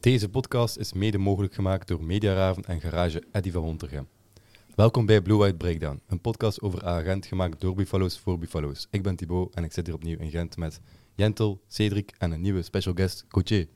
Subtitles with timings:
[0.00, 4.06] Deze podcast is mede mogelijk gemaakt door Mediaraven en garage Eddy van Wontergem.
[4.74, 8.86] Welkom bij Blue White Breakdown, een podcast over agent gemaakt door Buffalo's voor Buffalo's.
[8.90, 10.80] Ik ben Thibaut en ik zit hier opnieuw in Gent met
[11.14, 13.66] Jentel, Cedric en een nieuwe special guest, Gauthier.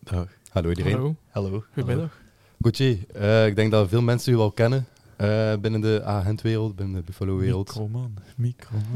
[0.00, 0.28] Dag.
[0.50, 0.92] Hallo iedereen.
[0.94, 1.64] Hallo, Hallo.
[1.72, 2.20] goedemiddag.
[2.60, 4.86] Gauthier, eh, ik denk dat veel mensen u wel kennen
[5.16, 7.68] eh, binnen de agentwereld, binnen de Buffalo-wereld.
[7.68, 8.14] Microman.
[8.36, 8.86] Microman.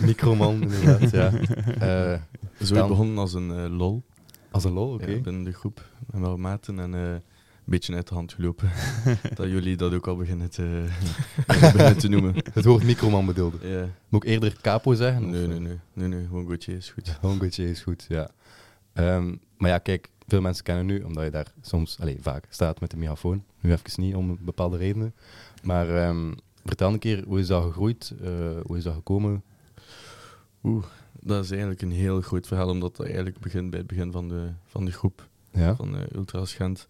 [0.00, 1.32] Microman, inderdaad, ja.
[2.14, 2.20] Eh,
[2.66, 4.02] Zo begonnen als een lol
[4.50, 5.10] als een lol, oké.
[5.10, 7.22] ja, binnen de groep met mijn maten en eh, een
[7.64, 8.70] beetje uit de hand gelopen.
[9.34, 10.86] dat jullie dat ook al beginnen te,
[11.46, 12.34] beginnen te noemen.
[12.52, 13.68] Het woord microman bedoelde.
[13.68, 13.88] Ja.
[14.08, 15.24] Moet ik eerder capo zeggen?
[15.24, 15.48] of, Nee, eh?
[15.48, 17.08] nee, nee, nee, nee, gewoon Gauthier is goed.
[17.20, 18.30] Gewoon Gauthier is goed, ja.
[18.92, 22.80] Ehm, maar ja, kijk, veel mensen kennen nu, omdat je daar soms, allez, vaak staat
[22.80, 23.44] met de microfoon.
[23.60, 25.14] Nu even niet, om bepaalde redenen.
[25.62, 26.32] Maar ehm,
[26.64, 28.14] vertel een keer, hoe is dat gegroeid?
[28.22, 28.30] Eh,
[28.66, 29.42] hoe is dat gekomen?
[30.62, 30.84] Oeh,
[31.20, 34.28] dat is eigenlijk een heel groot verhaal, omdat dat eigenlijk begint bij het begin van
[34.28, 35.28] de, van de groep.
[35.50, 35.76] Ja?
[35.76, 36.86] van eh, Ultras Gent.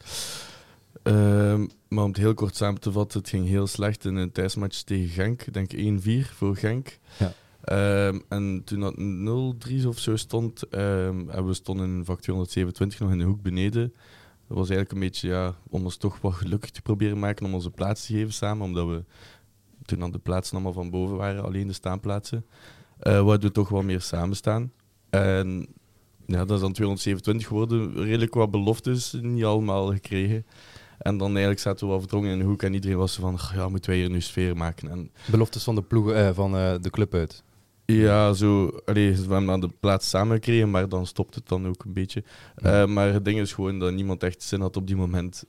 [1.02, 4.33] Ehm, maar om het heel kort samen te vatten, het ging heel slecht in een
[4.33, 5.42] thuismatch tegen Genk.
[5.42, 6.98] Ik denk 1-4 voor Genk.
[7.19, 7.33] Ja.
[7.61, 13.11] Ehm, en toen dat 0-3 of zo stond, en we stonden in vak 227 nog
[13.11, 13.92] in de hoek beneden.
[14.48, 17.55] Dat was eigenlijk een beetje ja, om ons toch wat gelukkig te proberen maken om
[17.55, 18.64] onze plaats te geven samen.
[18.64, 19.05] Omdat we
[19.84, 22.45] toen aan de plaatsen allemaal van boven waren, alleen de staanplaatsen.
[23.00, 24.72] Eh waardoor we toch wat meer samen staan.
[25.10, 25.66] En
[26.27, 27.92] ja, dat is dan 227 geworden.
[28.05, 30.46] Redelijk wat beloftes, niet allemaal gekregen.
[30.98, 33.55] En dan eigenlijk zaten we wel verdrongen in de hoek en iedereen was van, "Ach,
[33.55, 34.90] ja, moeten wij hier nu sfeer maken?
[34.90, 37.42] En Beloftes van de, ploegen, eh, van eh, de club uit.
[37.84, 41.66] ja, zo, allee, we hebben aan de plaats samen gekregen, maar dan stopt het dan
[41.66, 42.24] ook een beetje.
[42.56, 42.86] Ja.
[42.86, 45.44] Maar het ding is gewoon dat niemand echt zin had op die moment.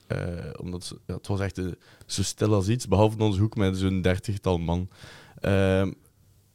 [0.62, 1.62] omdat ze- ja, het was echt
[2.06, 4.88] zo stil als iets, behalve in onze hoek met zo'n dertigtal man.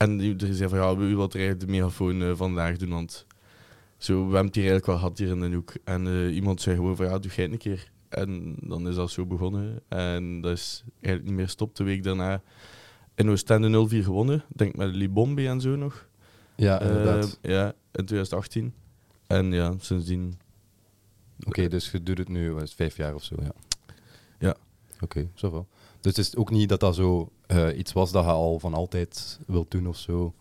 [0.04, 2.90] En iedereen zei van, ja, wil er eigenlijk de megafoon eh, vandaag doen?
[2.90, 3.26] Want
[3.96, 5.72] zo, we hebben het hier eigenlijk wel gehad hier in de hoek.
[5.84, 7.90] En eh, iemand zei gewoon van, ja, doe jij het een keer.
[8.08, 9.80] En dan is dat zo begonnen.
[9.88, 11.76] En dat is eigenlijk niet meer stop.
[11.76, 12.42] De week daarna
[13.14, 14.44] in Oostende 0-4 gewonnen.
[14.48, 16.08] Denk met Libombe en zo nog.
[16.56, 17.38] Ja, inderdaad.
[17.40, 18.74] Eh, ja, in 2018.
[19.26, 20.38] En ja, sindsdien.
[21.46, 23.52] Oké, dus je doet het nu, het, vijf jaar of zo, ja.
[24.38, 24.56] Ja.
[25.00, 25.66] Oké, zo wel.
[26.00, 28.74] Dus het is ook niet dat dat zo eh, iets was dat je al van
[28.74, 30.34] altijd wilt doen of zo.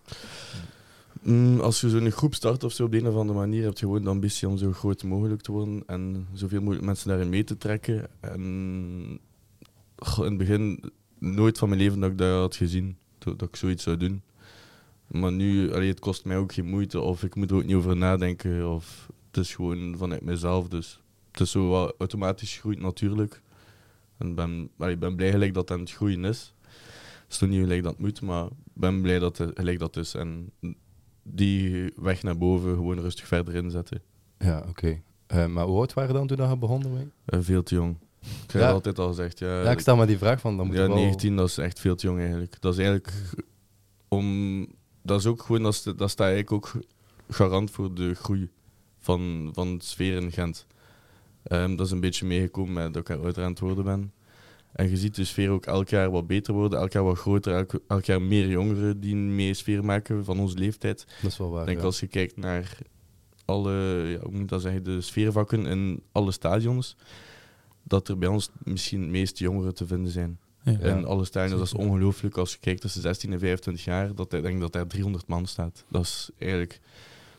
[1.21, 3.77] Mm, als je zo'n groep start of zo op de een of andere manier, heb
[3.77, 7.29] je gewoon de ambitie om zo groot mogelijk te worden en zoveel mogelijk mensen daarin
[7.29, 8.07] mee te trekken.
[8.19, 8.41] En
[10.17, 13.83] in het begin nooit van mijn leven dat ik dat had gezien, dat, ik zoiets
[13.83, 14.21] zou doen.
[15.07, 17.97] Maar nu, het kost mij ook geen moeite of ik moet er ook niet over
[17.97, 18.69] nadenken.
[18.69, 20.67] Of het is gewoon vanuit mezelf.
[20.67, 23.41] Dus het is zo automatisch groeit natuurlijk.
[24.17, 26.52] En ben, allee, ben blij dat het het groeien is.
[27.33, 29.95] Is nog niet gelijk dat het moet, maar ik ben blij dat het gelijk dat
[29.97, 30.13] is.
[30.13, 30.51] En
[31.23, 34.01] die weg naar boven gewoon rustig verder inzetten.
[34.37, 35.01] Ja, oké.
[35.27, 37.07] Eh, maar hoe oud waren je dan toen dat je begon ermee?
[37.25, 37.97] Eh, veel te jong.
[38.21, 38.71] Ik heb Ja.
[38.71, 39.39] altijd al gezegd.
[39.39, 40.95] Ja, ja, ik stel me die vraag van, dan moet ja, wel...
[40.95, 42.61] 19, dat is echt veel te jong eigenlijk.
[42.61, 43.13] Dat is eigenlijk
[44.07, 44.67] om.
[45.01, 46.71] Dat is ook gewoon, dat, dat staat eigenlijk ook
[47.29, 48.49] garant voor de groei
[48.99, 50.67] van, van de sfeer in Gent.
[51.43, 54.11] Ehm, dat is een beetje meegekomen met dat ik aan het worden ben.
[54.73, 57.53] En je ziet de sfeer ook elk jaar wat beter worden, elk jaar wat groter,
[57.53, 61.05] elk, elk jaar meer jongeren die mee sfeer maken van onze leeftijd.
[61.21, 61.85] Dat is wel waar, Ik denk ja.
[61.85, 62.77] als je kijkt naar
[63.45, 63.71] alle,
[64.07, 66.95] ja, hoe moet ik dat zeggen, de sfeervakken in alle stadions,
[67.83, 70.39] dat er bij ons misschien het meest jongeren te vinden zijn.
[70.63, 70.79] Ja.
[70.79, 72.37] In alle stadions, dat is ongelooflijk.
[72.37, 75.45] Als je kijkt tussen 16 en 25 jaar, dat ik denk dat daar 300 man
[75.45, 75.85] staat.
[75.89, 76.79] Dat is eigenlijk...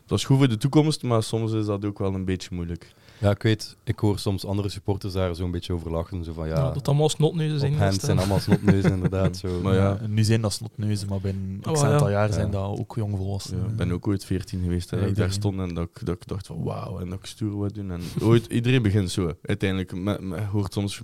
[0.05, 2.93] Dat is goed voor de toekomst, maar soms is dat ook wel een beetje moeilijk.
[3.19, 6.23] Ja, ik weet, ik hoor soms andere supporters daar zo'n beetje over lachen.
[6.23, 7.73] Zo van, ja, Ja, dat allemaal snotneuzen zijn.
[7.77, 9.37] hand zijn allemaal snotneuzen, inderdaad.
[9.37, 9.61] Zo.
[9.61, 9.99] Maar ja.
[10.07, 11.91] nu zijn dat slotneuzen, maar binnen Oh, x ja.
[11.91, 12.33] aantal jaar Ja.
[12.33, 13.63] zijn dat ook jongvolwassenen.
[13.63, 15.83] Ja, ik ben ook ooit 14 geweest en Ja, dat ik daar stond en dat
[15.93, 17.91] ik, dat ik dacht van wauw, en dat ik stoer wat doen.
[17.91, 19.33] En ooit, iedereen begint zo.
[19.41, 21.01] Uiteindelijk, me, me hoort soms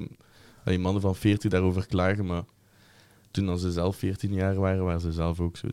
[0.64, 2.44] die mannen van 40 daarover klagen, maar
[3.32, 5.68] toen als ze zelf 14 jaar waren, waren ze zelf ook zo.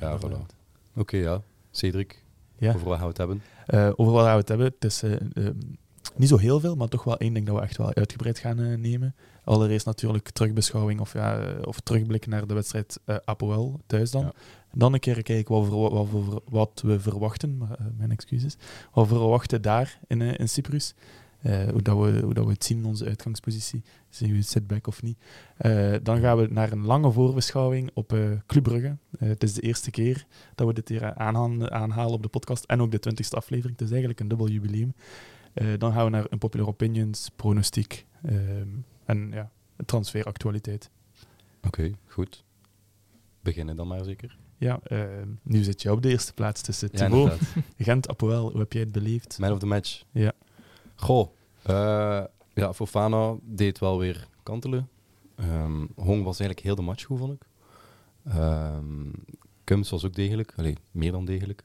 [0.00, 0.54] Ja, voilà.
[0.96, 1.42] Oké, ja.
[1.70, 2.22] Cedric,
[2.58, 2.74] Ja.
[2.74, 3.42] over wat gaan we het hebben?
[3.66, 4.66] Eh, over wat gaan we het hebben?
[4.66, 5.54] Het is eh, eh,
[6.16, 8.58] niet zo heel veel, maar toch wel één ding dat we echt wel uitgebreid gaan
[8.60, 9.14] eh, nemen.
[9.44, 14.22] Allereerst natuurlijk terugbeschouwing of, ja, of terugblikken naar de wedstrijd Apoel thuis dan.
[14.22, 14.32] Ja.
[14.72, 18.56] Dan een keer kijken wat we, wat we, wat we verwachten, maar, mijn excuses,
[18.92, 20.94] wat we verwachten daar in, in Cyprus.
[21.46, 23.82] Eh, hoe, dat we, hoe dat we het zien in onze uitgangspositie.
[24.08, 25.18] Zien we setback of niet.
[25.56, 28.96] Eh, dan gaan we naar een lange voorbeschouwing op eh Club Brugge.
[29.18, 32.64] Het is de eerste keer dat we dit hier aanhaan- aanhalen op de podcast.
[32.64, 33.72] En ook de twintigste aflevering.
[33.72, 34.94] Het is eigenlijk een dubbel jubileum.
[35.78, 38.68] Dan gaan we naar een popular opinions, pronostiek ehm,
[39.04, 39.50] en ja,
[39.84, 40.90] transferactualiteit.
[41.62, 42.44] Oké, goed.
[43.40, 44.38] Beginnen dan maar zeker.
[44.58, 47.38] Ja, ehm, nu zit jij op de eerste plaats tussen Ja, Thibaut.
[47.78, 48.50] Gent, Apoel.
[48.50, 49.38] Hoe heb jij het beleefd?
[49.38, 50.04] Man of the match.
[50.10, 50.32] Ja.
[50.94, 51.28] Goh,
[51.66, 52.24] Eh,
[52.54, 54.88] ja, Fofana deed wel weer kantelen.
[55.34, 57.44] Ehm, Hong was eigenlijk heel de match goed, vond ik.
[59.64, 60.52] Kums was ook degelijk.
[60.56, 61.64] Allee, meer dan degelijk.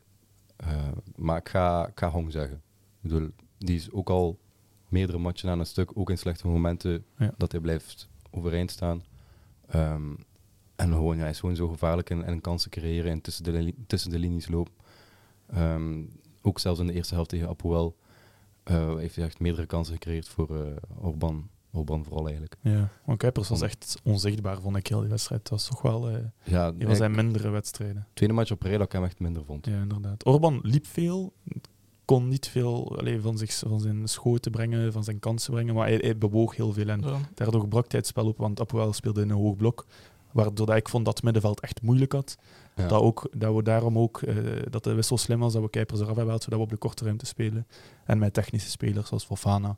[0.56, 2.56] Eh, maar ik ga, ik ga Hong zeggen.
[3.01, 4.39] Ik bedoel, die is ook al
[4.89, 7.33] meerdere matchen aan een stuk, ook in slechte momenten, Ja.
[7.38, 9.04] dat hij blijft overeind staan.
[9.68, 10.13] Ehm,
[10.75, 13.74] en gewoon, ja, hij is gewoon zo gevaarlijk en, en kansen creëren en tussen de,
[13.88, 14.74] tussen de linies lopen.
[16.42, 17.95] Ook zelfs in de eerste helft tegen Apoel
[18.63, 20.72] eh, heeft hij echt meerdere kansen gecreëerd voor eh
[21.02, 21.50] Orban.
[21.74, 22.56] Orban vooral eigenlijk.
[22.62, 25.42] Ja, want Kuipers was echt onzichtbaar, vond ik, heel die wedstrijd.
[25.42, 28.08] Het was toch wel eh, Ja, een van zijn mindere wedstrijden.
[28.13, 29.66] tweede match op rij dat ik hem echt minder vond.
[29.66, 30.25] Ja, inderdaad.
[30.25, 31.34] Orban liep veel,
[32.06, 35.88] kon niet veel allee, van, zich, van zijn schoten brengen, van zijn kansen brengen, maar
[35.88, 36.88] hij, hij bewoog heel veel.
[36.88, 37.18] En Ja.
[37.34, 39.86] daardoor brak hij het spel op, want Apoel speelde in een hoog blok.
[40.31, 42.38] Waardoor dat ik vond dat het middenveld echt moeilijk had.
[42.75, 42.88] Ja.
[42.88, 44.35] Dat, ook, dat we daarom ook, eh,
[44.69, 46.77] dat de wissel slim was, dat we Kuipers eraf hebben gehaald, zodat we op de
[46.77, 47.68] korte ruimte spelen.
[48.06, 49.77] En met technische spelers zoals Fofana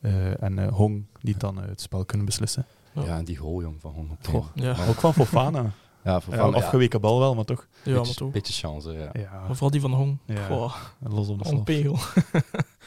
[0.00, 2.66] eh, en eh, Hong, die dan het spel kunnen beslissen.
[2.92, 3.04] Ja.
[3.04, 4.44] Ja, en die goal, jong, van Hong tegen.
[4.54, 4.76] Ja.
[4.76, 5.70] Maar- Ook van Fofana.
[6.04, 7.66] Ja, Ja, afgeweken bal wel, maar toch.
[7.82, 8.30] Ja, maar beetje, toch.
[8.30, 9.08] beetje chance, ja.
[9.12, 10.18] Ja, Maar vooral die van Hong.
[10.26, 10.46] Ja.
[10.46, 11.58] Goh, los op de slag.
[11.58, 11.92] onpegel.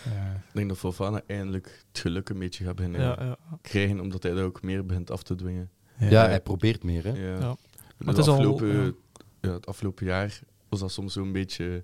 [0.03, 0.31] Ja.
[0.33, 3.37] Ik denk dat Fofana eindelijk het geluk een beetje gaat beginnen Ja, ja.
[3.61, 5.69] krijgen, omdat hij dat ook meer begint af te dwingen.
[5.97, 7.11] Ja, hij probeert meer, hè.
[7.11, 7.49] Ja.
[7.97, 8.91] Het, het is al- afgelopen, ja.
[9.47, 11.83] Ja, het afgelopen jaar was dat soms zo'n beetje...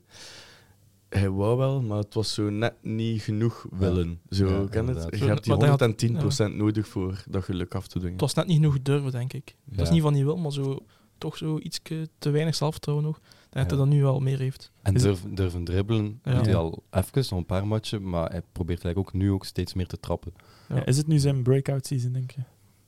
[1.09, 4.19] Hij wou wel, maar het was zo net niet genoeg willen.
[4.29, 5.17] Zo, Ja, ken het?
[5.19, 5.81] Je hebt die Maar dat had-
[6.51, 8.11] 110% nodig voor dat geluk af te dwingen.
[8.11, 9.55] Het was net niet genoeg durven, denk ik.
[9.65, 9.81] Het Ja.
[9.83, 10.85] is niet van niet wil, maar zo,
[11.17, 11.79] toch zo iets
[12.17, 13.19] te weinig zelfvertrouwen nog.
[13.19, 13.59] Dat Ja.
[13.67, 14.71] hij dat nu wel meer heeft.
[14.81, 16.33] En durven, durven dribbelen Ja.
[16.35, 19.45] doet hij al even, nog een paar matchen, maar hij probeert eigenlijk ook nu ook
[19.45, 20.33] steeds meer te trappen.
[20.69, 20.75] Ja.
[20.75, 22.41] Ja, Is het nu zijn breakout season, denk je?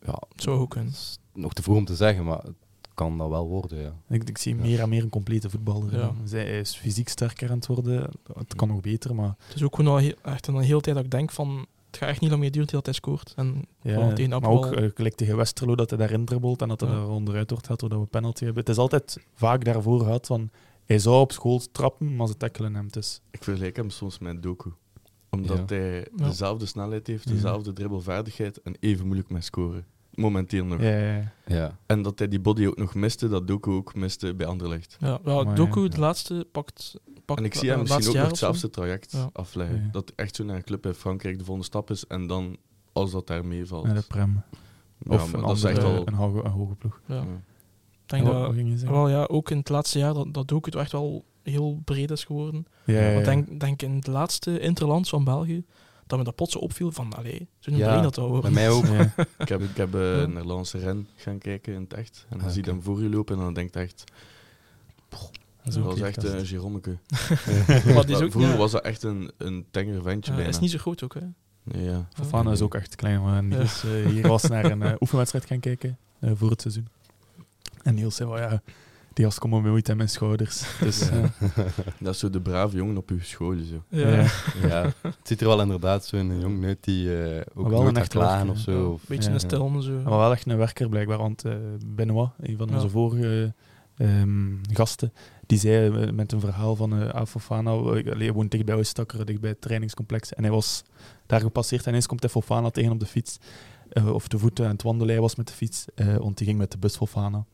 [0.06, 2.56] Ja, Zou ook dat nog te vroeg om te zeggen, maar het
[3.02, 3.94] kan dat wel worden, ja.
[4.10, 4.62] Ik, ik zie Ja.
[4.62, 5.98] meer en meer een complete voetballer.
[5.98, 6.14] Ja.
[6.24, 8.10] Zij hij is fysiek sterker aan het worden.
[8.38, 10.96] Het kan nog beter, maar Het is ook gewoon al heel, echt een hele tijd
[10.96, 11.66] dat ik denk van...
[11.88, 13.34] Het gaat echt niet lang meer duren tot hij scoort.
[13.36, 16.82] En Ja, tegen maar ook eh, gelijk tegen Westerlo dat hij daarin dribbelt en dat
[16.82, 16.96] hij Ja.
[16.96, 18.60] er onderuit wordt gehaald doordat we penalty hebben.
[18.64, 20.50] Het is altijd vaak daarvoor gehad van
[20.86, 22.88] hij zou op school trappen, maar ze tackelen hem.
[22.90, 24.72] Dus Ik vergelijk hem soms met Doku.
[25.30, 25.76] Omdat Ja.
[25.76, 26.28] hij Ja.
[26.28, 27.32] dezelfde snelheid heeft, Ja.
[27.36, 29.86] dezelfde dribbelvaardigheid en even moeilijk met scoren.
[30.22, 30.82] Momenteel nog.
[30.82, 34.48] ja, ja, En dat hij die body ook nog miste, dat Doku ook miste bij
[34.48, 34.98] Anderlecht.
[35.00, 35.88] ja, ja Maar Doku, ja.
[35.88, 36.94] de laatste, pakt...
[37.26, 39.30] pakt En ik zie hem misschien ook nog hetzelfde traject Ja.
[39.34, 39.76] afleggen.
[39.76, 39.90] Ja.
[39.92, 42.58] Dat echt zo naar een club in Frankrijk de volgende stap is en dan,
[42.94, 43.86] als dat daar meevalt.
[43.86, 44.42] Naar de Prem.
[44.98, 46.08] Ja, Of een, dat is andere, echt wel...
[46.08, 47.02] een, hoge, een hoge ploeg.
[47.06, 47.16] Ja.
[47.16, 47.22] ja.
[47.22, 48.98] Ik denk Wat- dat, wat ging je zeggen?
[48.98, 52.24] wel, ja, ook in het laatste jaar dat, dat Doku echt wel heel breed is
[52.24, 52.66] geworden.
[52.86, 53.14] Ja, ja, ja.
[53.14, 55.66] Want denk, denk in het laatste interlands van België,
[56.12, 58.86] dat me dat plots opviel van, allee, zo'n Ja, breed dat dat bij mij ook.
[58.96, 59.14] Ja.
[59.38, 60.26] Ik heb, ik heb eh, Ja.
[60.26, 62.26] naar Lance Ren gaan kijken in het echt.
[62.30, 64.04] En dan Ah, zie je hem voor je lopen en dan denkt echt...
[65.10, 65.20] Dat
[65.64, 66.98] is Dat ook was echt een Jeromeke.
[68.32, 70.52] Vroeger ja, was dat echt een, een tenger ventje ja, bijna.
[70.52, 71.22] is niet zo groot ook, hè.
[71.64, 72.08] Nee, ja.
[72.14, 73.22] Fofana is ook echt klein.
[73.22, 73.42] Maar Ja.
[73.42, 76.88] Niels eh, hier was naar een eh, oefenwedstrijd gaan kijken eh, voor het seizoen.
[77.84, 78.62] En Niels zei, wel, ja,
[79.14, 80.64] die gast komt met aan mijn schouders.
[80.80, 81.32] Dus Ja.
[81.40, 81.66] eh,
[82.00, 83.56] Dat is zo de brave jongen op uw school.
[83.58, 83.84] Zo.
[83.90, 84.10] Ja.
[84.10, 84.26] Ja.
[84.68, 88.02] ja, het ziet er wel inderdaad zo'n jongen uit die eh, ook wel nooit een
[88.02, 88.92] echte klagen of zo.
[88.92, 89.34] een beetje Ja.
[89.34, 89.92] een stil, zo.
[89.92, 91.54] maar wel echt een werker blijkbaar, want eh
[91.86, 92.74] Benoit, een van Ja.
[92.76, 93.54] onze vorige
[93.98, 95.14] ehm, gasten,
[95.46, 99.42] die zei met een verhaal van eh Afofana, uh, hij woont dicht bij Ooststakker, dicht
[99.42, 100.84] bij het trainingscomplex, en hij was
[101.26, 103.38] daar gepasseerd en ineens komt hij Fofana tegen op de fiets.
[103.90, 106.48] Eh, of de voeten aan het wandelen hij was met de fiets, eh, want die
[106.48, 107.46] ging met de bus Fofana.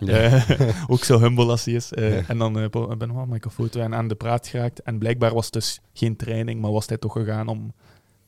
[0.00, 0.16] Ja.
[0.16, 1.92] Eh, ook zo humble als hij is.
[1.92, 2.28] Eh, Ja.
[2.28, 4.82] En dan uh, ben ik een foto en aan de praat geraakt.
[4.82, 7.72] En blijkbaar was het dus geen training, maar was hij toch gegaan om...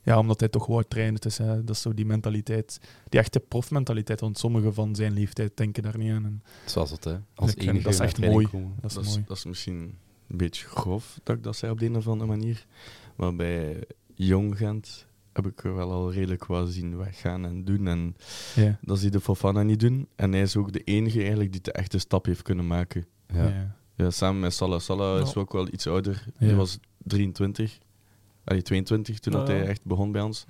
[0.02, 1.20] Ja, omdat hij toch wou trainen.
[1.20, 4.20] Dus eh, dat is zo die mentaliteit, die echte profmentaliteit.
[4.20, 6.24] Want sommigen van zijn leeftijd denken daar niet aan.
[6.24, 7.16] En Zoals het, hè.
[7.34, 8.46] Als enige dat is echt mooi.
[8.48, 8.74] komen.
[8.80, 9.24] dat is Dat is, mooi.
[9.26, 9.98] dat is misschien
[10.28, 12.66] een beetje grof dat ik dat zei op de een of andere manier.
[13.16, 13.84] Maar bij
[14.14, 17.86] Jong Gent heb ik wel al redelijk wat zien weggaan en doen.
[17.86, 18.16] En
[18.54, 18.78] Ja.
[18.82, 20.08] dat zie de Fofana niet doen.
[20.16, 23.06] En hij is ook de enige eigenlijk die de echte stap heeft kunnen maken.
[23.26, 23.44] Ja.
[23.48, 23.76] Ja.
[23.96, 24.80] Ja, samen met Salah.
[24.80, 26.26] Salah is ook wel iets ouder.
[26.38, 26.54] Ja.
[26.54, 27.78] was 23.
[28.44, 30.46] Allee, 22 toen dat hij echt begon bij ons.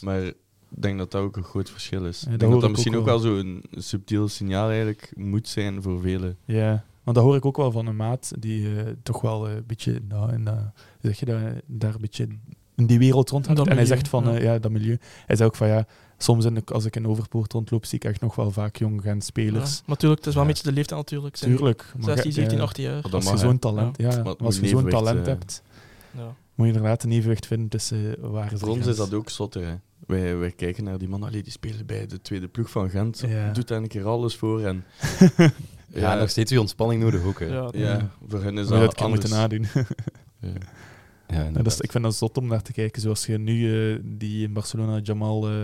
[0.00, 0.34] Maar ik
[0.68, 2.22] denk dat dat ook een groot verschil is.
[2.24, 3.22] Ik denk dat dat misschien ook wel.
[3.22, 6.36] wel zo'n subtiel signaal eigenlijk moet zijn voor velen.
[6.44, 6.84] ja.
[7.04, 9.66] Maar dat hoor ik ook wel van een maat die eh, toch wel eh, een
[9.66, 10.00] beetje...
[10.08, 12.40] Nou, hoe zeg je dat, daar een beetje in
[12.76, 13.58] die wereld rondhangt.
[13.58, 14.34] Dat En hij zegt van, ja.
[14.34, 14.98] eh, ja, dat milieu.
[15.26, 15.86] Hij zei ook van, ja,
[16.18, 19.02] soms in de, als ik in Overpoort rondloop, zie ik echt nog wel vaak jong
[19.02, 19.26] Gent Ja.
[19.26, 19.70] spelers.
[19.80, 20.54] Maar natuurlijk, het is wel een Ja.
[20.54, 21.36] beetje de leeftijd natuurlijk.
[21.36, 21.92] Zijn Tuurlijk.
[21.96, 23.02] maar 16, je- 17, ja, 18 jaar.
[23.02, 24.22] Dat Als je zo'n talent, ja.
[24.22, 25.62] Maar als moet je zo'n talent eh, hebt,
[26.10, 26.34] Ja.
[26.54, 29.30] moet je inderdaad een evenwicht vinden tussen eh, waar is Voor ons is dat ook
[29.30, 29.66] zotter.
[29.66, 29.74] Hè.
[30.06, 33.22] Wij, wij kijken naar die man, allee, die spelen bij de tweede ploeg van Gent.
[33.28, 33.52] Ja.
[33.52, 34.60] Doet daar een keer alles voor.
[34.64, 34.84] En,
[35.88, 37.38] Ja, nog steeds weer ontspanning nodig ook.
[37.40, 37.46] Hè.
[37.46, 39.72] Ja, ja, voor hen is dat dat keer moeten anders.
[39.72, 39.86] nadoen.
[41.28, 41.50] Ja.
[41.52, 43.02] Dat is, ik vind dat zot om naar te kijken.
[43.02, 45.54] Zoals je nu eh, die in Barcelona, Jamal, eh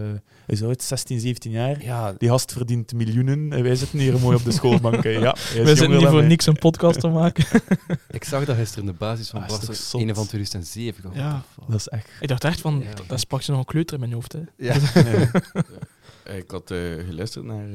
[0.47, 1.83] is ooit 16, 17 jaar.
[1.85, 5.03] ja, Die gast verdient miljoenen en wij zitten hier mooi op de schoolbank.
[5.23, 6.27] Ja, We zitten hier voor wij.
[6.27, 7.45] niks een podcast te maken.
[8.11, 10.01] ik zag dat gisteren in de basis van Ah, zot?
[10.01, 10.97] ene van 2007.
[10.97, 11.43] Ik dacht, Ja.
[11.69, 12.09] Dat is echt...
[12.21, 12.95] ik dacht echt van, Ja.
[13.07, 14.33] dat is praktisch nog een kleuter in mijn hoofd.
[14.33, 14.41] Hè.
[14.57, 14.77] Ja.
[16.25, 17.67] Eh, Ik had eh, geluisterd naar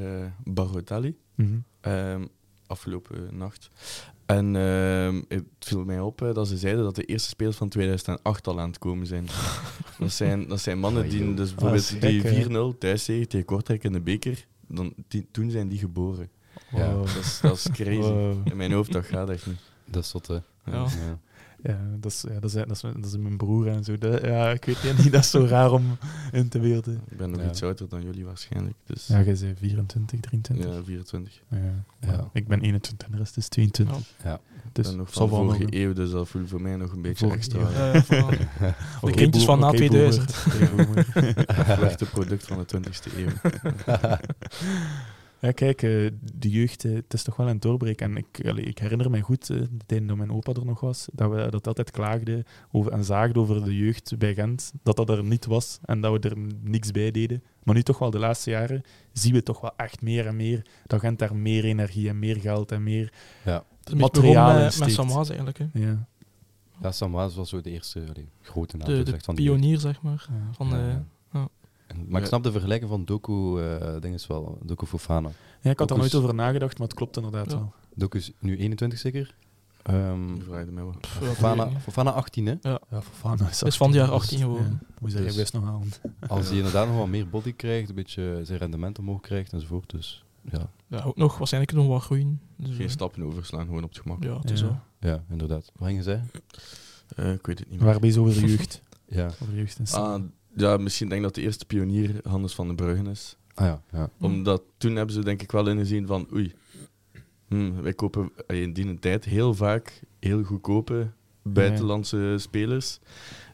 [0.44, 1.16] Barotali
[1.82, 2.26] ehm,
[2.68, 3.70] afgelopen nacht.
[4.28, 7.70] En ehm, het viel mij op eh, dat ze zeiden dat de eerste spelers van
[7.70, 9.28] 2008 al aan het komen zijn.
[10.00, 13.84] dat, zijn dat zijn mannen die dus Ah, bijvoorbeeld die 4-0 thuis tegen tegen Kortrijk
[13.84, 16.30] in de beker, dan, die, toen zijn die geboren.
[16.72, 16.94] Ja.
[16.94, 17.06] Wow.
[17.06, 18.00] Dat is, dat is crazy.
[18.00, 18.48] Wow.
[18.48, 19.60] In mijn hoofd, dat gaat echt niet.
[19.86, 20.34] Dat is zot, hè.
[20.34, 20.42] Ja.
[20.72, 21.20] Ja.
[21.68, 23.98] Ja, dat is, ja, dat, is, dat, is, dat is mijn broer en zo.
[23.98, 25.98] Dat, ja, ik weet niet, dat is zo raar om
[26.32, 27.02] in te beelden.
[27.10, 27.50] Ik ben nog Ja.
[27.50, 28.76] iets ouder dan jullie waarschijnlijk.
[28.86, 30.66] Dus Ja, jij bent 24, 23.
[30.76, 31.42] ja, 24.
[31.50, 31.58] Ja.
[31.58, 32.12] Ja.
[32.12, 32.30] Ja.
[32.34, 33.98] Ik ben 21 en de rest is 22.
[34.24, 34.30] Ja.
[34.30, 34.40] Ja.
[34.66, 37.02] Ik Dus ben nog van vorige nog- eeuw, dus dat voelt voor mij nog een
[37.02, 37.70] beetje Vorige extra.
[37.70, 38.30] ja.
[39.02, 40.36] De kindjes van na boer- oké, 2000.
[40.76, 41.06] boomer.
[41.08, 41.76] Oké, boomer.
[41.78, 43.30] Slechte product van de 20e eeuw.
[45.40, 45.90] Ja, kijk, eh,
[46.34, 48.10] de jeugd, eh, het is toch wel een doorbreken.
[48.10, 51.08] En ik, ik herinner me goed, eh, de tijd dat mijn opa er nog was,
[51.14, 55.10] dat we dat altijd klaagden over, en zaagden over de jeugd bij Gent, dat dat
[55.10, 57.44] er niet was en dat we er niks bij deden.
[57.64, 60.66] Maar nu toch wel de laatste jaren zien we toch wel echt meer en meer
[60.86, 63.14] dat Gent daar meer energie en meer geld en meer...
[63.44, 63.64] ja.
[63.84, 64.92] Het materiaal in met, met steekt.
[64.92, 65.58] Samaas eigenlijk.
[65.58, 65.66] Hè.
[65.74, 66.08] Ja,
[66.82, 68.88] Ja, Sam Waas was zo de eerste allee, grote naam.
[68.88, 70.28] De, de van die pionier, zeg maar.
[70.30, 70.54] ja.
[70.54, 70.96] Van, eh,
[72.08, 75.30] maar ik snap de vergelijking van Doku, eh ding is wel, Doku Fofana.
[75.62, 77.58] Ja, ik had er nooit over nagedacht, maar het klopt inderdaad Ja.
[77.58, 77.74] wel.
[77.96, 79.36] Doku is nu 21 zeker.
[79.84, 80.94] Ehm Je vraagt mij wel.
[81.02, 81.70] ja, Fofana.
[81.80, 82.54] Fofana 18, hè.
[82.62, 84.80] Ja, Fofana is, Is van het jaar 18, 18 geworden.
[84.82, 85.88] Ja, moet zeggen, Dus- best nog halen.
[86.28, 89.90] Als hij inderdaad nog wat meer body krijgt, een beetje zijn rendement omhoog krijgt enzovoort.
[89.90, 92.42] Dus ja, Ja, ook nog waarschijnlijk nog wat groeien.
[92.56, 94.24] Dus, Geen eh, stappen overslaan, gewoon op het gemak.
[94.24, 94.68] Ja, het is Ja.
[94.68, 94.78] zo.
[95.00, 95.72] ja inderdaad.
[95.76, 96.30] Wat ging je zeggen?
[97.16, 97.88] Eh, ik weet het niet meer.
[97.90, 98.82] Waar ben je over de jeugd?
[99.06, 99.26] Ja.
[99.26, 100.22] Over de jeugd en Ah,
[100.58, 103.38] ja, misschien denk ik dat de eerste pionier Hannes van den Bruggen is.
[103.54, 104.10] Ah ja, ja.
[104.20, 106.54] Omdat toen hebben ze denk ik wel ingezien van oei,
[107.48, 111.12] hm, wij kopen in die tijd heel vaak heel goedkope
[111.44, 113.00] buitenlandse spelers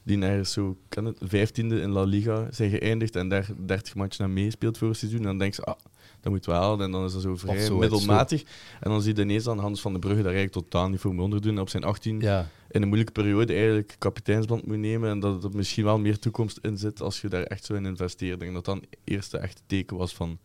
[0.03, 4.25] die naar zo kan het, 15e in La Liga zijn geëindigd en daar 30 matchen
[4.25, 5.19] naar meespeelt voor het seizoen.
[5.19, 5.75] En dan denk je, ah,
[6.23, 6.85] dat moeten we halen.
[6.85, 8.43] En dan is dat zo vrij zo, middelmatig.
[8.79, 11.13] En dan zie je ineens dan Hans van den Brugge daar eigenlijk totaal niet voor
[11.13, 11.59] moet onderdoen.
[11.59, 15.49] Op zijn 18 Ja, in een moeilijke periode eigenlijk kapiteinsband moet nemen en dat er
[15.53, 18.33] misschien wel meer toekomst in zit als je daar echt zo in investeert.
[18.33, 20.39] Ik denk dat dat een eerste echte teken was van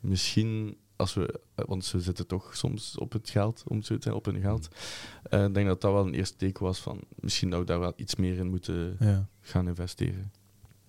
[0.00, 4.02] misschien als we, want ze zitten toch soms op het geld, om het zo te
[4.02, 4.68] zijn, op hun geld.
[5.22, 7.78] Eh, Ik denk dat dat wel een eerste teken was van misschien dat we daar
[7.80, 9.28] wel iets meer in moeten Ja.
[9.40, 10.32] gaan investeren.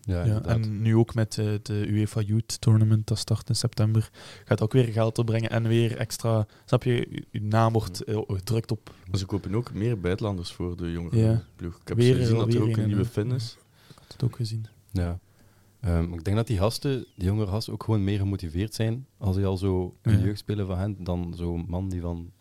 [0.09, 4.09] Ja, en nu ook met eh, de UEFA Youth Tournament, dat start in september,
[4.45, 8.71] gaat ook weer geld opbrengen en weer extra, snap je, je- naam wordt eh, gedrukt
[8.71, 8.93] op.
[9.09, 11.43] Maar ze kopen ook meer buitenlanders voor de jongere Ja.
[11.55, 11.79] ploeg.
[11.81, 13.09] Ik heb Weer, gezien dat er ook een, een nieuwe hè.
[13.09, 13.57] fin is.
[13.89, 14.65] Ik had het ook gezien.
[14.91, 15.19] Ja.
[15.79, 19.35] Ehm, ik denk dat die gasten, die jongere gasten, ook gewoon meer gemotiveerd zijn als
[19.35, 20.11] die al zo Ja.
[20.11, 22.31] jeugd spelen van hen, dan zo'n man die van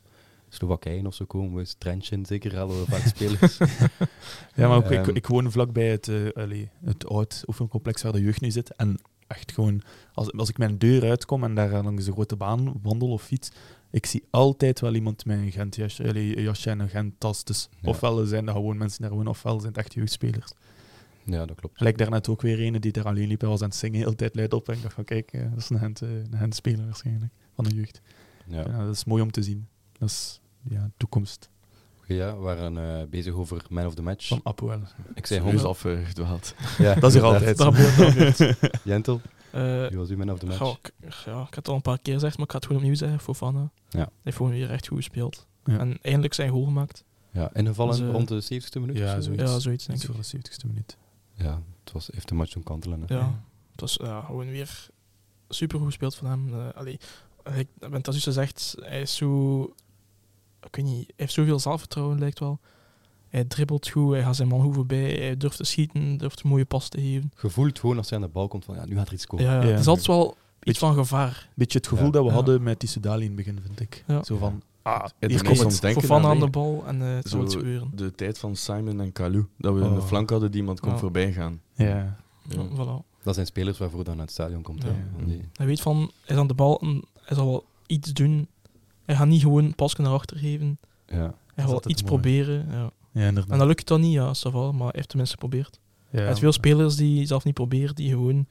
[0.48, 3.58] Slowakije of zo komen, is Trenchin zeker halen we vaak spelers.
[4.54, 5.16] Ja, maar ook, ik, Ehm.
[5.16, 8.76] ik woon vlakbij het, eh allee, het oud oefencomplex waar de jeugd nu zit.
[8.76, 12.72] En echt gewoon, als, als ik mijn deur uitkom en daar langs de grote baan
[12.82, 13.50] wandel of fiets,
[13.90, 17.44] ik zie altijd wel iemand met een Gent jasje, allee, jasje en een Gent tas.
[17.44, 17.88] Dus Ja.
[17.88, 20.52] ofwel zijn dat gewoon mensen daar wonen, ofwel zijn het echt jeugdspelers.
[21.24, 21.76] ja, dat klopt.
[21.78, 24.04] Gelijk daarnet ook weer een die daar alleen liep en was aan het zingen, de
[24.04, 24.68] hele tijd luid op.
[24.68, 27.64] En ik dacht van, kijk, eh, dat is een Gent, eh, een Gent-speler waarschijnlijk, van
[27.64, 28.00] de jeugd.
[28.46, 28.58] Ja.
[28.66, 29.66] Ja, dat is mooi om te zien.
[29.98, 31.50] Dat is ja, toekomst
[32.14, 34.28] ja, we waren eh, bezig over Man of the Match.
[34.28, 34.72] van Apoel.
[35.14, 35.64] Ik zei honderd.
[35.64, 36.54] afgedwaald.
[36.78, 37.58] Ja, Dat is hier inderdaad.
[37.58, 38.58] altijd Dat gebeurt.
[38.84, 40.60] Jentel, Eh, wie was uw Man of the Match?
[40.78, 40.92] Ik,
[41.24, 42.96] ja, ik heb het al een paar keer gezegd, maar ik ga het gewoon opnieuw
[42.98, 43.20] zeggen.
[43.20, 43.70] Fofana.
[43.88, 43.98] Ja.
[43.98, 45.46] Hij heeft gewoon weer echt goed gespeeld.
[45.64, 45.78] Ja.
[45.78, 47.04] En eindelijk zijn goal gemaakt.
[47.30, 48.96] Ja, ingevallen Dus, eh, rond de 70ste minuut?
[48.96, 49.42] ja, zoiets.
[49.42, 50.06] Ja, zoiets denk ik.
[50.06, 50.96] voor de 70ste minuut.
[51.32, 53.02] Ja, het was, heeft de match doen kantelen.
[53.06, 53.14] hè.
[53.14, 54.86] Ja, het was ja, gewoon weer
[55.48, 56.54] super goed gespeeld van hem.
[56.74, 56.98] Allee,
[57.54, 59.62] ik ben het juist gezegd, hij is zo...
[60.66, 62.58] Ik weet niet, hij heeft zoveel zelfvertrouwen lijkt wel.
[63.28, 66.50] Hij dribbelt goed, hij gaat zijn man goed voorbij, hij durft te schieten, durft een
[66.50, 67.32] mooie pas te geven.
[67.42, 69.26] Je voelt gewoon als hij aan de bal komt van, ja, nu gaat er iets
[69.26, 69.44] komen.
[69.44, 69.66] Ja, Ja.
[69.68, 71.48] het is altijd wel iets Beetje- van gevaar.
[71.54, 72.12] Beetje het gevoel Ja.
[72.12, 72.34] dat we Ja.
[72.34, 74.04] hadden met die Sudali in het begin, vind ik.
[74.06, 74.22] Ja.
[74.24, 75.80] Zo van, ah, hier komt het.
[75.80, 77.90] denken Fofana aan aan de de- bal en eh het iets gebeuren.
[77.94, 80.04] De tijd van Simon en Kalou, dat we Oh.
[80.06, 80.98] flank hadden die iemand kon Ja.
[80.98, 81.60] voorbij gaan.
[81.74, 81.86] Ja.
[81.86, 82.16] Ja.
[82.48, 83.06] Ja, voilà.
[83.22, 84.84] Dat zijn spelers waarvoor dan naar het stadion komt.
[84.84, 84.94] Van
[85.52, 88.48] Hij weet van, hij is aan de bal en hij zal wel iets doen.
[89.08, 90.78] Hij gaat niet gewoon pasje naar achter geven.
[91.06, 91.34] ja.
[91.54, 92.14] Hij is gaat iets mooi.
[92.14, 92.66] proberen.
[92.70, 92.90] Ja.
[93.12, 93.52] ja, inderdaad.
[93.52, 95.80] En dan lukt het dan niet, ja, ça va, maar hij heeft tenminste geprobeerd.
[96.10, 98.46] ja, Hij heeft veel spelers die zelf niet proberen, die gewoon...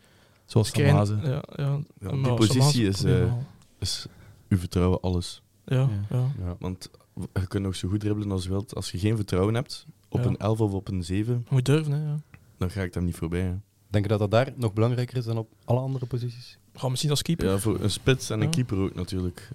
[0.45, 1.19] Zoals Samaze.
[1.23, 3.43] Ja, ja, Ja, die positie is, eh, wel.
[3.79, 4.05] Dus
[4.49, 5.41] uw vertrouwen alles.
[5.65, 5.87] Ja, Ja.
[6.09, 6.23] ja.
[6.39, 6.55] Ja.
[6.59, 6.89] Want
[7.33, 8.75] je kunt nog zo goed dribbelen als je wilt.
[8.75, 10.25] Als je geen vertrouwen hebt, op Ja.
[10.25, 12.03] een 11 of op een 7, Je moet durven, hè.
[12.05, 12.19] Ja.
[12.57, 13.41] dan ga ik hem niet voorbij.
[13.41, 13.53] Hè.
[13.89, 16.57] Denk je dat dat daar nog belangrijker is dan op alle andere posities?
[16.73, 17.47] Ga misschien als keeper.
[17.49, 19.49] Ja, voor een spits en een keeper ook natuurlijk.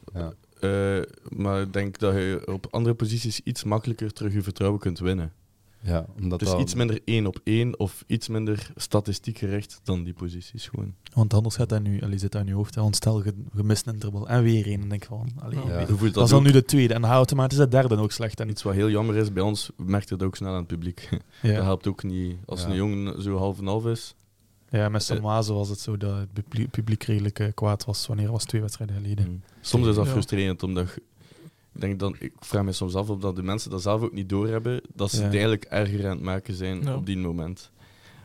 [0.63, 4.99] Eh, maar ik denk dat je op andere posities iets makkelijker terug je vertrouwen kunt
[4.99, 5.33] winnen.
[5.85, 10.05] Ja, omdat dus dat- iets minder één op één of iets minder statistiek gericht dan
[10.05, 10.95] die posities gewoon.
[11.15, 12.75] Want anders gaat dat nu, allee, zit dat in je hoofd.
[12.75, 12.81] hè.
[12.81, 14.81] Want stel, je, je mist een dribbel en weer één.
[14.81, 15.81] Dan denk je van, allee, Ja.
[15.81, 15.87] Ja.
[15.87, 16.45] Dat dat is dan ook.
[16.45, 16.95] nu de tweede.
[16.95, 18.41] En dan automatisch de derde ook slecht.
[18.41, 21.09] En Iets wat heel jammer is, bij ons merkt het ook snel aan het publiek.
[21.43, 22.69] Dat helpt ook niet als Ja.
[22.69, 24.15] een jongen zo half en half is.
[24.73, 25.03] Ja, met.
[25.03, 28.97] Salmazen was het zo dat het publiek, redelijk eh, kwaad was wanneer was twee wedstrijden
[28.97, 29.29] geleden.
[29.29, 29.43] Mm.
[29.61, 30.11] Soms is dat Ja.
[30.13, 30.99] frustrerend, omdat ik,
[31.73, 34.29] denk dan, ik vraag me soms af of dat de mensen dat zelf ook niet
[34.29, 35.23] doorhebben, dat ze Ja.
[35.23, 36.95] het eigenlijk erger aan het maken zijn Ja.
[36.95, 37.71] op die moment.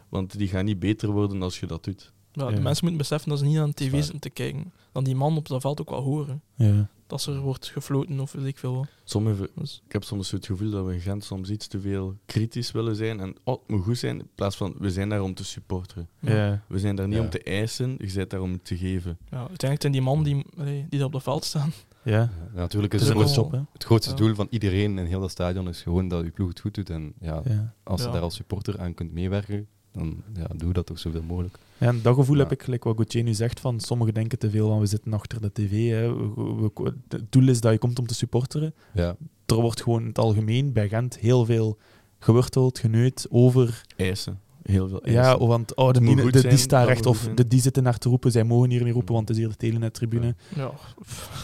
[0.10, 2.12] Want die gaan niet beter worden als je dat doet.
[2.32, 2.56] Ja, Ja.
[2.56, 4.72] De mensen moeten beseffen dat ze niet aan de tv zitten te kijken.
[4.92, 6.42] Dan die man op dat veld ook wel horen.
[6.56, 6.88] Ja.
[7.08, 8.88] Dat er wordt gefloten of weet ik veel wat.
[9.04, 12.16] Sommige, Dus, ik heb soms het gevoel dat we in Gent soms iets te veel
[12.26, 15.22] kritisch willen zijn en oh, het moet goed zijn, in plaats van we zijn daar
[15.22, 16.10] om te supporteren.
[16.20, 16.62] ja.
[16.68, 17.24] We zijn daar niet Ja.
[17.24, 19.18] om te eisen, je bent daar om te geven.
[19.30, 20.46] Ja, uiteindelijk zijn die man die,
[20.90, 21.72] die daar op dat veld staan.
[22.04, 22.14] Ja.
[22.54, 25.68] Ja, natuurlijk is Het het, grootste, het grootste doel van iedereen in heel dat stadion
[25.68, 26.90] is gewoon dat je ploeg het goed doet.
[26.90, 27.74] En ja, Ja.
[27.84, 28.14] als je Ja.
[28.14, 31.58] daar als supporter aan kunt meewerken, dan ja, doe dat toch zoveel mogelijk.
[31.78, 32.42] Ja, en dat gevoel Ja.
[32.44, 35.14] heb ik, gelijk wat Gauthier nu zegt, van sommigen denken te veel van we zitten
[35.14, 35.90] achter de tv.
[35.90, 36.16] Hè.
[36.16, 38.74] We- we- het doel is dat je komt om te supporteren.
[38.94, 41.78] Ja, Er wordt gewoon in het algemeen bij Gent heel veel
[42.20, 43.82] geworteld, geneut over...
[43.96, 44.40] Eisen.
[44.64, 45.22] Heel veel eisen.
[45.24, 47.48] Ja, of want oh, de, die, goed de, zijn, die staat dat recht, of de,
[47.48, 49.58] die zitten naar te roepen, zij mogen hier niet roepen, want het is hier de
[49.60, 50.36] telenet-tribune.
[50.56, 50.72] Ja.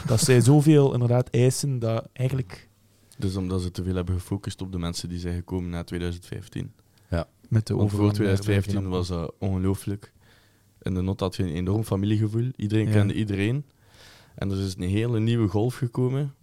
[0.07, 2.69] Dat zij zoveel inderdaad eisen, dat eigenlijk
[3.17, 6.71] Dus omdat ze te veel hebben gefocust op de mensen die zijn gekomen na 2015.
[7.53, 10.11] Met de voor overgang naar de 2015 België- was dat ongelooflijk.
[10.81, 12.51] In de not had je een enorm familiegevoel.
[12.55, 12.91] Iedereen Ja.
[12.91, 13.65] kende iedereen.
[14.35, 16.33] En er is een hele nieuwe golf gekomen.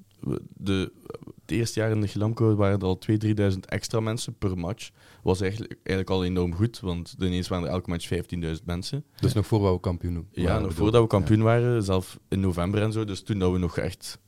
[0.57, 0.93] De,
[1.41, 3.17] het eerste jaar in de Glamco waren er al 2.000,
[3.53, 4.91] 3.000 extra mensen per match.
[5.23, 9.05] Was eigenlijk, eigenlijk al enorm goed, want ineens waren er elke match 15.000 mensen.
[9.21, 12.41] dus nog voor we kampioen Ja, waren, nog bedoel- voordat we kampioen waren, zelf in
[12.41, 13.05] november en zo.
[13.05, 14.19] Dus toen dat we nog echt...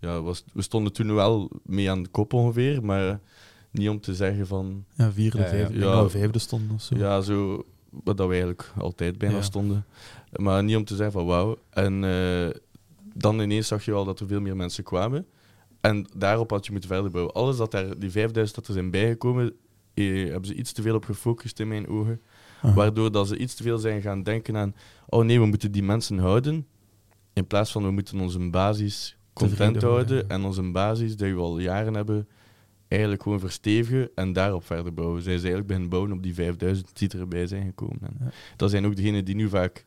[0.00, 3.20] Ja, was, we stonden toen wel mee aan de kop ongeveer, maar
[3.74, 4.84] niet om te zeggen van...
[4.92, 5.50] Ja, vierde, Ja, ja.
[5.50, 5.78] vijfde.
[5.78, 6.08] Ja.
[6.08, 6.96] vijfde stonden of zo.
[6.96, 9.42] Ja, zo wat dat we eigenlijk altijd bijna Ja.
[9.42, 9.84] stonden.
[10.36, 11.58] Maar niet om te zeggen van wauw.
[11.70, 12.48] En eh,
[13.14, 15.26] dan ineens zag je wel dat er veel meer mensen kwamen.
[15.80, 17.34] En daarop had je moeten verder bouwen.
[17.34, 19.52] Alles dat daar, die 5000 dat er zijn bijgekomen,
[19.94, 22.20] eh, hebben ze iets te veel op gefocust in mijn ogen.
[22.62, 22.74] Aha.
[22.74, 24.74] Waardoor dat ze iets te veel zijn gaan denken aan,
[25.06, 26.66] oh nee, we moeten die mensen houden.
[27.32, 30.24] In plaats van we moeten onze basis content houden houden, ja.
[30.34, 32.28] en onze basis die we al jaren hebben,
[32.88, 35.22] eigenlijk gewoon verstevigen en daarop verder bouwen.
[35.22, 37.98] Zij zijn eigenlijk beginnen bouwen op die 5000 die erbij zijn gekomen.
[38.02, 38.32] En.
[38.56, 39.84] Dat zijn ook degenen die nu vaak...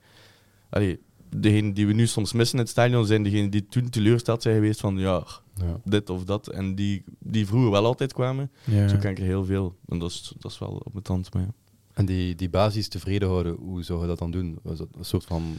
[0.70, 1.00] Allee,
[1.36, 4.56] degenen die we nu soms missen in het stadion, zijn degenen die toen teleurgesteld zijn
[4.56, 5.24] geweest van ja,
[5.56, 5.80] Ja.
[5.84, 6.48] dit of dat.
[6.48, 8.52] En die, die vroeger wel altijd kwamen.
[8.64, 8.88] Ja.
[8.88, 9.76] Zo ken ik er heel veel.
[9.88, 11.34] En dat is, dat is wel op mijn tand.
[11.34, 11.54] Maar ja.
[11.94, 14.60] En die, die basis tevreden houden, hoe zou je dat dan doen?
[14.64, 15.56] Was dat een soort van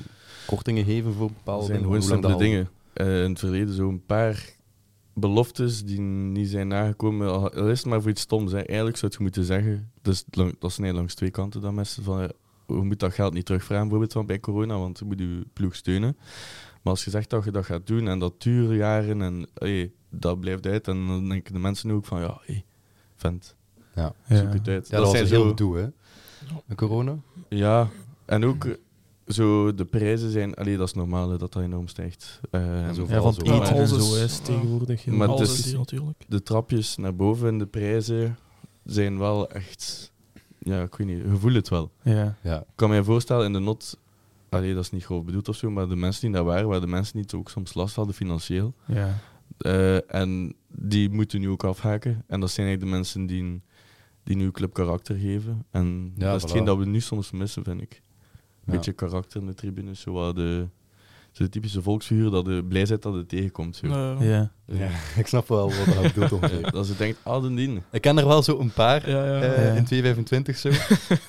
[0.46, 2.02] kortingen geven voor bepaalde Dat zijn dingen?
[2.02, 2.68] gewoon simpele dat al- dingen.
[2.92, 4.56] Eh, in het verleden zo een paar
[5.20, 7.28] beloftes die niet zijn nagekomen.
[7.32, 8.52] Al is het maar voor iets stoms.
[8.52, 8.58] Hè.
[8.58, 12.20] Eigenlijk zou je moeten zeggen, dus lang, dat zijn langs twee kanten dan mensen van,
[12.20, 12.28] eh,
[12.66, 15.74] we moeten dat geld niet terugvragen bijvoorbeeld van bij corona, want je moet je ploeg
[15.74, 16.16] steunen.
[16.82, 19.92] Maar als je zegt dat je dat gaat doen en dat duurt jaren en hey,
[20.10, 22.64] dat blijft uit, en dan denken de mensen ook van, ja, hey,
[23.16, 23.56] vent,
[23.94, 24.12] Ja.
[24.28, 24.88] Zoek het uit.
[24.88, 25.86] Ja, dat, was zijn een heel zo- hè?
[26.66, 27.16] Met corona?
[27.48, 27.88] Ja,
[28.24, 28.72] en ook eh,
[29.28, 32.40] zo de prijzen zijn, allee, dat is normaal hè, dat dat enorm stijgt.
[32.50, 34.44] Eh, En zo Ja, van zo, maar en zo is- ja.
[34.44, 35.04] tegenwoordig.
[35.04, 36.24] heel Maar Alles is- natuurlijk.
[36.28, 38.38] de trapjes naar boven en de prijzen
[38.84, 40.12] zijn wel echt.
[40.58, 41.90] Ja, ik weet niet, je voelt het wel.
[42.02, 42.36] Ja.
[42.42, 43.98] Ja, Ik kan me voorstellen in de not.
[44.48, 46.80] Allee, dat is niet grof bedoeld of zo, maar de mensen die daar waren, waar
[46.80, 48.74] de mensen niet ook soms last hadden financieel.
[48.86, 49.18] Ja.
[49.58, 52.24] Eh, en die moeten nu ook afhaken.
[52.26, 53.60] En dat zijn eigenlijk de mensen die,
[54.24, 55.64] die nu club karakter geven.
[55.70, 56.44] En Ja, dat is voilà.
[56.44, 58.02] hetgeen dat we nu soms missen, vind ik.
[58.68, 60.00] Een beetje karakter in de tribunes.
[60.00, 60.66] Zo de,
[61.32, 63.76] zo de typische volksfiguur dat je blij bent dat het tegenkomt.
[63.76, 63.86] Zo.
[63.86, 64.50] Ja.
[64.66, 64.88] ja.
[65.16, 66.50] ik snap wel wat dat bedoelt.
[66.50, 67.82] Ja, dat ze denkt, ah, de dien.
[67.92, 69.40] Ik ken er wel zo een paar Ja, ja.
[69.40, 69.72] eh, Ja.
[69.72, 70.68] in 225 zo.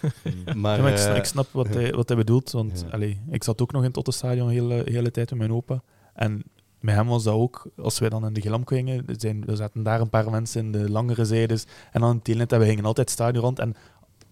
[0.55, 2.93] maar, Ja, maar ik, sna- eh, ik snap wat hij, wat hij bedoelt, want Ja.
[2.93, 5.81] allee, ik zat ook nog in het Ottenstadion de hele, hele tijd met mijn opa.
[6.13, 6.43] En
[6.79, 9.55] met hem was dat ook, als wij dan in de Glam gingen, er, zijn, er
[9.55, 12.59] zaten daar een paar mensen in de langere zijdes en dan in het telenet en
[12.59, 13.59] we gingen altijd het stadion rond.
[13.59, 13.75] En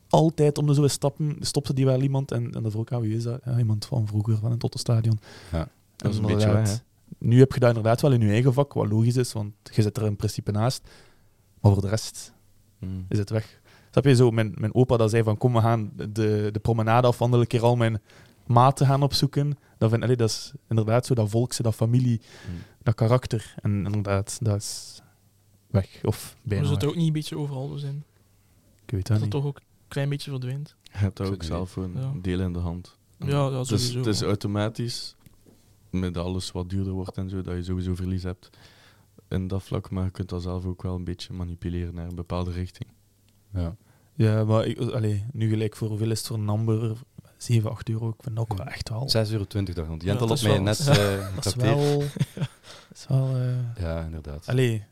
[0.10, 3.02] altijd om de zoveel stappen stopte die wel iemand en, en dan vroeg ik, ah,
[3.02, 3.42] wie is dat?
[3.46, 5.20] Ja, iemand van vroeger, van het Ottenstadion.
[5.52, 6.84] Ja, dat is En een beetje weg,
[7.18, 9.82] Nu heb je dat inderdaad wel in je eigen vak, wat logisch is, want je
[9.82, 10.82] zit er in principe naast.
[11.62, 12.36] Maar voor de rest
[12.80, 13.06] Mm.
[13.10, 13.60] is het weg.
[13.92, 14.32] Snap je zo?
[14.32, 17.64] Mijn, mijn opa dat zei van kom, we gaan de, de promenade afwandelen, een keer
[17.64, 18.02] al mijn
[18.46, 19.58] maten gaan opzoeken.
[19.78, 22.56] Dat, vind, allee, dat is inderdaad zo, dat volkse, dat familie, Mm.
[22.84, 23.54] dat karakter.
[23.62, 25.02] En inderdaad, dat is
[25.68, 26.00] weg.
[26.04, 26.90] Of bijna zullen weg.
[26.90, 28.04] ook niet een beetje overal zo zijn.
[28.86, 29.32] Ik weet dat dat het niet.
[29.32, 30.76] toch ook een klein beetje verdwijnt.
[30.84, 32.12] Je hebt daar Ik ook zelf gewoon Ja.
[32.22, 32.98] deel in de hand.
[33.20, 33.98] Ja, ja het, is, sowieso.
[33.98, 35.16] het is automatisch,
[35.90, 38.50] met alles wat duurder wordt en zo, dat je sowieso verlies hebt
[39.30, 39.90] in dat vlak.
[39.90, 42.90] Maar je kunt dat zelf ook wel een beetje manipuleren naar een bepaalde richting.
[43.54, 43.76] Ja.
[44.14, 46.98] Ja, maar ik, allee, nu gelijk voor hoeveel is het voor een number?
[47.38, 48.10] 7, 8 euro.
[48.10, 49.10] Ik vind dat ook wel echt wel.
[49.26, 51.76] 6,20 euro dacht Ja, Jent dat op mij wel- net ja, eh Dat is getrakteerd.
[51.78, 52.00] wel...
[52.36, 52.48] Dat
[52.94, 53.36] is wel...
[53.36, 54.48] eh, Ja, inderdaad.
[54.48, 54.84] allee,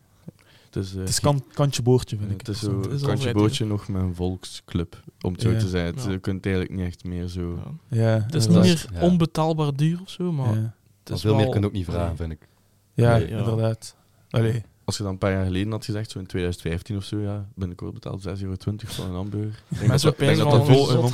[0.82, 2.38] Dus, eh, het is kant, kantje boordje, vind ik.
[2.38, 5.60] het is Het is kantje bootje nog met een volksclub, om het zo Ja.
[5.60, 5.96] te zeggen.
[5.96, 6.12] Het, Ja.
[6.12, 7.60] Je kunt eigenlijk niet echt meer zo...
[7.90, 7.98] Ja.
[8.02, 9.06] Ja, Het is niet is- meer ja.
[9.08, 10.74] onbetaalbaar duur of zo, maar ja.
[11.04, 12.16] het is veel meer wel- kun je ook niet vragen, Nee.
[12.16, 12.48] vind ik.
[12.94, 13.38] Ja, Nee, ja.
[13.38, 13.96] inderdaad.
[14.30, 17.20] Allee, Als je dan een paar jaar geleden had gezegd, zo in 2015 of zo,
[17.20, 18.56] ja, binnenkort betaald 6,20 euro
[18.94, 19.64] voor een hamburger.
[19.88, 20.68] Mensen dat- dat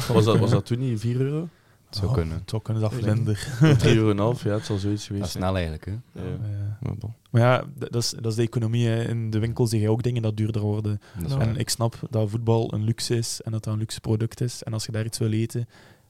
[0.08, 1.48] was, dat, was dat toen niet 4 euro?
[1.92, 2.38] Het zou oh, kunnen.
[2.40, 3.48] Het zou kunnen dat vlinder.
[3.78, 5.44] 3 euro en een half, ja, het zal zoiets Dat geweest is zijn.
[5.44, 5.92] snel eigenlijk, hè.
[6.22, 6.38] Ja.
[6.82, 6.96] Ja.
[7.32, 8.88] Maar ja, dat is, dat is de economie.
[8.88, 9.08] hè.
[9.08, 11.02] In de winkels zie je ook dingen dat duurder worden.
[11.28, 11.40] Dat.
[11.40, 14.64] En ik snap dat voetbal een luxe is en dat dat een luxe product is.
[14.64, 15.68] En als je daar iets wil eten,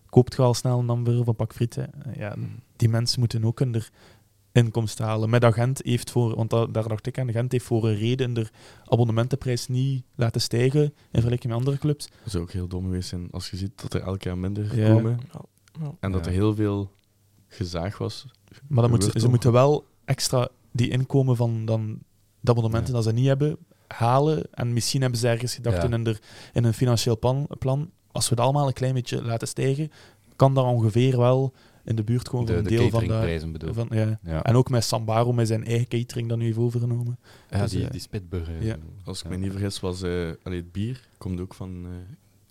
[0.09, 1.89] koopt je al snel een hamburger of een pak frieten.
[2.03, 2.35] Eh, Ja,
[2.75, 3.83] die mensen moeten ook hun
[4.51, 5.29] inkomsten halen.
[5.29, 7.95] Met dat Gent heeft voor, want dat, daar dacht ik aan, Gent heeft voor een
[7.95, 8.47] reden de
[8.85, 12.07] abonnementenprijs niet laten stijgen in vergelijking met andere clubs.
[12.23, 14.79] Dat zou ook heel dom geweest zijn als je ziet dat er elk jaar minder
[14.79, 14.93] Ja.
[14.93, 15.19] komen.
[15.99, 16.31] En dat Ja.
[16.31, 16.91] er heel veel
[17.47, 18.25] gezaag was.
[18.67, 19.29] Maar dan moet, ze toch?
[19.29, 21.99] moeten wel extra die inkomen van dan
[22.39, 22.93] de abonnementen Ja.
[22.93, 23.57] dat ze niet hebben,
[23.87, 24.43] halen.
[24.53, 25.83] En misschien hebben ze ergens gedacht Ja.
[25.83, 26.17] in, een,
[26.53, 29.91] in een financieel plan, plan, als we het allemaal een klein beetje laten stijgen,
[30.35, 31.53] kan dat ongeveer wel
[31.83, 33.07] in de buurt komen De, voor de een deel van
[33.59, 33.73] de...
[33.73, 34.19] Van, ja.
[34.23, 37.19] Ja, En ook met Sambaro met zijn eigen catering dat nu heeft overgenomen.
[37.49, 38.63] ja dus, die, eh, die spitburger.
[38.63, 38.75] ja.
[39.03, 39.29] Als ik Ja.
[39.29, 41.91] me niet vergis, was eh, allee, het bier komt ook van eh,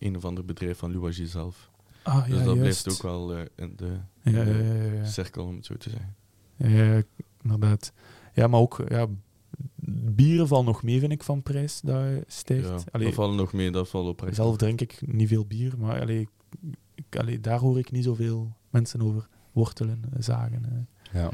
[0.08, 1.69] een of ander bedrijf van Louwagie zelf.
[2.02, 5.04] Ah, dus dat blijft ook wel eh, in de Ja, ja, ja, ja.
[5.04, 6.14] cirkel, om het zo te zeggen.
[6.56, 7.02] Ja, ja,
[7.42, 7.92] inderdaad.
[8.34, 9.06] Ja, maar ook ja,
[10.14, 12.68] bieren valt nog mee, vind ik, van prijs dat stijgt.
[12.68, 14.34] Ja, Allee, dat valt nog mee, dat valt op recht.
[14.36, 16.28] zelf drink ik niet veel bier, maar allee,
[16.94, 20.64] ik, allee, daar hoor ik niet zoveel mensen over wortelen, zagen.
[21.12, 21.20] eh.
[21.20, 21.30] Ja.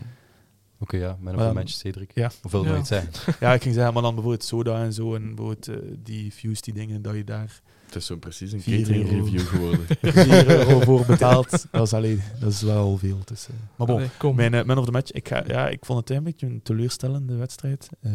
[0.79, 1.17] Oké, ja.
[1.21, 2.11] Met een match, Cedric.
[2.15, 2.31] Ja.
[2.43, 2.81] Of wil je nog Ja.
[2.81, 3.35] iets zeggen?
[3.41, 6.63] Ja, ik ging zeggen, maar dan bijvoorbeeld soda en zo, en bijvoorbeeld eh, die fuse,
[6.63, 9.25] die dingen, dat je daar Het is zo precies een Vier catering euro.
[9.25, 9.87] review geworden.
[10.01, 11.66] 4 euro voor betaalt.
[11.70, 13.18] Dat is, allee, dat is wel veel.
[13.25, 13.55] Dus, eh.
[13.77, 14.37] Maar bon, Allee, kom.
[14.37, 16.62] Mijn eh, man of the match, ik, ga, ja, ik vond het een beetje een
[16.62, 17.88] teleurstellende wedstrijd.
[18.03, 18.14] Ehm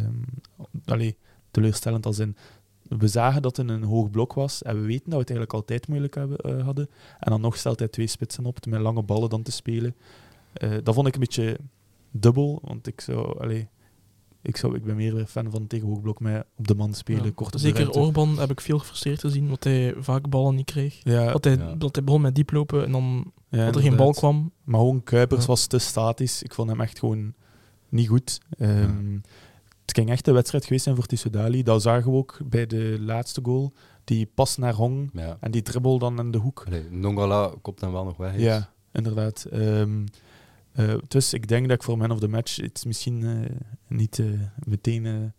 [0.85, 1.17] allee,
[1.51, 2.35] teleurstellend als in...
[2.97, 5.53] We zagen dat het een hoog blok was en we weten dat we het eigenlijk
[5.53, 6.89] altijd moeilijk hebben, eh, hadden.
[7.19, 9.95] En dan nog stelt hij twee spitsen op met lange ballen dan te spelen.
[10.53, 11.57] Eh, dat vond ik een beetje
[12.11, 13.39] dubbel, want ik zou...
[13.39, 13.67] Allee,
[14.41, 16.93] ik, zou, ik ben meer weer fan van tegen hoog blok met op de man
[16.93, 17.31] spelen, Ja.
[17.35, 17.99] kort op de Zeker ruimte.
[17.99, 20.99] Orban heb ik veel gefrustreerd gezien, omdat hij vaak ballen niet kreeg.
[21.03, 21.75] Ja, Dat hij, Ja.
[21.75, 24.51] dat hij begon met diep lopen en dan ja, dat er geen bal kwam.
[24.63, 25.47] Maar gewoon Kuipers Ja.
[25.47, 26.43] was te statisch.
[26.43, 27.33] Ik vond hem echt gewoon
[27.89, 28.39] niet goed.
[28.57, 29.17] Ehm,
[29.85, 31.63] Het ging echt een wedstrijd geweest zijn voor Tissoudali.
[31.63, 33.73] Dat zagen we ook bij de laatste goal.
[34.03, 35.37] Die pas naar Hong Ja.
[35.39, 36.63] en die dribbel dan in de hoek.
[36.67, 38.37] Allee, Nongala kopt hem wel nog weg.
[38.39, 39.45] Ja, inderdaad.
[39.51, 40.05] Ehm,
[40.73, 43.55] eh, dus ik denk dat ik voor man of the match het misschien eh,
[43.87, 44.25] niet eh,
[44.67, 45.33] meteen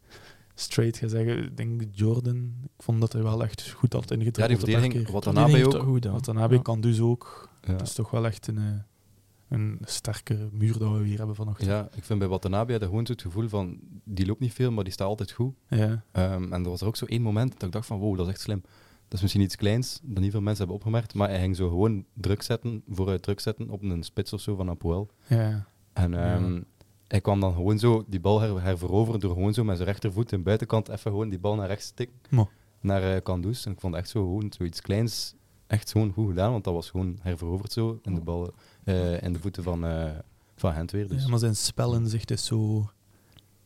[0.55, 1.45] straight ga zeggen.
[1.45, 2.37] Ik denk Jordan.
[2.77, 5.13] Ik vond dat hij wel echt goed had Ja, die verdediging, keer.
[5.13, 5.83] wat deed ook.
[5.83, 6.05] goed.
[6.05, 6.63] Wat dan heb ik Ja.
[6.63, 7.49] kan dus ook.
[7.63, 7.73] Ja.
[7.73, 8.65] Het is toch wel echt een, eh,
[9.49, 11.69] een sterke muur dat we weer hebben vanochtend.
[11.69, 14.53] Ja, ik vind bij Watanabe had je gewoon zo het gevoel van, die loopt niet
[14.53, 15.55] veel, maar die staat altijd goed.
[15.69, 16.05] Ja.
[16.13, 18.27] Ehm, en er was er ook zo één moment dat ik dacht van, wow, dat
[18.27, 18.63] is echt slim.
[19.13, 21.69] Dat is misschien iets kleins, dat niet veel mensen hebben opgemerkt, maar hij ging zo
[21.69, 25.09] gewoon druk zetten, vooruit druk zetten op een spits of zo van Apoel.
[25.27, 25.67] Ja.
[25.93, 26.61] En ehm,
[27.07, 30.33] hij kwam dan gewoon zo die bal her, herveroveren door gewoon zo met zijn rechtervoet
[30.33, 32.17] in de buitenkant even gewoon die bal naar rechts tikken.
[32.31, 32.51] Mo.
[32.81, 33.67] Naar uh, Kandus.
[33.67, 35.35] En ik vond echt zo gewoon zoiets kleins
[35.67, 38.55] echt gewoon goed gedaan, want dat was gewoon herveroverd zo in de, bal,
[39.21, 40.19] in de voeten van, eh
[40.57, 41.09] van Gent weer.
[41.09, 41.23] Dus.
[41.23, 42.91] Ja, maar zijn spelinzicht is zo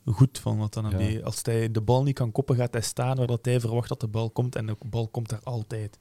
[0.07, 0.97] goed van wat dan Ja.
[0.97, 3.88] die, als hij de bal niet kan koppen, gaat hij staan waar dat hij verwacht
[3.88, 5.99] dat de bal komt en de bal komt er altijd.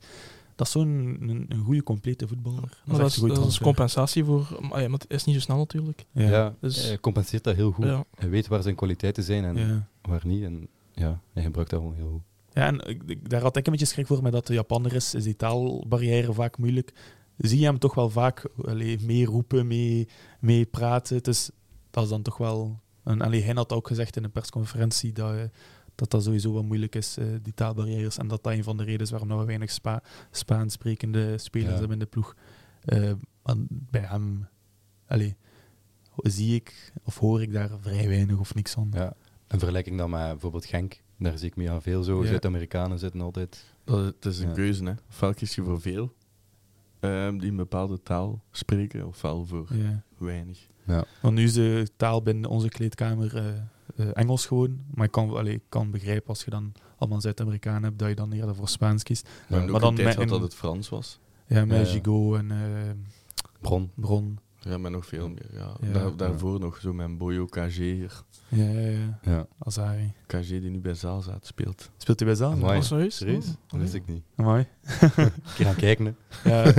[0.56, 2.82] Dat is zo'n een, een goede, complete voetballer.
[2.86, 4.58] Maar dat is, dat is compensatie voor...
[4.70, 6.06] maar ja, maar het is niet zo snel natuurlijk.
[6.12, 6.56] Ja, Ja.
[6.60, 7.86] Dus- hij compenseert dat heel goed.
[7.86, 8.04] Ja.
[8.16, 9.88] Hij weet waar zijn kwaliteiten zijn en Ja.
[10.02, 10.44] waar niet.
[10.44, 12.22] En ja, hij gebruikt dat gewoon heel goed.
[12.54, 15.14] Ja, en ik- daar had ik een beetje schrik voor, met dat de Japanner is,
[15.14, 16.94] is die taalbarrière vaak moeilijk.
[17.38, 20.08] Zie je hem toch wel vaak allee, mee roepen, mee,
[20.40, 21.24] mee praten.
[21.24, 21.50] Dus
[21.92, 22.80] dat is dan toch wel...
[23.06, 25.44] En, allee, hij had ook gezegd in een persconferentie dat eh,
[25.96, 28.18] dat, dat sowieso wel moeilijk is, eh, die taalbarrières.
[28.18, 31.70] En dat dat een van de redenen is waarom we weinig Spa Spaans sprekende spelers
[31.72, 31.78] Ja.
[31.78, 32.36] hebben in de ploeg.
[32.82, 33.12] Eh,
[33.44, 34.48] maar bij hem
[35.08, 35.36] allee,
[36.16, 38.90] zie ik of hoor ik daar vrij weinig of niks van.
[38.94, 39.14] Ja.
[39.48, 41.04] Een vergelijking dan met bijvoorbeeld Genk.
[41.20, 42.22] Daar zie ik me aan veel zo.
[42.24, 42.28] Ja.
[42.30, 43.66] Zuid-Amerikanen zitten altijd.
[43.84, 44.54] Dat, het is een Ja.
[44.54, 44.94] keuze, hè.
[45.10, 46.14] Ofwel kies je voor veel
[47.00, 50.04] ehm, die een bepaalde taal spreken, ofwel voor Ja.
[50.18, 50.68] weinig.
[50.86, 51.04] Ja.
[51.22, 53.46] Want nu is de taal binnen onze kleedkamer eh,
[53.96, 54.80] eh, Engels gewoon.
[54.94, 58.16] Maar ik kan, allee, ik kan begrijpen als je dan allemaal Zuid-Amerikanen hebt, dat je
[58.16, 59.30] dan eerder voor Spaans kiest.
[59.48, 61.20] Maar, dan tijd had dat het Frans was.
[61.48, 61.90] Ja, met Ja, ja.
[61.90, 62.58] Gigot en eh,
[63.62, 63.92] Bron.
[63.96, 64.40] Bron.
[64.60, 65.50] Ja, maar nog veel meer.
[65.54, 65.76] Ja.
[65.82, 65.92] Ja.
[65.92, 67.76] Daar, daarvoor nog zo met Boyo KG.
[67.76, 68.24] hier.
[68.48, 69.20] Ja, ja, ja.
[69.22, 69.48] Ja.
[69.60, 70.14] Azari.
[70.26, 71.90] KG die nu bij Zaalzaat speelt.
[71.98, 72.52] Speelt hij bij Zaal?
[72.52, 72.78] Amai.
[72.78, 73.16] Oh, serieus?
[73.16, 73.48] Serieus?
[73.48, 74.24] Oh, Dat wist ik niet.
[74.36, 74.66] Een
[75.56, 76.14] keer gaan kijken, hè.
[76.50, 76.74] Ja,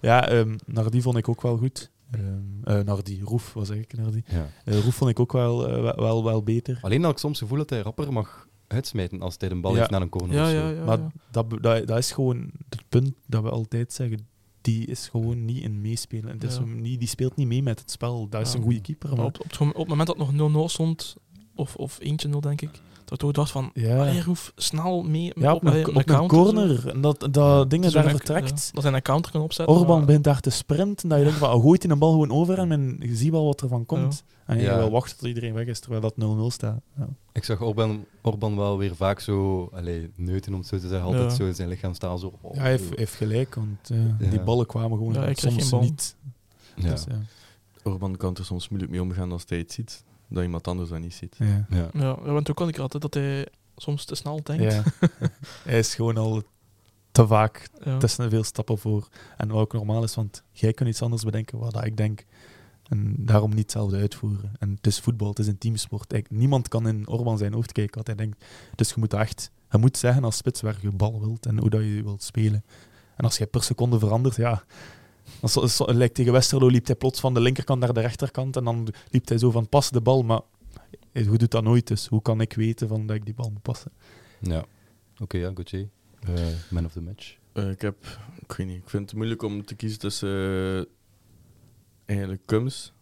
[0.00, 1.90] ja ehm, naar die vond ik ook wel goed.
[2.10, 2.24] Ehm
[2.64, 4.24] eh, naar die Roef was eigenlijk naar die.
[4.26, 4.48] Ja.
[4.64, 6.78] Eh, Roef vond ik ook wel, eh, wel, wel, wel beter.
[6.82, 9.72] Alleen had ik soms het gevoel dat hij rapper mag uitsmijten als hij een bal
[9.72, 9.78] Ja.
[9.78, 11.10] heeft naar een corner Ja, maar ja.
[11.30, 14.26] dat, dat, dat is gewoon het punt dat we altijd zeggen.
[14.60, 16.32] Die is gewoon niet in meespelen.
[16.32, 18.28] Het is niet, die speelt niet mee met het spel.
[18.28, 18.56] Dat is Ja.
[18.58, 19.08] een goede keeper.
[19.08, 21.16] Maar Maar op, op, het, op het moment dat het nog 0-0 stond,
[21.54, 22.70] of, of 1-0 denk ik,
[23.06, 26.04] dat ik toch dacht van, ja, hij hoeft snel mee ja, op, een, op een
[26.04, 26.42] counter zo.
[26.44, 26.88] corner.
[26.88, 28.64] En dat, dat dingen Zo daar een- vertrekt.
[28.64, 29.74] ja, dat hij een counter kan opzetten.
[29.74, 31.08] Orban maar- begint daar te sprinten.
[31.08, 33.30] Dat je denkt van, oh, gooit hij een bal gewoon over hem en je ziet
[33.30, 34.24] wel wat er van komt.
[34.46, 34.76] En je Ja.
[34.78, 36.80] wil wachten tot iedereen weg is, terwijl dat 0-0 staat.
[36.96, 37.08] Ja.
[37.32, 41.06] Ik zag Orban, Orban wel weer vaak zo, allee, neuten om het zo te zeggen,
[41.06, 41.36] altijd Ja.
[41.36, 42.32] zo in zijn lichaamstaal zo.
[42.40, 44.30] oh, Ja, hij heeft, heeft gelijk, want eh, Ja.
[44.30, 46.16] die ballen kwamen gewoon soms niet.
[46.76, 46.90] Ja.
[46.90, 47.18] Dus, ja.
[47.82, 50.04] Orban kan er soms moeilijk mee omgaan als hij het ziet.
[50.28, 51.36] Dat iemand anders dat niet ziet.
[51.38, 51.66] Ja.
[51.68, 51.76] Ja.
[51.76, 54.40] Ja, we hebben het ook al een keer gehad, hè, dat hij soms te snel
[54.42, 54.72] denkt.
[54.72, 54.82] Ja.
[55.64, 56.42] hij is gewoon al
[57.12, 57.98] te vaak Ja.
[57.98, 59.08] te veel stappen voor.
[59.36, 62.24] En wat ook normaal is, want jij kunt iets anders bedenken wat ik denk.
[62.88, 64.52] En daarom niet hetzelfde uitvoeren.
[64.58, 66.12] En het is voetbal, het is een teamsport.
[66.12, 68.44] Eigenlijk, niemand kan in Orban zijn hoofd kijken wat hij denkt.
[68.74, 71.70] Dus je moet echt, je moet zeggen als spits waar je bal wilt en hoe
[71.70, 72.64] dat je wilt spelen.
[73.16, 74.64] En als jij per seconde verandert, ja.
[75.40, 78.64] Als, als, lijkt tegen Westerlo liep hij plots van de linkerkant naar de rechterkant en
[78.64, 80.40] dan liep hij zo van pas de bal, maar
[81.12, 82.06] hoe doet dat nooit dus?
[82.06, 83.92] Hoe kan ik weten van dat ik die bal moet passen?
[84.40, 84.64] Ja.
[85.18, 85.88] Oké, ja, Gauthier.
[86.20, 87.36] Eh, man of the match.
[87.52, 87.96] Eh, ik heb,
[88.38, 90.84] ik weet niet, ik vind het moeilijk om te kiezen tussen eh,
[92.04, 92.92] eigenlijk Kums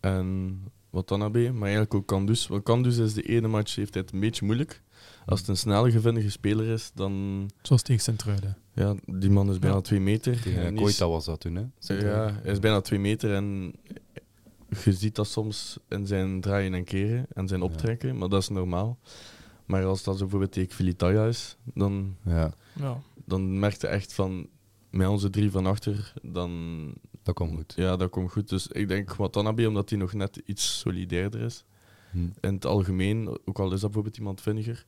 [0.00, 0.58] en
[0.90, 2.46] Watanabe, maar eigenlijk ook Kandus.
[2.46, 4.82] Want Kandus is de ene match, heeft hij het een beetje moeilijk.
[5.26, 7.50] Als het een snelle, gevindige speler is, dan...
[7.62, 8.56] Zoals tegen Sint-Truiden.
[8.74, 9.82] Ja, die man is bijna Ja.
[9.82, 10.40] twee meter.
[10.40, 11.94] Tegen Koita was dat toen, hè?
[11.94, 13.74] Ja, hij is bijna twee meter en
[14.84, 17.66] je ziet dat soms in zijn draaien en keren en zijn Ja.
[17.66, 18.98] optrekken, maar dat is normaal.
[19.66, 23.00] Maar als dat zo bijvoorbeeld tegen Filitaya is, dan, Ja, Ja.
[23.24, 24.46] dan merk je echt van,
[24.90, 26.50] met onze drie van achter, dan...
[27.22, 27.72] dat komt goed.
[27.76, 28.48] Ja, dat komt goed.
[28.48, 31.64] Dus ik denk Watanabe, omdat hij nog net iets solidairder is.
[32.12, 34.84] In het algemeen, ook al is dat bijvoorbeeld iemand vinniger.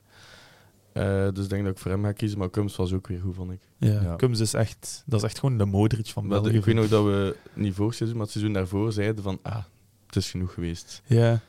[0.92, 3.20] Eh, dus ik denk dat ik voor hem ga kiezen, maar Kums was ook weer
[3.20, 3.60] goed, vond ik.
[3.78, 4.14] Ja, Ja.
[4.16, 6.56] Kums is echt, dat is echt gewoon de Modric van Maar België.
[6.56, 9.62] ik weet nog dat we, niet vorig seizoen, maar het seizoen daarvoor, zeiden van, ah,
[10.06, 11.02] het is genoeg geweest.
[11.06, 11.40] Ja,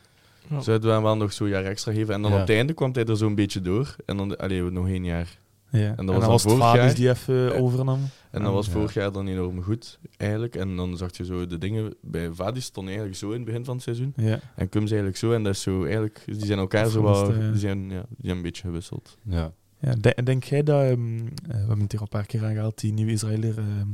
[0.49, 0.61] Ja.
[0.61, 2.13] Zouden we hem wel nog zo'n jaar extra geven?
[2.13, 2.35] En dan Ja.
[2.41, 3.95] op het einde kwam hij er zo'n beetje door.
[4.05, 5.37] En dan, allee, nog één jaar.
[5.69, 5.79] Ja.
[5.87, 6.95] En dat dan was was, dan het vorig Fabius jaar.
[6.95, 7.59] die even Ja.
[7.61, 7.99] overnam.
[8.31, 8.71] En dan Ah, was ja.
[8.71, 10.55] vorig jaar dan enorm goed, eigenlijk.
[10.55, 11.95] En dan zag je zo de dingen...
[12.01, 14.13] Bij Vadis stond eigenlijk zo in het begin van het seizoen.
[14.15, 14.39] Ja.
[14.55, 15.31] En Kums eigenlijk zo.
[15.31, 16.21] En dat is zo eigenlijk...
[16.25, 17.27] Die zijn elkaar zo wat...
[17.35, 17.49] ja.
[17.51, 19.17] Die zijn, ja, die zijn een beetje gewisseld.
[19.23, 19.51] Ja.
[19.79, 22.45] Ja, de- denk jij dat, ehm, eh, we hebben het hier al een paar keer
[22.45, 23.87] aangehaald, die nieuwe Israëler ehm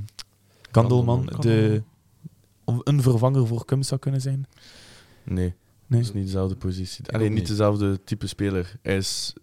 [0.72, 1.42] Kandelman, Kandelman.
[1.58, 1.84] de,
[2.84, 4.46] een vervanger voor Kums zou kunnen zijn?
[5.24, 5.54] Nee, Nee?
[5.88, 7.08] dat is niet dezelfde positie.
[7.12, 7.48] Alleen niet niet.
[7.48, 8.76] dezelfde type speler.
[8.82, 9.34] Hij is,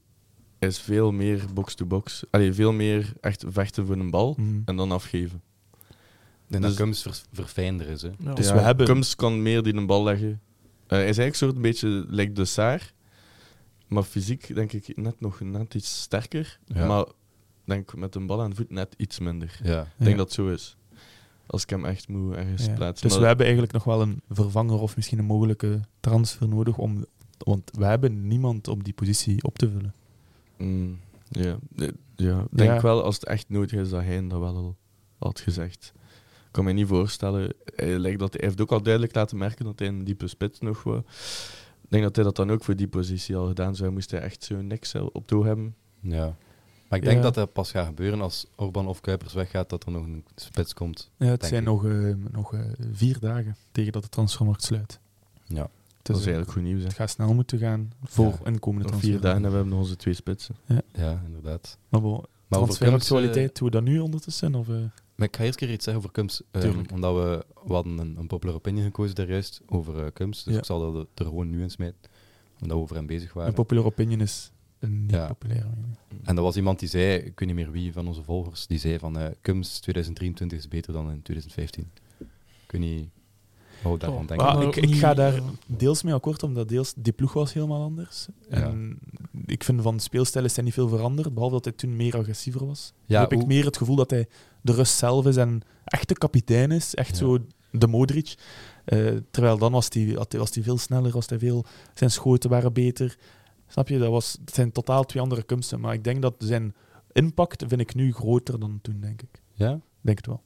[0.59, 2.25] is veel meer box-to-box.
[2.31, 4.61] Allee, veel meer echt vechten voor een bal Mhm.
[4.65, 5.43] en dan afgeven.
[5.81, 8.11] Ik denk Dus- dat Kums ver, verfijnder is, hè?
[8.19, 8.33] Ja.
[8.35, 10.29] Dus we hebben- Kums kan meer die een bal leggen.
[10.29, 10.39] Eh,
[10.87, 12.93] hij is eigenlijk soort een beetje like de Saar.
[13.87, 16.59] Maar fysiek denk ik net nog net iets sterker.
[16.67, 16.87] Ja.
[16.87, 17.05] Maar
[17.65, 19.59] denk met een bal aan de voet net iets minder.
[19.63, 19.81] Ja.
[19.81, 20.17] Ik denk Ja.
[20.17, 20.77] dat het zo is.
[21.47, 22.73] Als ik hem echt moet ergens Ja.
[22.75, 23.03] plaatsen.
[23.03, 26.79] Dus Maar- we hebben eigenlijk nog wel een vervanger of misschien een mogelijke transfer nodig,
[26.79, 27.05] om,
[27.39, 29.95] want we hebben niemand op die positie op te vullen.
[30.59, 31.59] Mm, ja,
[32.17, 32.81] ja, ik denk Ja.
[32.81, 34.77] wel als het echt nodig is dat hij dat wel al
[35.19, 35.93] had gezegd.
[36.47, 37.55] Ik kan me niet voorstellen.
[37.75, 40.61] Hij, lijkt dat, hij heeft ook al duidelijk laten merken dat hij een diepe spits
[40.61, 40.99] nog wou.
[41.83, 43.91] Ik denk dat hij dat dan ook voor die positie al gedaan zou.
[43.91, 45.75] Moest hij echt zo niks op toe hebben.
[46.01, 46.37] ja.
[46.89, 47.23] Maar ik denk Ja.
[47.23, 50.75] dat dat pas gaat gebeuren als Orban of Kuipers weggaat, dat er nog een spits
[50.75, 51.11] komt.
[51.17, 51.69] Ja, het zijn ik.
[51.69, 52.61] nog, eh, nog eh,
[52.93, 55.01] vier dagen tegen dat de transfermarkt sluit.
[55.47, 55.71] Ja.
[56.13, 56.81] Dat is eigenlijk goed nieuws.
[56.81, 56.87] Hè.
[56.87, 58.39] het gaat snel moeten gaan voor Ja.
[58.43, 59.11] een komende transfer.
[59.13, 60.55] vier dagen en we hebben nog onze twee spitsen.
[60.93, 61.79] Ja, inderdaad.
[61.89, 64.55] Maar bon, Maar transferactualiteit, doen we dat nu ondertussen?
[64.55, 64.75] Of, eh?
[65.15, 66.43] Maar ik ga eerst keer iets zeggen over Kums.
[66.51, 70.45] ehm, omdat we, we hadden een, een popular opinion gekozen daar juist over eh, Kums.
[70.45, 70.59] Dus Ja.
[70.59, 71.99] ik zal dat er gewoon nu in smijten.
[72.61, 73.49] Omdat we over hem bezig waren.
[73.49, 75.27] Een popular opinion is een niet Ja.
[75.27, 75.67] populaire.
[76.25, 78.79] En dat was iemand die zei, ik weet niet meer wie van onze volgers, die
[78.79, 81.91] zei van eh Kums 2023 is beter dan in 2015.
[82.65, 83.09] Ik weet niet
[83.85, 84.27] Oh.
[84.37, 87.83] Maar ik, ik ga daar eh, deels mee akkoord, omdat deels die ploeg was helemaal
[87.83, 88.27] anders.
[88.51, 88.57] Ja.
[88.57, 88.99] En
[89.47, 92.67] ik vind van speelstijl is hij niet veel veranderd, behalve dat hij toen meer agressiever
[92.67, 92.93] was.
[93.07, 94.27] Ja, nu heb ik meer het gevoel dat hij
[94.61, 97.17] de rust zelf is en echt de kapitein is, echt Ja.
[97.17, 97.39] zo
[97.71, 98.35] de Modric.
[98.85, 101.65] Eh, terwijl dan was hij was hij veel sneller, was hij veel,
[101.95, 103.17] zijn schoten waren beter.
[103.67, 103.99] Snap je?
[103.99, 105.81] Dat was, het zijn totaal twee andere kunsten.
[105.81, 106.75] Maar ik denk dat zijn
[107.13, 109.43] impact vind ik nu groter dan toen, denk ik.
[109.53, 109.81] Ja?
[110.01, 110.43] Denk het wel.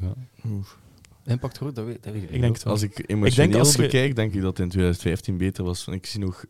[0.00, 0.14] ja.
[0.46, 0.78] Oef.
[1.26, 2.72] Impact groot, dat weet, dat weet ik Ik denk het wel.
[2.72, 5.86] Als ik emotioneel als je- bekijk, denk ik dat hij in 2015 beter was.
[5.86, 6.44] Ik zie nog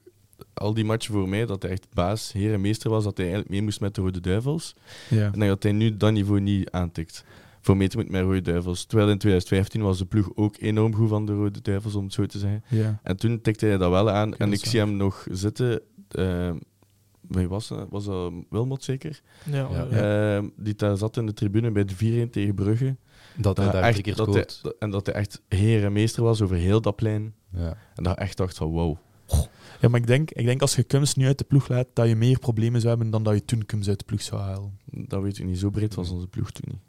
[0.54, 3.26] al die matchen voor mij, dat hij echt baas, heer en meester was, dat hij
[3.26, 4.74] eigenlijk mee moest met de Rode Duivels.
[5.10, 5.32] Ja.
[5.32, 7.24] En dat hij nu dat niveau niet aantikt.
[7.60, 8.84] Voor mee te moeten met Rode Duivels.
[8.84, 12.12] Terwijl in 2015 was de ploeg ook enorm goed van de Rode Duivels, om het
[12.12, 12.62] zo te zeggen.
[12.68, 13.00] ja.
[13.02, 14.36] En toen tikte hij dat wel aan.
[14.36, 15.80] en ik zie hem nog zitten.
[16.08, 16.50] eh,
[17.28, 17.86] wie was dat?
[17.90, 19.20] Was dat Wilmot zeker?
[19.50, 19.86] Ja, Ja.
[19.90, 20.36] ja.
[20.36, 22.96] Eh, die daar zat in de tribune bij de 4-1 tegen Brugge.
[23.36, 25.84] Dat hij Dat daar echt- drie keer dat hij- dat- en dat hij echt heer
[25.84, 27.34] en meester was over heel dat plein.
[27.50, 27.76] Ja.
[27.94, 28.96] En dat echt dacht van wow.
[29.80, 32.08] ja, maar ik denk, ik denk als je Kums nu uit de ploeg laat, dat
[32.08, 34.78] je meer problemen zou hebben dan dat je toen Kums uit de ploeg zou halen.
[34.84, 35.58] Dat weet ik niet.
[35.58, 36.80] Zo breed was onze ploeg toen niet.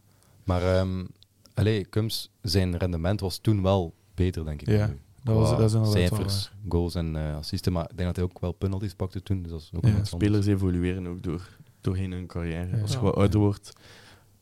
[0.43, 1.05] Maar ehm
[1.53, 4.67] allee, Kums, zijn rendement was toen wel beter, denk ik.
[4.67, 4.93] Ja.
[5.23, 7.73] Dat, was, dat wel cijfers, goals en eh, assisten.
[7.73, 9.41] Maar ik denk dat hij ook wel penalties pakte toen.
[9.41, 10.03] Dus dat is ook Ja.
[10.03, 11.47] Spelers evolueren ook door,
[11.81, 12.75] doorheen hun carrière.
[12.75, 12.81] Ja.
[12.81, 13.71] Als je wat ouder wordt,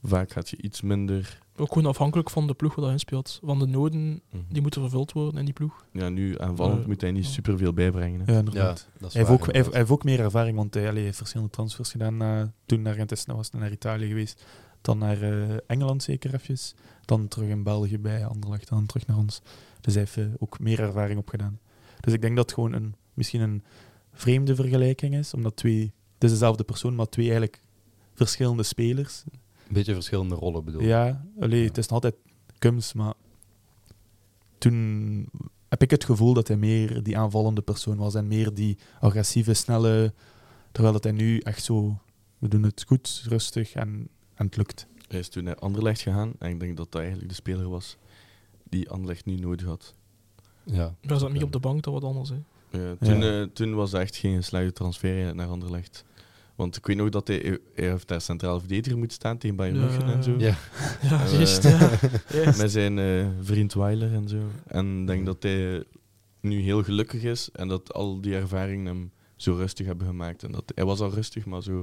[0.03, 1.39] vaak gaat je iets minder.
[1.57, 3.39] Ook gewoon afhankelijk van de ploeg waar hij in speelt.
[3.43, 4.43] Van de noden Mhm.
[4.49, 5.85] die moeten vervuld worden in die ploeg.
[5.91, 8.19] Ja, nu aanvallend Eh, moet hij niet superveel bijbrengen.
[8.19, 8.25] hè.
[8.25, 8.87] Ja, Ja, inderdaad.
[8.97, 9.71] dat is Hij heeft, ook, hij, heeft, inderdaad.
[9.71, 12.17] hij heeft ook meer ervaring, want hij, allee, hij heeft verschillende transfers gedaan.
[12.17, 14.45] na- toen naar Gent was hij naar Italië geweest.
[14.81, 16.57] Dan naar eh, Engeland zeker even.
[17.05, 18.69] Dan terug in België bij Anderlecht.
[18.69, 19.41] Dan terug naar ons.
[19.81, 21.59] Dus hij heeft eh, ook meer ervaring opgedaan.
[21.99, 23.63] Dus ik denk dat het gewoon een, misschien een
[24.13, 25.33] vreemde vergelijking is.
[25.33, 25.93] Omdat twee...
[26.13, 27.61] Het is dezelfde persoon, maar twee eigenlijk
[28.13, 29.23] verschillende spelers.
[29.71, 30.81] Een beetje verschillende rollen bedoel.
[30.81, 32.15] Ja, allee, het is nog altijd
[32.59, 33.13] Kums, maar
[34.57, 35.29] toen
[35.69, 39.53] heb ik het gevoel dat hij meer die aanvallende persoon was en meer die agressieve,
[39.53, 40.13] snelle,
[40.71, 41.97] terwijl dat hij nu echt zo,
[42.37, 44.87] we doen het goed, rustig en, en het lukt.
[45.07, 47.97] Hij is toen naar Anderlecht gegaan en ik denk dat dat eigenlijk de speler was
[48.69, 49.93] die Anderlecht nu nodig had.
[50.63, 50.95] Ja.
[51.01, 52.29] Hij zat niet op de bank, dat wat anders.
[52.29, 52.35] Hè.
[52.79, 53.41] Ja, toen, Ja.
[53.41, 56.05] eh, toen was dat echt geen geslaagde transfer naar Anderlecht.
[56.61, 59.77] Want ik weet nog dat hij, hij heeft daar centraal verdediger moeten staan tegen Bayern
[59.79, 59.85] Ja.
[59.85, 60.35] München en zo.
[60.37, 60.55] Ja.
[61.09, 61.63] Ja, Eh, juist.
[62.57, 64.37] Met zijn eh, vriend Weiler en zo.
[64.67, 65.83] En ik denk dat hij
[66.41, 70.43] nu heel gelukkig is en dat al die ervaringen hem zo rustig hebben gemaakt.
[70.43, 71.81] En dat, hij was al rustig, maar zo.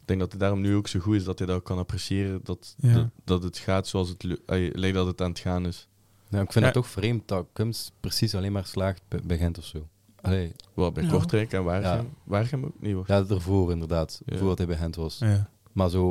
[0.00, 2.40] Ik denk dat hij daarom nu ook zo goed is dat hij dat kan appreciëren.
[2.42, 2.92] Dat, Ja.
[2.94, 4.38] dat, dat het gaat zoals het
[4.72, 5.88] lijkt dat het aan het gaan is.
[6.28, 6.70] Ja, ik vind Ja.
[6.70, 9.88] het toch vreemd dat Kums precies alleen maar slaagt bij Gent of zo.
[10.20, 11.10] Allee, Wat bij Ja.
[11.10, 12.04] Kortrijk en Waregem.
[12.04, 12.10] Ja.
[12.24, 12.94] Waregem ook niet.
[12.94, 13.08] wacht.
[13.08, 14.36] ja, ervoor inderdaad, Ja.
[14.36, 15.18] voordat hij bij Gent was.
[15.18, 15.50] Ja.
[15.72, 16.10] Maar zo,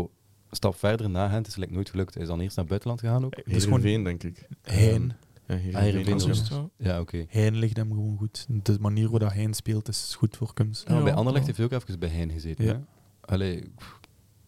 [0.50, 2.14] een stap verder na Gent is het nooit gelukt.
[2.14, 3.36] Hij is dan eerst naar het buitenland gegaan ook.
[3.36, 4.48] Het is gewoon Heerenveen, denk ik.
[4.62, 5.14] Hein.
[5.48, 7.00] Ja, Ah, Heerenveen Heerenveen ja.
[7.00, 7.26] Oké.
[7.30, 8.46] Hein ligt hem gewoon goed.
[8.64, 10.84] De manier hoe dat Hein speelt is goed voor Kums.
[10.88, 12.66] Ja, bij Anderlecht heeft hij ook even bij Hein gezeten.
[12.66, 12.82] Ja.
[13.22, 13.70] Allee, ik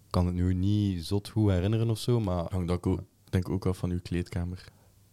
[0.10, 2.45] kan het nu niet zot goed herinneren of zo, maar...
[2.50, 4.63] Hangt dat ook, denk ik ook af van uw kleedkamer.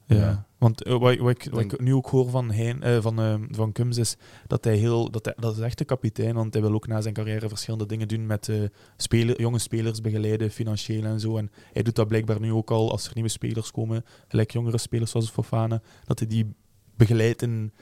[0.09, 3.01] Ja, want eh, wat, wat, ik, wat Denk- ik nu ook hoor van, hein, eh,
[3.01, 4.16] van, eh, van Kums is
[4.47, 7.01] dat hij heel, dat, hij, dat is echt de kapitein, want hij wil ook na
[7.01, 8.51] zijn carrière verschillende dingen doen met
[8.97, 11.37] speler, jonge spelers begeleiden, financieel en zo.
[11.37, 14.79] En hij doet dat blijkbaar nu ook al als er nieuwe spelers komen, gelijk jongere
[14.79, 16.55] spelers zoals Fofana, dat hij die
[16.97, 17.73] begeleidt en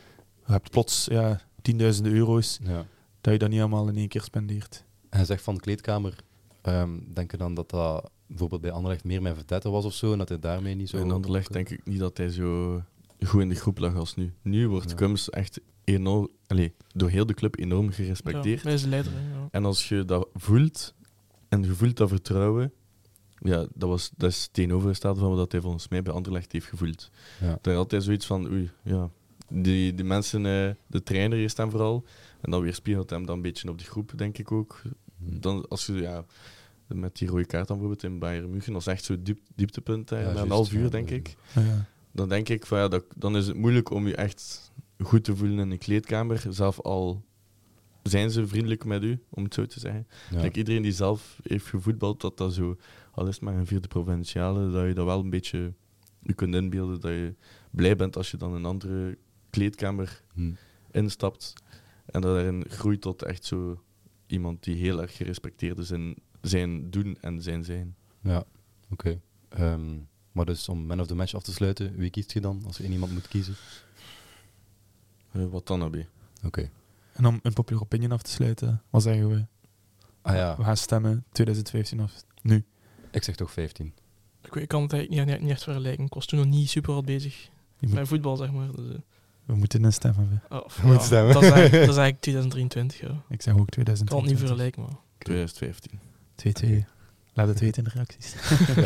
[0.47, 2.87] je hebt plots ja, tienduizenden euro's, Ja.
[3.21, 4.85] dat je dat niet allemaal in één keer spendeert.
[5.11, 6.17] En hij zegt van de kleedkamer,
[6.63, 10.13] ehm denk je dan dat dat bijvoorbeeld bij Anderlecht meer met Vetette was of zo,
[10.13, 10.97] en dat hij daarmee niet zo...
[10.97, 12.83] in Anderlecht denk ik niet dat hij zo
[13.27, 14.33] goed in de groep lag als nu.
[14.43, 14.97] Nu wordt Ja.
[14.97, 18.63] Kums echt enorm, allez, door heel de club enorm Ja, gerespecteerd.
[18.63, 19.13] hij is de leider.
[19.13, 19.49] ja.
[19.51, 20.95] En als je dat voelt,
[21.49, 22.73] en je voelt dat vertrouwen,
[23.39, 27.11] ja, dat, was, dat is tegenovergestelde van wat hij volgens mij bij Anderlecht heeft gevoeld.
[27.41, 27.59] Ja.
[27.61, 29.11] Daar had hij zoiets van, oei, ja,
[29.49, 32.05] die, die mensen, eh, de trainer is dan vooral,
[32.41, 34.83] en dan weerspiegelt hem dan een beetje op de groep, denk ik ook.
[35.19, 35.41] Hm.
[35.41, 36.25] Dan, als je, ja,
[36.95, 40.11] met die rode kaart dan bijvoorbeeld in Bayern München, dat is echt zo'n diep, dieptepunt,
[40.11, 41.17] hè, Ja, na een juist, half uur, denk ja.
[41.17, 41.37] ik.
[41.55, 41.87] Ja.
[42.13, 45.37] Dan denk ik van, ja, dat, dan is het moeilijk om je echt goed te
[45.37, 47.25] voelen in een kleedkamer, zelf al
[48.03, 50.07] zijn ze vriendelijk met u, om het zo te zeggen.
[50.31, 52.77] Denk iedereen die zelf heeft gevoetbald, dat dat zo,
[53.11, 55.73] al is het maar een vierde provinciale, dat je dat wel een beetje
[56.23, 57.35] je kunt inbeelden, dat je
[57.71, 59.19] blij bent als je dan een andere
[59.51, 60.53] kleedkamer Hm.
[60.91, 61.53] instapt
[62.07, 63.83] en dat daarin groeit tot echt zo
[64.27, 66.17] iemand die heel erg gerespecteerd is in
[66.49, 67.95] zijn doen en zijn zijn.
[68.21, 68.45] Ja,
[68.91, 69.21] oké.
[69.49, 69.95] Ehm,
[70.33, 72.77] maar dus om man of the match af te sluiten, wie kiest je dan als
[72.77, 73.55] je één iemand moet kiezen?
[75.33, 75.83] Eh, wat dan?
[76.45, 76.71] Oké.
[77.13, 79.45] En om een popular opinion af te sluiten, wat zeggen we?
[80.23, 82.65] Ah ja, We gaan stemmen 2015 of nu.
[83.11, 83.93] ik zeg toch 15.
[84.43, 86.05] Ik, weet- ik kan het eigenlijk niet, niet echt vergelijken.
[86.05, 87.49] Ik was toen nog niet super hard bezig
[87.81, 88.73] moet- met voetbal, zeg maar.
[88.73, 88.99] Dus, eh,
[89.45, 90.29] we moeten instemmen.
[90.49, 90.55] we.
[90.57, 91.35] oh, moet ja, stemmen.
[91.35, 93.23] Dat is, eigenlijk, dat is eigenlijk 2023, ja.
[93.29, 94.39] Ik zeg ook Ik kan het niet 2020.
[94.39, 94.97] vergelijken, maar...
[95.19, 95.99] 2015.
[96.37, 96.85] 2-2.
[97.37, 98.35] Laat het weten in de reacties.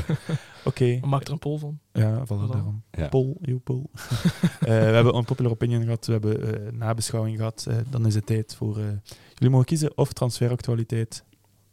[0.65, 1.79] Oké, Maak er een poll van.
[1.93, 2.51] ja, voilà, Voilà.
[2.53, 2.83] daarom.
[2.91, 3.09] Ja.
[3.09, 3.83] Poll, you poll.
[4.61, 7.65] Eh, we hebben unpopular opinion gehad, we hebben eh, nabeschouwing gehad.
[7.69, 8.79] Eh, dan is het tijd voor...
[8.79, 8.85] eh,
[9.35, 11.25] jullie mogen kiezen of transferactualiteit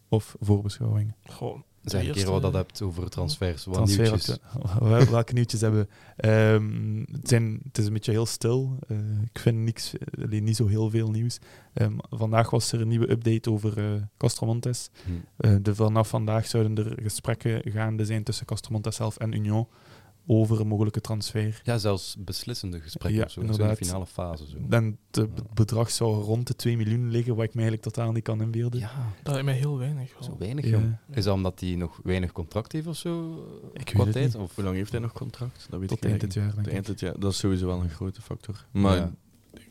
[0.10, 1.14] of voorbeschouwing.
[1.26, 3.66] Goh, Zeg een keer wat dat hebt over transfers.
[3.66, 4.38] Wat Transfer- nieuwtjes.
[4.80, 5.88] Wel- Welke nieuwtjes hebben we?
[6.28, 8.78] Ehm, het, zijn, het is een beetje heel stil.
[8.88, 8.98] Eh,
[9.34, 11.40] ik vind niks, alleen niet zo heel veel nieuws.
[11.74, 14.90] Ehm, vandaag was er een nieuwe update over eh Castromontes.
[15.06, 15.12] Hm.
[15.38, 19.68] Eh, de, vanaf vandaag zouden er gesprekken gaande zijn tussen Castromontes zelf en Union
[20.28, 21.62] over een mogelijke transfer.
[21.64, 23.40] Ja, zelfs beslissende gesprekken Ja, of zo.
[23.42, 23.78] Zo in de inderdaad.
[23.86, 24.50] finale fase.
[24.50, 24.58] Zo.
[24.70, 28.24] En het bedrag zou rond de 2 miljoen liggen, wat ik me eigenlijk totaal niet
[28.24, 28.80] kan inbeelden.
[28.80, 28.92] Ja,
[29.24, 30.12] Dat lijkt mij heel weinig.
[30.22, 31.00] zo weinig, Ja.
[31.12, 33.44] Is dat omdat hij nog weinig contract heeft of zo?
[33.74, 34.26] Ik weet het tijd?
[34.26, 34.36] niet.
[34.36, 34.56] Of?
[34.56, 35.68] Hoe lang heeft hij nog contract?
[35.70, 36.74] Dat weet Tot ik eind dit jaar, denk Tot ik.
[36.74, 37.20] eind dit jaar.
[37.20, 38.66] Dat is sowieso wel een grote factor.
[38.72, 39.12] Maar Ja.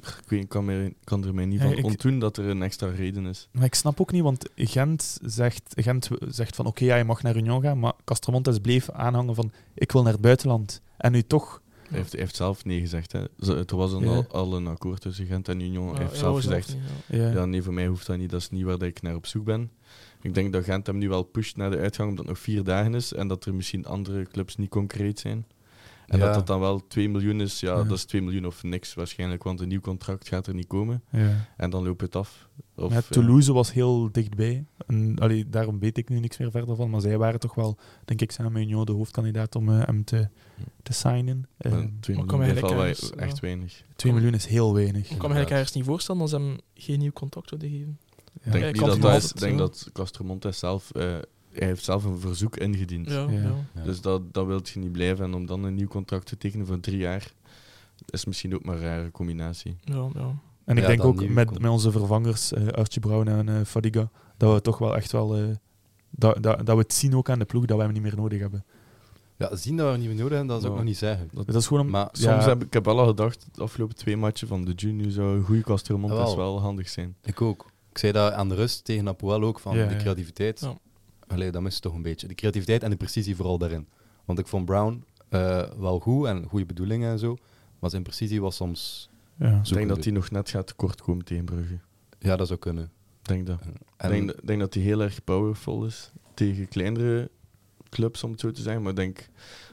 [0.08, 2.62] Ik, weet, kan, me, kan er mij niet Ja, van ik- ontdoen dat er een
[2.62, 3.48] extra reden is.
[3.52, 7.22] Maar ik snap ook niet, want Gent zegt, Gent zegt van oké, ja, je mag
[7.22, 10.80] naar Union gaan, maar Castromontes bleef aanhangen van ik wil naar het buitenland.
[10.96, 13.12] En nu toch, Hij heeft, hij heeft zelf nee gezegd.
[13.12, 13.24] Hè.
[13.66, 14.08] Er was een, Ja.
[14.14, 15.88] al, al een akkoord tussen Gent en Union.
[15.90, 16.76] Hij heeft ja, zelf gezegd,
[17.08, 17.44] niet, ja.
[17.44, 18.30] nee, voor mij hoeft dat niet.
[18.30, 19.70] Dat is niet waar dat ik naar op zoek ben.
[20.22, 22.64] Ik denk dat Gent hem nu wel pusht naar de uitgang, omdat het nog vier
[22.64, 23.12] dagen is.
[23.12, 25.46] En dat er misschien andere clubs niet concreet zijn.
[26.06, 26.24] En Ja.
[26.24, 27.82] dat dat dan wel 2 miljoen is, ja, Ja.
[27.82, 29.42] dat is 2 miljoen of niks waarschijnlijk.
[29.42, 31.02] Want een nieuw contract gaat er niet komen.
[31.10, 31.46] ja.
[31.56, 32.48] En dan loopt het af.
[32.76, 33.02] Of, Ja, ja.
[33.10, 34.64] Toulouse was heel dichtbij.
[34.86, 36.90] En, allee, daarom weet ik nu niks meer verder van.
[36.90, 40.04] Maar zij waren toch wel, denk ik, samen met Union de hoofdkandidaat om eh, hem
[40.04, 40.28] te,
[40.82, 41.48] te signen.
[41.56, 42.84] Eh, Maar 2 Maar miljoen is wel
[43.16, 43.82] echt weinig.
[43.96, 45.02] 2 miljoen is heel weinig.
[45.10, 47.98] Ik kan me eigenlijk ergens niet voorstellen als ze hem geen nieuw contract zouden geven.
[48.42, 48.52] Ja.
[48.52, 50.90] Ik denk dat dat denk dat Castromontes zelf...
[50.90, 51.16] eh,
[51.58, 53.08] hij heeft zelf een verzoek ingediend.
[53.10, 53.30] Ja, Ja.
[53.30, 53.54] ja.
[53.74, 53.82] Ja.
[53.82, 55.24] Dus dat, dat wil je niet blijven.
[55.24, 57.32] En om dan een nieuw contract te tekenen voor drie jaar,
[58.06, 59.76] is misschien ook maar een rare combinatie.
[59.84, 60.34] ja, ja.
[60.64, 64.10] En ik Ja, denk ook met, met onze vervangers, eh Archie Brown en eh, Fadiga,
[64.36, 65.36] dat we toch wel echt wel...
[65.36, 65.42] eh,
[66.10, 68.16] dat, dat, dat we het zien ook aan de ploeg, dat we hem niet meer
[68.16, 68.64] nodig hebben.
[69.36, 70.84] Ja, zien dat we niet meer nodig hebben, dat zou ik Ja.
[70.84, 71.30] nog niet zeggen.
[71.44, 71.84] Dat is gewoon...
[71.84, 74.64] om- Maar ja, Soms heb ik heb wel al gedacht, de afgelopen twee matchen van
[74.64, 76.36] de junior zou een goede Castromontes Jawel.
[76.36, 77.16] wel handig zijn.
[77.24, 77.66] Ik ook.
[77.90, 80.00] Ik zei dat aan de rust tegen Apoel ook, van Ja, de ja.
[80.00, 80.68] creativiteit.
[81.28, 81.34] Ja.
[81.34, 82.26] Allee, dat mist toch een beetje.
[82.28, 83.86] De creativiteit en de precisie vooral daarin.
[84.24, 87.36] Want ik vond Brown eh, wel goed en goede bedoelingen en zo.
[87.78, 89.10] Maar zijn precisie was soms...
[89.38, 89.60] ja.
[89.64, 91.78] Ik denk dat hij nog net gaat tekortkomen tegen Brugge.
[92.18, 92.84] Ja, dat zou kunnen.
[93.22, 93.60] Ik denk dat.
[93.96, 97.30] En, Ik denk, denk dat hij heel erg powerful is tegen kleinere
[97.88, 98.82] clubs, om het zo te zeggen.
[98.82, 99.28] Maar ik denk,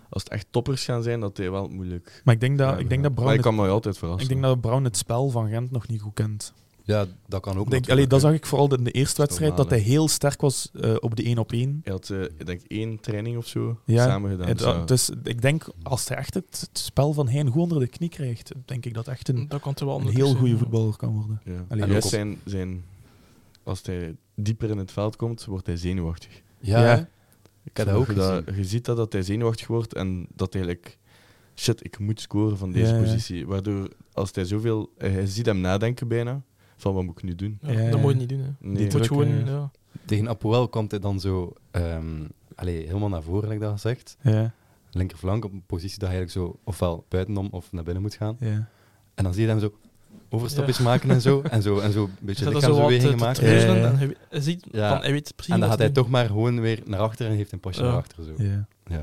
[0.10, 2.22] als het echt toppers gaan zijn, dat hij wel moeilijk...
[2.24, 3.30] Maar ik denk dat, Ja, ik denk dat Maar Brown...
[3.38, 4.24] ik Het, kan me altijd verrassen.
[4.24, 6.54] ik denk dat Brown het spel van Gent nog niet goed kent.
[6.92, 9.58] Ja, dat kan ook Ik denk, allee, dat zag ik vooral in de eerste wedstrijd,
[9.58, 11.80] dat hij heel sterk was eh, op de 1 op 1.
[11.84, 14.48] Hij had, eh, ik denk, één training of zo Ja, samen gedaan.
[14.48, 17.80] Het- Dus dus ik denk, als hij echt het, het spel van Hein goed onder
[17.80, 20.96] de knie krijgt, denk ik dat echt een, Dat kan wel een heel goede voetballer
[20.98, 21.42] kan worden.
[21.46, 21.52] ja.
[21.52, 22.84] Allee, En ook juist op- zijn, zijn,
[23.64, 26.42] als hij dieper in het veld komt, wordt hij zenuwachtig.
[26.60, 27.10] Ja?
[27.64, 28.56] Ik heb dat ook je, gezien.
[28.56, 30.98] je ziet dat, dat hij zenuwachtig wordt en dat hij eigenlijk...
[31.56, 33.04] Shit, ik moet scoren van deze Ja, ja.
[33.04, 33.48] positie.
[33.48, 34.92] Waardoor, als hij zoveel...
[34.98, 36.42] Hij ziet hem nadenken bijna,
[36.82, 37.60] van wat moet ik nu doen?
[37.62, 37.98] Ja, Ja, dat ja.
[38.00, 38.40] moet je niet doen.
[38.40, 38.50] Hè.
[38.60, 38.74] Nee.
[38.76, 39.46] Je moet druk, gewoon...
[39.46, 39.72] Ja.
[40.06, 42.06] Tegen Apoel komt hij dan zo ehm,
[42.56, 44.18] allee, helemaal naar voren, like dat gezegd.
[44.22, 44.52] Ja,
[44.92, 48.36] Linkerflank op een positie dat hij eigenlijk zo ofwel buitenom of naar binnen moet gaan.
[48.40, 48.68] ja.
[49.14, 49.74] En dan zie je hem zo
[50.30, 51.42] overstapjes maken en zo.
[51.52, 53.48] En zo, en zo een beetje lichaamsbewegingen maken.
[53.50, 53.86] Ja, ja.
[53.92, 54.90] en hij, ziet Ja.
[54.94, 57.34] van, hij weet precies En dan gaat hij toch maar gewoon weer naar achter en
[57.36, 57.88] heeft een pasje Ja.
[57.88, 58.24] naar achter.
[58.24, 58.34] Zo.
[58.38, 59.02] ja.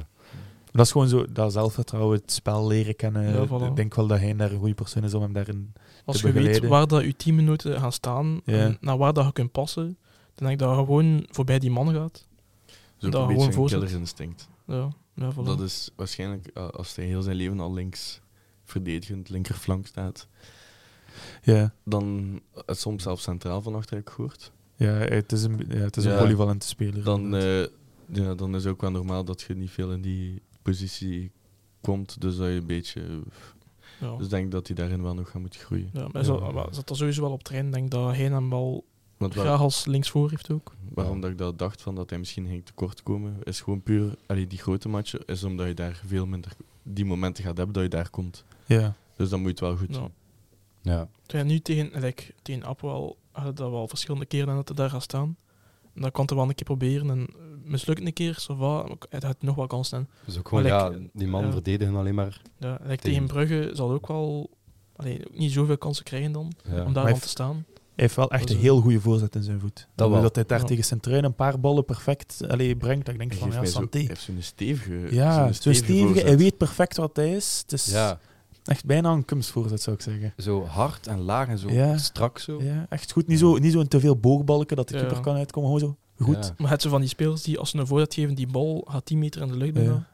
[0.73, 3.23] Dat is gewoon zo, dat zelfvertrouwen, het spel leren kennen.
[3.33, 3.67] Ja, voilà.
[3.71, 5.73] Ik denk wel dat hij daar een goede persoon is om hem daarin...
[6.05, 8.55] Als te je weet waar dat je teamminuten gaan staan Ja.
[8.59, 9.85] en naar waar dat je kunt passen,
[10.35, 12.27] dan denk ik dat je gewoon voorbij die man gaat.
[12.99, 13.53] Dat gewoon een.
[14.67, 15.45] Ja, ja voilà.
[15.45, 18.21] Dat is waarschijnlijk eh, als hij heel zijn leven al links
[18.65, 20.27] verdedigend linkerflank staat.
[21.43, 24.53] Ja, Dan het soms zelfs centraal van achter ik gehoord.
[24.77, 26.19] ja het is een, ja, het is een Ja.
[26.19, 27.05] polyvalente speler.
[27.05, 27.61] Dan, eh,
[28.13, 31.31] ja, dan is het ook wel normaal dat je niet veel in die positie
[31.81, 32.21] komt.
[32.21, 33.01] Dus dat je een beetje.
[34.01, 34.15] ja.
[34.17, 35.91] Dus ik denk dat hij daarin wel nog gaat moeten groeien.
[35.93, 37.67] ja, maar hij zat, maar zat er sowieso wel op trein.
[37.67, 38.85] Ik denk dat hij hem wel
[39.17, 40.75] Want waar- graag als linksvoor heeft ook.
[40.95, 44.15] waarom dat ik dat dacht van dat hij misschien ging tekort komen, is gewoon puur.
[44.27, 46.53] Allee, die grote matchen is omdat je daar veel minder
[46.83, 48.45] die momenten gaat hebben dat je daar komt.
[48.67, 48.95] ja.
[49.17, 50.01] Dus dan moet je het wel goed Ja.
[50.01, 50.13] doen.
[50.83, 51.09] Ja.
[51.27, 54.91] Toen hij nu tegen, like, tegen Apoel had dat wel verschillende keren dat hij daar
[54.91, 55.37] gaat staan.
[56.01, 57.35] Dan kan hij wel een keer proberen en eh,
[57.65, 60.09] mislukt een keer, zo wat, hij had nog wel kans staan.
[60.25, 61.53] Dus ook gewoon, Maar ja, like, die man ja.
[61.53, 62.43] verdedigen alleen maar.
[62.59, 64.51] Ja, like, Tegen- tegen Brugge zal ook wel
[64.97, 66.85] allee, ook niet zoveel kansen krijgen dan, Ja.
[66.85, 67.65] om daar hij aan te staan.
[67.75, 69.87] Hij heeft wel echt Dat een is heel goede voorzet in zijn voet.
[69.95, 70.23] Dat, wel.
[70.23, 70.65] dat hij daar Ja.
[70.65, 73.05] tegen Centruin een paar ballen perfect allee, brengt.
[73.05, 73.99] Dat ik denk Hij van, ja, zo, santé.
[73.99, 75.15] hij heeft zo'n stevige.
[75.15, 75.93] Ja, zo'n stevige.
[76.03, 76.39] Hij voorzet.
[76.39, 77.59] weet perfect wat hij is.
[77.63, 78.21] Het is ja,
[78.69, 80.33] echt bijna een kunstvoorzet, zou ik zeggen.
[80.37, 81.97] zo hard en laag en zo Ja.
[81.99, 82.63] strak zo.
[82.63, 83.27] Ja, echt goed.
[83.27, 85.01] Niet zo, niet zo een te veel boogbalken dat de Ja.
[85.01, 85.71] keeper kan uitkomen.
[85.79, 86.45] Gewoon zo goed.
[86.47, 86.55] Ja.
[86.59, 89.05] Maar het zo van die spelers die als ze een voorzet geven, die bal gaat
[89.07, 90.07] 10 meter in de lucht bijna.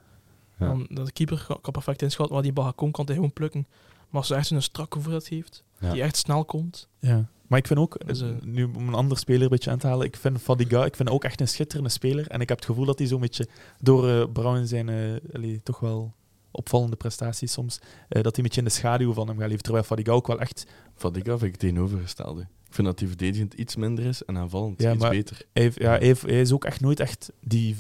[0.59, 0.67] Ja.
[0.67, 3.67] Dan, de keeper kan, perfect inschatten waar die bal gaat komen, kan hij gewoon plukken.
[4.09, 5.93] Maar als ze echt zo'n strakke voorzet geeft, Ja.
[5.93, 6.89] die echt snel komt.
[6.99, 7.25] Ja.
[7.47, 9.87] Maar ik vind ook, Dus, eh, nu om een andere speler een beetje aan te
[9.87, 12.27] halen, ik vind Fadiga ik vind ook echt een schitterende speler.
[12.29, 13.49] En ik heb het gevoel dat hij zo'n beetje
[13.81, 14.97] door eh Brown zijn eh,
[15.35, 16.13] allee, toch wel
[16.55, 19.63] opvallende prestaties soms, eh, dat hij een beetje in de schaduw van hem gaat leven.
[19.63, 22.41] Terwijl Fadiga ook wel echt, Fadiga vind ik tegenovergestelde.
[22.41, 25.43] Ik vind dat hij verdedigend iets minder is en aanvallend Ja, iets beter.
[25.53, 27.77] hij, ja, hij, heeft- hij is ook echt nooit echt die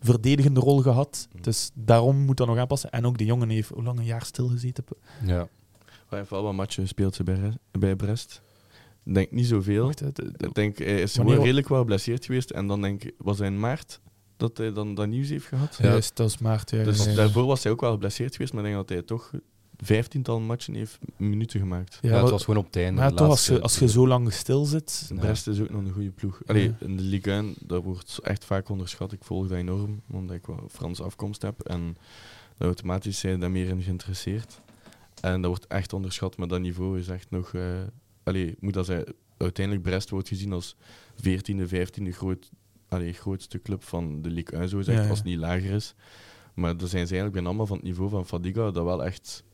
[0.00, 1.28] verdedigende rol gehad.
[1.34, 1.42] Mm.
[1.42, 2.90] Dus daarom moet dat nog aanpassen.
[2.90, 4.84] En ook de jongen heeft hoe lang een jaar stilgezeten.
[5.24, 5.48] Ja.
[6.08, 8.42] Hij heeft wel wat matchen gespeeld ze bij, bij Brest.
[9.04, 9.90] Ik denk niet zoveel.
[9.90, 12.50] Ik denk, hij is redelijk wel geblesseerd geweest.
[12.50, 14.00] En dan denk ik, was hij in maart
[14.42, 15.76] dat hij dan dat nieuws heeft gehad?
[15.82, 15.88] Ja.
[15.88, 16.70] Juist, dat is maart.
[16.70, 19.02] Ja, Dus ja, daarvoor was hij ook wel geblesseerd geweest, maar ik denk dat hij
[19.06, 19.30] toch
[19.76, 21.98] vijftiental matchen heeft minuten gemaakt.
[22.02, 23.00] Ja, Ja, het was gewoon op het einde.
[23.00, 25.20] maar de toch, als je, als je zo lang stil zit, Ja.
[25.20, 26.40] Brest is ook nog een goede ploeg.
[26.46, 26.74] Allee, Ja.
[26.86, 29.12] in de Ligue 1, dat wordt echt vaak onderschat.
[29.12, 31.60] Ik volg dat enorm, omdat ik wel Franse afkomst heb.
[31.60, 31.96] En
[32.58, 34.60] automatisch zijn daar meer in geïnteresseerd.
[35.20, 37.54] En dat wordt echt onderschat, maar dat niveau is echt nog...
[37.54, 37.62] eh
[38.22, 39.04] allee, moet dat zijn,
[39.36, 40.76] uiteindelijk Brest wordt gezien als
[41.16, 42.50] 14e, 15e groot,
[42.92, 45.08] allee, grootste club van de Ligue 1, zo gezegd, Ja, ja.
[45.10, 45.94] als het niet lager is.
[46.54, 49.44] Maar dan zijn ze eigenlijk bijna allemaal van het niveau van Fadiga, dat wel echt...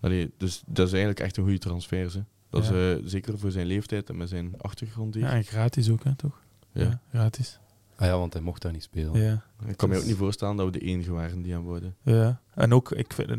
[0.00, 2.12] Allee, dus dat is eigenlijk echt een goede transfer.
[2.12, 2.20] Hè.
[2.50, 2.72] Dat Ja.
[2.72, 5.22] is eh, zeker voor zijn leeftijd en met zijn achtergrond hier.
[5.22, 6.42] ja, en gratis ook, hè, toch?
[6.72, 7.00] Ja.
[7.10, 7.58] gratis.
[7.96, 9.20] Ah ja, want hij mocht daar niet spelen.
[9.20, 9.44] Ja.
[9.66, 11.96] Ik kan me ook niet voorstellen dat we de enige waren die aan worden.
[12.02, 13.30] Ja, en ook, ik vind,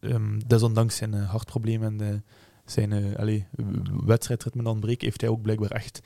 [0.00, 2.22] um, desondanks zijn uh, hartprobleem en de,
[2.64, 3.46] zijn uh, allee,
[4.04, 6.00] wedstrijdritme dan breken, heeft hij ook blijkbaar echt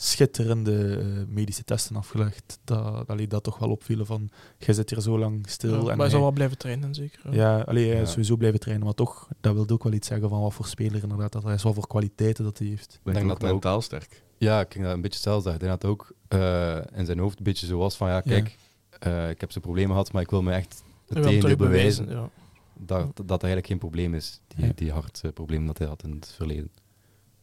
[0.00, 2.58] schitterende uh, medische testen afgelegd.
[2.64, 5.70] Dat, allee, dat toch wel opvielen van, jij zit hier zo lang stil.
[5.72, 7.20] Ja, en maar hij zal wel blijven trainen, zeker.
[7.24, 7.56] Ja.
[7.56, 8.02] Ja, allee, hij Ja.
[8.02, 10.66] is sowieso blijven trainen, maar toch, dat wil ook wel iets zeggen van wat voor
[10.66, 13.00] speler inderdaad dat hij is, wat voor kwaliteiten dat hij heeft.
[13.04, 14.22] Ik denk dat ook- mentaal sterk.
[14.36, 15.62] Ja, ik ging dat een beetje zelf zeggen.
[15.62, 18.20] Ik denk dat het ook eh, in zijn hoofd een beetje zo was van, ja,
[18.20, 18.56] kijk,
[18.98, 22.28] eh, ik heb zo'n problemen gehad, maar ik wil me echt het tegendeel bewijzen Ja.
[22.76, 24.72] dat, dat eigenlijk geen probleem is, die, Ja.
[24.74, 26.70] die hartprobleem dat hij had in het verleden.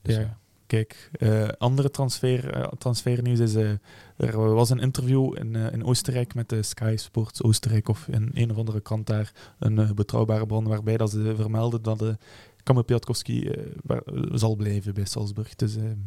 [0.02, 0.38] Dus, ja.
[0.68, 3.56] Kijk, eh, andere transfer, eh, transfernieuws is...
[3.56, 3.70] eh,
[4.18, 8.30] er was een interview in, eh, in Oostenrijk met de Sky Sports Oostenrijk of in
[8.34, 12.18] een of andere krant daar, een eh, betrouwbare bron, waarbij dat ze vermelden dat de
[12.64, 13.52] Kamil Piatkowski
[13.84, 15.56] waar- zal blijven bij Salzburg.
[15.56, 15.98] Dus ehm,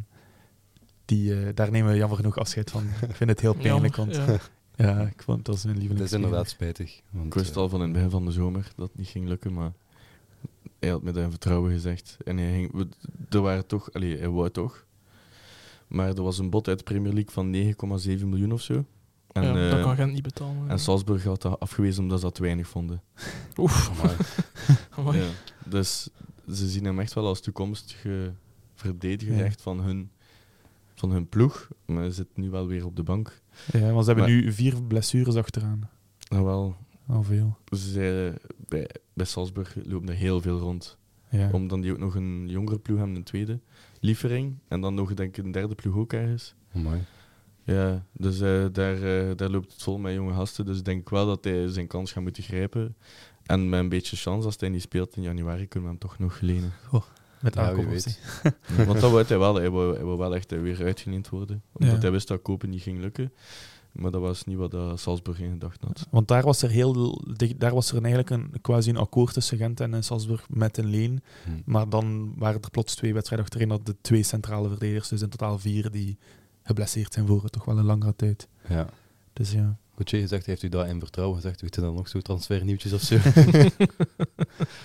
[1.05, 2.83] die, daar nemen we jammer genoeg afscheid van.
[3.09, 4.39] Ik vind het heel pijnlijk, want ja.
[4.77, 5.01] ja.
[5.07, 6.07] ik vond dat is mijn Dat lieveling.
[6.09, 7.01] is inderdaad spijtig.
[7.11, 9.29] Want, Ik wist al van in het begin van de zomer dat het niet ging
[9.29, 9.73] lukken, maar
[10.79, 12.17] hij had met zijn vertrouwen gezegd.
[12.25, 12.87] En hij ging,
[13.29, 14.87] er waren toch, allee, hij wou toch.
[15.89, 17.55] Maar er was een bod uit de Premier League van
[18.21, 18.85] 9,7 miljoen of zo.
[19.33, 20.65] En, ja, eh, dat kan Gent niet betalen.
[20.65, 20.69] ja.
[20.71, 23.03] en Salzburg had dat afgewezen omdat ze dat te weinig vonden.
[23.57, 23.91] Oef.
[25.13, 25.27] Ja.
[25.65, 26.09] Dus
[26.53, 28.33] ze zien hem echt wel als toekomstige
[28.75, 29.45] verdediger Ja.
[29.45, 30.11] echt van hun,
[30.95, 31.69] van hun ploeg.
[31.87, 33.41] Maar hij zit nu wel weer op de bank.
[33.73, 35.91] Ja, want ze hebben Maar- nu vier blessures achteraan.
[36.29, 36.77] Nou wel,
[37.07, 37.57] Al veel.
[37.71, 38.39] ze zeiden,
[38.69, 40.97] bij, bij Salzburg lopen er heel veel rond.
[41.31, 41.51] Ja.
[41.53, 43.61] Omdat die ook nog een jongere ploeg hebben, een tweede.
[44.01, 44.59] Lievering.
[44.69, 46.55] En dan nog denk ik een derde ploeg ook ergens.
[46.75, 47.05] Amai.
[47.65, 50.65] Ja, dus eh, daar, eh, daar loopt het vol met jonge gasten.
[50.67, 52.97] Dus ik denk wel dat hij zijn kans gaat moeten grijpen.
[53.47, 56.19] En met een beetje chance, als hij niet speelt in januari, kunnen we hem toch
[56.19, 56.73] nog lenen.
[57.41, 58.21] Met Ja, wie aankomst.
[58.87, 59.55] Want dat wou hij wel.
[59.55, 61.63] Hij wou, hij wou wel echt eh, weer uitgeleend worden.
[61.73, 62.01] Omdat Ja.
[62.01, 63.33] hij wist dat kopen niet ging lukken.
[63.99, 66.07] Maar dat was niet wat uh, Salzburg in gedacht had.
[66.11, 69.59] Want daar was er, heel, dicht- daar was er eigenlijk een, quasi een akkoord tussen
[69.59, 71.23] Gent en eh, Salzburg met een leen.
[71.45, 71.51] Hm.
[71.65, 75.29] Maar dan waren er plots twee wedstrijden achterin dat de twee centrale verdedigers, dus in
[75.29, 76.19] totaal vier, die
[76.63, 78.49] geblesseerd zijn voor toch wel een langere tijd.
[78.69, 78.89] Ja.
[79.33, 79.77] Dus ja.
[79.95, 81.61] Gauthier gezegd, heeft u dat in vertrouwen gezegd?
[81.61, 83.17] Weet je dan nog zo transfernieuwtjes of zo?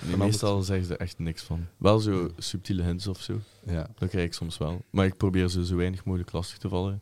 [0.08, 1.66] Nee, meestal zeggen ze er echt niks van.
[1.78, 3.40] Wel zo subtiele hints of zo.
[3.66, 3.88] ja.
[3.98, 4.82] Dat krijg ik soms wel.
[4.90, 7.02] Maar ik probeer ze zo weinig mogelijk lastig te vallen.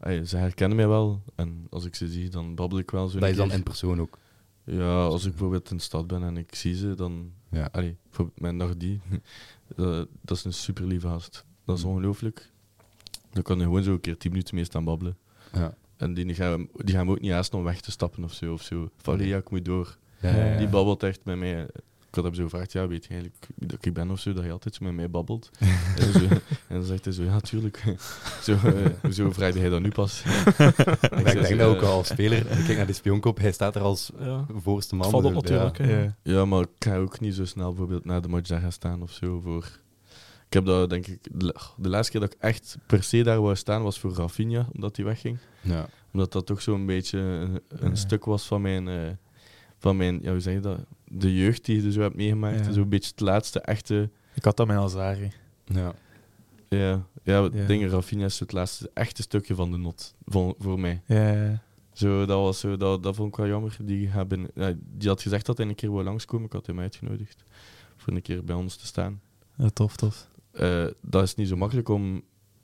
[0.00, 0.04] Hm.
[0.08, 1.22] Ey, ze herkennen mij wel.
[1.34, 3.18] En als ik ze zie, dan babbel ik wel zo.
[3.18, 4.18] Dat is dan in persoon ook.
[4.64, 7.32] Ja, als ik bijvoorbeeld in de stad ben en ik zie ze, dan...
[7.50, 7.68] Ja.
[7.72, 7.96] Allee,
[8.34, 9.00] mijn Nardi,
[9.76, 9.84] eh,
[10.22, 11.44] dat is een super lieve gast.
[11.64, 11.90] Dat is Mm.
[11.90, 12.50] ongelooflijk.
[13.32, 15.16] Dan kan je gewoon zo een keer tien minuten mee staan babbelen.
[15.52, 15.74] Ja.
[15.96, 18.52] En die gaan, die gaan ook niet haasten om weg te stappen of zo.
[18.52, 18.90] Of zo.
[18.96, 19.96] Van, ja, ik moet door.
[20.20, 20.58] Ja, ja, ja.
[20.58, 21.68] Die babbelt echt met mij.
[22.08, 24.32] Ik had hem zo gevraagd, ja, weet je eigenlijk wie dat ik ben of zo,
[24.32, 25.50] dat hij altijd zo met mij babbelt.
[25.98, 27.84] en, zo, en dan zegt hij zo, ja, tuurlijk.
[28.44, 30.22] zo, eh, hoezo vraagde hij dat nu pas?
[30.24, 32.38] Ik denk zo, dat ook al als speler.
[32.38, 34.46] Ik kijk naar die spionkop, hij staat er als Ja.
[34.54, 35.10] voorste man.
[35.10, 35.78] Valt op Dus, natuurlijk.
[35.78, 35.86] ja.
[35.98, 36.16] Ja.
[36.22, 39.02] Ja, maar ik ga ook niet zo snel bijvoorbeeld naar de match daar gaan staan
[39.02, 39.40] of zo.
[39.40, 39.64] Voor...
[40.46, 43.22] Ik heb dat, denk ik, de, la- de laatste keer dat ik echt per se
[43.22, 45.38] daar wou staan was voor Rafinha, omdat hij wegging.
[45.60, 45.88] Ja.
[46.12, 47.94] Omdat dat toch zo'n beetje een, een Ja.
[47.94, 48.96] stuk was van mijn, eh,
[49.78, 50.78] van mijn, ja, hoe zeg je dat?
[51.04, 52.66] De jeugd die je zo hebt meegemaakt.
[52.66, 52.72] Ja.
[52.72, 54.10] Zo'n beetje het laatste echte.
[54.34, 55.32] Ik had dat met Alzari.
[55.64, 55.94] Ja.
[56.68, 57.66] Ja, ja, Ja.
[57.66, 61.02] dingen, Rafinha is het laatste echte stukje van de not, voor, voor mij.
[61.06, 61.62] Ja, ja.
[61.92, 63.76] Zo, dat, was zo, dat, dat vond ik wel jammer.
[63.82, 64.50] Die, hebben,
[64.96, 66.46] die had gezegd dat hij een keer wil langskomen.
[66.46, 67.44] Ik had hem uitgenodigd
[67.96, 69.20] voor een keer bij ons te staan.
[69.56, 70.28] Ja, tof, tof.
[70.50, 72.22] Eh, dat is niet zo makkelijk om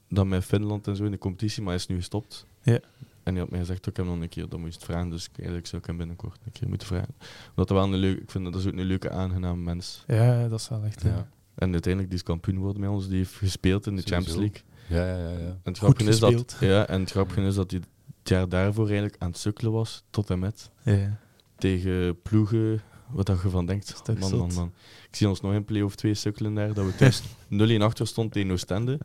[0.09, 2.47] dan met Finland en zo in de competitie, maar hij is nu gestopt.
[2.63, 2.79] Ja.
[3.25, 5.11] En hij had mij gezegd, ik heb nog een keer, dat moest je het vragen.
[5.11, 7.15] Dus eigenlijk zou ik hem binnenkort een keer moeten vragen.
[7.49, 10.05] Omdat hij wel een leuke, ik vind dat dat is ook een leuke, aangename mens.
[10.07, 11.03] Ja, dat is wel echt...
[11.03, 11.09] Ja.
[11.09, 11.29] Ja.
[11.55, 13.09] En uiteindelijk, die is kampioen geworden met ons.
[13.09, 14.31] Die heeft gespeeld in de Sowieso.
[14.31, 14.63] Champions League.
[14.89, 15.39] Ja, ja, ja.
[15.39, 15.47] ja.
[15.47, 18.49] En het Goed grappige is dat, ja, en het grappige is dat hij het jaar
[18.49, 20.71] daarvoor eigenlijk aan het sukkelen was, tot en met.
[20.83, 21.19] Ja.
[21.59, 24.03] Tegen ploegen, wat dat je van denkt.
[24.19, 24.73] Man, man, man.
[25.09, 27.23] Ik zie ons nog in play-off 2 sukkelen daar, dat we thuis
[27.79, 28.99] 0-1 achter stonden tegen Oostende.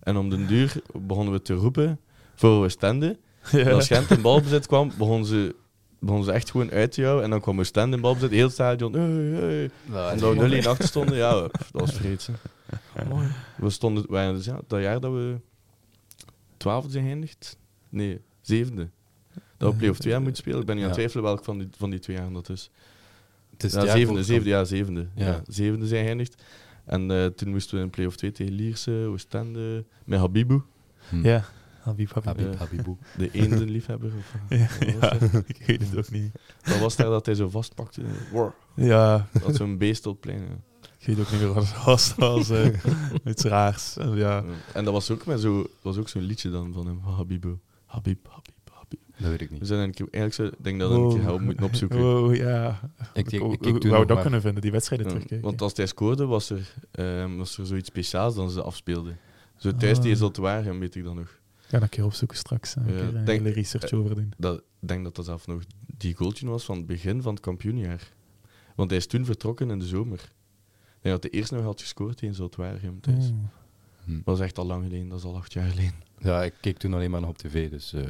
[0.00, 2.00] En om den duur begonnen we te roepen
[2.34, 3.18] voor Oostende.
[3.52, 5.54] En als Gent in balbezit kwam, begonnen ze,
[5.98, 7.22] begonnen ze echt gewoon uit te jou.
[7.22, 8.92] En dan kwam Oostende in balbezit, heel het stadion.
[8.92, 9.02] Hey,
[9.40, 9.70] hey.
[10.10, 12.32] En dat we 0-1 achter stonden, ja, dat was vreedse.
[13.08, 13.28] Mooi.
[13.56, 15.36] We stonden, wij, dus ja, dat jaar dat we
[16.56, 18.88] 12 zijn geëindigd, nee, zevende.
[19.56, 20.60] Dat we play-off 2 aan moeten spelen.
[20.60, 22.70] Ik ben nu aan het twijfelen welk van die, van die twee jaar dat is.
[23.50, 25.06] Het is Ja, zevende, zevende, ja, zevende.
[25.14, 25.26] Ja.
[25.26, 25.42] Ja.
[25.48, 26.42] zevende zijn geëindigd.
[26.84, 30.62] En eh, toen moesten we in play-off 2 tegen Lierse, Oostende, met Habibou,
[31.08, 31.22] Hm.
[31.22, 31.44] Ja,
[31.86, 32.58] Habib, Habib.
[32.58, 32.96] Habibou.
[33.18, 34.12] de eendenliefhebber.
[34.18, 35.42] Of, Ja, wat was ja, dat?
[35.46, 36.32] ik weet het ook niet.
[36.62, 38.02] Dat was daar dat hij zo vastpakte.
[38.32, 38.50] Wow.
[38.74, 40.40] Ja, Dat zo'n beest op het plein.
[40.40, 40.86] ja.
[40.98, 42.14] ik weet ook niet meer wat het was.
[42.16, 42.66] Dat was eh,
[43.32, 43.96] iets raars.
[43.96, 44.44] Eh, Ja.
[44.74, 47.58] En dat was ook, met zo, dat was ook zo'n liedje dan van hem, Habibou.
[47.86, 49.00] Habib, Habib, Habib.
[49.18, 49.66] Dat weet ik We niet.
[49.66, 51.98] zijn een keer, eigenlijk ik denk dat we een keer help moeten opzoeken.
[51.98, 52.80] Wow, ja.
[53.14, 55.46] Ik, ik, ik, ik, wou dat maar- kunnen vinden, die wedstrijden Ja, terugkijken.
[55.48, 59.18] want als hij scoorde, was er, ehm, was er zoiets speciaals dan ze afspeelden.
[59.56, 60.02] Zo thuis Ah.
[60.02, 61.38] tegen Zoltwaarhem, weet ik dan nog.
[61.66, 62.76] Ik ga dat een keer opzoeken straks.
[62.76, 64.32] eh, Een Ja, keer een denk- hele research over doen.
[64.36, 65.62] Dat, ik denk dat dat zelf nog
[65.96, 68.12] die goaltje was van het begin van het kampioenjaar.
[68.76, 70.32] Want hij is toen vertrokken in de zomer.
[71.00, 73.28] Hij had de eerste nog had gescoord tegen Zoltwaarhem thuis.
[73.28, 73.34] Oh.
[74.04, 74.20] Hm.
[74.24, 75.94] Dat is echt al lang geleden, dat is al acht jaar geleden.
[76.18, 78.02] Ja, ik keek toen alleen maar nog op tv, dus eh,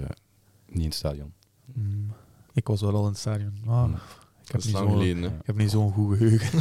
[0.67, 1.33] niet in het stadion.
[1.75, 2.13] Mm.
[2.53, 3.53] Ik was wel al in het stadion.
[3.65, 3.95] Maar Mm.
[3.95, 5.29] ik, Dat heb is niet geleden, hè.
[5.29, 6.59] ik heb niet zo'n goed geheugen.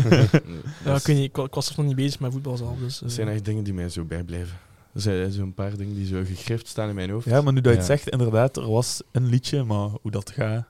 [0.00, 2.32] Nee, Ja, dat ik, weet niet, ik, wa- ik was er nog niet bezig met
[2.32, 2.78] voetbal zelf.
[2.78, 4.56] Dus, Dat eh, zijn echt dingen die mij zo bijblijven.
[4.94, 7.26] Er zijn zo'n paar dingen die zo gegrift staan in mijn hoofd.
[7.26, 7.86] Ja, maar nu dat je Ja.
[7.86, 10.64] het zegt, inderdaad, er was een liedje, maar hoe dat gaat...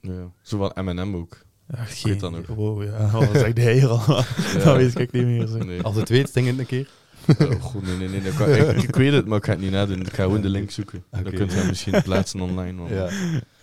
[0.00, 0.30] Ja.
[0.42, 1.44] Zo van M&M ook.
[1.68, 2.46] Ja, weet dat nog.
[2.46, 4.00] Wow, ja, oh, dat zegt hij hier al.
[4.16, 4.24] Ja.
[4.64, 5.46] dat weet ik niet meer.
[5.46, 5.64] Zeg.
[5.64, 5.82] Nee.
[5.82, 6.88] Als het weet, zing het een keer.
[7.38, 8.22] Oh, goed, nee, nee, nee.
[8.22, 10.00] dat kan- ik, ik weet het, maar ik ga het niet nadoen.
[10.00, 11.04] Ik ga gewoon de link zoeken.
[11.12, 11.22] Oké.
[11.22, 12.72] Dan kunt je hem misschien plaatsen online.
[12.72, 12.88] man.
[12.94, 13.04] Ja.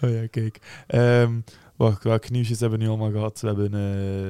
[0.02, 0.84] Oh ja, kijk.
[0.88, 1.32] Ehm
[1.76, 3.42] wacht, welke nieuwsjes hebben we nu allemaal gehad?
[3.42, 3.74] We hebben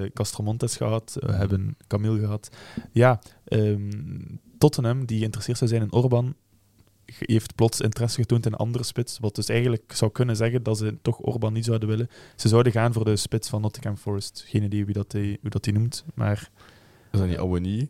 [0.03, 1.37] eh Castromontes gehad, we Mhm.
[1.37, 2.49] hebben Camille gehad.
[2.91, 3.89] Ja, ehm,
[4.63, 6.35] Tottenham, die geïnteresseerd zou zijn in Orban,
[7.05, 9.19] heeft plots interesse getoond in een andere spits.
[9.19, 12.09] Wat dus eigenlijk zou kunnen zeggen dat ze toch Orban niet zouden willen.
[12.35, 14.43] Ze zouden gaan voor de spits van Nottingham Forest.
[14.47, 16.49] Geen idee wie dat die, hoe dat die noemt, maar
[17.11, 17.89] Is dat niet Awani?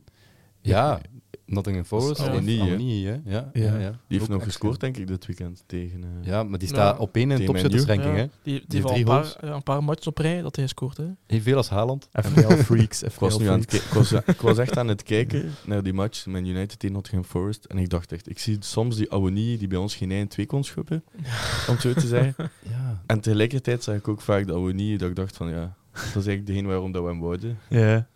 [0.61, 1.01] ja,
[1.46, 2.20] Nottingham Forest.
[2.20, 2.64] Is Awoniyi, hè?
[2.66, 3.02] Awoniyi?
[3.04, 3.50] Ja, ja.
[3.54, 3.64] Ja.
[3.78, 3.89] ja.
[3.89, 6.04] Die heeft Ook nog gescoord, denk ik, dit weekend tegen...
[6.04, 7.50] eh, Ja, maar die staat op één in de ja,
[8.02, 8.28] hè?
[8.44, 9.38] Die, die, heeft een paar, goals.
[9.41, 10.98] ja, een paar matches op rij dat hij scoort.
[10.98, 11.06] Hè.
[11.28, 12.10] Evenveel als Haaland.
[12.12, 13.04] FPL Freaks.
[13.04, 15.94] Ik was, nu aan het ik, was, ik was echt aan het kijken naar die
[15.94, 17.66] match met United tegen Nottingham Forest.
[17.66, 20.46] En ik dacht echt, ik zie soms die Awani die bij ons geen 1 2
[20.46, 21.04] kon schoppen,
[21.68, 22.36] om het zo te zeggen.
[22.70, 23.02] Ja.
[23.06, 26.14] En tegelijkertijd zag ik ook vaak de Awani dat ik dacht van ja, dat is
[26.14, 27.58] eigenlijk degene waarom dat we hem wouden.
[27.70, 28.08] Ja.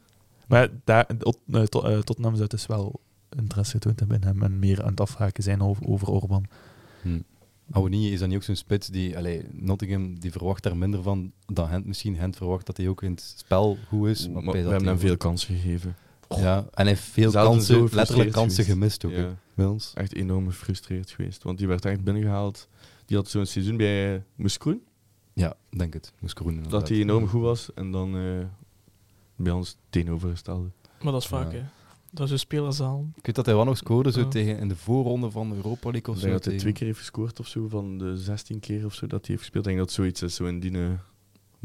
[0.48, 3.00] Maar daar, eh, Tot- eh, Tottenham zou dus wel
[3.38, 6.46] interesse getoond hebben in hem en meer aan het afhaken zijn over, over Orban.
[7.02, 7.20] Hm.
[7.72, 9.18] Awoniyi is dan niet ook zo'n spits die...
[9.18, 12.16] Allee, Nottingham die verwacht daar minder van dan Hent misschien.
[12.18, 14.28] Hent verwacht dat hij ook in het spel goed is.
[14.30, 15.96] Maar we dat hebben hem veel kansen gegeven.
[16.30, 19.02] Ja, en hij heeft veel kansen, letterlijk kansen geweest.
[19.02, 19.92] gemist ook, Ja, bij ons.
[19.96, 21.44] echt enorm gefrustreerd geweest.
[21.44, 22.68] Want die werd echt binnengehaald.
[23.06, 24.82] Die had zo'n seizoen bij Moeskroen,
[25.34, 26.14] Ja, denk het.
[26.70, 27.74] Dat hij enorm goed was.
[27.74, 28.46] En dan eh,
[29.36, 30.70] bij ons tegenovergestelde.
[31.02, 31.58] Maar dat is vaak, Ja.
[31.58, 31.64] hè.
[32.18, 33.06] Dat is een spelerzaal.
[33.16, 34.28] Ik weet dat hij wel nog scoorde zo Ja.
[34.28, 36.32] tegen, in de voorronde van de Europa League Ik of denk zo.
[36.32, 39.08] dat hij tegen- twee keer heeft gescoord of zo, van de 16 keer of zo
[39.08, 39.66] dat hij heeft gespeeld.
[39.66, 40.72] Ik denk dat zoiets is, zo in die...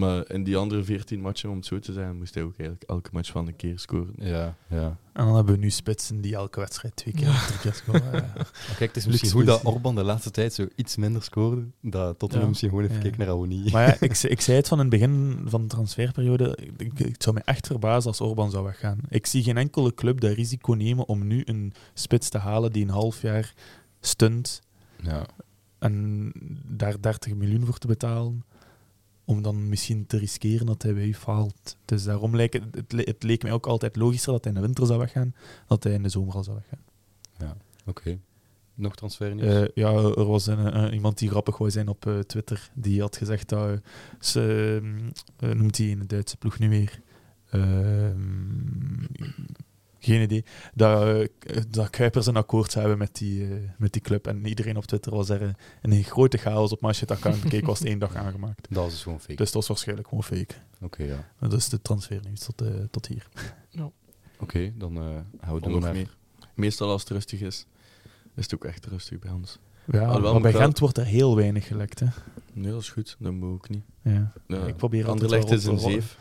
[0.03, 2.57] eh, maar in die andere 14 matchen, om het zo te zeggen, moest hij ook
[2.59, 4.13] eigenlijk elke match van een keer scoren.
[4.17, 4.97] Ja, ja.
[5.13, 8.13] En dan hebben we nu spitsen die elke wedstrijd twee keer of drie keer scoren.
[8.13, 8.33] Ja.
[8.67, 9.65] Maar kijk, het is Luxe misschien goed dat.
[9.65, 11.65] Orban de laatste tijd zo iets minder scoorde.
[11.81, 12.49] Dat Tottenham Ja.
[12.49, 13.03] misschien gewoon even Ja.
[13.03, 13.71] kijkt naar Awoniyi.
[13.73, 16.59] Maar ja, ik, ik zei het van in het begin van de transferperiode.
[16.77, 18.99] Ik, zou me echt verbazen als Orban zou weggaan.
[19.09, 22.83] Ik zie geen enkele club dat risico nemen om nu een spits te halen die
[22.85, 23.55] een half jaar
[24.01, 24.61] stunt
[25.03, 25.27] Ja.
[25.79, 26.33] en
[26.67, 28.45] daar 30 miljoen voor te betalen.
[29.25, 31.77] Om dan misschien te riskeren dat hij bij u faalt.
[31.85, 34.61] Dus daarom lijkt het, het, le- het leek mij ook altijd logischer dat hij in
[34.61, 35.35] de winter zou weggaan,
[35.67, 36.85] dat hij in de zomer al zou weggaan.
[37.87, 38.19] Oké.
[38.75, 42.19] Nog transfer Eh, ja, er was een, een- iemand die grappig wou zijn op eh,
[42.19, 42.71] Twitter.
[42.75, 43.77] Die had gezegd dat eh,
[44.21, 45.11] ze, ehm,
[45.51, 47.01] eh, noemt hij in de Duitse ploeg nu weer?
[50.05, 50.45] Geen idee.
[50.75, 54.27] Dat, eh, dat Kuipers een akkoord zou hebben met die, eh, met die club.
[54.27, 56.81] En iedereen op Twitter was er een grote chaos op.
[56.81, 58.67] Maar als je het account bekeek, was het één dag aangemaakt.
[58.71, 59.35] Dat is dus gewoon fake.
[59.35, 60.55] Dus dat was waarschijnlijk gewoon fake.
[60.81, 61.29] Oké, ja.
[61.41, 63.29] Dat is de transfernieuws tot, eh, tot hier.
[64.39, 65.03] Oké, dan eh,
[65.41, 66.17] gaan we Nog meer.
[66.55, 67.67] Meestal als het rustig is,
[68.35, 69.59] is het ook echt rustig bij ons.
[69.85, 72.01] Ja, Alhoewel, maar bij Gent wordt er heel weinig gelekt.
[72.01, 72.07] Hè.
[72.53, 73.17] Nee, dat is goed.
[73.19, 73.83] Dat moet ook niet.
[74.03, 74.33] Ja.
[74.47, 76.19] Ja, Ik probeer altijd Anderlecht is een zeef.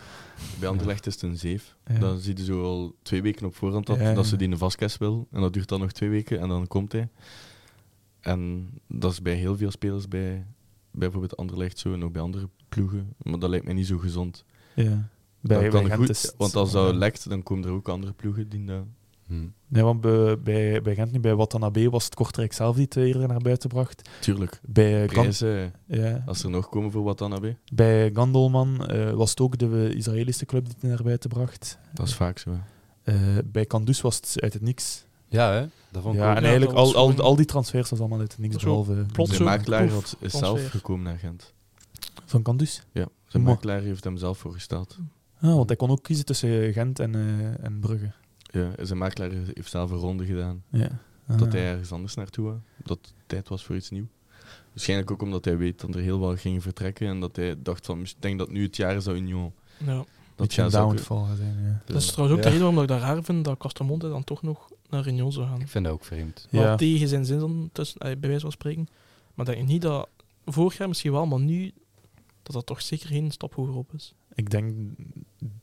[0.60, 1.76] Bij Anderlecht is het een zeef.
[2.00, 4.58] Dan zie je zo al twee weken op voorhand dat, dat ze die in de
[4.58, 5.28] vastkast wil.
[5.32, 7.10] En dat duurt dan nog twee weken en dan komt hij.
[8.20, 10.46] En dat is bij heel veel spelers bij, bij
[10.92, 13.14] bijvoorbeeld Anderlecht zo en ook bij andere ploegen.
[13.24, 14.46] Maar dat lijkt mij niet zo gezond.
[14.76, 15.10] Ja.
[15.39, 18.66] Bij, kan bij goed, want als dat lekt, dan komen er ook andere ploegen die
[18.66, 18.84] dat...
[19.32, 19.47] Hm.
[19.67, 22.95] Nee, want bij, bij, bij Gent nu, bij Watanabe was het Kortrijk zelf die het
[22.95, 24.09] eerder naar buiten bracht.
[24.19, 24.59] Tuurlijk.
[24.67, 29.11] Bij, Gan- Prijzen, ja, als er nog komen voor wat dan heb bij Gandelman eh,
[29.11, 31.77] was het ook de Israëlische club die het naar buiten bracht.
[31.93, 32.49] Dat is vaak zo.
[33.03, 33.15] Eh,
[33.45, 35.05] bij Kandus was het uit het niks.
[35.27, 35.65] Ja, hè?
[35.91, 36.38] Dat vond ik Ja, ook.
[36.38, 39.43] en eigenlijk al, al, al die transfers was allemaal uit het niks, behalve plots zo
[39.43, 40.29] makelaar is transfer.
[40.29, 41.53] zelf gekomen naar Gent.
[42.25, 42.84] van Kandus.
[42.91, 44.97] Ja, zijn makelaar heeft hem zelf voorgesteld.
[45.41, 48.11] Ah, want hij kon ook kiezen tussen Gent en, eh, en Brugge.
[48.52, 50.64] Ja, zijn makelaar heeft zelf een ronde gedaan.
[50.70, 50.99] Ja.
[51.28, 51.38] Ah.
[51.38, 52.58] Dat hij ergens anders naartoe wou.
[52.84, 54.08] Dat het tijd was voor iets nieuws.
[54.70, 57.08] Waarschijnlijk ook omdat hij weet dat er heel wat gingen vertrekken.
[57.08, 59.54] En dat hij dacht van, ik denk dat nu het jaar is dat Union.
[59.86, 60.06] Ja.
[60.36, 61.82] Dat een downfall gaan zijn, ja.
[61.86, 62.49] Dat is trouwens ook Ja.
[62.49, 65.47] de reden waarom ik dat raar vind dat Castamonte dan toch nog naar Union zou
[65.47, 65.62] gaan.
[65.62, 66.47] Ik vind dat ook vreemd.
[66.49, 66.76] Ja.
[66.76, 68.88] tegen zijn zin dan, tussen, bij wijze van spreken.
[69.34, 70.10] Maar denk je niet dat
[70.45, 71.72] vorig jaar misschien wel, maar nu
[72.43, 74.14] dat dat toch zeker geen stap hoger op is.
[74.34, 74.74] Ik denk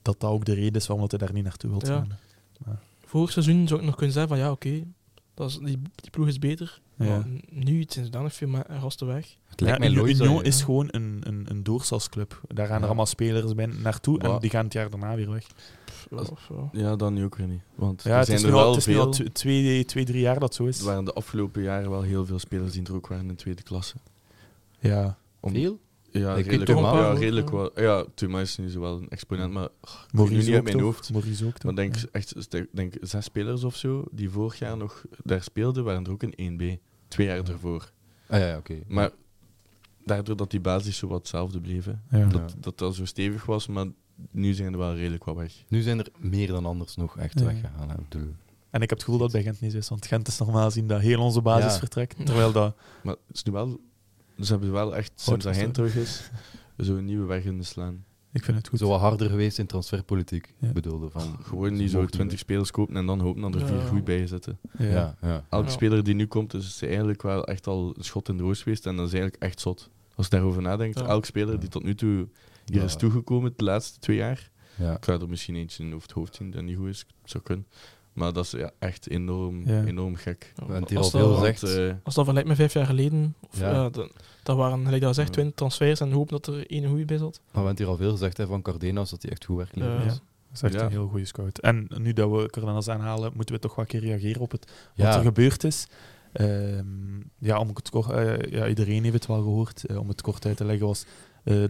[0.02, 2.06] dat dat ook de reden is waarom dat hij daar niet naartoe wil Ja.
[3.04, 4.84] Vorig seizoen zou ik nog kunnen zeggen van ja, oké,
[5.34, 6.80] dat is die, die ploeg is beter.
[6.96, 7.04] Ja.
[7.04, 9.36] Maar nu zijn ze dan nog veel meer gasten weg.
[9.48, 12.40] Het lijkt Ja, mij Union- is gewoon een, een, een doorsalsclub.
[12.48, 12.80] Daar gaan Ja.
[12.80, 15.46] er allemaal spelers bij naartoe en die gaan het jaar daarna weer weg.
[16.72, 17.62] Ja, dan nu ook weer niet.
[17.74, 19.24] Want Ja, er het zijn is, er nu al, wel het is nu al veel...
[19.26, 20.78] tw- twee, twee, drie jaar dat zo is.
[20.78, 23.34] Er waren de afgelopen jaren wel heel veel spelers die er ook waren in de
[23.34, 23.94] tweede klasse.
[24.78, 25.78] Ja, Om- Veel?
[26.10, 27.80] Ja, redelijk, toch wel- ja, redelijk wel.
[27.80, 29.70] Ja, Thuma is nu zo wel een exponent, maar ik
[30.10, 31.12] weet nu niet ook uit mijn hoofd.
[31.12, 31.62] Maurice ook toch?
[31.64, 36.04] Maar denk, echt, denk zes spelers of zo die vorig jaar nog daar speelden, waren
[36.04, 36.80] er ook in 1B.
[37.08, 37.90] Twee jaar ervoor.
[38.26, 38.78] Ah, ja, ja, oké.
[38.86, 39.10] Maar
[40.04, 41.60] daardoor dat die basis zo wat hetzelfde.
[42.10, 42.24] Ja.
[42.26, 43.86] dat, dat dat zo stevig was, maar
[44.30, 45.52] nu zijn er wel redelijk wat weg.
[45.68, 47.44] Nu zijn er meer dan anders nog echt Ja.
[47.44, 47.88] weggegaan.
[47.88, 47.94] hè.
[47.98, 48.28] Ik bedoel,
[48.70, 50.38] En ik heb het gevoel dat het bij Gent niet zo is, want Gent is
[50.38, 51.78] normaal gezien dat heel onze basis Ja.
[51.78, 52.26] vertrekt.
[52.26, 52.76] Terwijl dat...
[53.02, 53.80] Maar het is nu wel,
[54.40, 56.30] ze hebben wel echt, sinds dat hij terug is,
[56.76, 58.04] zo'n nieuwe weg in de slaan.
[58.32, 58.78] Ik vind het goed.
[58.78, 60.72] zo wat harder geweest in transferpolitiek, Ja.
[60.72, 61.38] bedoelde van...
[61.42, 63.66] Gewoon niet zo mogen 20 spelers kopen en dan hopen dat er Ja.
[63.66, 64.58] vier goed bij zitten.
[64.78, 64.84] Ja.
[64.86, 65.44] Ja, ja.
[65.50, 65.72] Elke Ja.
[65.72, 68.86] speler die nu komt, is eigenlijk wel echt al een schot in de roos geweest
[68.86, 69.90] en dat is eigenlijk echt zot.
[70.14, 71.06] Als je daarover nadenkt, Ja.
[71.06, 72.28] elke speler die tot nu toe
[72.64, 72.84] hier Ja.
[72.84, 74.96] is toegekomen de laatste twee jaar, ja.
[74.96, 77.42] ik ga er misschien eentje in over het hoofd zien dat niet goed is, zou
[77.44, 77.66] kunnen.
[78.18, 79.84] Maar dat is ja, echt enorm, Ja.
[79.84, 80.52] enorm gek.
[80.86, 81.60] Hier als al veel dat- gezegd.
[81.60, 83.70] Want, eh, Als dat vergelijkt met vijf jaar geleden, of, Ja.
[83.70, 83.88] ja.
[83.88, 84.10] dat,
[84.42, 85.32] dat waren, gelijk dat zegt, Ja.
[85.34, 87.40] 20 transfers en hopen dat er één goede bij zat.
[87.52, 89.74] Maar we hebben hier al veel gezegd hè, van Cardenas, dat hij echt goed werk
[89.76, 90.02] levert.
[90.04, 90.08] Ja.
[90.08, 90.20] Dat
[90.54, 90.82] is echt Ja.
[90.84, 91.58] een heel goede scout.
[91.58, 94.64] En nu dat we Cardenas aanhalen, moeten we toch wel een keer reageren op het,
[94.96, 95.16] wat Ja.
[95.16, 95.86] er gebeurd is.
[96.32, 96.86] Ehm,
[97.38, 99.84] ja, om het kort, eh, ja, iedereen heeft het wel gehoord.
[99.86, 101.04] Eh, om het kort uit te leggen was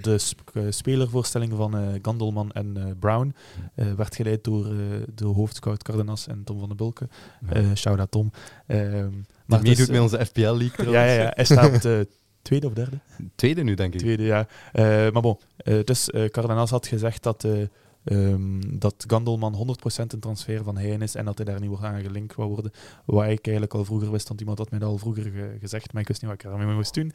[0.01, 3.35] de sp- eh, spelervoorstelling van eh, Gandelman en eh, Brown
[3.74, 4.72] eh, werd geleid door eh,
[5.14, 7.09] de hoofdscout Cardenas en Tom van den Bulke.
[7.49, 7.53] Ja.
[7.53, 8.31] Eh shout-out Tom.
[8.66, 12.01] Ehm, Die maar het meedoet is, met onze FPL-league ja, ja, ja, hij staat eh,
[12.43, 12.99] tweede of derde.
[13.35, 14.01] Tweede nu, denk ik.
[14.01, 14.47] Tweede, ja.
[14.72, 17.62] Eh, maar bon, eh, dus eh Cardenas had gezegd dat, eh
[18.05, 21.85] ehm, dat Gandelman 100% een transfer van Heijn is en dat hij daar niet wordt
[21.85, 22.72] aan gelinkt wou worden.
[23.05, 25.93] Wat ik eigenlijk al vroeger wist, want iemand had mij dat al vroeger ge- gezegd,
[25.93, 27.12] maar ik wist niet wat ik ermee moest doen.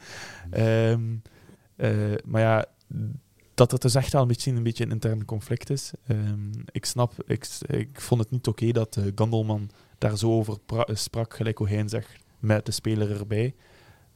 [0.50, 1.00] Ehm,
[1.76, 2.64] eh, maar ja,
[3.54, 5.92] dat het dus echt een beetje een, beetje een intern conflict is.
[6.06, 10.58] Ehm, ik snap, ik, ik vond het niet oké dat eh, Gandelman daar zo over
[10.66, 13.54] pra- sprak, gelijk hoe Heijn zegt, met de speler erbij.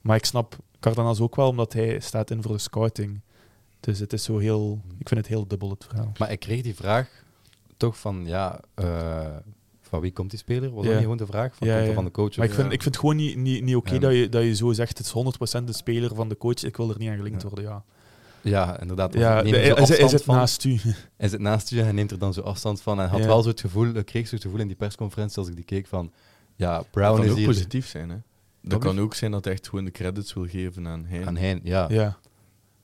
[0.01, 3.21] Maar ik snap Cardenas ook wel, omdat hij staat in voor de scouting.
[3.81, 4.81] Dus het is zo heel...
[4.99, 6.13] Ik vind het heel dubbel, het verhaal.
[6.19, 7.25] Maar ik kreeg die vraag
[7.77, 9.37] toch van, ja, eh,
[9.89, 10.71] van wie komt die speler?
[10.71, 10.83] Was Ja.
[10.85, 11.55] dat niet gewoon de vraag?
[11.55, 11.93] Van, Ja, ja.
[11.93, 12.37] van de coach?
[12.37, 14.55] Maar ik vind, ik vind het gewoon niet, niet, niet oké dat, je, dat je
[14.55, 17.17] zo zegt, het is 100% de speler van de coach, ik wil er niet aan
[17.17, 17.49] gelinkt Ja.
[17.49, 17.85] worden, ja.
[18.43, 19.15] Ja, inderdaad.
[19.15, 20.35] ja hij, hij, hij zit van.
[20.37, 20.79] naast u.
[21.17, 23.01] Hij zit naast je en hij neemt er dan zo afstand van.
[23.01, 23.27] En had Ja.
[23.27, 25.65] wel zo het gevoel, ik kreeg zo het gevoel in die persconferentie als ik die
[25.65, 26.13] keek van,
[26.57, 28.17] ja, Dat Brown kan is ook hier positief zijn, hè.
[28.63, 31.27] Dat kan ook zijn dat hij echt gewoon de credits wil geven aan Hein.
[31.27, 31.61] aan Hein.
[31.63, 32.19] Ja, Ja,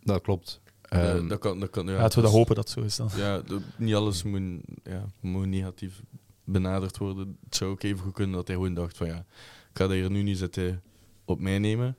[0.02, 0.60] dat klopt.
[0.82, 2.96] Eh, Ehm, dat kan, dat kan, ja, laten we dat hopen dat het zo is
[2.96, 3.08] dan.
[3.16, 3.42] Ja,
[3.76, 4.42] niet alles moet,
[4.84, 6.02] ja, moet negatief
[6.44, 7.36] benaderd worden.
[7.44, 9.18] Het zou ook even goed kunnen dat hij gewoon dacht van ja,
[9.70, 10.82] ik ga dat hier nu niet zitten
[11.24, 11.96] op mij nemen.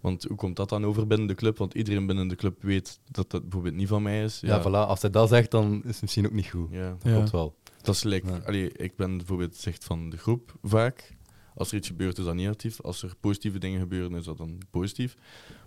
[0.00, 1.58] Want hoe komt dat dan over binnen de club?
[1.58, 4.40] Want iedereen binnen de club weet dat dat bijvoorbeeld niet van mij is.
[4.40, 4.64] ja, voilà.
[4.88, 6.68] Als hij dat zegt, dan is het misschien ook niet goed.
[6.70, 6.88] Ja.
[6.90, 7.12] Dat Ja.
[7.14, 7.54] klopt wel.
[7.82, 8.40] Dat is like, Ja.
[8.44, 11.16] allee, ik ben bijvoorbeeld zegt van de groep vaak.
[11.54, 12.80] Als er iets gebeurt, is dat negatief.
[12.80, 15.16] Als er positieve dingen gebeuren, is dat dan positief.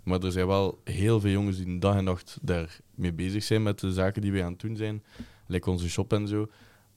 [0.04, 3.78] Maar er zijn wel heel veel jongens die dag en nacht daarmee bezig zijn met
[3.80, 5.02] de zaken die wij aan het doen zijn.
[5.46, 6.48] Like onze shop en zo.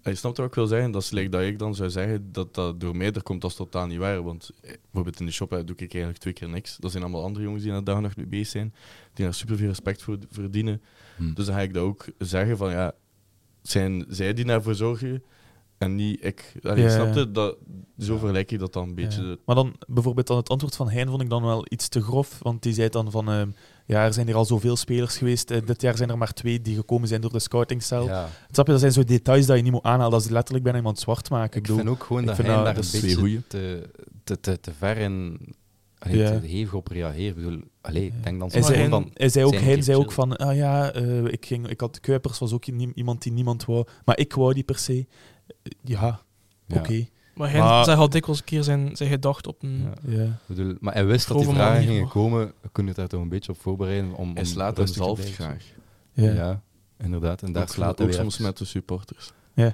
[0.03, 0.91] Je snapt wat ik wil zeggen?
[0.91, 3.49] Dat is like dat ik dan zou zeggen dat dat door mij er komt, dat
[3.49, 4.23] is totaal niet waar.
[4.23, 6.77] Want eh, bijvoorbeeld in de shop doe ik eigenlijk twee keer niks.
[6.77, 8.73] Dat zijn allemaal andere jongens die daar dag nacht mee bezig zijn.
[9.13, 10.81] Die daar superveel respect voor verdienen.
[11.15, 11.33] Hm.
[11.33, 12.85] Dus dan ga ik dat ook zeggen van ja,
[13.61, 15.23] het zijn zij die daarvoor zorgen
[15.77, 16.55] en niet ik.
[16.61, 17.19] Allee, Ja, snap ja.
[17.19, 17.31] je?
[17.31, 17.57] Dat,
[17.97, 19.23] zo vergelijk ik dat dan een beetje.
[19.23, 19.35] Ja.
[19.45, 22.39] Maar dan bijvoorbeeld dan het antwoord van Hein vond ik dan wel iets te grof.
[22.41, 23.49] Want die zei dan van, ehm,
[23.89, 25.51] ja, er zijn hier al zoveel spelers geweest.
[25.51, 28.05] Eh, dit jaar zijn er maar twee die gekomen zijn door de scoutingcel.
[28.05, 28.29] Ja.
[28.51, 30.11] Snap je, dat zijn zo details dat je niet moet aanhalen.
[30.11, 31.55] Dat is letterlijk bijna iemand zwart maken.
[31.57, 33.89] Ik bedoel, vind ook gewoon ik dat hij daar dat een beetje te,
[34.23, 35.39] te, te, te ver in...
[35.99, 36.39] Allee, Ja.
[36.39, 37.37] te hevig op reageert.
[37.37, 40.91] Ik bedoel, allee, ik denk dan Hij zei, hij ook, hij zei van, ah ja,
[40.91, 44.53] eh, ik, ging, ik had Kuipers was ook iemand die niemand wou, maar ik wou
[44.53, 45.05] die per se.
[45.47, 46.21] Eh, Ja,
[46.65, 46.79] Ja.
[46.79, 47.07] oké.
[47.39, 49.81] Maar hij Maar- zei al dikwijls een keer zijn, zijn gedacht op een...
[50.07, 50.23] Ja.
[50.23, 50.37] Ja.
[50.45, 52.53] Bedoel, maar hij wist dat die vragen manier, gingen komen.
[52.61, 54.13] We kunnen het daar toch een beetje op voorbereiden.
[54.13, 55.15] Om, Hij slaat blijven.
[55.25, 55.63] graag.
[56.13, 56.31] Ja.
[56.31, 56.61] Ja.
[56.97, 57.41] inderdaad.
[57.41, 59.31] En daar Ook, slaat hij ook weer soms met de supporters.
[59.53, 59.73] Ja.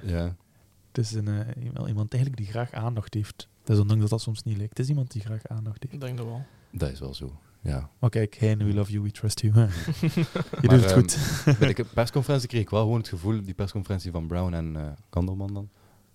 [0.92, 3.48] Het is een, eh, iemand- iemand eigenlijk die graag aandacht heeft.
[3.64, 4.70] Dat is ondanks dat dat soms niet lijkt.
[4.70, 5.94] Het is iemand die graag aandacht heeft.
[5.94, 6.44] Ik denk dat wel.
[6.72, 7.32] Dat is wel zo.
[7.60, 7.88] Ja.
[7.98, 9.54] Maar kijk, Hein, we love you, we trust you.
[9.54, 11.58] je Maar, doet het ehm, goed.
[11.58, 14.82] Bij de persconferentie kreeg ik wel gewoon het gevoel, die persconferentie van Brown en eh
[15.10, 15.68] Kandelman dan,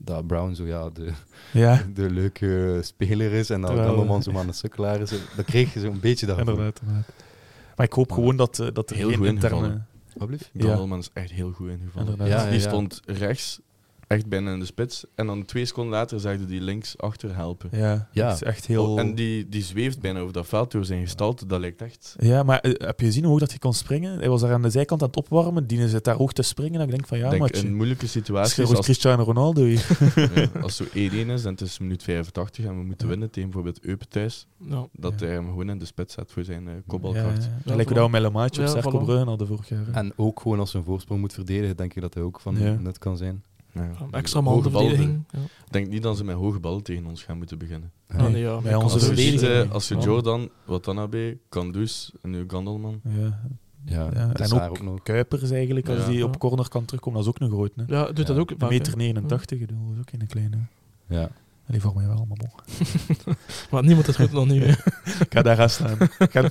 [0.03, 1.11] dat Brown zo ja, de,
[1.53, 5.09] Ja, de leuke speler is en dat Terwijl- Kandelman zo maar een sukkelaar is.
[5.35, 6.53] Dat kreeg je zo'n beetje dat gevoel.
[6.53, 7.13] inderdaad, inderdaad.
[7.75, 9.81] Maar ik hoop Maar- gewoon dat, eh, dat er Heel geen goed interne...
[10.57, 12.15] Gandelman is echt heel goed ingevallen.
[12.17, 13.59] Ja, ja, Die stond rechts,
[14.11, 15.03] echt bijna in de spits.
[15.15, 17.69] En dan twee seconden later zagde die links achter helpen.
[17.71, 18.27] Ja, Ja.
[18.27, 18.91] dat is echt heel...
[18.91, 21.45] Oh, en die, die zweeft bijna over dat veld door zijn gestalte.
[21.45, 22.15] Dat lijkt echt...
[22.19, 24.19] Ja, maar eh, heb je gezien hoe hoog dat hij kon springen?
[24.19, 25.67] Hij was daar aan de zijkant aan het opwarmen.
[25.67, 26.79] Dienen zit daar hoog te springen.
[26.79, 29.87] En ik denk van ja, Ik denk, maar in moeilijke je als, Cristiano Ronaldo hier.
[30.35, 33.11] ja, als zo 1-1 is en het is minuut 85 en we moeten Ja.
[33.11, 34.87] winnen tegen bijvoorbeeld Eupen thuis, Ja.
[34.93, 37.43] dat hij hem gewoon in de spits zet voor zijn eh, Ja, kopbalkracht.
[37.43, 37.49] ja.
[37.65, 39.03] Ja, Lijkt me dat we met Lemaatje op voilà.
[39.05, 39.87] Brugge hadden vorig jaar.
[39.91, 42.57] En ook gewoon als ze een voorsprong moet verdedigen, denk ik dat hij ook van
[42.59, 42.73] Ja.
[42.79, 43.43] nut kan zijn.
[44.11, 44.69] Extra man de.
[45.31, 45.39] Ja.
[45.39, 47.91] Ik denk niet dat ze met hoge ballen tegen ons gaan moeten beginnen.
[48.07, 49.71] Ah, nee, ja, Bij maar onze Als je, verdediging.
[49.71, 49.87] als.
[49.87, 53.01] Jordan, Watanabe, Kandus en nu Gandelman.
[53.03, 53.39] Ja.
[53.85, 55.03] Ja, Ja, en ook ook nog.
[55.03, 56.05] Kuipers eigenlijk, als Ja.
[56.07, 56.23] die Ja.
[56.25, 57.71] op corner kan terugkomen, dat is ook een groot.
[57.75, 57.83] Hè.
[57.95, 58.97] Ja, doet dat ook Een vaak, meter hè.
[58.97, 60.57] 89, ik bedoel, dat is ook geen kleine.
[61.07, 61.29] Ja.
[61.71, 62.51] Die voor mij wel, maar bon.
[63.71, 64.63] Maar niemand is goed dan nu.
[65.25, 65.97] Ik ga daar gaan staan.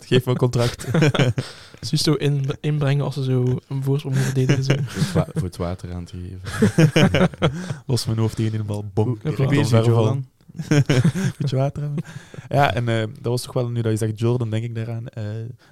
[0.04, 0.86] Geef me een contract.
[1.80, 4.64] Zus zo in, inbrengen als ze zo een voorsprong moeten verdedigen.
[4.64, 4.74] Zo.
[4.88, 7.28] voor, het het water aan te geven.
[7.86, 8.84] Los mijn hoofd tegen in de bal.
[8.94, 9.18] Bom.
[9.22, 9.86] Goed Direct bezig.
[11.38, 12.04] Beetje water hebben.
[12.48, 15.08] Ja, en eh, dat was toch wel, nu dat je zegt Jordan, denk ik daaraan.
[15.08, 15.24] eh,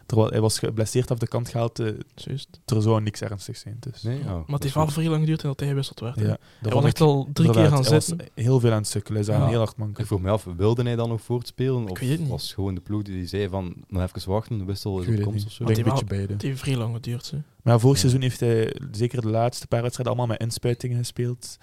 [0.07, 2.49] terwijl hij was geblesseerd af de kant gehaald, eh, Juist.
[2.67, 3.77] er zou niks ernstigs zijn.
[3.81, 4.03] Dus.
[4.03, 4.93] Nee, oh, Maar het is heeft wel goed.
[4.93, 6.17] vrij lang geduurd en dat hij gewisseld werd.
[6.17, 8.17] hij was echt al drie keer hij zitten.
[8.17, 9.17] was heel veel aan het sukkelen.
[9.17, 9.49] Hij zou Ja.
[9.49, 10.01] heel hard manken.
[10.01, 11.89] Ik vroeg me af, wilde hij dan nog voortspelen?
[11.89, 12.29] Of weet het niet.
[12.29, 15.23] was gewoon de ploeg die zei van, nog even wachten, de wissel is op het
[15.23, 15.63] komst of zo?
[15.63, 16.33] Ik denk een beetje die beide.
[16.33, 17.33] Het heeft vrij lang geduurd.
[17.63, 18.01] Maar vorig Ja.
[18.01, 21.59] seizoen heeft hij zeker de laatste paar wedstrijden allemaal met inspuitingen gespeeld.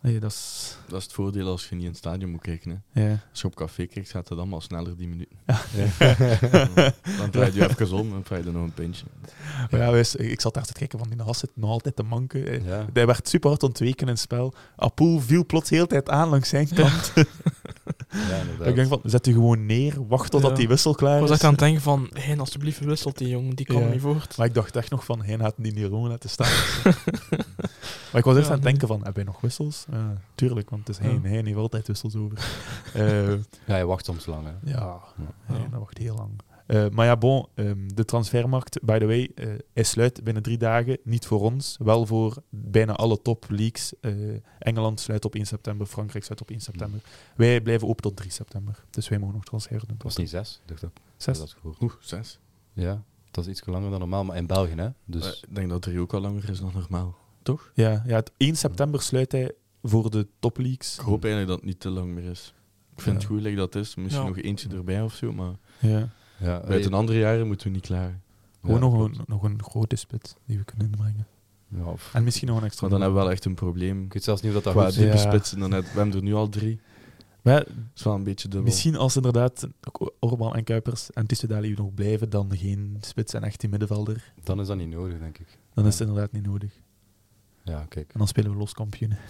[0.00, 0.76] Nee, dat is...
[0.88, 2.84] Dat is het voordeel als je niet in het stadion moet kijken.
[2.92, 3.02] Hè.
[3.06, 3.18] Ja.
[3.30, 5.36] Als je op café kijkt, gaat het allemaal sneller die minuten.
[5.46, 5.56] Ja.
[7.18, 9.04] Dan draai je even om en vraag je nog een pintje.
[9.70, 12.02] Maar ja, wees- ik zat daar te kijken van die Has zit nog altijd te
[12.02, 12.64] manken.
[12.64, 12.86] Ja.
[12.92, 14.54] Hij werd super hard ontweken in het spel.
[14.76, 17.12] Apoel viel plots de hele tijd aan langs zijn kant.
[18.64, 20.56] Ik denk van, zet u gewoon neer, wacht totdat Ja.
[20.56, 21.34] die wissel Ik klaar was is.
[21.34, 23.88] echt aan het denken van, hé, alsjeblieft wisselt die jongen, die kan Ja.
[23.88, 24.36] niet voort.
[24.36, 26.52] Maar ik dacht echt nog van, hij gaat die niet gewoon laten staan.
[28.16, 29.86] Maar ik was Ja, aan het denken van, heb hij nog wissels?
[29.90, 31.14] Ja, tuurlijk, want het is hij.
[31.14, 31.20] Ja.
[31.20, 32.38] Hij heeft altijd wissels over.
[32.94, 34.46] Eh, Ja, hij wacht soms lang.
[34.46, 34.70] Hè.
[34.70, 35.00] ja,
[35.48, 35.68] Ja.
[35.70, 36.30] Dat wacht heel lang.
[36.66, 40.58] Eh, maar ja, bon, ehm, de transfermarkt, by the way, eh hij sluit binnen drie
[40.58, 40.98] dagen.
[41.04, 43.92] Niet voor ons, wel voor bijna alle top leagues.
[44.00, 44.12] Eh,
[44.58, 47.00] Engeland sluit op 1 september, Frankrijk sluit op 1 september.
[47.36, 48.84] Wij blijven open tot 3 september.
[48.90, 49.96] Dus wij mogen nog transferen doen.
[50.02, 50.90] Was niet zes, dacht ik.
[51.16, 51.38] Zes.
[51.38, 51.82] Dat is gehoord.
[51.82, 52.38] Oeh, zes.
[52.72, 54.88] Ja, dat is iets langer dan normaal, maar in België, hè.
[55.04, 57.16] Dus ik denk dat drie ook al langer is dan normaal.
[57.46, 57.70] Toch?
[57.74, 60.94] Ja, ja, het 1 september sluit hij voor de top leagues.
[60.98, 62.54] Ik hoop eigenlijk dat het niet te lang meer is.
[62.94, 63.28] Ik vind Ja.
[63.28, 63.94] het goed dat is.
[63.94, 64.28] Misschien Ja.
[64.28, 66.08] nog eentje erbij of zo, maar Ja.
[66.38, 68.20] ja, buiten andere jaren moeten we niet klaar.
[68.60, 71.26] Gewoon ja, nog, een, nog een grote spit die we kunnen inbrengen.
[71.68, 72.80] Ja, of, En misschien nog een extra.
[72.80, 74.04] Maar dan hebben we wel echt een probleem.
[74.04, 75.16] ik weet zelfs niet of dat dat diepe Ja.
[75.16, 75.58] spitsen.
[75.58, 76.80] Dan net, we hebben er nu al drie.
[77.42, 78.66] Maar Dat is wel een beetje dubbel.
[78.68, 83.42] misschien als inderdaad ook Orban en Kuipers en Tissoudali nog blijven, dan geen spits en
[83.42, 84.32] echt die middenvelder.
[84.44, 85.46] Dan is dat niet nodig, denk ik.
[85.74, 85.90] Dan Ja.
[85.90, 86.72] is het inderdaad niet nodig.
[87.66, 88.12] Ja, kijk.
[88.12, 89.18] En dan spelen we los kampioenen.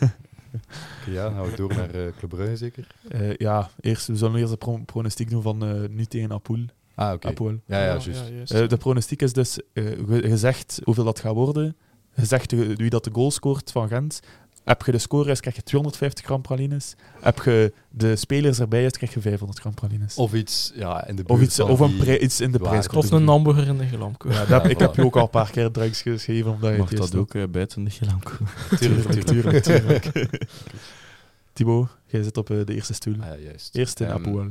[1.06, 2.86] Ja, dan gaan we door naar eh Club Brugge, zeker?
[3.08, 6.64] Eh, ja, eerst, we zullen eerst de pro- pronostiek doen van eh nu tegen Apoel.
[6.94, 7.28] Ah, oké.
[7.28, 7.60] Apoel.
[7.66, 8.06] Ja, ja, juist.
[8.06, 8.52] juist.
[8.52, 11.76] Eh, de pronostiek is dus eh, ge- gezegd hoeveel dat gaat worden.
[12.14, 14.20] je zegt de- wie dat de goal scoort van Gent.
[14.68, 16.94] Heb je de score krijg je 250 gram pralines.
[17.20, 20.16] Heb je de spelers erbij is, krijg je 500 gram pralines.
[20.16, 22.88] Of, Of iets ja, in de buurt iets, of een pri- iets in de prijs.
[22.88, 24.30] Of een hamburger in de gelamko.
[24.30, 26.50] Ja, dat, ik heb je ook al een paar keer drugs gegeven.
[26.50, 28.32] Omdat je Mag het dat ook uh, buiten de gelamko?
[28.80, 29.62] Tuurlijk, tuurlijk.
[29.64, 30.02] tuurlijk.
[30.04, 30.42] tuurlijk.
[31.52, 33.14] Thibaut, jij zit op eh, de eerste stoel.
[33.20, 33.74] Ah, ja, juist.
[33.76, 34.44] Eerst in Ehm, Apoel.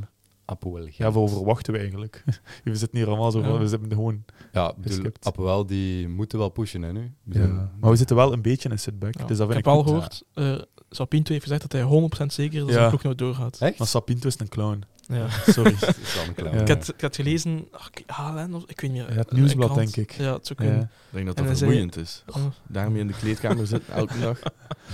[0.50, 0.96] Apoel Gent.
[0.96, 2.24] Ja, voor verwachten we eigenlijk.
[2.64, 3.58] we zitten hier allemaal zo van, Ja.
[3.58, 4.24] we zitten gewoon...
[4.52, 4.74] Ja.
[5.22, 7.12] Apoel die moeten wel pushen hè, nu.
[7.24, 7.70] Ja.
[7.80, 9.18] Maar we zitten wel een beetje in setback.
[9.18, 9.24] Ja.
[9.24, 9.88] Dus dat ik heb ik al goed.
[9.88, 11.82] gehoord, eh Sapinto heeft gezegd dat hij
[12.22, 12.74] 100% zeker is dat Ja.
[12.74, 13.58] zijn ploeg nou doorgaat.
[13.60, 13.78] Echt?
[13.78, 14.82] Maar Sapinto is een clown.
[15.08, 15.28] Ja.
[15.46, 15.74] Sorry.
[15.80, 16.54] Dat is wel een clown.
[16.54, 16.60] Ja.
[16.60, 19.04] Ik, had, ik had gelezen, ach, ik- HLN of ik weet niet.
[19.08, 20.10] Ja, het een nieuwsblad, denk ik.
[20.12, 20.68] Ja, het zou Ja.
[20.68, 20.82] kunnen.
[20.82, 22.24] Ik denk dat dat zei- vermoeiend is.
[22.26, 22.44] Oh.
[22.66, 24.40] Daarmee in de kleedkamer zitten, elke dag.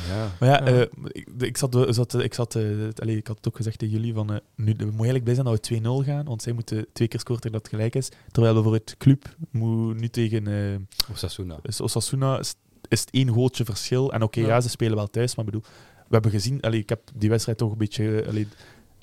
[0.08, 0.28] Ja.
[0.40, 0.80] Maar ja, Ja.
[0.80, 0.80] eh,
[1.12, 3.94] ik, ik, zat, zat, ik, zat, eh, het- allee, ik had het ook gezegd tegen
[3.94, 6.52] jullie, van, eh, nu, we moeten eigenlijk blij zijn dat we 2-0 gaan, want zij
[6.52, 8.08] moeten twee keer scoren dat het gelijk is.
[8.30, 11.58] Terwijl bijvoorbeeld Club moet nu tegen eh, Osasuna.
[11.62, 12.54] is Osasuna is,
[12.88, 14.12] is het één goaltje verschil.
[14.12, 14.46] En oké, ja.
[14.46, 14.60] Ja.
[14.60, 15.66] ze spelen wel thuis, maar ik bedoel,
[16.08, 18.22] we hebben gezien, allee, ik heb die wedstrijd toch een beetje...
[18.22, 18.44] eh,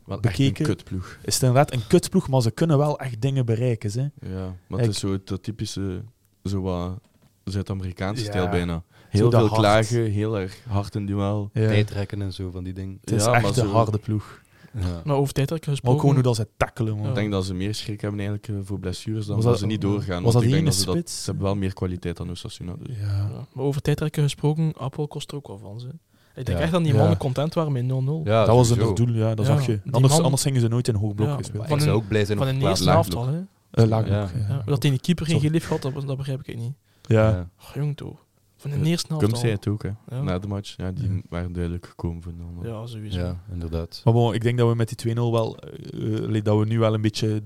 [0.05, 0.45] Wel Bekeken.
[0.49, 1.17] echt een kutploeg.
[1.23, 3.91] is het inderdaad een kutsploeg, maar ze kunnen wel echt dingen bereiken.
[3.91, 4.29] Hè.
[4.35, 6.01] Ja, maar het is zo dat typische,
[6.43, 6.99] zo wat
[7.43, 8.29] Zuid-Amerikaanse Ja.
[8.29, 8.83] stijl bijna.
[9.09, 9.53] Heel veel hard.
[9.53, 11.49] klagen, heel erg hard in duel.
[11.53, 11.67] Ja.
[11.67, 12.97] Tijdrekken en zo van die dingen.
[13.01, 14.41] Het is Ja, maar echt een zo- harde ploeg.
[14.73, 15.01] Ja.
[15.05, 15.91] Maar over tijdrekken Maar gesproken.
[15.91, 16.97] ook gewoon hoe dat ze tackelen.
[16.97, 17.07] Man.
[17.07, 19.65] Ik denk dat ze meer schrik hebben eigenlijk eh, voor blessures dan Was dat, ze
[19.65, 20.23] niet doorgaan.
[20.23, 21.17] was want dat ik denk dat ze, dat, spits?
[21.23, 22.73] ze hebben wel meer kwaliteit dan Osasuna.
[22.83, 22.95] Dus.
[22.97, 23.05] Ja.
[23.07, 25.79] Ja, maar over tijdrekken gesproken, Appel kost er ook wel van.
[25.79, 25.87] Ze.
[26.35, 26.63] Ik denk Ja.
[26.63, 26.97] echt dat die Ja.
[26.99, 28.21] mannen content waren met 0-0.
[28.23, 28.85] Ja, dat was sowieso.
[28.95, 29.79] hun doel, ja, dat Ja, zag je.
[29.83, 31.67] die Anders, man- anders gingen ze nooit in hoog blok Ja, gespeeld.
[31.67, 33.27] Van ik zou ook blij zijn Van in de eerste helft al.
[33.27, 33.41] Hè.
[33.71, 34.25] Eh, laag Ja.
[34.25, 34.61] blok, Ja.
[34.65, 35.47] Dat hij die keeper geen Sorry.
[35.49, 36.73] geliefd had, dat, dat begrijp ik niet.
[37.01, 37.29] Ja.
[37.29, 37.49] Ja.
[37.61, 38.25] Oh, jong toch.
[38.57, 39.39] Van in de eerste helft Cum al.
[39.39, 39.89] zei het ook, hè.
[40.07, 40.21] Ja.
[40.21, 40.73] na de match.
[40.77, 41.21] Ja, die Ja.
[41.29, 43.19] waren duidelijk gekomen voor 0 Ja, sowieso.
[43.19, 44.01] ja, inderdaad.
[44.03, 46.65] Maar bon, ik denk dat we met die 2-0 wel, eh, eh, allee, dat we
[46.65, 47.41] nu wel een beetje,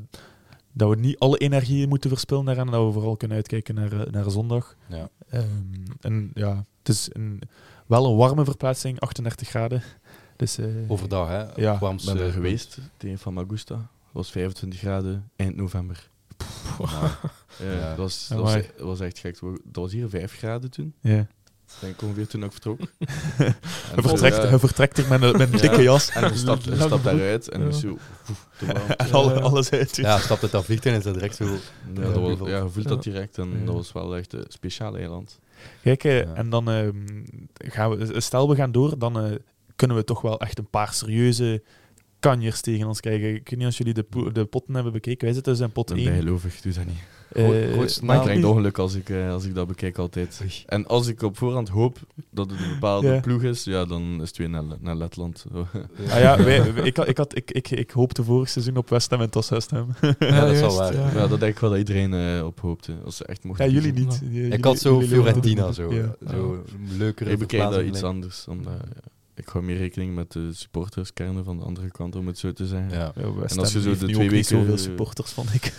[0.74, 3.92] dat we niet alle energie moeten verspillen daaraan en dat we vooral kunnen uitkijken naar,
[3.92, 4.76] eh, naar zondag.
[4.88, 5.10] Ja.
[5.30, 5.44] Ehm,
[6.02, 7.42] en ja, het is een,
[7.86, 9.84] wel een warme verplaatsing, 38 graden.
[10.36, 11.44] Dus, eh, Overdag, hè?
[11.62, 13.76] Ja, Ik ben er geweest tegen Van Magusta.
[13.76, 16.10] Het was 25 graden eind november.
[16.80, 17.18] Ja.
[17.60, 17.88] Ja, Ja.
[17.90, 18.70] Dat, was, dat, was, Amai.
[18.78, 19.40] dat was echt gek.
[19.42, 20.94] Dat was hier 5 graden toen.
[21.02, 21.28] ja.
[21.66, 22.80] Ik denk ongeveer toen ik vertrok.
[22.80, 22.88] En
[23.38, 23.54] Hij,
[23.96, 25.62] zo, vertrekt, ja, hij vertrekt er met een, met een Ja.
[25.62, 27.68] dikke jas En hij stapt, hij daaruit en Ja.
[27.68, 27.98] is zo...
[28.98, 29.12] en
[29.42, 29.96] alles uit.
[29.96, 31.46] ja, stapt het dat vliegtuig en is dat direct zo...
[31.46, 31.52] Ja,
[31.94, 32.50] Ja, dat was, gevoeld.
[32.50, 33.66] ja, je voelt dat direct en Ja.
[33.66, 35.40] dat was wel echt een speciaal eiland.
[35.82, 39.36] Kijk, eh, en dan ehm, gaan we, stel we gaan door, dan eh,
[39.76, 41.64] kunnen we toch wel echt een paar serieuze
[42.20, 43.30] kanjers tegen ons krijgen.
[43.36, 45.26] Ik weet niet als jullie de, de potten hebben bekeken.
[45.26, 46.14] Wij zitten dus in pot Ik ben 1.
[46.14, 47.00] bijgelovig, doe dat niet.
[47.44, 48.16] Gro- Eh, grootste maar naam.
[48.16, 50.42] Ik ik krijg niet- ongeluk als ik, eh, als ik dat bekijk altijd.
[50.66, 51.98] En als ik op voorhand hoop
[52.32, 53.20] dat het een bepaalde Ja.
[53.20, 55.46] ploeg is, ja, dan is het weer naar, naar Letland.
[56.10, 58.90] Ah ja, wij, wij- ik, had- ik, had, ik, ik, ik hoopte vorig seizoen op
[58.90, 59.88] West Ham en was West Ham.
[60.20, 60.94] Ja, dat is wel waar.
[60.94, 61.12] ja.
[61.14, 62.94] Ja, dat denk ik wel dat iedereen eh, op hoopte.
[63.06, 64.20] Als ze echt mochten Ja, jullie niet.
[64.24, 64.30] Ja.
[64.32, 65.94] Jullie- Ik had zo Fiorentina, zo.
[65.94, 66.16] Ja.
[66.30, 66.64] zo
[66.98, 68.46] leukere Ik bekijk dat iets anders.
[68.48, 69.02] Omdat, ja,
[69.36, 72.68] ik hou meer rekening met de supporterskernen van de andere kant, om het zo te
[72.68, 72.98] zeggen.
[72.98, 73.14] Ja.
[73.16, 75.74] En als je zo de twee weken- zoveel supporters, vond ik.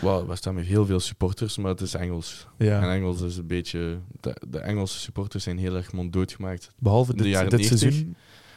[0.00, 2.46] Wow, we staan met heel veel supporters, maar het is Engels.
[2.56, 2.94] En ja.
[2.94, 3.98] Engels is een beetje...
[4.20, 6.70] De, de Engelse supporters zijn heel erg monddood gemaakt.
[6.78, 7.78] Behalve in de dit, jaren dit 90.
[7.78, 8.16] seizoen.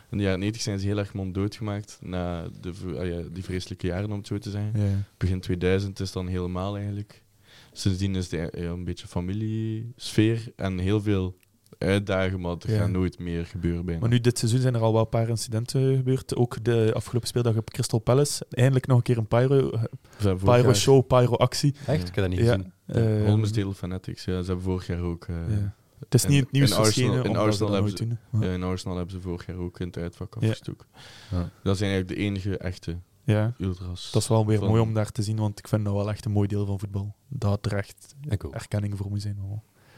[0.09, 3.43] In de jaren 90 zijn ze heel erg monddood gemaakt na de, ah ja, die
[3.43, 4.81] vreselijke jaren, om het zo te zeggen.
[4.81, 5.03] Ja.
[5.17, 7.23] Begin 2000 is dan helemaal eigenlijk.
[7.71, 11.35] Sindsdien is het ja, een beetje familiesfeer en heel veel
[11.77, 12.77] uitdagen, maar er Ja.
[12.77, 13.99] gaat nooit meer gebeuren bijna.
[14.01, 16.35] Maar nu, dit seizoen zijn er al wel een paar incidenten gebeurd.
[16.35, 18.45] Ook de afgelopen speeldag op Crystal Palace.
[18.49, 19.71] Eindelijk nog een keer een pyro,
[20.19, 21.75] Ze vorig pyro show, pyro actie.
[21.87, 22.07] Echt?
[22.07, 22.53] Ik heb dat niet Ja.
[22.53, 22.71] gezien.
[22.87, 25.25] Ehm, Holmesdale Fanatics, ja, ze hebben vorig jaar ook...
[25.25, 25.75] eh, ja.
[25.99, 28.31] Het is in- niet het nieuws in Arsenal- verschenen, in ze Arsenal dat hebben nooit
[28.31, 28.41] doen.
[28.49, 30.47] ja, in Arsenal hebben ze vorig jaar ook in het uitvak Ja.
[30.47, 30.87] afgestoken.
[31.31, 31.49] Ja.
[31.63, 34.11] Dat zijn eigenlijk de enige echte Ja, ultras.
[34.11, 36.09] dat is wel weer van- mooi om daar te zien, want ik vind dat wel
[36.09, 37.15] echt een mooi deel van voetbal.
[37.27, 38.15] Dat er echt
[38.51, 39.37] erkenning voor moet zijn.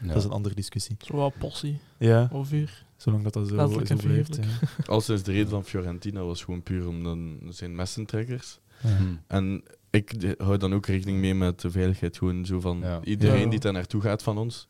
[0.02, 0.96] Dat is een andere discussie.
[0.98, 2.84] Zo wel possie, Ja, of uur.
[2.96, 4.34] zolang dat, dat zo, Letterlijk zo en blijft.
[4.34, 4.60] figuurlijk.
[4.78, 4.92] ja.
[4.92, 8.58] Als is de reden van Fiorentina was gewoon puur om dan zijn messentrekkers.
[8.82, 8.96] Ja.
[8.96, 9.04] Hm.
[9.26, 12.18] En ik hou dan ook rekening mee met de veiligheid.
[12.18, 13.00] Gewoon zo van Ja.
[13.04, 13.48] iedereen Ja.
[13.50, 14.68] die daar naartoe gaat van ons.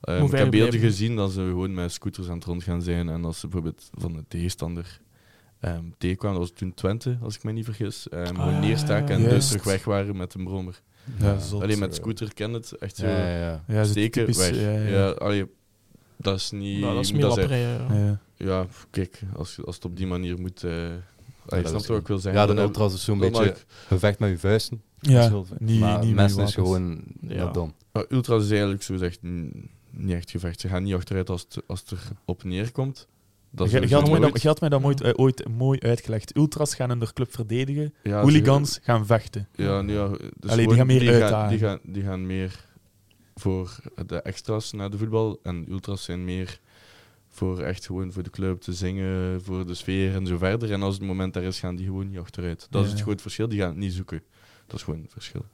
[0.00, 0.80] Moet ik heb beelden blijven.
[0.80, 3.08] gezien dat ze gewoon met scooters aan het rond gaan zijn.
[3.08, 5.00] En als ze bijvoorbeeld van de tegenstander
[5.60, 8.08] ehm tegenkwamen, dat was toen Twente, als ik me niet vergis.
[8.08, 10.80] ehm gewoon ja, neerstaken ja, en dus terug weg waren met een brommer.
[11.18, 11.62] Ja, zot.
[11.62, 13.06] Alleen met scooter ken het echt zo.
[13.06, 14.60] Ja, ja, steken, typisch, weg.
[14.60, 15.08] ja, Ja, ja.
[15.10, 15.46] allee,
[16.16, 16.80] dat is niet...
[16.80, 17.60] Nou, dat is meer moet dat lapperij.
[17.60, 18.20] ja.
[18.36, 18.66] Ja.
[18.90, 20.64] Kijk, als, als het op die manier moet...
[20.64, 20.72] eh
[21.46, 22.40] allee, dat snap wat ik wil zeggen?
[22.40, 23.56] Ja, de Dan ultras is zo'n dan beetje
[23.86, 24.82] gevecht met je vuisten.
[25.00, 27.50] Ja, niet, maar niet mensen is gewoon Ja.
[27.52, 27.72] done.
[27.92, 29.18] Maar ultras is eigenlijk zo gezegd
[29.90, 30.60] niet echt gevecht.
[30.60, 31.92] Ze gaan niet achteruit als het, als het
[32.24, 33.08] erop neerkomt.
[33.52, 36.36] Dat Je, had mij dat, had mij ooit, eh, ooit mooi uitgelegd.
[36.36, 39.48] Ultras gaan hun club verdedigen, Ja, ze- hooligans gaan vechten.
[39.54, 42.64] Ja, nu ja, dus Allee, die gaan meer die gaan, die, gaan, die gaan meer
[43.34, 43.76] voor
[44.06, 45.38] de extra's na de voetbal.
[45.42, 46.60] En ultras zijn meer
[47.28, 50.72] voor echt gewoon voor de club te zingen, voor de sfeer en zo verder.
[50.72, 52.66] En als het moment daar is, gaan die gewoon niet achteruit.
[52.70, 52.94] Dat is Ja.
[52.94, 53.48] het groot verschil.
[53.48, 54.22] Die gaan het niet zoeken.
[54.66, 55.44] Dat is gewoon een verschil.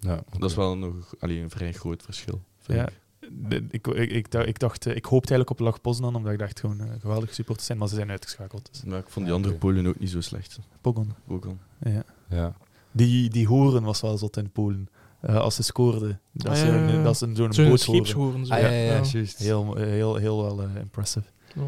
[0.00, 2.42] Ja, Dat is wel nog allee, een vrij groot verschil.
[2.60, 2.86] vind Ja.
[2.88, 3.00] ik.
[3.32, 6.32] De- Ik, ik, ik, dacht- ik, dacht, eh, ik hoopte eigenlijk op Lag Poznan, omdat
[6.32, 8.68] ik dacht gewoon eh, geweldige supporters zijn, maar ze zijn uitgeschakeld.
[8.72, 8.82] Dus.
[8.84, 9.54] Maar ik vond die andere.
[9.54, 10.58] Polen ook niet zo slecht.
[10.80, 11.12] Pogon.
[11.28, 11.56] Al.
[11.78, 12.02] Ja.
[12.28, 12.54] Ja.
[12.92, 14.88] Die, die horen was wel zot in Polen.
[15.20, 16.20] Eh, als ze scoorden.
[16.32, 17.02] Dat Ah, is ja, een- ja, ja.
[17.02, 17.78] dat is een- zo'n boothoren.
[17.78, 18.46] scheepshoorn.
[18.46, 18.52] Zo.
[18.54, 19.02] Ah, ja, ja, ja, Ja.
[19.12, 19.38] juist.
[19.38, 21.26] Heel, heel, heel wel impressive.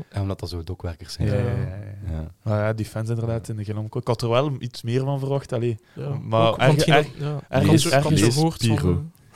[0.09, 1.29] En omdat dat zo dokwerkers zijn.
[1.29, 1.41] Ja, Ja.
[1.41, 1.67] ja, ja,
[2.07, 2.13] ja.
[2.13, 2.31] Ja.
[2.43, 3.85] Maar ja, die fans inderdaad in de Gilom.
[3.85, 5.53] Ik had er wel iets meer van verwacht.
[5.53, 5.79] Allee.
[5.95, 6.09] Ja.
[6.09, 7.43] Maar van erg- hetgeen erg-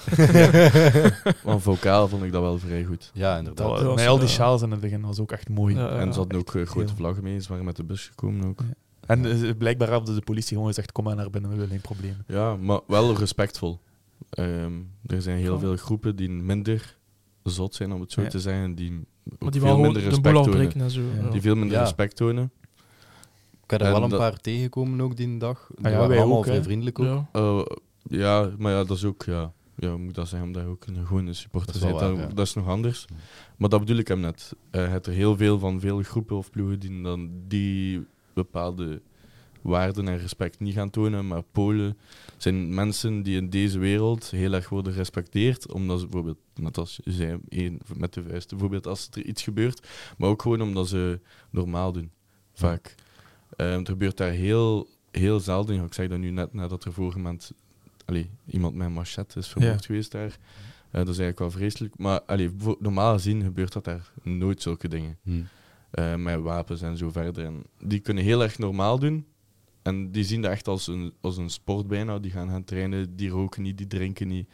[0.05, 1.35] dat-.
[1.45, 3.11] Maar vocaal vond ik dat wel vrij goed.
[3.15, 3.83] ja, Dat, inderdaad.
[3.83, 4.33] was- met al die ja.
[4.33, 5.77] sjaals in het begin was ook echt mooi.
[5.77, 6.97] En ze hadden ook eh, grote heel.
[6.97, 7.41] vlaggen mee.
[7.41, 8.61] Ze waren met de bus gekomen ook.
[8.61, 8.75] Ja.
[9.07, 11.81] En eh, blijkbaar hadden de politie gewoon gezegd: kom maar naar binnen, we willen geen
[11.81, 12.25] problemen.
[12.27, 13.81] Ja, maar wel respectvol.
[14.31, 14.73] Ehm,
[15.07, 15.59] er zijn heel Ja.
[15.61, 16.97] veel groepen die minder
[17.43, 18.29] zot zijn, om het zo Ja.
[18.29, 18.75] te zeggen.
[18.75, 19.05] Die
[19.39, 20.91] ook die veel minder de respect tonen.
[20.91, 21.01] zo.
[21.23, 21.31] Ja.
[21.31, 21.83] Die veel minder Ja.
[21.83, 22.51] respect tonen.
[23.65, 25.71] Ik heb er wel een dat- paar tegengekomen ook die dag.
[25.75, 27.07] Die Ah ja, waren wij allemaal ook, vrij vriendelijk ook.
[27.07, 27.29] Ja.
[27.33, 27.61] Eh,
[28.03, 29.23] ja, maar ja, dat is ook...
[29.25, 30.49] Ja, ja, moet dat zeggen?
[30.49, 32.01] Omdat je ook een gewone supporter Dat bent.
[32.01, 32.27] waar, dat, ja.
[32.27, 33.07] dat is nog anders.
[33.09, 33.17] Ja.
[33.57, 34.53] Maar dat bedoel ik hem net.
[34.71, 39.03] Eh, je hebt er heel veel van veel groepen of ploegen die dan die bepaalde
[39.63, 41.27] waarden en respect niet gaan tonen.
[41.27, 41.99] Maar Polen
[42.37, 45.73] zijn mensen die in deze wereld heel erg worden gerespecteerd.
[45.73, 49.43] Omdat ze bijvoorbeeld, net als je zei, één met de vuist, bijvoorbeeld als er iets
[49.43, 49.89] gebeurt.
[50.19, 51.21] Maar ook gewoon omdat ze
[51.51, 52.11] normaal doen.
[52.53, 52.95] Vaak.
[53.57, 55.85] Eh, er gebeurt daar heel, heel zelden.
[55.85, 57.53] Ik zeg dat nu net nadat er vorige maand
[58.11, 59.87] allee, iemand met een machette is vermoord Ja.
[59.87, 60.39] geweest daar.
[60.91, 61.99] Eh, dat is eigenlijk wel vreselijk.
[61.99, 65.19] Maar allee, normaal gezien gebeurt dat daar nooit zulke dingen.
[65.23, 65.43] Hm.
[65.91, 67.45] Eh, met wapens en zo verder.
[67.45, 69.27] En die kunnen heel erg normaal doen.
[69.83, 72.19] En die zien dat echt als een, als een sport bijna.
[72.19, 74.49] Die gaan gaan trainen, die roken niet, die drinken niet.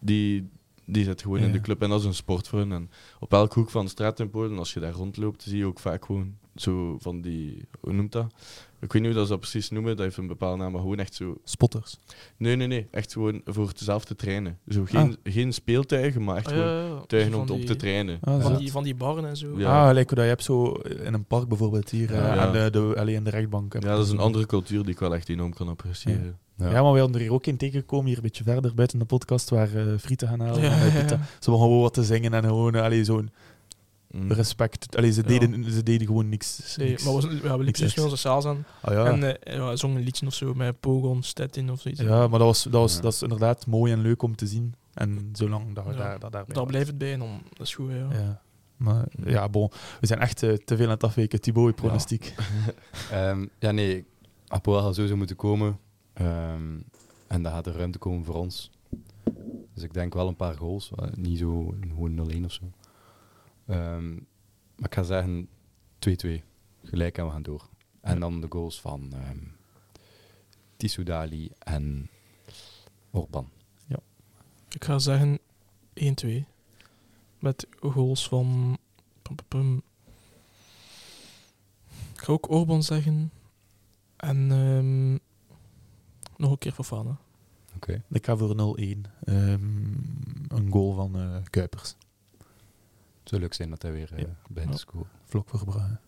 [0.00, 0.48] Die,
[0.84, 2.72] die zitten gewoon in de club en dat is een sport voor hen.
[2.72, 5.66] En op elke hoek van de straat in Polen, als je daar rondloopt, zie je
[5.66, 8.34] ook vaak gewoon zo van die, hoe noemt dat?
[8.80, 10.80] Ik weet niet hoe dat ze dat precies noemen, dat heeft een bepaalde naam, maar
[10.80, 11.96] gewoon echt zo Spotters.
[12.36, 12.86] Nee, nee, nee.
[12.90, 14.58] Echt gewoon voor het zelf te trainen.
[14.68, 17.00] Zo geen, geen speeltuigen, maar echt Ah, gewoon ja, ja.
[17.06, 18.18] tuigen om te- op te trainen.
[18.20, 19.58] Ah, Van die, van die barren en zo.
[19.58, 19.80] Ja.
[19.80, 20.72] Ah, hoe dat je hebt zo
[21.04, 22.18] in een park bijvoorbeeld hier, Ja.
[22.30, 22.46] eh, Ja.
[22.46, 23.72] aan de, de, allee, in de rechtbank.
[23.72, 26.38] Ja, dat is een andere cultuur die ik wel echt enorm kan appreciëren.
[26.56, 26.66] Ja.
[26.70, 26.82] Ja.
[26.82, 29.50] maar we hadden er hier ook in tegengekomen, hier een beetje verder buiten de podcast,
[29.50, 30.60] waar eh frieten gaan halen.
[30.62, 31.06] Ja, en, ja.
[31.08, 31.16] Ze
[31.50, 33.30] begonnen gewoon wat te zingen en gewoon allee, zo'n
[34.10, 34.32] Mm.
[34.32, 34.96] respect.
[34.96, 35.26] Allee, ze, Ja.
[35.28, 36.76] deden, ze deden gewoon niks.
[36.76, 37.04] Nee, niks.
[37.04, 37.96] maar we, ja, we liepen dus echt.
[37.96, 38.64] met onze saals aan.
[38.80, 39.04] Ah, ja.
[39.04, 42.00] En eh, ja, zongen een liedje of zo met Pogon, Stettin of zoiets.
[42.00, 43.00] ja, maar dat, was, dat, was, Ja.
[43.00, 44.74] dat is inderdaad mooi en leuk om te zien.
[44.94, 45.96] En zolang dat we Ja.
[45.98, 47.90] daar, dat daarbij Daar blijft het bij en dan, dat is goed.
[47.90, 48.08] Ja.
[48.12, 48.42] Ja.
[48.76, 51.40] Maar ja, bon, we zijn echt eh, te veel aan het afweken.
[51.40, 52.34] Thibaut, je pronostiek.
[53.10, 54.04] Ehm, ja, nee.
[54.48, 55.78] Apoel gaat sowieso moeten komen.
[56.12, 56.78] Ehm,
[57.26, 58.70] en daar gaat er ruimte komen voor ons.
[59.74, 60.90] Dus ik denk wel een paar goals.
[61.14, 62.62] niet zo gewoon 0-1 of zo.
[63.70, 64.14] Ehm,
[64.76, 65.48] maar ik ga zeggen
[65.98, 66.42] 2-2.
[66.82, 67.68] Gelijk en we gaan door.
[68.00, 69.38] En dan de goals van ehm
[70.76, 72.10] Tissou Dali en
[73.10, 73.48] Orban.
[74.74, 75.38] Ik ga zeggen
[75.94, 76.44] 1-2.
[77.38, 78.78] Met goals van...
[79.22, 79.82] pum, pum, pum.
[82.12, 83.32] Ik ga ook Orban zeggen.
[84.16, 85.12] En ehm,
[86.36, 87.16] nog een keer Fofana.
[87.76, 88.02] Oké.
[88.08, 89.00] Ik ga voor 0-1.
[89.24, 89.94] Ehm,
[90.48, 91.96] een goal van eh, Kuipers.
[93.30, 94.36] Het zou leuk zijn dat hij weer eh, Ja.
[94.48, 95.04] bij de score.
[95.24, 95.98] Vlok voor Brugge.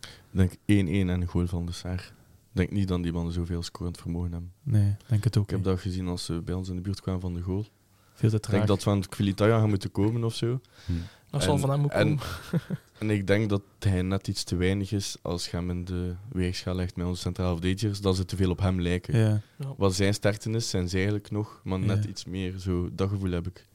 [0.00, 1.94] Ik denk 1-1 en een goal van de Sar.
[1.94, 2.12] Ik
[2.52, 4.52] denk niet dat die mannen zoveel scorend vermogen hebben.
[4.62, 5.68] Nee, denk het ook Ik heb niet.
[5.68, 7.66] dat gezien als ze bij ons in de buurt kwamen van de goal.
[8.14, 8.56] Veel te Ik traag.
[8.56, 10.60] denk dat van Kvalitaya gaan moeten komen of zo.
[10.86, 10.92] Hm.
[11.30, 12.22] Dat zal van hem ook en- komen.
[12.98, 16.14] En ik denk dat hij net iets te weinig is als je hem in de
[16.32, 19.18] weegschaal legt met onze centrale verdedigers, dat ze te veel op hem lijken.
[19.18, 19.40] Ja.
[19.58, 19.74] Ja.
[19.76, 22.10] Wat zijn sterkte is, zijn ze eigenlijk nog, maar net Ja.
[22.10, 22.58] iets meer.
[22.58, 23.66] Zo, dat gevoel heb ik.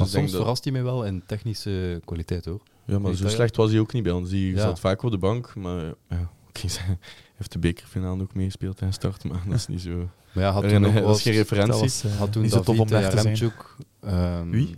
[0.00, 2.60] Maar Dus soms dat- verrast hij mij wel in technische kwaliteit hoor.
[2.84, 4.30] Ja, maar zo slecht was hij ook niet bij ons.
[4.30, 4.60] Die Ja.
[4.60, 6.30] zat vaak op de bank, maar ja,
[6.62, 6.98] hij
[7.36, 10.08] heeft de bekerfinale ook meegespeeld en start, maar dat is niet zo.
[10.32, 11.80] Maar ja, had toen nog dat was, is geen Dat referentie.
[11.80, 13.24] was eh, had toen tof om David zijn.
[13.24, 14.74] Remchuk, ehm, Wie?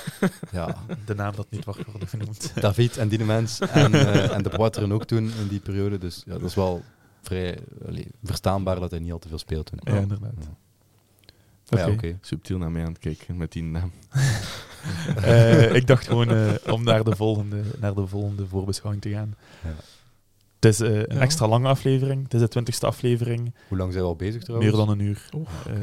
[0.52, 2.52] ja, De naam dat niet mag worden genoemd.
[2.60, 5.98] David en Dienemens en, eh, en de Poiteren ook toen in die periode.
[5.98, 6.82] Dus ja, dat is wel
[7.22, 7.58] vrij
[7.88, 9.78] allee, verstaanbaar dat hij niet al te veel speelt toen.
[9.94, 10.32] Ja, inderdaad.
[10.38, 10.56] Ja.
[11.78, 12.18] Ja, Oké.
[12.20, 13.90] Subtiel naar mij aan het kijken met die naam.
[15.16, 19.34] Eh, ik dacht gewoon eh, om naar de, volgende, naar de volgende voorbeschouwing te gaan.
[19.62, 19.68] Ja.
[20.60, 21.20] Het is eh, een Ja.
[21.20, 22.22] extra lange aflevering.
[22.22, 23.54] Het is de twintigste aflevering.
[23.68, 24.70] Hoe lang zijn we al bezig trouwens?
[24.70, 25.28] Meer dan een uur.
[25.66, 25.80] Ehm,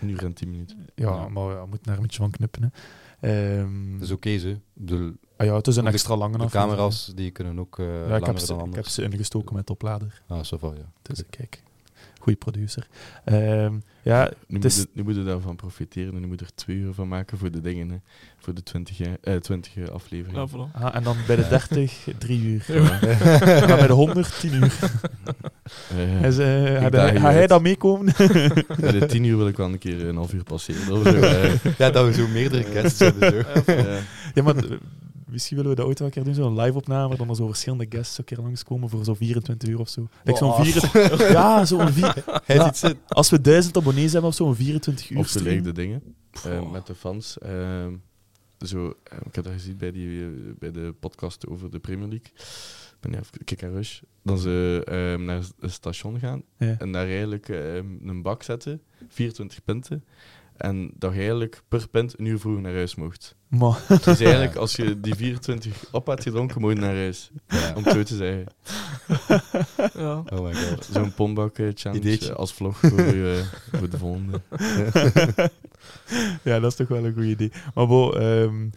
[0.00, 0.86] Een uur en tien minuten.
[0.94, 1.28] ja, Ja.
[1.28, 2.72] maar ja, we moeten daar een beetje van knippen.
[3.20, 3.58] Hè.
[3.60, 4.56] Ehm, Dat is oké, ze.
[4.72, 6.70] Bedoel, ah ja, het is een de- extra lange de aflevering.
[6.72, 9.54] camera's die kunnen ook eh Ja, ik, langer heb ze, dan ik heb ze ingestoken
[9.54, 10.22] met oplader.
[10.26, 10.92] Ah, zo van, ja.
[11.02, 11.62] Dus kijk.
[12.24, 12.86] Goede producer.
[13.24, 13.72] Ehm,
[14.02, 16.54] ja, Nu, Het moet je, nu moet je daarvan profiteren en nu moet je er
[16.54, 17.90] twee uur van maken voor de dingen.
[17.90, 17.96] Hè.
[18.38, 20.40] Voor de twintig eh, 20 afleveringen.
[20.40, 20.72] Ja, voilà.
[20.82, 21.48] ah, en dan bij de Ja.
[21.48, 22.64] 30, drie uur.
[22.66, 23.00] Ja.
[23.40, 24.78] en dan bij de 100, 10 uur.
[25.90, 28.12] Eh, En ze, Ik ga, je ga hij dan meekomen?
[28.80, 30.92] bij de 10 uur wil ik wel een keer een half uur passeren.
[30.96, 31.52] Of zo, eh.
[31.78, 33.30] Ja, dat we zo meerdere guests hebben.
[33.30, 33.72] Zo.
[33.72, 33.98] Ja.
[34.34, 34.70] ja, maar eh,
[35.26, 36.34] misschien willen we dat ooit wel een keer doen.
[36.34, 39.88] Zo'n live-opname, dan er zo verschillende guests een keer langskomen voor zo'n 24 uur of
[39.88, 40.08] zo.
[40.24, 40.60] Like zo'n Wow.
[40.62, 42.72] 24 ja, zo'n vier, Ja.
[43.08, 46.02] als we 1000 abonnees hebben of zo'n 24 uur Of de dingen
[46.44, 47.38] eh, met de fans.
[47.38, 47.86] eh,
[48.58, 50.24] zo, eh, ik heb dat gezien bij, die,
[50.58, 52.30] bij de podcast over de Premier League.
[52.34, 54.00] Ik ben even Kick and Rush.
[54.22, 56.76] Dat ze naar het station gaan Ja.
[56.78, 60.04] en daar eigenlijk een bak zetten, 24 punten.
[60.56, 63.36] En dat je eigenlijk per punt een uur vroeger naar huis mocht.
[63.48, 67.30] Maar, Dus eigenlijk, als je die 24 op had gedronken, moet je naar huis.
[67.48, 67.72] Ja.
[67.76, 68.46] Om het zo te zeggen.
[69.94, 70.22] Ja.
[70.32, 70.88] Oh my god.
[70.92, 72.34] Zo'n pombak challenge Ideetje.
[72.34, 74.40] als vlog voor, je, eh, voor de volgende.
[76.42, 77.52] ja, dat is toch wel een goed idee.
[77.74, 78.68] Maar bo, ehm,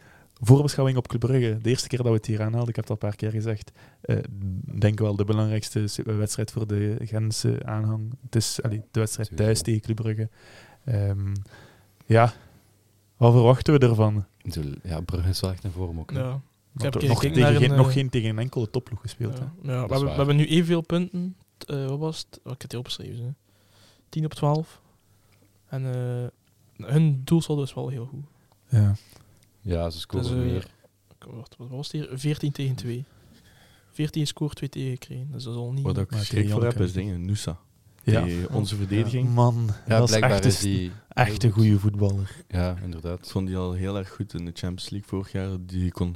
[0.42, 1.58] voorbeschouwing op Club Brugge.
[1.62, 3.32] De eerste keer dat we het hier aanhaalden, ik heb het al een paar keer
[3.32, 3.72] gezegd,
[4.02, 4.18] eh,
[4.80, 8.14] denk wel de belangrijkste wedstrijd voor de Gentse aanhang.
[8.24, 10.30] Het is allee, de wedstrijd thuis tegen Club Brugge.
[10.86, 11.34] Ehm,
[12.08, 12.34] ja,
[13.18, 14.26] wat verwachten we ervan?
[14.84, 16.12] Ja, Brugge is wel echt in vorm ook.
[16.12, 16.20] hè.
[16.20, 16.42] Ja.
[16.76, 19.38] Ik heb nog, tegen naar geen, een, nog eh, geen tegen een enkele topploeg gespeeld.
[19.38, 19.72] Ja, Hè?
[19.72, 20.16] ja, we, hebben, we waar.
[20.18, 21.36] hebben nu evenveel punten.
[21.68, 22.40] eh, wat was het?
[22.44, 23.24] Oh, ik heb het opgeschreven.
[23.26, 23.30] Hè.
[24.10, 24.82] 10 op 12.
[25.68, 28.26] En eh, hun doelsaldo is wel heel goed.
[28.70, 28.96] Ja.
[29.62, 30.68] Ja, ze scoren Dus, eh, meer.
[31.20, 32.18] Wat, wat was het hier?
[32.20, 33.06] 14 tegen 2.
[33.92, 35.28] 14 gescoord, 2 tegengekregen.
[35.32, 35.84] Dus dat is al niet...
[35.84, 37.26] Wat ik Maar schrik tegen voor heb, is dingen.
[37.26, 37.58] Nusa.
[38.12, 38.22] Ja.
[38.24, 39.34] Die, onze verdediging.
[39.34, 40.92] Man, Ja, dat is echt, is een- die...
[41.08, 42.36] echt een goede voetballer.
[42.48, 43.32] Ja, Ik inderdaad.
[43.32, 45.50] vond die al heel erg goed in de Champions League vorig jaar.
[45.62, 46.16] Die kon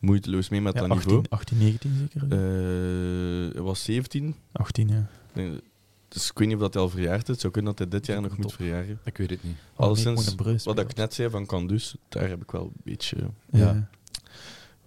[0.00, 1.26] moeiteloos mee met Ja, dat 18, niveau.
[1.28, 2.22] 18, 19 zeker?
[2.22, 4.34] Eh, Hij was 17.
[4.52, 5.06] 18, ja.
[5.32, 5.60] Nee,
[6.08, 7.28] Dus ik weet niet of dat hij al verjaard is.
[7.28, 8.38] Het zou kunnen dat hij dit jaar nog Top.
[8.40, 8.98] moet verjaren.
[9.04, 9.56] Ik weet het niet.
[9.76, 10.34] Oh, Alleszins,
[10.64, 13.16] Wat ik net zei van Kandus, daar heb ik wel een beetje...
[13.50, 13.58] Ja.
[13.58, 13.88] Ja.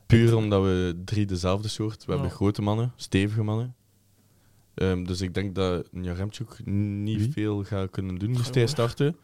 [0.06, 2.06] Puur omdat we drie dezelfde soort...
[2.06, 3.76] We hebben grote mannen, stevige mannen.
[4.74, 7.32] Ehm, dus ik denk dat Jaremchuk niet Wie?
[7.32, 8.60] veel gaat kunnen doen, moest Ja.
[8.60, 9.16] hij starten.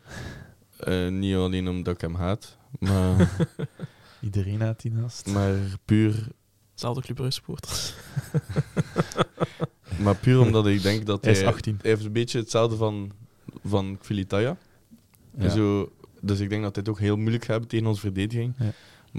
[0.78, 3.36] Eh, niet alleen omdat ik hem haat, maar,
[4.22, 5.28] Iedereen had die naast.
[5.28, 5.56] maar,
[5.86, 6.28] puur,
[6.74, 7.94] Zelfde Club supporters.
[10.04, 11.42] maar puur omdat ik denk dat Hij hij...
[11.42, 11.78] is 18.
[11.82, 13.12] hij heeft een beetje hetzelfde van,
[13.66, 14.58] van Kvitaya.
[15.38, 15.50] Ja.
[15.50, 15.92] Zo,
[16.22, 18.54] dus ik denk dat hij het ook heel moeilijk gaat hebben tegen onze verdediging.
[18.58, 18.64] Ja.
[18.66, 18.74] Maar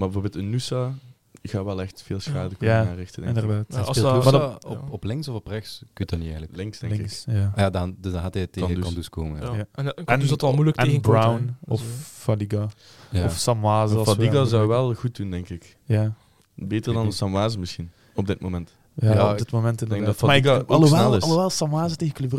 [0.09, 0.93] bijvoorbeeld een Nusa
[1.41, 3.23] gaat wel echt veel schade kunnen Ja, aanrichten.
[3.23, 3.41] denk ik.
[3.43, 3.65] Inderdaad.
[3.69, 5.81] Ja, Hij als speelt dat- Loesa maar dat- op, op links of op rechts?
[5.93, 6.57] Weet dat niet eigenlijk.
[6.57, 7.23] Links, denk ik.
[7.25, 7.51] Ja.
[7.55, 8.79] Ah ja, dan, dus dan gaat hij tegen.
[8.79, 9.41] Kandus komen.
[9.41, 9.45] Ja.
[9.51, 9.53] Ja.
[9.57, 9.65] Ja.
[9.71, 12.67] En dan kan dus dat wel moeilijk en tegen Brown of eh, Fadiga.
[13.09, 13.25] Ja.
[13.25, 14.03] Of Samwaze.
[14.05, 15.77] Fadiga zou wel goed doen, denk ik.
[15.83, 16.13] Ja.
[16.55, 17.11] Beter dan.
[17.13, 18.71] Samwaze misschien, op dit moment.
[18.93, 20.19] Ja, Ja, op dit moment denk inderdaad.
[20.19, 22.31] dat Maar ik, alhoewel, alhoewel Samwaze tegen Club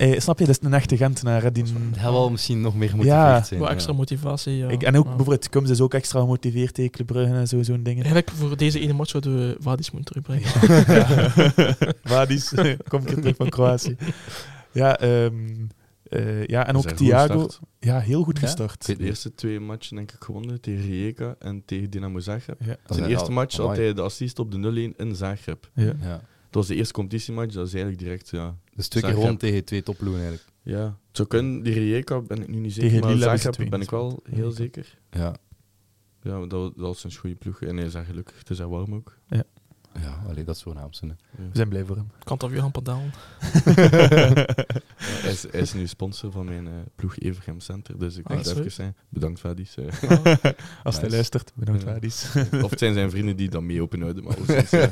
[0.00, 1.42] Eh, snap je, dat is een echte Gentenaar.
[1.42, 1.64] Hè, die,
[1.96, 3.42] Hij wil misschien nog meer gemotiveerd Ja.
[3.42, 3.60] zijn.
[3.60, 3.74] Wel ja.
[3.74, 4.68] extra motivatie, ja.
[4.68, 5.10] ik, en ook Ja.
[5.10, 8.04] bijvoorbeeld Kums is ook extra gemotiveerd tegen Club Brugge en zo, zo'n dingen.
[8.04, 10.48] Eigenlijk voor deze ene match zouden we Vadis moeten terugbrengen.
[12.04, 12.52] Vadis,
[12.88, 13.96] kom ik terug van Kroatië.
[14.72, 15.34] Ja, ehm,
[16.02, 17.48] eh, ja en ook Thiago.
[17.80, 18.46] Ja, heel goed Ja?
[18.46, 18.86] gestart.
[18.86, 22.60] De eerste twee matchen denk ik gewonnen, tegen Rijeka en tegen Dynamo Zagreb.
[22.64, 22.76] Ja.
[22.86, 25.70] Zijn eerste match had hij de assist op de 0-1 in Zagreb.
[25.74, 25.92] Ja.
[26.02, 26.20] Ja.
[26.50, 28.56] Dat was de eerste competitiematch, dat is eigenlijk direct, ja.
[28.74, 30.48] Dus twee keer rond tegen twee topploegen eigenlijk.
[30.62, 31.62] Ja, het zou kunnen.
[31.62, 34.98] Die Rijeka ben ik nu niet zeker, Tegen maar Zagreb ben ik wel heel zeker.
[35.10, 35.36] Ja,
[36.22, 37.62] Ja, dat, dat was een goede ploeg.
[37.62, 38.38] En hij is daar gelukkig.
[38.38, 39.18] Het is daar warm ook.
[39.28, 39.44] ja
[40.28, 41.06] allee, dat is hè.
[41.06, 41.14] Ja.
[41.36, 42.10] We zijn blij voor hem.
[42.24, 43.10] Kant af Johan Padaan.
[44.96, 47.98] hij, is, hij is nu sponsor van mijn eh, ploeg Evergem Center.
[47.98, 48.96] Dus ik Ah, denk dat even zijn.
[49.08, 49.74] Bedankt, Vadis.
[49.76, 49.84] eh.
[50.82, 51.92] Als hij luistert, bedankt Ja.
[51.92, 52.26] Vadis.
[52.64, 54.24] of het zijn zijn vrienden die dat mee openhouden.
[54.24, 54.90] Maar alleszins, ja.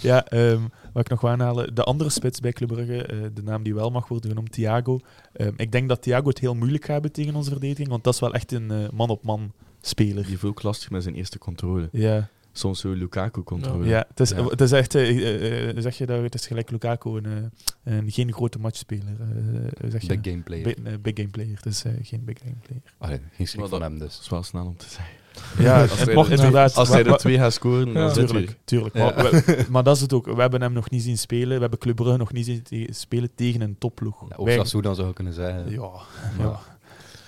[0.00, 0.60] Ja, ehm,
[0.92, 1.74] wat ik nog wil aanhalen.
[1.74, 5.00] De andere spits bij Club Brugge, eh, de naam die wel mag worden genoemd, Thiago.
[5.32, 8.14] Ehm, ik denk dat Thiago het heel moeilijk gaat hebben tegen onze verdediging, want dat
[8.14, 10.22] is wel echt een man-op-man speler.
[10.22, 11.88] Die heeft ook lastig met zijn eerste controle.
[11.92, 13.86] Ja, Soms zo Lukaku-controle.
[13.86, 14.44] ja, het, is, Ja.
[14.44, 17.50] het is echt, eh, eh, eh, zeg je dat, het is gelijk Lukaku, een,
[17.84, 19.16] eh, een geen grote matchspeler.
[19.20, 20.62] eh, zeg je, Big game player.
[20.82, 22.82] Bi- big game player, dus eh, geen big game player.
[22.98, 24.20] Allee, geen schrik van dat- hem Dat dus.
[24.20, 25.14] is wel snel om te zeggen.
[25.58, 26.74] Ja, Als het hij er- inderdaad.
[26.74, 28.12] Als hij wa- er twee gaat scoren, dan Ja.
[28.14, 28.94] zit Tuurlijk, tuurlijk.
[28.94, 29.02] Ja.
[29.04, 30.26] Maar, we- maar dat is het ook.
[30.26, 31.54] We hebben hem nog niet zien spelen.
[31.54, 34.20] We hebben Club Brugge nog niet zien te- spelen tegen een topploeg.
[34.28, 35.70] Ja, of Wij- Sassou dan zou je kunnen zeggen.
[35.70, 35.90] ja,
[36.38, 36.58] ja.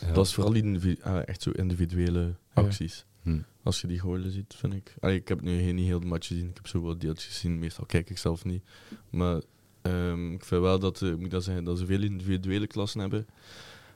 [0.06, 0.12] Ja.
[0.12, 2.20] Dat is vooral individu- ah, echt zo individuele
[2.55, 2.62] Ja.
[2.62, 3.05] acties.
[3.24, 3.38] Hm.
[3.62, 4.94] Als je die golen ziet, vind ik.
[5.01, 6.48] Ik heb nu niet heel de match gezien.
[6.48, 7.59] Ik heb zo wel deeltjes gezien.
[7.59, 8.62] Meestal kijk ik zelf niet.
[9.10, 9.42] Maar
[9.82, 13.26] ehm, ik vind wel dat, moet dat, zeggen, dat ze veel individuele klassen hebben.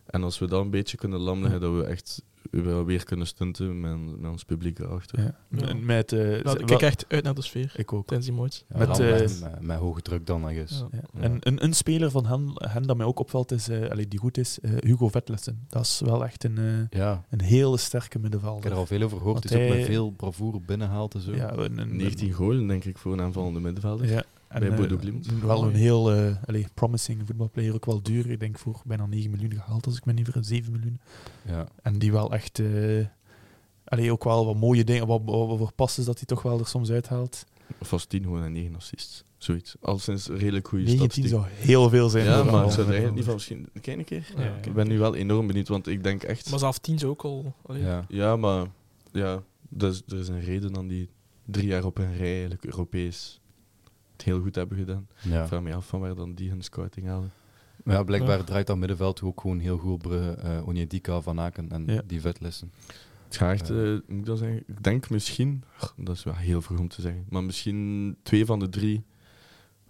[0.06, 3.80] En als we dat een beetje kunnen lammen, dat we echt wel weer kunnen stunten
[3.80, 5.20] met, met ons publiek erachter.
[5.20, 5.34] Ja.
[5.50, 5.66] Ja.
[5.68, 8.06] En Met, eh, ik wel- kijk echt uit naar de sfeer ik ook.
[8.06, 8.64] tijdens die moois.
[8.68, 10.54] Ja, Met, dan eh, met, met, met hoge druk dan.
[10.54, 10.64] Ja.
[11.20, 14.18] En een, een speler van hen, hen dat mij ook opvalt, is, eh, allee, die
[14.18, 15.64] goed is, eh, Hugo Vetlessen.
[15.68, 18.70] Dat is wel echt een, eh, Ja, een hele sterke ik heb middenvelder.
[18.70, 19.42] er al veel over gehoord.
[19.42, 21.34] Het is ook hij- met veel bravoure binnenhaalt en zo.
[21.34, 24.08] Ja, een, een, 19 golen, denk ik, voor een aanvallende middenvelder.
[24.10, 24.24] Ja.
[24.48, 25.40] En, Bij eh, Bodo Glimt.
[25.42, 28.30] Wel een heel eh, allee, promising voetbalplayer, ook wel duur.
[28.30, 31.00] Ik denk voor bijna 9 miljoen gehaald, als ik me niet vergis, 7 miljoen.
[31.46, 31.66] Ja.
[31.82, 33.06] En die wel echt, eh
[33.84, 36.58] allee, ook wel wat mooie dingen, wat, wat, wat voor passes dat hij toch wel
[36.58, 37.44] er soms uithaalt.
[37.80, 39.24] Vast 10 gewoon en 9 assists.
[39.38, 39.74] Zoiets.
[39.80, 41.38] Al sinds redelijk goede 19 statistiek.
[41.38, 42.24] zou heel veel zijn.
[42.24, 42.86] Ja, maar ik zou er aanvaller.
[42.86, 43.68] eigenlijk niet van misschien...
[43.72, 44.32] Een keer.
[44.36, 46.50] Ja, Ja, Ik ben nu wel enorm benieuwd, want ik denk echt...
[46.50, 47.54] Maar zelf tien is ook al.
[47.66, 47.82] allee.
[47.82, 48.04] Ja.
[48.08, 48.66] Ja, maar
[49.12, 51.08] ja, dus, er is een reden dan die
[51.44, 53.40] drie jaar op een rij eigenlijk Europees
[54.19, 55.09] het heel goed hebben gedaan.
[55.20, 55.43] Ja.
[55.43, 57.31] Ik vraag me af van waar dan die hun scouting halen.
[57.85, 61.70] Maar ja, blijkbaar draait dat middenveld ook gewoon heel goed op uh, Onyedika, Van Aken
[61.70, 62.03] en Ja.
[62.07, 62.73] die vetlessen.
[63.24, 64.62] Het gaat echt, eh, moet ik dat zeggen?
[64.66, 68.45] Ik denk misschien, ach, dat is wel heel vroeg om te zeggen, maar misschien twee
[68.45, 69.05] van de drie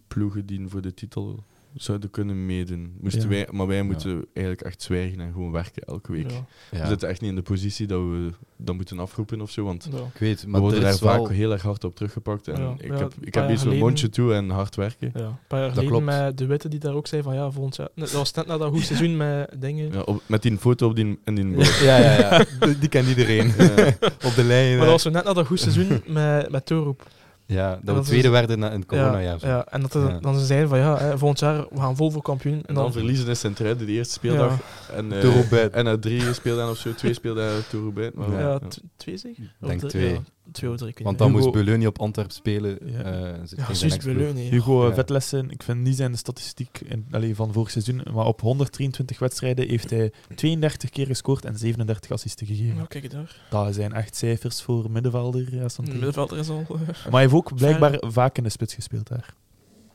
[0.08, 2.92] ploegen die voor de titel zouden kunnen meedoen.
[3.00, 3.28] Moesten Ja.
[3.28, 6.30] wij, maar wij moeten eigenlijk echt zwijgen en gewoon werken elke week.
[6.30, 6.80] Ja.
[6.80, 9.88] We zitten echt niet in de positie dat we dat moeten afroepen of zo, want
[9.92, 9.98] Ja.
[9.98, 11.24] Ik weet, we maar worden er daar is wel...
[11.24, 12.48] vaak heel erg hard op teruggepakt.
[12.48, 12.74] En Ja.
[12.78, 15.10] ik Ja, heb, een ik heb hier zo'n mondje toe en hard werken.
[15.14, 16.18] Ja, een paar jaar Dat geleden klopt.
[16.22, 17.88] met De Witte die daar ook zei van ja, volgend jaar...
[17.94, 19.92] Dat was net na dat goed seizoen met dingen.
[19.92, 21.78] Ja, op- met die foto op die, in die boot.
[21.82, 22.44] Ja, ja, ja.
[22.66, 23.46] Die, die kent iedereen.
[23.58, 23.86] Ja.
[24.28, 24.76] op de lijn.
[24.76, 27.06] Maar dat was net na dat goed seizoen met, met Toeroep.
[27.50, 29.22] Ja, dat we tweede is- werden na- in het coronajaar.
[29.32, 29.46] Ja, zo.
[29.46, 30.18] ja, en dat Ja.
[30.20, 32.52] dan ze zeiden van ja, hè, volgend jaar we gaan vol voor kampioen.
[32.54, 34.58] En En dan, dan verliezen in Sint-Truiden de eerste speeldag.
[34.94, 38.58] En, eh, Toeroep en na drie speeldagen of zo, twee speeldagen Toeroep Maar ja,
[38.96, 39.54] twee zeker?
[39.60, 40.20] Of denk twee.
[40.52, 40.88] Twee of drie.
[40.90, 42.78] ik weet Want dan Hugo- moest Beleu niet op Antwerp spelen.
[42.84, 43.02] Ja.
[43.02, 44.02] eh, zit Ja, juist.
[44.50, 44.88] Hugo Ja.
[44.88, 44.94] ja.
[44.94, 49.68] Vetlessen, ik vind niet zijn statistiek in, allee, van vorig seizoen, maar op 123 wedstrijden
[49.68, 52.76] heeft hij 32 keer gescoord en 37 assisten gegeven.
[52.76, 53.40] Ja, kijk daar.
[53.50, 55.54] Dat zijn echt cijfers voor middenvelder.
[55.54, 56.60] Ja, De middenvelder is al...
[56.68, 59.34] eh, Maar hij heeft ook blijkbaar vaak in de spits gespeeld daar.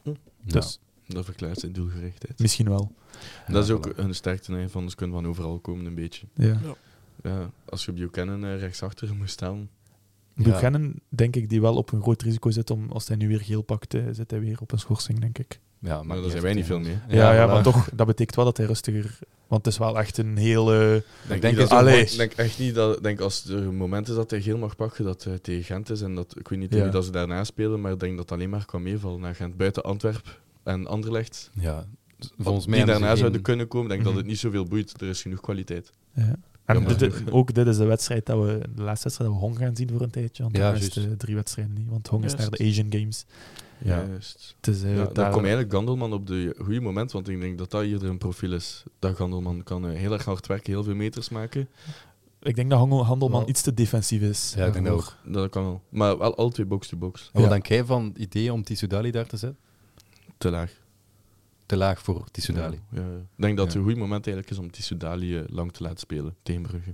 [0.04, 0.12] Ja.
[0.46, 2.40] Dus Dat verklaart zijn doelgerichtheid.
[2.40, 2.92] misschien wel.
[3.48, 6.26] dat is ook een sterkte, van ze kunnen van overal komen een beetje.
[6.36, 6.60] Ja.
[7.24, 9.70] Ja, als je Buchanan eh, rechtsachter moest staan,
[10.36, 10.44] Ja.
[10.44, 13.42] Buchanan, denk ik, die wel op een groot risico zit om, als hij nu weer
[13.42, 15.60] geel pakt, eh, zit hij weer op een schorsing, denk ik.
[15.80, 16.98] Ja, maar daar zijn wij niet veel mee.
[17.08, 19.20] Ja, ja, maar toch, dat betekent wel dat hij rustiger...
[19.48, 20.96] Want het is wel echt een hele...
[21.24, 23.56] Ik denk denk, is dat, ook- ik denk echt niet dat ik denk als er
[23.58, 26.02] een moment is dat hij geel mag pakken, dat hij tegen Gent is.
[26.02, 26.82] En dat, ik weet niet Ja.
[26.82, 29.58] wie dat ze daarna spelen, maar ik denk dat alleen maar kan meevallen naar Gent.
[29.58, 31.50] Buiten Antwerp en Anderlecht.
[31.54, 31.86] Ja,
[32.38, 34.16] volgens mij die daarna zouden kunnen komen, denk ik Mhm.
[34.16, 35.02] dat het niet zoveel boeit.
[35.02, 35.92] Er is genoeg kwaliteit.
[36.14, 36.36] Ja.
[36.66, 39.58] En dit- ook dit is de wedstrijd dat we, de laatste wedstrijd dat we Hong
[39.58, 40.44] gaan zien voor een tijdje.
[40.44, 40.96] Want Ja, is juist.
[40.96, 41.90] het drie wedstrijden niet.
[41.90, 43.26] Want Hong is naar de Asian Games.
[43.78, 44.04] Ja.
[44.08, 44.56] Juist.
[44.62, 47.40] Het is, eh, Ja, daar- dan kom eigenlijk Gandelman op de goede moment, want ik
[47.42, 48.84] denk dat dat hier een profiel is.
[49.00, 51.68] Dat Gandelman kan eh, heel erg hard werken, heel veel meters maken.
[52.42, 53.50] Ik denk dat Handelman Wel.
[53.50, 54.54] iets te defensief is.
[54.58, 55.16] Ja, ik denk dat ook.
[55.26, 55.82] Dat kan wel.
[55.90, 57.30] Maar wel al twee box-to-box.
[57.34, 59.60] En wat denk jij van het idee om Tissoudali daar te zetten?
[60.38, 60.82] Te laag.
[61.66, 62.80] Te laag voor Tissoudali.
[62.92, 63.08] Ja, ja.
[63.18, 63.80] Ik denk dat het Ja.
[63.82, 66.94] een goed moment eigenlijk is om Tissoudali eh, lang te laten spelen tegen Brugge.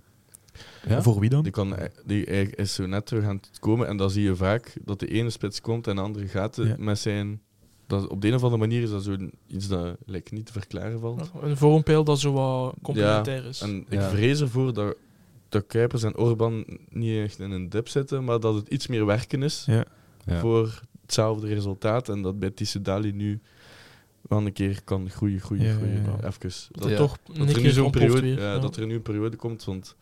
[0.88, 1.02] Ja?
[1.02, 1.44] Voor wie dan?
[1.44, 4.24] Die, kan, eh, die eigenlijk is zo net terug aan het komen en dan zie
[4.24, 6.76] je vaak dat de ene spits komt en de andere gaat eh, Ja.
[6.80, 7.42] met zijn...
[7.88, 9.16] Dat, op de een of andere manier is dat zo
[9.48, 11.32] iets dat lijkt niet te verklaren valt.
[11.42, 13.62] Een vormpijl dat zo wat complementair is.
[13.62, 14.10] En ik Ja.
[14.10, 14.96] vrees ervoor dat,
[15.50, 19.06] dat Kuipers en Orban niet echt in een dip zitten, maar dat het iets meer
[19.06, 19.86] werken is Ja.
[20.26, 20.40] Ja.
[20.40, 22.10] voor hetzelfde resultaat.
[22.10, 23.40] En dat bij Tissoudali nu
[24.30, 25.94] wel een keer kan groeien, groeien, Ja, groeien.
[26.04, 26.28] ja, ja.
[26.28, 26.52] Even.
[26.72, 28.40] dat er toch dat er nu zo'n periode, weer.
[28.40, 28.60] ja, ja.
[28.60, 29.96] dat er nu een periode komt, want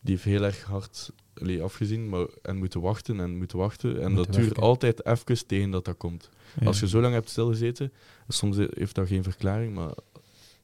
[0.00, 1.10] die heeft heel erg hard
[1.40, 3.90] allee, afgezien maar, en moeten wachten en moeten wachten.
[3.90, 4.62] En Moeten dat duurt werken.
[4.62, 6.30] altijd even tegen dat dat komt.
[6.60, 6.66] Ja.
[6.66, 7.92] Als je zo lang hebt stilgezeten,
[8.28, 9.92] soms heeft dat geen verklaring, maar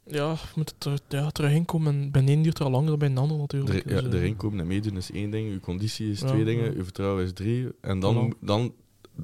[0.04, 1.94] Ja, je moet er ja, terug inkomen.
[1.94, 3.84] En bij een duurt er al langer dan bij een ander natuurlijk.
[3.84, 6.26] er, ja, Dus, eh, erin komen en meedoen is één ding, je conditie is Ja,
[6.26, 6.44] twee ja.
[6.44, 7.68] dingen, je vertrouwen is drie.
[7.80, 8.38] En dan, Voilà.
[8.40, 8.72] dan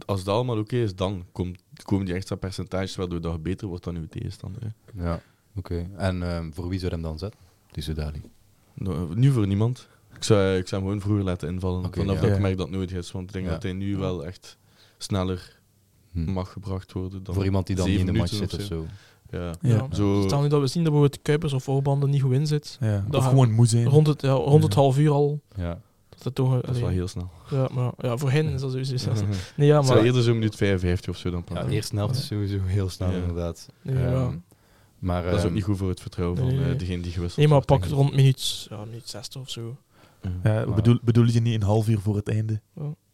[0.07, 3.69] als dat allemaal oké is, dan komt, komen die extra percentages waardoor dat je beter
[3.69, 4.63] wordt dan je tegenstander.
[4.63, 5.03] hè.
[5.05, 5.21] Ja,
[5.57, 5.87] oké.
[5.97, 7.41] En ehm, voor wie zou je hem dan zetten?
[7.71, 8.23] Tissoudali.
[8.75, 9.89] Nou, nu voor niemand.
[10.17, 11.85] Ik zou, ik zou hem gewoon vroeger laten invallen.
[11.85, 12.21] Oké, vanaf ja.
[12.21, 13.13] dat ik merk dat het nodig is.
[13.13, 13.51] Want ik denk Ja.
[13.53, 14.59] dat hij nu wel echt
[14.99, 15.59] sneller
[16.13, 16.31] Hm.
[16.33, 17.23] mag gebracht worden.
[17.23, 18.87] Dan Voor iemand die dan niet in de match zit of zo.
[19.31, 19.53] Ja.
[19.61, 19.71] Ja.
[19.71, 19.87] Ja.
[19.95, 22.77] Zo, Stel nu dat we zien dat bijvoorbeeld Kuipers of Oorbanden niet goed in zit.
[22.81, 23.05] Ja.
[23.11, 23.87] Dat Of gewoon moe zijn.
[23.89, 24.81] Rond het, ja, rond het Ja.
[24.81, 25.41] half uur al.
[25.57, 25.81] Ja.
[26.25, 27.31] Dat, toch, dat is wel heel snel.
[27.51, 29.11] ja, maar, ja, voor hen is dat sowieso.
[29.11, 29.17] ik
[29.57, 29.99] Nee, ja, maar.
[30.05, 33.11] eerder zo'n minuut 55 of zo dan ja, de eerste helft is sowieso heel snel
[33.11, 33.17] Ja.
[33.17, 33.69] inderdaad.
[33.85, 34.37] Ehm,
[34.99, 37.03] maar, dat is ook ehm, niet goed voor het vertrouwen van Nee, nee, eh, degene
[37.03, 39.77] die gewisseld Nee, maar wordt, pak rond minuut, ja, minuut 60 of zo.
[40.43, 40.65] Ja.
[40.75, 42.61] Bedoel, bedoel je niet een half uur voor het einde?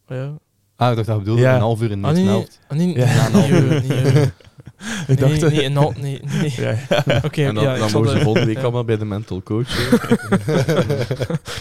[0.06, 0.38] Ja.
[0.76, 1.54] Ah, ik dacht dat je bedoelde Ja.
[1.54, 2.60] een half uur in de Ah, nee, eerste nee, helft.
[2.68, 3.66] ah, nee, Ja.
[3.76, 4.26] eh, niet, eh,
[5.06, 5.40] Ik dacht...
[5.40, 6.52] nee, nee, nee, nee.
[6.56, 6.76] ja,
[7.32, 9.68] en dan, ja, ik dan mogen ze de- volgende week allemaal bij de mental coach.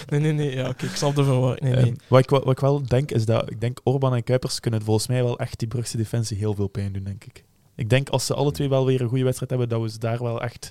[0.10, 1.62] nee, nee, nee, ja, oké, ik snap de verwarring.
[1.62, 1.94] Nee, nee.
[2.08, 4.82] Wat, ik, wel- wat ik wel denk, is dat ik denk Orban en Kuipers kunnen
[4.82, 7.44] volgens mij wel echt die Brugse defensie heel veel pijn doen, denk ik.
[7.76, 10.00] Ik denk als ze alle twee wel weer een goede wedstrijd hebben, dat we ze
[10.00, 10.70] daar wel echt...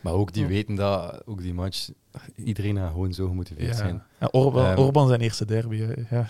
[0.00, 1.88] Maar ook die weten dat, ook die match,
[2.36, 4.02] iedereen gaat gewoon zo gemotiveerd zijn.
[4.20, 5.84] Ja, Orban, Ehm, Orban zijn eerste derby.
[6.10, 6.28] Ja.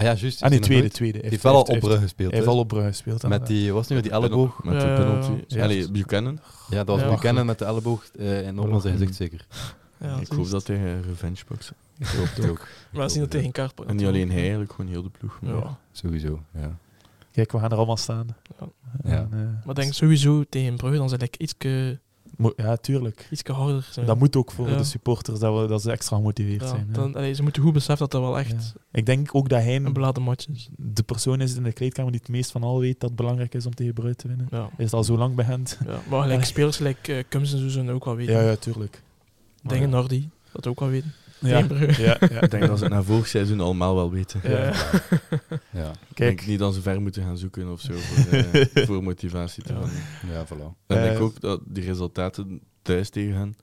[0.00, 0.42] Ah ja, juist.
[0.42, 1.20] Ah, nee, tweede, nooit- tweede.
[1.20, 2.30] Die heeft wel al op brug gespeeld.
[2.30, 3.22] Hij heeft wel op brug gespeeld.
[3.28, 4.64] Met die, was nu met die elleboog?
[4.64, 5.58] Met de Ja, penalty.
[5.60, 6.38] Allee, Buchanan.
[6.70, 7.10] Ja, dat was.
[7.10, 9.46] Buchanan met de elleboog eh, en Orban zijn gezicht zeker.
[9.98, 11.72] Ja, ik hoop dat hij een revenge pakt.
[11.98, 12.66] Ik hoop het ook.
[12.92, 15.38] Maar zien dat tegen kaart En niet alleen hij, eigenlijk gewoon heel de ploeg.
[15.42, 15.78] Ja.
[15.92, 16.76] Sowieso, ja.
[17.32, 18.26] Kijk, we gaan er allemaal staan.
[19.04, 19.10] Ja.
[19.10, 21.98] En, eh, Maar ik denk sowieso tegen Brugge, dan zijn ik ietske, mo-
[22.56, 23.28] ja, tuurlijk.
[23.30, 24.06] ietske harder zijn.
[24.06, 24.76] Dat moet ook voor Ja.
[24.76, 26.86] de supporters, dat, we, dat ze extra gemotiveerd ja, zijn.
[26.88, 26.92] ja.
[26.92, 28.74] dan, allee, ze moeten goed beseffen dat dat wel echt.
[28.92, 30.68] Ik denk ook dat hij een beladen match is.
[30.76, 33.54] de persoon is in de kleedkamer die het meest van al weet dat het belangrijk
[33.54, 34.48] is om tegen Brugge te winnen.
[34.76, 35.64] Is al zo lang bij hen.
[35.86, 36.00] Ja.
[36.08, 38.34] Maar gelijk spelers gelijk uh, en zo zullen ook wel weten.
[38.34, 39.02] Ja, ja, tuurlijk.
[39.62, 39.96] Dingen ja.
[39.96, 41.12] Nardi, dat ook wel weten.
[41.40, 41.58] Ja,
[41.98, 42.40] ja, ja.
[42.40, 44.40] ik denk dat ze het na vorig seizoen allemaal wel weten.
[44.42, 44.72] Ja.
[45.70, 48.66] Ja, Ik Kijk, denk niet dat ze ver moeten gaan zoeken of zo voor, eh,
[48.86, 49.80] voor motivatie te Ja.
[49.80, 50.02] vinden.
[50.34, 50.86] ja voilà.
[50.86, 53.54] En ik Eh, denk ook dat die resultaten thuis tegen hen,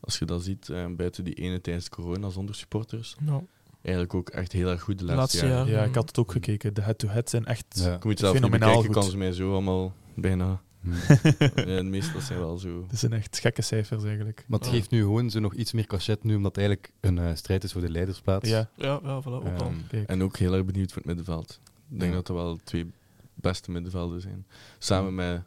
[0.00, 3.42] als je dat ziet, eh, buiten die ene tijdens corona zonder supporters, Nou,
[3.82, 5.72] eigenlijk ook echt heel erg goed de laatste, jaren.
[5.72, 6.74] ja, ik had het ook gekeken.
[6.74, 7.64] De head-to-head zijn echt...
[7.72, 7.90] Ja.
[7.92, 9.02] Je moet zelf Fenomenaal bekijken, goed.
[9.02, 10.60] kan ze mij zo allemaal bijna...
[11.66, 12.86] Ja, meestal zijn wel zo...
[12.88, 14.44] Dat zijn echt gekke cijfers eigenlijk.
[14.48, 17.18] Maar het geeft nu gewoon zo nog iets meer cachet nu, omdat het eigenlijk een
[17.18, 18.48] eh, strijd is voor de leidersplaats.
[18.48, 19.44] Ja, ja, ja, voilà, ook.
[19.44, 20.04] Ehm.
[20.06, 21.60] En ook heel erg benieuwd voor het middenveld.
[21.90, 22.16] Ik denk Ja.
[22.16, 22.90] dat er wel twee
[23.34, 24.46] beste middenvelden zijn.
[24.78, 25.42] Samen met,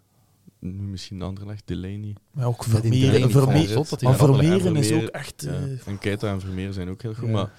[0.59, 2.15] nu misschien Anderlecht, Delaney.
[2.31, 3.11] Maar ook Vermeeren.
[3.11, 3.19] Hij
[4.01, 5.41] maar Vermeeren is ook echt...
[5.41, 5.51] Ja.
[5.51, 7.27] eh, En Keita en Vermeer zijn ook heel goed.
[7.27, 7.31] Ja.
[7.33, 7.51] Maar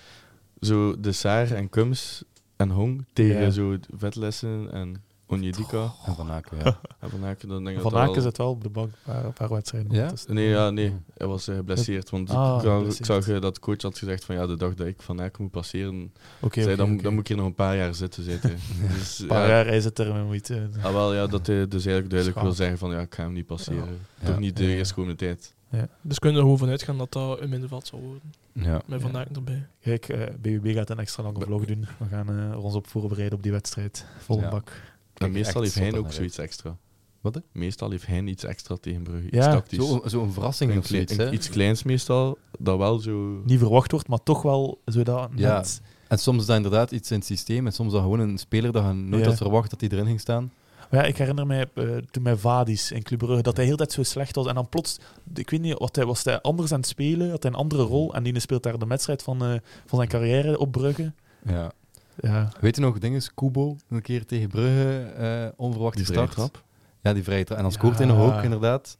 [0.60, 2.24] zo de Saar en Kums
[2.56, 3.50] en Hong tegen Ja.
[3.50, 6.64] zo Vetlessen en Onjedika En Van Aken, ja.
[7.00, 9.32] en Van Aken, dan denk ik Van Aken wel- zit wel op de bank een
[9.32, 9.92] paar, wedstrijden.
[9.92, 10.12] Ja?
[10.28, 12.10] Nee, ja, nee, hij was eh, geblesseerd.
[12.10, 13.06] Want Ah, ik, zag, ik geblesseerd.
[13.06, 15.42] zag eh, dat de coach had gezegd van ja, de dag dat ik Van Aken
[15.42, 16.12] moet passeren,
[16.50, 18.24] zei, dan, dan moet ik hier nog een paar jaar zitten.
[18.24, 18.38] Hij.
[18.98, 20.68] dus, Een paar ja, jaar, hij zit er met moeite.
[20.82, 23.32] Ah, wel, ja, dat hij dus eigenlijk duidelijk wil zeggen van ja, ik ga hem
[23.32, 23.98] niet passeren.
[24.20, 24.26] Ja.
[24.26, 24.68] Toch niet de Ja.
[24.76, 25.54] eerstkomende tijd.
[26.02, 28.32] Dus kunnen we er gewoon vanuit gaan dat dat een middenveld zal worden.
[28.52, 28.80] ja.
[28.86, 29.06] Met Ja.
[29.06, 29.66] Van Aken erbij.
[29.80, 31.86] Kijk, eh, BBB gaat een extra lange vlog doen.
[31.98, 34.06] We gaan ons op voorbereiden op die wedstrijd.
[34.18, 34.48] Volle Ja.
[34.48, 34.72] bak.
[35.18, 36.76] En meestal heeft hij ook zoiets extra.
[37.20, 37.34] Wat?
[37.34, 37.40] hè?
[37.52, 39.26] Meestal heeft hij iets extra tegen Brugge.
[39.26, 39.50] Iets Ja.
[39.52, 39.86] tactisch.
[39.88, 41.30] Zo- Zo'n verrassing Een of zoiets, een- hè?
[41.30, 43.40] iets kleins meestal, dat wel zo...
[43.44, 45.56] Niet verwacht wordt, maar toch wel zodat Ja.
[45.56, 45.80] net...
[46.08, 48.72] En soms is dat inderdaad iets in het systeem en soms dat gewoon een speler
[48.72, 49.28] dat je nooit Ja.
[49.28, 50.52] had verwacht dat hij erin ging staan.
[50.90, 53.76] Maar ja, ik herinner mij eh, toen met Vadis in Club Brugge, dat hij heel
[53.76, 54.46] tijd zo slecht was.
[54.46, 54.98] En dan plots,
[55.34, 57.30] ik weet niet, wat hij, was hij anders aan het spelen?
[57.30, 58.14] Had hij een andere rol?
[58.14, 59.48] En die speelt daar de wedstrijd van, eh,
[59.86, 61.12] van zijn carrière op Brugge.
[61.46, 61.72] Ja.
[62.20, 66.52] Ja, Weet je nog, dinges, Kubo, een keer tegen Brugge, eh, onverwacht Die vrije gestart.
[66.52, 66.64] trap.
[67.02, 67.56] Ja, die vrije trap.
[67.58, 67.78] En dan Ja.
[67.78, 68.98] scoort hij nog ook, inderdaad.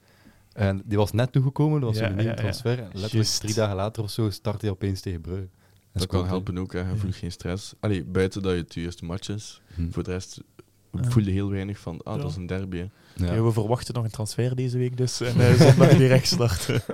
[0.53, 2.79] En die was net toegekomen, dat was Ja, zo'n nieuwe transfer.
[2.79, 5.43] En Letterlijk drie dagen later of zo start hij opeens tegen Brugge.
[5.93, 6.29] En Dat kan hij.
[6.29, 6.79] helpen ook, hè.
[6.81, 6.97] je Ja.
[6.97, 7.75] voelt geen stress.
[7.81, 9.61] Allee, buiten dat je het eerste match is.
[9.75, 9.91] Hm.
[9.91, 10.41] Voor de rest
[10.93, 11.03] Ja.
[11.11, 12.21] voel je heel weinig van, ah, Ja.
[12.23, 12.77] dat is een derby.
[12.77, 12.87] hè.
[13.19, 13.35] Ja.
[13.35, 15.21] Ja, we verwachten nog een transfer deze week dus.
[15.21, 16.83] En eh, zondag direct starten.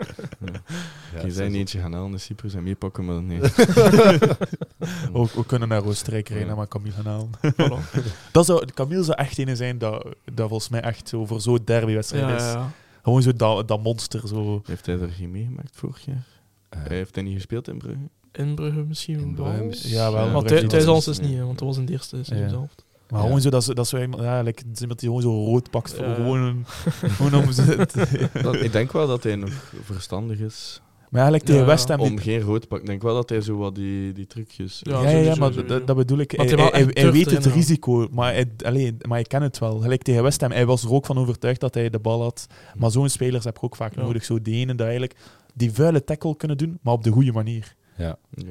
[1.14, 3.40] Ja, je zei is niet eentje gaan halen in Cyprus en meepakken, maar nee.
[5.12, 6.52] ook, we kunnen naar Oostenrijk rijden Ja.
[6.52, 7.30] en maar Camille gaan halen.
[7.52, 8.02] Voilà.
[8.32, 10.02] Dat zou, Camille zou echt een zijn dat,
[10.34, 12.42] dat volgens mij echt zo voor zo'n derbywedstrijd Ja, is.
[12.42, 12.70] ja, ja.
[13.02, 14.28] Gewoon zo dat, dat monster.
[14.28, 14.62] Zo.
[14.66, 16.26] Heeft hij er geen meegemaakt vorig jaar?
[16.68, 17.98] Eh, Hij heeft hij niet gespeeld in Brugge?
[18.32, 19.44] In Brugge misschien In wel.
[19.44, 19.90] Brugge misschien.
[19.92, 20.68] Ja, wel, Ja, Maar niet.
[20.70, 22.48] thuis ons is niet, want dat was in de eerste seizoen Ja.
[22.48, 22.70] zelf.
[23.12, 23.26] Maar Ja.
[23.26, 25.94] gewoon zo dat, ze- dat zo iemand, ja, like, iemand die gewoon zo rood pakt
[25.94, 26.14] voor Ja.
[26.14, 26.64] gewoon, een,
[27.16, 27.76] gewoon om ze.
[28.42, 30.80] Dat- ik denk wel dat hij nog verstandig is.
[31.10, 32.00] Maar eigenlijk tegen Ja, West Ham.
[32.00, 32.78] Om geen rood pakken.
[32.80, 34.78] Ik denk wel dat hij zo wat die, die trucjes...
[34.82, 36.30] Ja, Ja, maar dat, dat bedoel ik.
[36.30, 37.52] Hij, weet het gaan.
[37.52, 39.78] risico, maar hij, allee, maar hij kent het wel.
[39.78, 42.46] Gelijk tegen West Ham, hij was er ook van overtuigd dat hij de bal had.
[42.76, 44.02] Maar zo'n spelers heb je ook vaak Ja.
[44.02, 44.24] nodig.
[44.24, 45.18] Zo die ene dat eigenlijk
[45.54, 47.74] die vuile tackle kunnen doen, maar op de goede manier.
[47.96, 48.16] Ja.
[48.34, 48.44] Ja.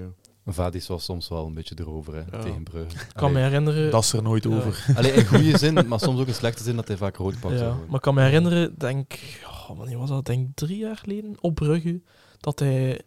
[0.54, 2.44] Vadis was soms wel een beetje erover hè, Ja.
[2.44, 2.98] tegen Brugge.
[2.98, 3.92] Ik kan me herinneren...
[3.92, 4.50] Dat is er nooit Ja.
[4.50, 4.86] over.
[4.98, 7.60] Allee, in goede zin, maar soms ook in slechte zin dat hij vaak rood pakt.
[7.60, 10.26] Ja, maar ik kan me herinneren, denk, oh, wanneer was dat?
[10.26, 12.02] Denk drie jaar geleden op Brugge,
[12.40, 13.02] dat hij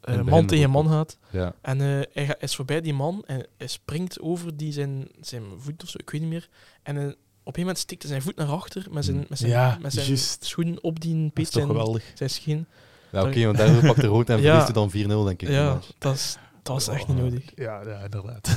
[0.00, 1.18] eh, man tegen man gaat.
[1.30, 1.54] Ja.
[1.62, 5.42] En eh, hij ga- is voorbij die man en hij springt over die zijn, zijn
[5.58, 6.48] voet of zo, ik weet niet meer.
[6.82, 7.14] En eh, op een
[7.44, 10.18] gegeven moment stikt hij zijn voet naar achter met zijn, met zijn, Ja, met zijn
[10.40, 12.12] schoen op die Dat peet is toch zijn, geweldig.
[12.14, 12.66] zijn scheen.
[13.12, 14.42] Ja, oké, want daardoor pakt hij rood en Ja.
[14.66, 15.48] verliest hij dan 4-0, denk ik.
[15.48, 17.42] Ja, dat is, dat is echt niet nodig.
[17.54, 18.54] Ja, ja inderdaad.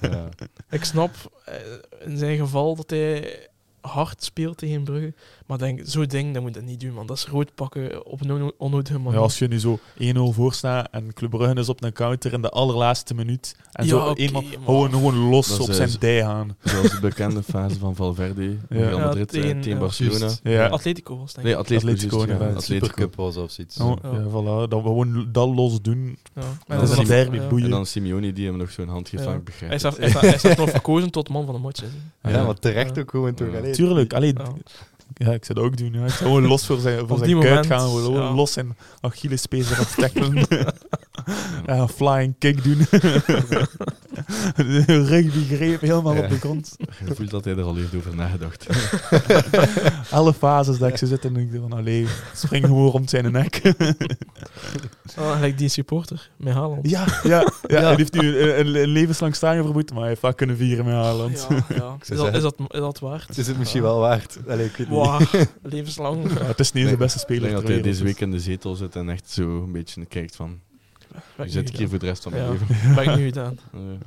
[0.00, 0.28] Ja.
[0.70, 1.10] Ik snap
[1.44, 1.54] eh,
[1.98, 3.48] in zijn geval dat hij
[3.80, 5.14] hard speelt tegen Brugge.
[5.50, 7.06] Maar denk, zo'n ding, dat moet je niet doen, man.
[7.06, 10.52] Dat is rood pakken op een onno- onnodige Ja, als je nu zo 1-0 voor
[10.54, 13.56] staat en Club Brugge is op een counter in de allerlaatste minuut.
[13.72, 16.56] En Ja, zo oké, eenmaal gewoon, gewoon los op eh, zijn dij gaan.
[16.64, 19.78] Zoals de bekende fase van Valverde, Real Ja, Madrid eh, tegen-.
[19.78, 20.30] Barcelona.
[20.42, 20.66] Ja.
[20.66, 21.60] Atletico was, denk Nee, ik.
[21.60, 22.46] Atletico, Atletico, juist, ja.
[22.48, 22.86] Atletico.
[22.86, 23.80] Supercup was of zoiets.
[23.80, 24.10] Oh, Ja.
[24.10, 24.68] ja, voilà.
[24.68, 26.18] Dat we gewoon dat los doen.
[26.34, 26.42] Ja.
[26.78, 27.48] Dat is dan- derby, ja.
[27.48, 27.64] boeien.
[27.64, 29.30] En dan Simeone die hem nog zo'n hand geeft Ja.
[29.30, 31.82] van ik Hij is, nog verkozen tot man van de match.
[32.22, 33.48] Ja, maar terecht ook gewoon toch.
[33.76, 34.06] Ja.
[34.08, 34.32] allee.
[35.14, 35.32] Ja.
[35.32, 35.92] ik zou dat ook doen.
[35.92, 36.04] Ja.
[36.04, 38.34] Ik zou gewoon los voor zijn, voor zijn kuit gaan, gewoon ja.
[38.34, 40.34] los zijn Achillespees eraf tackelen.
[41.66, 42.86] ja, een flying kick doen.
[44.86, 46.22] Rugby greep helemaal Ja.
[46.22, 46.76] op de grond.
[47.06, 48.66] Je voelt dat hij er al heeft over nagedacht.
[50.10, 53.32] Alle fases dat ik zo zit en denk ik van, allee, spring gewoon rond zijn
[53.32, 53.60] nek.
[55.16, 56.90] Ah, gelijk die supporter met Haaland.
[56.90, 60.34] ja, ja, ja, hij heeft nu een, een, een levenslang stadionverbod, maar hij heeft wel
[60.34, 61.46] kunnen vieren met Haaland.
[61.48, 61.96] Ja, ja.
[62.00, 63.26] Is, dat, is, dat, is dat waard?
[63.26, 63.86] Het is het misschien Ja.
[63.86, 64.38] wel waard.
[64.48, 64.96] Allee, ik weet niet.
[65.06, 65.20] Wow,
[65.62, 66.32] levenslang.
[66.38, 68.30] Ja, het is niet de beste Ik speler denk dat hij deze dus- week in
[68.30, 70.60] de zetel zit en echt zo een beetje kijkt van...
[71.36, 72.50] Nu zit ik hier voor de rest van mijn Ja.
[72.50, 72.66] leven.
[72.94, 73.58] Wat heb ik nu gedaan?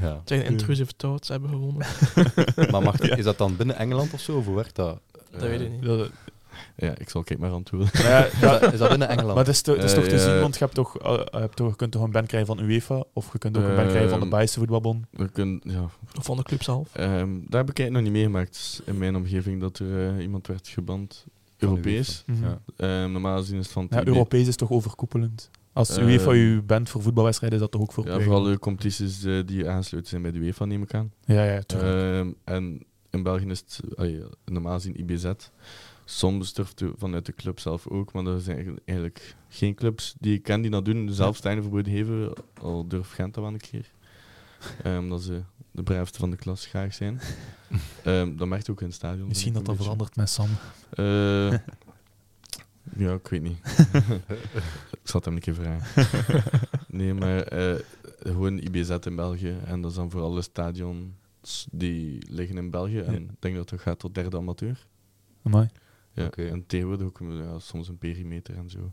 [0.00, 0.20] Ja.
[0.24, 1.86] Zijn intrusive thoughts hebben gewonnen.
[2.70, 3.16] Maar mag, Ja.
[3.16, 4.36] is dat dan binnen Engeland of zo?
[4.36, 5.00] Of hoe werkt dat?
[5.30, 5.82] Dat weet ik niet.
[5.82, 6.10] Dat-
[6.80, 7.88] Ja, ik zal kijk maar antwoorden.
[7.92, 9.34] maar ja, Is dat, is dat binnen Engeland?
[9.34, 10.20] Maar het is, to- het is Eh, toch te ja.
[10.32, 12.56] zien, want je, hebt toch, eh, je, hebt toch, je kunt toch een band krijgen
[12.56, 15.06] van UEFA, of je kunt ook een band krijgen van de Belgische voetbalbond.
[15.10, 15.82] We kunnen, ja,
[16.18, 16.88] Of van de club zelf.
[16.94, 20.46] ehm, daar heb ik eigenlijk nog niet meegemaakt in mijn omgeving dat er eh, iemand
[20.46, 21.24] werd geband.
[21.58, 22.22] Europees.
[22.26, 22.44] Mhm.
[22.44, 22.60] Ja.
[22.76, 24.04] Ehm, normaal gezien is het van Ja.
[24.06, 25.50] Europees is toch overkoepelend?
[25.72, 28.58] Als Eh, UEFA je band voor voetbalwedstrijden, is dat toch ook voor Ja, vooral de
[28.58, 31.12] competities eh, die aansluiten zijn bij de UEFA, neem ik aan.
[31.24, 31.60] Ja, ja.
[31.66, 33.80] Ehm, en in België is het
[34.44, 35.24] normaal gezien IBZ.
[36.10, 40.34] Soms durft de- vanuit de club zelf ook, maar er zijn eigenlijk- geen clubs die
[40.34, 41.12] ik ken die dat doen.
[41.12, 43.90] Zelf verboden geven, al durft Gent dat wel een keer.
[44.82, 47.20] Ehm, dat ze de braafste van de klas graag zijn.
[48.04, 49.28] Ehm, dat merkt ook in het stadion.
[49.28, 50.48] Misschien dat dat verandert met Sam.
[50.90, 51.50] Eh,
[52.96, 53.58] ja, ik weet niet.
[55.02, 56.06] ik zal het hem een keer vragen.
[56.98, 57.74] nee, maar eh,
[58.18, 59.56] gewoon IBZ in België.
[59.64, 62.98] En dat is dan voor alle stadions die liggen in België.
[63.00, 64.86] En ik denk dat het gaat tot derde amateur.
[65.42, 65.68] Amai.
[66.12, 66.46] Ja, Oké.
[66.48, 68.92] En tegenwoordig ook ja, soms een perimeter en zo.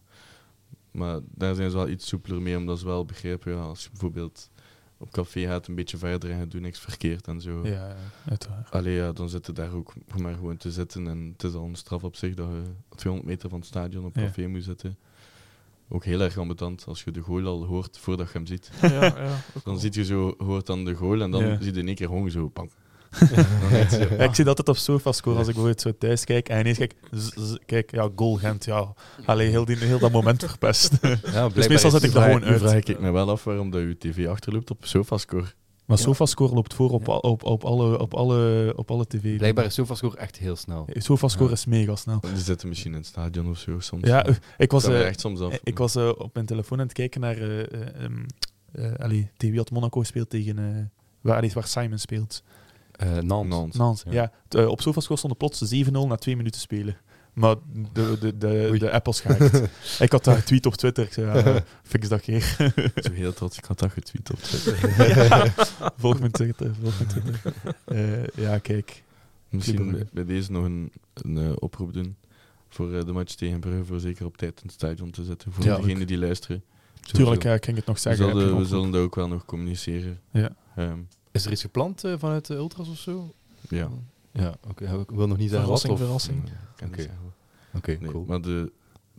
[0.92, 3.90] Maar daar zijn ze wel iets soepeler mee, omdat ze wel begrijpen, ja, als je
[3.90, 4.50] bijvoorbeeld
[4.98, 7.66] op café gaat een beetje verder en je doet niks verkeerd en zo.
[7.68, 7.96] Ja, ja,
[8.30, 8.72] uiteraard.
[8.72, 11.08] Allee, ja, dan zitten daar ook maar gewoon te zitten.
[11.08, 12.62] En het is al een straf op zich dat je
[12.96, 14.22] 200 meter van het stadion op Ja.
[14.26, 14.98] café moet zitten.
[15.90, 18.72] Ook heel erg ambetant als je de goal al hoort voordat je hem ziet.
[18.82, 19.40] Ja, ja.
[19.64, 21.62] Dan ziet je zo, hoort dan de goal en dan Ja.
[21.62, 22.72] zie je in één keer gewoon zo, bang.
[23.10, 26.78] Ja, ik zie dat altijd op SofaScore als ik bijvoorbeeld zo thuis kijk en ineens
[26.78, 28.94] kijk, z- z- kijk, ja, goal Gent, ja.
[29.26, 30.92] Allee, heel, die, heel dat moment verpest.
[30.92, 32.60] Ja, blijkbaar Dus meestal zet ik er gewoon uit.
[32.60, 35.46] vraag ik me wel af waarom dat je tv achterloopt op SofaScore.
[35.86, 36.04] Maar Ja.
[36.04, 39.38] SofaScore loopt voor op, al- op, op, alle, op, alle, op alle tv.
[39.38, 40.88] Blijkbaar is SofaScore echt heel snel.
[40.94, 41.54] SofaScore Ja.
[41.56, 42.20] is mega snel.
[42.20, 44.08] Die zitten misschien in het stadion of zo soms.
[44.08, 44.26] Ja,
[44.58, 45.60] ik was, Dat eh, echt soms af.
[45.64, 48.06] ik was eh, op mijn telefoon aan het kijken naar eh eh,
[48.72, 50.66] eh, allee, TV wat Monaco speelt tegen eh,
[51.22, 52.44] waar, allee, waar Simon speelt.
[52.98, 53.50] Eh Nantes.
[53.58, 53.80] Nantes.
[53.80, 54.04] Nantes.
[54.10, 54.32] Ja.
[54.50, 54.60] Ja.
[54.60, 56.98] eh, op SofaScore stond plots 7-0 na twee minuten spelen.
[57.34, 57.56] Maar
[57.94, 58.80] de, de, de, Oei.
[58.80, 59.62] de Apple schaakt.
[60.00, 61.04] ik had daar getweet op Twitter.
[61.04, 62.56] Ik zei, ja, fix dat keer.
[62.96, 65.08] Zo heel trots, ik had dat getweet op Twitter.
[65.28, 65.54] Ja.
[65.98, 66.72] Volg mijn Twitter.
[66.82, 67.54] Volg mijn Twitter.
[67.86, 69.04] Eh, ja, kijk.
[69.50, 72.16] Misschien bij, bij deze nog een, een oproep doen
[72.70, 75.52] voor de match tegen Brugge, voor zeker op tijd in het stadion te zitten.
[75.52, 75.76] Voor Ja.
[75.78, 76.64] degenen die luisteren.
[77.02, 78.26] Tuurlijk, ja, ik ging het nog We zeggen.
[78.30, 80.20] zullen, we zullen dat ook wel nog communiceren.
[80.32, 80.50] Ja.
[80.76, 80.98] Ehm,
[81.38, 83.34] Is er iets gepland eh, vanuit de Ultras of zo?
[83.70, 83.90] ja.
[84.32, 85.00] Ja, oké.
[85.00, 85.82] Ik wil nog niet zeggen wat.
[85.82, 86.00] Verrassing, Of...
[86.00, 86.44] verrassing.
[86.44, 86.54] Niet
[86.86, 87.10] Oké.
[87.74, 88.26] Oké, Nee, cool.
[88.26, 88.72] Maar de,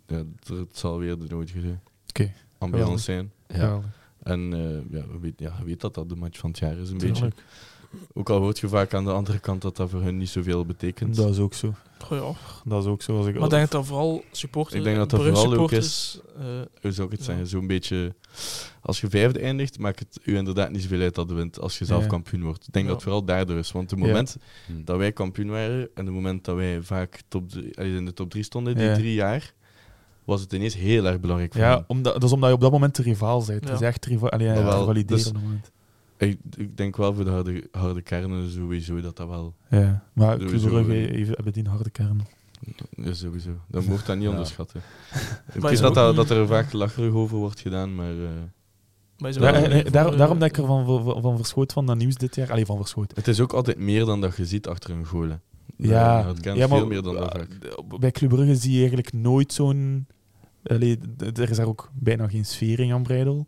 [0.06, 1.78] ja, het zal weer de nodige
[2.08, 2.32] Oké.
[2.58, 3.32] ambulance zijn.
[3.46, 3.80] Ja.
[4.22, 6.90] En eh, ja, we weet, ja, weet dat dat de match van het jaar is
[6.90, 7.32] een beetje.
[8.14, 10.64] Ook al hoort je vaak aan de andere kant dat dat voor hun niet zoveel
[10.64, 11.16] betekent.
[11.16, 11.74] Dat is ook zo.
[12.04, 12.60] Goh, ja.
[12.70, 13.16] Dat is ook zo.
[13.16, 15.50] Als ik, Maar ik denk dat dat vooral supporters, Ik denk dat dat vooral ook
[15.50, 16.44] supporters, eh,
[16.80, 17.26] Hoe zou ik het Ja.
[17.26, 17.46] zeggen?
[17.46, 18.14] Zo'n beetje...
[18.80, 21.78] Als je vijfde eindigt, maakt het u inderdaad niet zoveel uit dat je wint als
[21.78, 22.08] je zelf Ja.
[22.08, 22.66] kampioen wordt.
[22.66, 22.90] Ik denk Ja.
[22.92, 23.72] dat het vooral daardoor is.
[23.72, 24.36] Want het moment
[24.66, 24.84] Hm.
[24.84, 28.30] dat wij kampioen waren en het moment dat wij vaak top drie- in de top
[28.30, 28.94] 3 stonden, die Ja.
[28.94, 29.52] drie jaar,
[30.24, 32.70] was het ineens heel erg belangrijk voor ja, omdat, dat is omdat je op dat
[32.72, 33.64] moment de rivaal bent.
[33.64, 33.70] Ja.
[33.70, 35.70] Het is echt riva allee, ja, wel, rivalideren dus- op dat moment.
[36.18, 39.54] Ik, ik denk wel voor de harde, harde kernen sowieso dat dat wel...
[39.70, 40.04] Ja.
[40.12, 41.10] Maar Club Brugge eh.
[41.10, 42.26] heeft- hebben die een harde kern.
[42.90, 43.50] Ja, sowieso.
[43.68, 44.30] Dat mocht dat niet Ja.
[44.30, 44.80] onderschatten.
[45.54, 48.10] Ik weet is dat, dat, er vaak lacherig over wordt gedaan, maar...
[48.10, 48.28] eh,
[49.18, 51.22] maar is Ja, wel- en- en voor, daar, eh, daarom dat ik er van, van,
[51.22, 52.50] van verschoot van dat nieuws dit jaar.
[52.50, 53.12] Allee, van verschoot.
[53.16, 55.28] het is ook altijd meer dan dat je ziet achter een goal.
[55.76, 57.58] Ja, het kan ja, maar veel meer dan dat eh, vaak.
[58.00, 60.06] bij Club Brugge zie je eigenlijk nooit zo'n...
[60.62, 63.46] Er is daar ook bijna geen sfeer in Jan Breidel.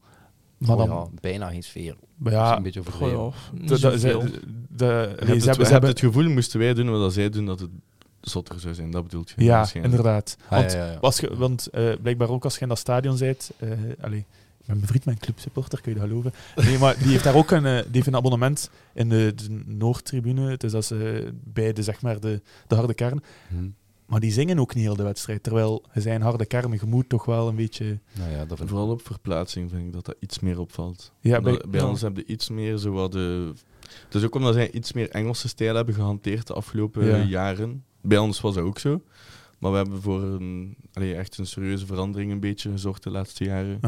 [0.60, 1.96] Maar Oh dan, ja, bijna geen sfeer.
[2.16, 3.32] maar Ja, ja, een beetje overdreven.
[3.54, 4.20] de, de, zoveel.
[4.20, 7.70] ze- de, het, hebben, ze het gevoel, moesten wij doen wat zij doen, dat het
[8.20, 9.44] zotter zou zijn, dat bedoelt je?
[9.44, 9.94] Ja, waarschijnlijk.
[9.96, 10.36] inderdaad.
[10.44, 10.98] Ah, Want, ja, ja, ja.
[11.00, 13.50] Als je, want eh, blijkbaar ook als je in dat stadion bent...
[13.58, 13.68] eh
[14.00, 14.26] allee,
[14.60, 16.32] ik ben bevriend met een clubsupporter, kun je dat geloven?
[16.56, 19.62] Nee, maar die heeft daar ook een, eh, die heeft een abonnement in de, de
[19.66, 20.56] Noordtribune.
[20.56, 20.98] Dus dat is eh,
[21.32, 23.22] bij de, zeg maar, de, de harde kern.
[23.48, 23.54] Hm.
[24.10, 25.42] Maar die zingen ook niet heel de wedstrijd.
[25.42, 27.98] Terwijl zijn harde kern, je moet toch wel een beetje...
[28.18, 31.12] Nou ja, dat vind ik Vooral op verplaatsing vind ik dat dat iets meer opvalt.
[31.20, 31.88] Ja, bij, bij, bij ja.
[31.88, 33.52] ons hebben ze iets meer zo wat de...
[34.08, 37.22] Dus ook omdat zij iets meer Engelse stijl hebben gehanteerd de afgelopen Ja.
[37.22, 37.84] jaren.
[38.00, 39.02] Bij ons was dat ook zo.
[39.58, 43.44] Maar we hebben voor een, allee, echt een serieuze verandering een beetje gezorgd de laatste
[43.44, 43.80] jaren.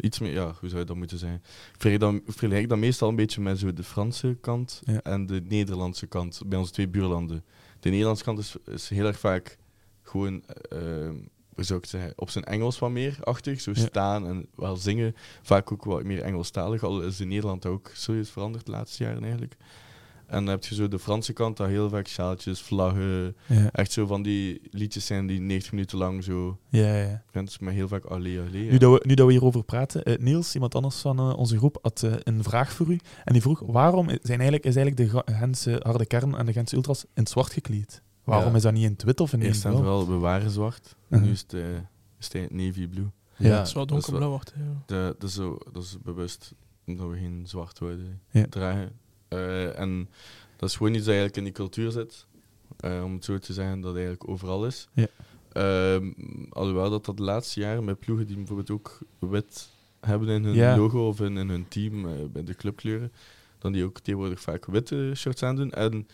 [0.00, 1.34] Iets meer, ja, hoe zou dat moeten zijn?
[1.34, 5.00] Ik vergelijk dat, ik vergelijk dat meestal een beetje met zo de Franse kant Ja.
[5.02, 7.44] en de Nederlandse kant bij onze twee buurlanden.
[7.80, 9.58] De Nederlandse kant is, is heel erg vaak
[10.08, 10.78] gewoon, eh,
[11.54, 13.60] hoe zou ik het zeggen, op zijn Engels wat meer achtig.
[13.60, 15.14] Zo staan en wel zingen.
[15.42, 19.22] Vaak ook wat meer Engelstalig, al is in Nederland ook serieus veranderd de laatste jaren
[19.22, 19.56] eigenlijk.
[20.26, 23.92] En dan heb je zo de Franse kant, dat heel vaak sjaaltjes, vlaggen, Ja, echt
[23.92, 27.22] zo van die liedjes zijn die 90 minuten lang zo, ja, ja.
[27.32, 28.70] mensen met heel vaak allee, allee.
[28.70, 31.56] Nu dat, we, nu dat we hierover praten, eh, Niels, iemand anders van eh, onze
[31.56, 32.98] groep, had een vraag voor u.
[33.24, 36.76] En die vroeg, waarom zijn eigenlijk, is eigenlijk de Gentse harde kern en de Gentse
[36.76, 38.02] ultras in het zwart gekleed?
[38.26, 38.56] Waarom Ja.
[38.56, 40.96] is dat niet in het wit of in Eerst en vooral, we waren zwart.
[41.08, 41.22] Mhm.
[41.22, 41.52] Nu is het,
[42.18, 43.10] is het navy blue.
[43.36, 43.56] Ja.
[43.58, 44.54] Het is wel dat is donkerblauw wordt.
[44.86, 45.06] Ja.
[45.18, 46.52] Dat, is zo, dat is bewust
[46.84, 48.46] dat we geen zwart wilden Ja.
[48.50, 48.92] dragen.
[49.28, 50.08] Eh, en
[50.56, 52.26] dat is gewoon iets dat eigenlijk in die cultuur zit.
[52.76, 54.88] Eh, om het zo te zeggen, dat eigenlijk overal is.
[54.92, 55.06] Ja.
[55.52, 56.10] Ehm,
[56.50, 59.68] alhoewel dat dat de laatste jaren met ploegen die bijvoorbeeld ook wit
[60.00, 60.76] hebben in hun Ja.
[60.76, 63.12] logo of in, in hun team, bij de clubkleuren,
[63.58, 65.72] dan die ook tegenwoordig vaak witte shirts aandoen.
[65.72, 66.06] En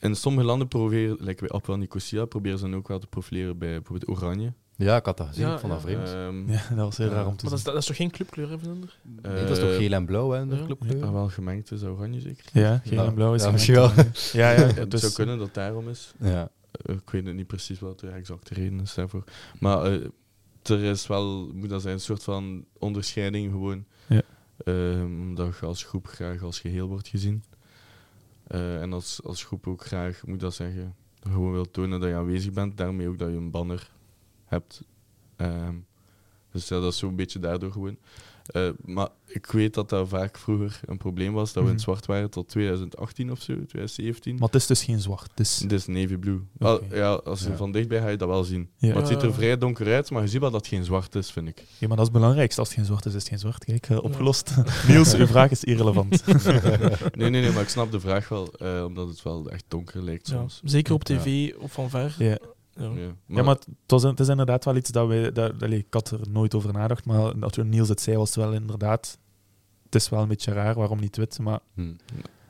[0.00, 3.58] in sommige landen proberen, like bij Appel Nicosia, proberen ze dan ook wel te profileren
[3.58, 4.52] bij bijvoorbeeld oranje.
[4.76, 5.46] Ja, ik had dat gezien.
[5.46, 5.88] Ja, ik vond dat ja.
[5.88, 6.08] vreemd.
[6.08, 7.12] Ehm, Ja, dat was heel Ja.
[7.14, 8.96] raar om te Maar dat is, dat is toch geen clubkleur, hè, Vlander?
[9.22, 10.64] Nee, dat is toch eh, geel en blauw, hè, de ja.
[10.64, 11.04] clubkleur?
[11.04, 12.44] Ah, wel gemengd is dat oranje zeker?
[12.52, 13.06] Ja, geel Ja.
[13.06, 13.68] en blauw is Ja, gemengd.
[13.96, 16.14] misschien Ja, ja, Ja, het dus, zou kunnen dat het daarom is.
[16.18, 16.50] Ja.
[16.72, 19.24] Eh, ik weet het niet precies wat de exacte reden is daarvoor.
[19.60, 20.04] Maar eh,
[20.62, 23.84] er is wel, moet dat zijn, een soort van onderscheiding gewoon.
[24.08, 24.22] Ja.
[24.64, 27.42] Ehm, omdat je als groep graag als geheel wordt gezien.
[28.48, 32.14] Eh, en als, als groep ook graag, moet dat zeggen, gewoon wil tonen dat je
[32.14, 32.76] aanwezig bent.
[32.76, 33.90] Daarmee ook dat je een banner
[34.44, 34.82] hebt.
[35.36, 35.74] Ehm,
[36.50, 37.98] dus ja, dat is zo'n beetje daardoor gewoon.
[38.48, 41.84] Eh, maar ik weet dat dat vaak vroeger een probleem was, dat we in het
[41.86, 41.90] Mhm.
[41.90, 44.34] zwart waren tot 2018 of zo, 2017.
[44.34, 45.30] Maar het is dus geen zwart.
[45.34, 46.40] Het is, navy blue.
[46.58, 47.56] Al- ja, als je Ja.
[47.56, 48.68] van dichtbij ga je dat wel zien.
[48.76, 48.88] Ja.
[48.88, 51.14] Maar het ziet er vrij donker uit, maar je ziet wel dat het geen zwart
[51.14, 51.56] is, vind ik.
[51.78, 52.60] ja, maar dat is het belangrijkste.
[52.60, 53.64] Als het geen zwart is, is het geen zwart.
[53.64, 54.54] Kijk, eh, opgelost.
[54.88, 56.22] Niels, uw vraag is irrelevant.
[57.14, 60.02] Nee, nee, nee, maar ik snap de vraag wel, eh, omdat het wel echt donker
[60.02, 60.34] lijkt Ja.
[60.36, 60.60] soms.
[60.64, 62.16] Zeker op tv of van ver.
[62.78, 62.90] Ja.
[62.94, 63.08] Ja.
[63.26, 65.32] Ja, maar het, was, het is inderdaad wel iets dat wij...
[65.32, 68.44] Dat, allee, ik had er nooit over nagedacht, maar dat Niels het zei, was het
[68.44, 69.18] wel inderdaad...
[69.84, 71.38] Het is wel een beetje raar, waarom niet wit?
[71.38, 71.92] Maar Hm.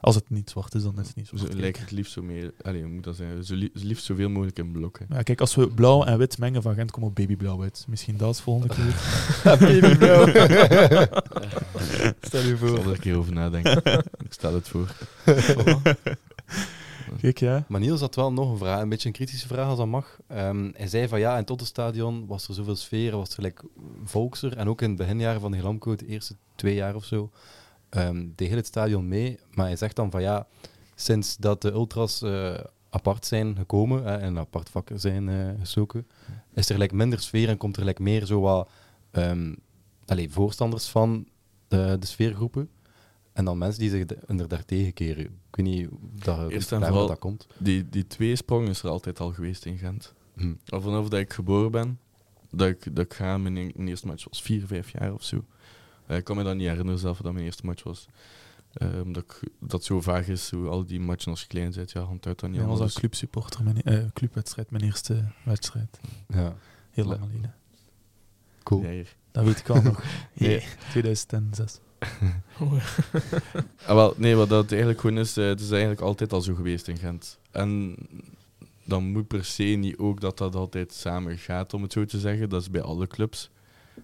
[0.00, 1.50] als het niet zwart is, dan is het niet ze zwart.
[1.50, 1.62] kijk.
[1.62, 4.59] lijkt het liefst zo meer, allee, hoe moet dat zijn, zo li- liefst zoveel mogelijk
[4.59, 5.06] in blokken.
[5.09, 7.84] Ja, kijk, als we blauw en wit mengen van Gent, komen we babyblauw uit.
[7.88, 8.94] Misschien dat is volgende keer.
[12.20, 12.78] Stel je Ik zal voor.
[12.78, 13.82] er een keer over nadenken.
[14.24, 14.88] ik stel het voor.
[17.20, 17.64] Kijk, ja.
[17.68, 20.18] Maar Niels had wel nog een vraag, een beetje een kritische vraag als dat mag.
[20.26, 23.62] Ehm, hij zei van ja, in het Tottenstadion was er zoveel sfeer, was er like,
[24.05, 24.56] volkser.
[24.56, 27.30] En ook in het beginjaren van de Glamco, de eerste twee jaar of zo,
[27.89, 29.39] ehm deed heel het stadion mee.
[29.55, 30.47] Maar hij zegt dan van ja,
[30.94, 32.55] sinds dat de ultras eh,
[32.90, 36.06] apart zijn gekomen hè, en apart vak zijn gestoken,
[36.55, 38.68] is er like, minder sfeer en komt er like, meer zo wat
[39.10, 39.55] ehm,
[40.06, 41.26] allee, voorstanders van
[41.68, 42.70] de sfeergroepen.
[43.39, 45.24] En dan mensen die zich inderdaad tegenkeren.
[45.24, 45.89] Ik weet niet
[46.24, 47.47] dat, Eerst en daar vooral- dat komt.
[47.59, 50.15] Die, die tweesprong is er altijd al geweest in Gent.
[50.36, 50.55] Hm.
[50.66, 51.98] Al vanaf dat ik geboren ben,
[52.51, 55.23] dat ik, dat ik ga, mijn, e- mijn eerste match was vier, vijf jaar of
[55.23, 55.44] zo.
[56.06, 58.06] Eh, ik kan me dat niet herinneren zelf dat mijn eerste match was.
[58.73, 61.90] Eh, omdat ik, dat zo vaag is, hoe al die matchen als je klein bent,
[61.90, 66.01] ja, hand uit dan niet Jij was als clubsupporter, mijn, eh, clubwedstrijd, mijn eerste wedstrijd.
[66.28, 66.56] Ja,
[66.90, 67.10] Heel Ja.
[67.10, 67.55] lang geleden.
[68.62, 68.82] cool.
[68.85, 69.02] Ja.
[69.31, 70.02] Dat weet ik wel nog.
[70.35, 70.51] Nee.
[70.51, 71.81] Jee, 2006.
[73.86, 76.54] Ah, wel, nee, wat dat eigenlijk gewoon is, eh, het is eigenlijk altijd al zo
[76.54, 77.38] geweest in Gent.
[77.50, 77.96] En
[78.84, 82.18] dan moet per se niet ook dat dat altijd samen gaat, om het zo te
[82.20, 82.48] zeggen.
[82.48, 83.50] Dat is bij alle clubs.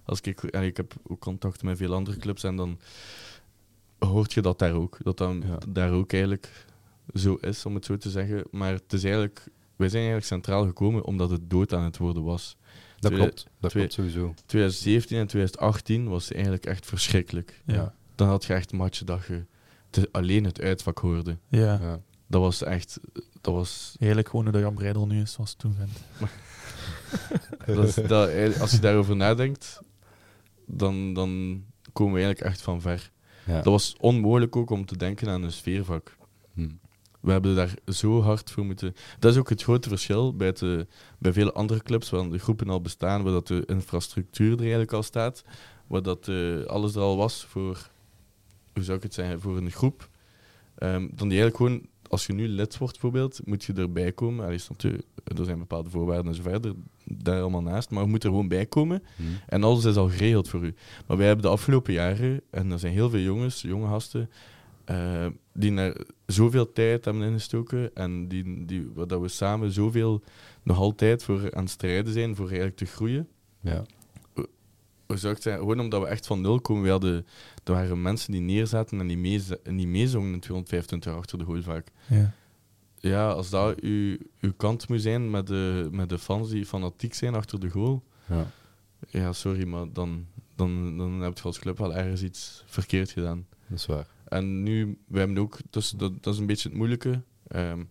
[0.05, 2.79] Als ik, en ik heb ook contact met veel andere clubs en dan
[3.99, 4.99] hoort je dat daar ook.
[5.03, 5.59] Dat dan Ja.
[5.69, 6.67] daar ook eigenlijk
[7.15, 8.45] zo is, om het zo te zeggen.
[8.51, 9.47] Maar het is eigenlijk,
[9.77, 12.57] wij zijn eigenlijk centraal gekomen omdat het dood aan het worden was.
[13.05, 14.35] Dat Twee- klopt, dat twee- klopt sowieso.
[14.47, 17.61] 2017 en 2018 was eigenlijk echt verschrikkelijk.
[17.67, 17.95] Ja.
[18.15, 19.45] Dan had je echt matchen dat je
[19.91, 21.37] te- alleen het uitvak hoorde.
[21.49, 21.79] Ja.
[21.83, 22.01] Ja.
[22.27, 22.99] Dat was echt.
[23.41, 23.95] Dat was.
[23.99, 25.99] Eigenlijk gewoon dat Jan Breidel nu is, was toen Gent.
[27.67, 29.81] Dat is dat, eigenlijk- als je daarover nadenkt,
[30.67, 31.63] dan, dan
[31.93, 33.11] komen we eigenlijk echt van ver.
[33.47, 33.55] Ja.
[33.55, 36.17] Dat was onmogelijk ook om te denken aan een sfeervak.
[37.25, 38.95] We hebben daar zo hard voor moeten...
[39.19, 40.87] Dat is ook het grote verschil bij, de,
[41.19, 44.93] bij vele andere clubs, waar de groepen al bestaan, waar dat de infrastructuur er eigenlijk
[44.93, 45.45] al staat,
[45.87, 47.91] waar dat eh, alles er al was voor,
[48.73, 50.09] hoe zou ik het zeggen, voor een groep.
[50.75, 54.45] Ehm, dan die eigenlijk gewoon, als je nu lid wordt bijvoorbeeld, moet je erbij komen.
[54.45, 56.75] Allee, je, er zijn bepaalde voorwaarden en zo verder,
[57.05, 59.03] daar allemaal naast, maar je moet er gewoon bij komen.
[59.17, 59.23] Hm.
[59.47, 60.75] En alles is al geregeld voor u.
[61.07, 64.31] Maar wij hebben de afgelopen jaren, en er zijn heel veel jongens, jonge gasten,
[64.85, 70.23] eh, die er zoveel tijd hebben ingestoken en die, die, waar dat we samen zoveel
[70.63, 73.29] nog altijd voor aan het strijden zijn, voor eigenlijk te groeien.
[73.61, 73.85] Ja.
[75.07, 75.53] Het zeggen?
[75.59, 76.83] Gewoon omdat we echt van nul komen.
[76.83, 77.27] We hadden,
[77.65, 81.45] er waren mensen die neerzaten en die, mee, die meezongen in 225 jaar achter de
[81.45, 81.89] goal vaak.
[82.07, 82.33] Ja.
[82.99, 87.15] Ja, als dat uw, uw kant moet zijn met de, met de fans die fanatiek
[87.15, 88.47] zijn achter de goal, Ja.
[89.09, 93.47] ja, sorry, maar dan, dan, dan heb je als club wel ergens iets verkeerd gedaan.
[93.69, 94.07] Dat is waar.
[94.35, 97.85] En nu, we hebben ook, dus dat, dat is een beetje het moeilijke, ehm,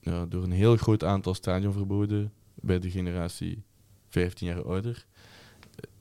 [0.00, 3.62] ja, door een heel groot aantal stadionverboden bij de generatie
[4.08, 5.06] 15 jaar ouder,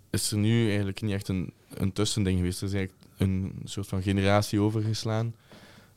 [0.10, 2.62] is er nu eigenlijk niet echt een, een tussending geweest.
[2.62, 5.36] Er is eigenlijk een soort van generatie overgeslaan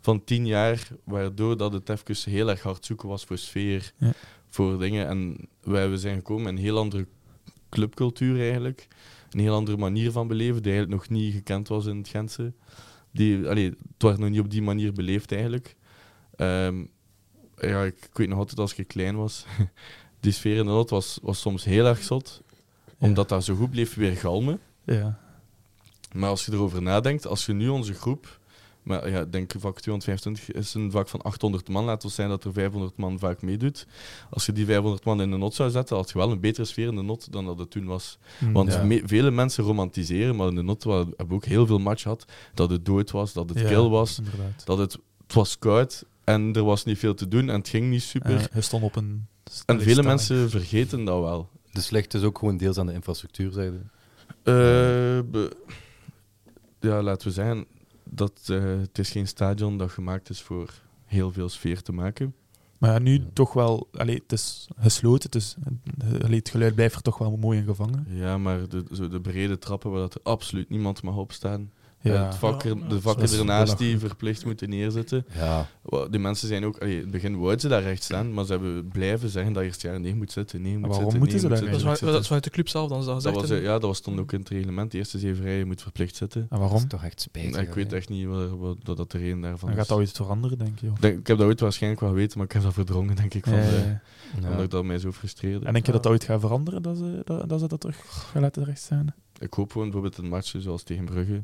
[0.00, 4.12] van 10 jaar, waardoor dat het even heel erg hard zoeken was voor sfeer, Ja.
[4.48, 5.06] voor dingen.
[5.06, 7.06] En wij we zijn gekomen met een heel andere
[7.68, 8.88] clubcultuur eigenlijk.
[9.30, 12.52] Een heel andere manier van beleven, die eigenlijk nog niet gekend was in het Gentse.
[13.10, 15.76] Die, allee, het werd nog niet op die manier beleefd eigenlijk.
[16.36, 16.84] Ehm,
[17.56, 19.46] ja, ik, ik weet nog altijd als ik klein was,
[20.20, 22.42] die sfeer in de Lot was, was soms heel erg zot,
[22.98, 24.60] omdat dat zo goed bleef weer galmen.
[24.84, 25.20] Ja.
[26.12, 28.39] Maar als je erover nadenkt, als je nu onze groep,
[28.82, 32.28] maar ja, ik denk vak 225 is een vak van 800 man, laten we zijn
[32.28, 33.86] dat er 500 man vaak meedoet.
[34.30, 36.66] Als je die 500 man in de not zou zetten, had je wel een betere
[36.66, 38.18] sfeer in de not dan dat het toen was.
[38.38, 38.82] Hm, Want Ja.
[38.84, 42.24] me- vele mensen romantiseren, maar in de not hebben we ook heel veel match gehad,
[42.54, 44.62] dat het dood was, dat het Ja, kil was, Inderdaad.
[44.66, 44.92] dat het,
[45.22, 48.48] het was koud en er was niet veel te doen en het ging niet super.
[48.52, 49.26] Hij stond op een...
[49.66, 51.48] en vele mensen vergeten dat wel.
[51.72, 53.78] Dus ligt dus ook gewoon deels aan de infrastructuur, zei je?
[54.42, 55.56] Eh, be-
[56.80, 57.66] ja, laten we zeggen
[58.10, 60.74] dat eh, het is geen stadion dat gemaakt is voor
[61.04, 62.34] heel veel sfeer te maken.
[62.78, 63.88] Maar ja, nu toch wel...
[63.92, 65.56] Allee, het is gesloten, dus
[66.22, 68.06] allee, het geluid blijft er toch wel mooi in gevangen.
[68.08, 71.70] Ja, maar de, zo de brede trappen waar dat er absoluut niemand mag opstaan.
[72.02, 72.24] Ja.
[72.24, 75.24] Het vak Ja, de vakken ernaast die verplicht moeten neerzitten.
[75.34, 75.66] Ja.
[76.10, 76.78] Die mensen zijn ook...
[76.78, 79.62] allee, in het begin wouden ze daar recht staan, maar ze hebben blijven zeggen dat
[79.62, 81.76] eerst jaar nee moet zitten, nee moet waarom zitten, moeten nee, ze moet daar Dat
[81.76, 82.26] is, vanuit, moet dat is zitten.
[82.26, 84.38] vanuit de club zelf dan dat Dat was, en- ja, dat was stond ook in
[84.38, 84.90] het reglement.
[84.90, 86.46] De eerste zeven rijen moet verplicht zitten.
[86.50, 86.72] En waarom?
[86.72, 87.60] Dat is toch echt spijtig.
[87.60, 89.76] ik weet echt niet wat, wat, dat dat er een daarvan Dan is.
[89.76, 90.86] gaat dat ooit veranderen, denk je?
[90.86, 93.34] Ik denk- ik heb dat ooit waarschijnlijk wel geweten, maar ik heb dat verdrongen, denk
[93.34, 94.00] ik, van Ja, de, ja, ja.
[94.42, 94.50] Ja.
[94.50, 95.66] omdat dat mij zo frustreerde.
[95.66, 97.96] En denk je dat dat ooit gaat veranderen, dat ze dat, dat, ze dat terug
[98.32, 99.06] gaan laten rechtstaan?
[99.38, 101.42] Ik hoop gewoon bijvoorbeeld een match zoals tegen Brugge,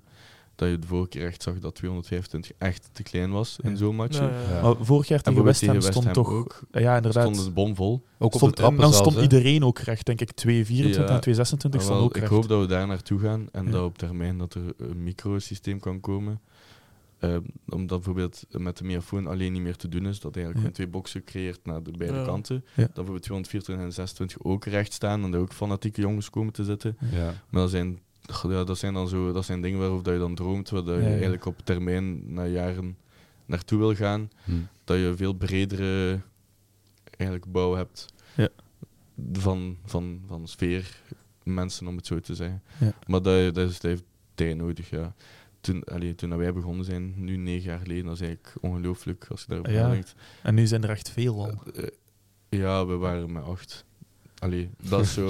[0.56, 3.76] dat je de vorige keer echt zag dat 225 echt te klein was in Ja.
[3.76, 4.18] zo'n match.
[4.18, 4.50] Ja, ja, ja.
[4.50, 4.62] Ja.
[4.62, 6.30] Maar vorig jaar En tegen West Ham stond toch...
[6.30, 6.60] ook.
[6.70, 7.22] Ja, inderdaad.
[7.22, 7.92] Stond het bomvol.
[8.18, 10.32] Ook op Stond- de trappen en dan zelfs, stond iedereen ook recht, denk ik.
[10.32, 11.14] 224 Ja.
[11.14, 12.32] en 226 Ah, stond ook ik recht.
[12.32, 13.70] hoop dat we daar naartoe gaan en Ja.
[13.70, 16.40] dat op termijn dat er een microsysteem kan komen.
[17.18, 17.36] Eh,
[17.68, 20.72] omdat bijvoorbeeld met de megafoon alleen niet meer te doen is, dat eigenlijk Ja.
[20.72, 22.24] twee boxen creëert naar de beide Ja.
[22.24, 22.54] kanten.
[22.56, 22.82] Ja.
[22.82, 26.64] Dat bijvoorbeeld 224 en 26 ook recht staan en dat ook fanatieke jongens komen te
[26.64, 26.96] zitten.
[27.12, 27.24] Ja.
[27.50, 27.98] Maar dat zijn,
[28.48, 30.90] ja, dat zijn dan zo, dat zijn dingen waarover dat je dan droomt, waar je
[30.92, 31.06] Ja, ja.
[31.08, 32.96] eigenlijk op termijn, na jaren,
[33.46, 34.30] naartoe wil gaan.
[34.44, 34.52] Hm.
[34.84, 36.20] Dat je veel bredere
[37.16, 38.48] eigenlijk bouw hebt Ja.
[39.32, 41.00] van, van, van sfeer,
[41.42, 42.62] mensen om het zo te zeggen.
[42.80, 42.92] Ja.
[43.06, 44.04] Maar dat, dat, is, dat heeft
[44.34, 45.14] tijd nodig, ja.
[45.60, 49.40] Toen, allee, toen wij begonnen zijn, nu negen jaar geleden, dat is eigenlijk ongelooflijk als
[49.40, 49.82] je daarop Ja.
[49.82, 50.14] nadenkt.
[50.42, 51.62] En nu zijn er echt veel al.
[51.74, 51.88] Eh, eh,
[52.48, 53.84] ja, we waren met acht.
[54.38, 55.26] Allee, dat is zo.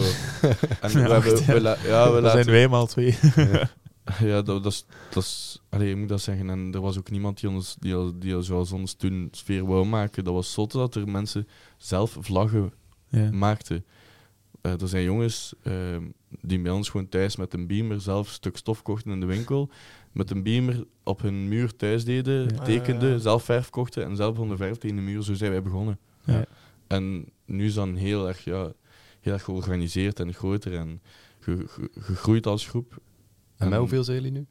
[0.80, 3.18] en we hebben, we la- ja, we Dat zijn wij maar twee.
[4.30, 6.50] ja, dat, dat is, dat is allee, ik moet dat zeggen.
[6.50, 9.66] En er was ook niemand die ons, die, al- die al zoals ons toen sfeer
[9.66, 10.24] wou maken.
[10.24, 12.72] Dat was zot dat er mensen zelf vlaggen
[13.08, 13.30] Ja.
[13.30, 13.84] maakten.
[14.60, 16.02] Eh, er zijn jongens ehm,
[16.40, 19.26] die bij ons gewoon thuis met een beamer zelf een stuk stof kochten in de
[19.26, 19.70] winkel.
[20.12, 22.62] Met een beamer op hun muur thuis deden, Ja.
[22.64, 23.20] tekenden, Ah, ja.
[23.22, 25.22] zelf verf kochten en zelf van de verf tegen de muur.
[25.22, 25.98] Zo zijn wij begonnen.
[26.24, 26.44] Ja.
[26.86, 28.72] En nu is dan heel erg, ja,
[29.26, 31.02] heel erg georganiseerd en groter en
[31.38, 32.98] ge- ge- gegroeid als groep.
[33.56, 34.46] En met hoeveel zijn jullie nu?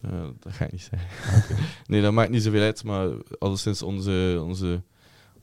[0.00, 1.56] Eh, dat ga ik niet zeggen.
[1.86, 3.08] nee, dat maakt niet zoveel uit, maar
[3.38, 4.82] alleszins onze, onze,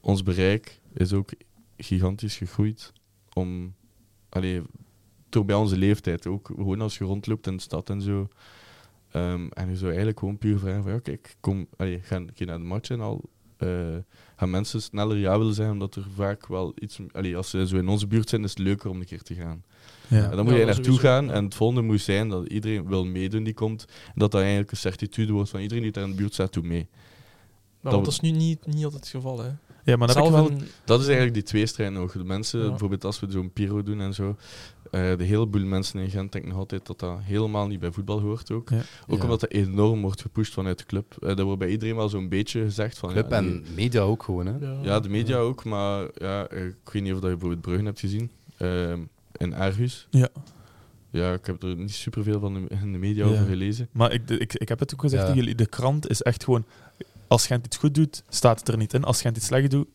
[0.02, 1.30] ons bereik is ook
[1.78, 2.94] gigantisch gegroeid.
[3.34, 3.76] Om,
[4.30, 4.62] allee,
[5.30, 8.28] toch bij onze leeftijd ook, gewoon als je rondloopt in de stad en zo.
[9.12, 12.34] Ehm, en je zou eigenlijk gewoon puur vragen van, ja kijk, kom, allee, ga een
[12.34, 13.30] keer naar de match en al.
[13.58, 13.96] eh,
[14.38, 17.00] gaan mensen sneller ja willen zijn, omdat er vaak wel iets...
[17.12, 19.34] Allee, als ze zo in onze buurt zijn, is het leuker om een keer te
[19.36, 19.64] gaan.
[20.08, 20.30] Ja.
[20.30, 21.32] En dan moet Ja, je dat naartoe gaan ja.
[21.32, 23.86] en het volgende moet zijn dat iedereen wil meedoen die komt.
[24.06, 26.54] En dat dat eigenlijk een certitude wordt van iedereen die daar in de buurt staat,
[26.54, 26.88] doet mee.
[27.82, 29.40] Maar dat is nu niet, niet altijd het geval.
[29.40, 29.50] Hè.
[29.84, 30.60] Ja, maar dan heb Zelf ik wel...
[30.62, 32.12] een- Dat is eigenlijk die tweestrijd nog.
[32.12, 32.70] De mensen, Ja.
[32.70, 34.36] bijvoorbeeld als we zo'n Piro doen en zo,
[34.92, 38.20] de hele boel mensen in Gent denken nog altijd dat dat helemaal niet bij voetbal
[38.20, 38.70] hoort ook.
[38.70, 38.82] Ja.
[39.08, 39.24] Ook Ja.
[39.24, 41.16] omdat dat enorm wordt gepusht vanuit de club.
[41.20, 43.10] Eh dat wordt bij iedereen wel zo'n beetje gezegd van...
[43.12, 44.54] Club ja, en die- media ook gewoon, hè?
[44.66, 44.80] ja.
[44.82, 47.86] ja, de media ook, maar ja, eh, ik weet niet of dat je bijvoorbeeld Bruggen
[47.86, 48.32] hebt gezien.
[48.58, 49.00] ehm,
[49.38, 50.08] in Aarhus.
[50.10, 50.28] Ja.
[51.10, 53.32] Ja, ik heb er niet superveel van de, in de media Ja.
[53.32, 53.88] over gelezen.
[53.92, 56.66] Maar ik, ik, ik heb het ook gezegd jullie, de krant is echt gewoon...
[57.28, 59.04] Als Gent iets goed doet, staat het er niet in.
[59.04, 59.88] Als Gent iets slecht doet,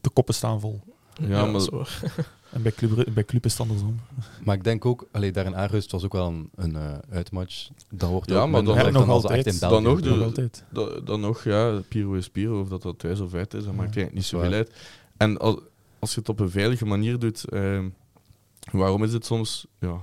[0.00, 0.80] de koppen staan vol.
[1.20, 2.00] Ja, maar- dat is waar.
[2.52, 4.00] En bij Club, bij club is het andersom.
[4.44, 6.98] Maar ik denk ook, allee, daar in Aarhus, het was ook wel een, een eh,
[7.10, 7.68] uitmatch.
[7.90, 9.46] Dat wordt Ja, ook maar dan- nog altijd.
[9.46, 10.64] echt in Dan nog de- Nog altijd.
[10.72, 13.70] Da- dan nog, ja, Piro is Piro, of dat dat thuis of uit is, dat
[13.70, 14.72] Ja, maakt eigenlijk niet zoveel uit.
[15.16, 15.56] En als,
[15.98, 17.88] als je het op een veilige manier doet, ehm,
[18.72, 20.00] waarom is het soms, ja,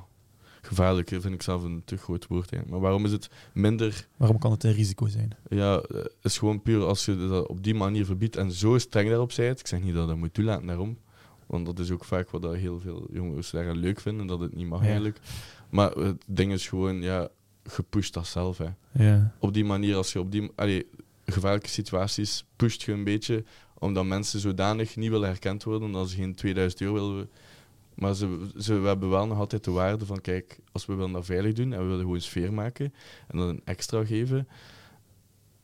[0.61, 4.39] gevaarlijk vind ik zelf een te groot woord eigenlijk, maar waarom is het minder, Waarom
[4.39, 5.31] kan het een risico zijn?
[5.49, 9.09] ja, eh, is gewoon puur als je dat op die manier verbiedt en zo streng
[9.09, 10.97] daarop zijt, ik zeg niet dat dat moet toelaten daarom,
[11.45, 14.55] want dat is ook vaak wat dat heel veel jongens daaraan leuk vinden, dat het
[14.55, 14.85] niet mag Ja.
[14.87, 15.19] eigenlijk.
[15.69, 17.27] Maar het ding is gewoon, ja,
[17.63, 19.31] gepusht dat zelf, hè Ja.
[19.39, 20.87] op die manier, als je op die allee,
[21.25, 23.43] gevaarlijke situaties pusht je een beetje,
[23.79, 27.29] omdat mensen zodanig niet willen herkend worden dat ze geen 2000 euro willen.
[27.95, 31.11] Maar ze, ze, we hebben wel nog altijd de waarde van, kijk, als we willen
[31.11, 32.93] dat veilig doen en we willen gewoon sfeer maken
[33.27, 34.47] en dan een extra geven.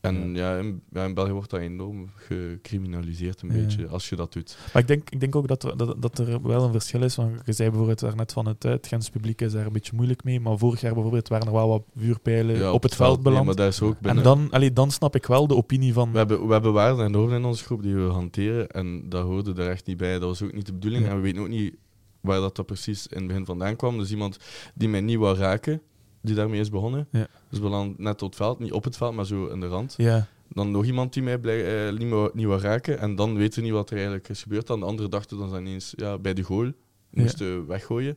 [0.02, 3.54] En ja, in, ja, in België wordt dat enorm gecriminaliseerd een Ja.
[3.54, 4.58] beetje, als je dat doet.
[4.72, 7.16] Maar ik denk, ik denk ook dat er, dat, dat er wel een verschil is.
[7.16, 10.24] Want je zei bijvoorbeeld daarnet van het, het Gens publiek is daar een beetje moeilijk
[10.24, 10.40] mee.
[10.40, 13.46] Maar vorig jaar bijvoorbeeld waren er wel wat vuurpijlen Ja, op, het veld nee, beland.
[13.46, 14.22] maar dat is ook en binnen.
[14.24, 16.12] dan, allee, dan snap ik wel de opinie van...
[16.12, 19.22] We hebben, we hebben waarden en normen in onze groep die we hanteren en dat
[19.24, 20.12] hoorde er echt niet bij.
[20.12, 21.74] Dat was ook niet de bedoeling en we weten ook niet
[22.20, 23.98] waar dat, dat precies in het begin vandaan kwam.
[23.98, 24.38] Dus iemand
[24.74, 25.80] die mij niet wou raken,
[26.22, 27.08] die daarmee is begonnen.
[27.10, 27.26] Ja.
[27.48, 29.66] Dus we dan net op het veld, niet op het veld, maar zo in de
[29.66, 29.94] rand.
[29.96, 33.36] Ja, Dan nog iemand die mij blij, eh, niet, wou, niet wou raken en dan
[33.36, 34.66] weten we niet wat er eigenlijk is gebeurd.
[34.66, 36.72] Dan de andere dachten dan ineens ja, bij de goal,
[37.10, 38.16] moesten weggooien.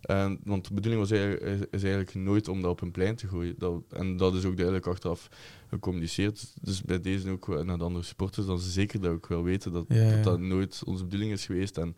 [0.00, 3.28] En, want de bedoeling was eigenlijk, is, eigenlijk nooit om dat op een plein te
[3.28, 3.54] gooien.
[3.58, 5.28] Dat, en dat is ook duidelijk achteraf
[5.68, 6.54] gecommuniceerd.
[6.60, 9.42] Dus bij deze ook wel naar de andere supporters, dan ze zeker dat ook wel
[9.42, 10.14] weten dat Ja, ja.
[10.14, 11.78] dat, dat nooit onze bedoeling is geweest.
[11.78, 11.96] En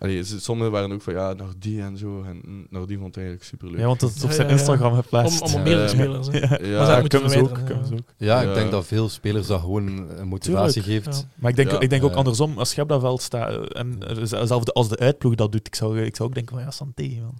[0.00, 2.22] allee, sommigen waren ook van ja, naar die en zo.
[2.22, 3.78] En mm, naar die vond het eigenlijk superleuk.
[3.78, 4.58] ja, want dat is op zijn ja, ja.
[4.58, 5.40] Instagram Om, geplaatst.
[5.42, 5.62] om op Ja.
[5.62, 5.88] meerdere Ja.
[6.22, 6.26] spelers.
[6.26, 7.48] Ja, Maar ja, kunnen ze ook.
[7.48, 7.98] verwijderen, Kunnen ze ja.
[7.98, 8.14] ook.
[8.16, 8.48] Ja, Ja.
[8.48, 9.86] ik denk dat veel spelers dat gewoon
[10.18, 11.18] een motivatie Tuurlijk, geeft.
[11.18, 11.24] Ja.
[11.34, 12.16] Maar ik denk, Ja, ik denk ook eh.
[12.16, 15.34] andersom, als je op dat veld staat en er is- zelfs de- als de uitploeg
[15.34, 17.38] dat doet, ik zou, ik zou ook denken van ja, santé man.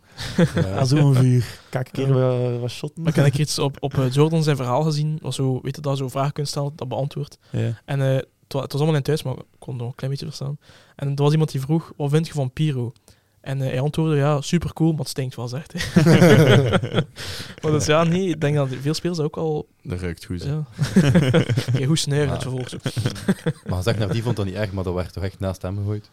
[0.55, 0.69] Ja.
[0.69, 1.59] Ja, zo'n vuur.
[1.70, 3.03] Kijk een keer wat, wat shotten.
[3.03, 5.82] Maar ik heb iets op, op eh, Jordan zijn verhaal gezien, was zo, weet je,
[5.82, 7.39] dat je zo vragen kunt stellen, dat beantwoord.
[7.51, 7.81] Ja.
[7.85, 9.97] En eh, het, wa- het was allemaal in thuis, maar ik kon het nog een
[9.97, 10.59] klein beetje verstaan.
[10.97, 12.93] En er was iemand die vroeg, wat vind je van Pyro?
[13.41, 15.83] En eh, hij antwoordde, ja, super cool, maar het stinkt wel, zegt hij.
[17.63, 19.69] maar dus ja, nee, ik denk dat veel spelers ook al...
[19.83, 20.43] Dat ruikt goed.
[20.45, 20.65] Ja.
[21.87, 22.33] Hoe snuiven Ja.
[22.33, 22.83] het vervolgens ook.
[23.71, 25.77] Maar zeg naar die vond dat niet erg, maar dat werd toch echt naast hem
[25.77, 26.11] gegooid?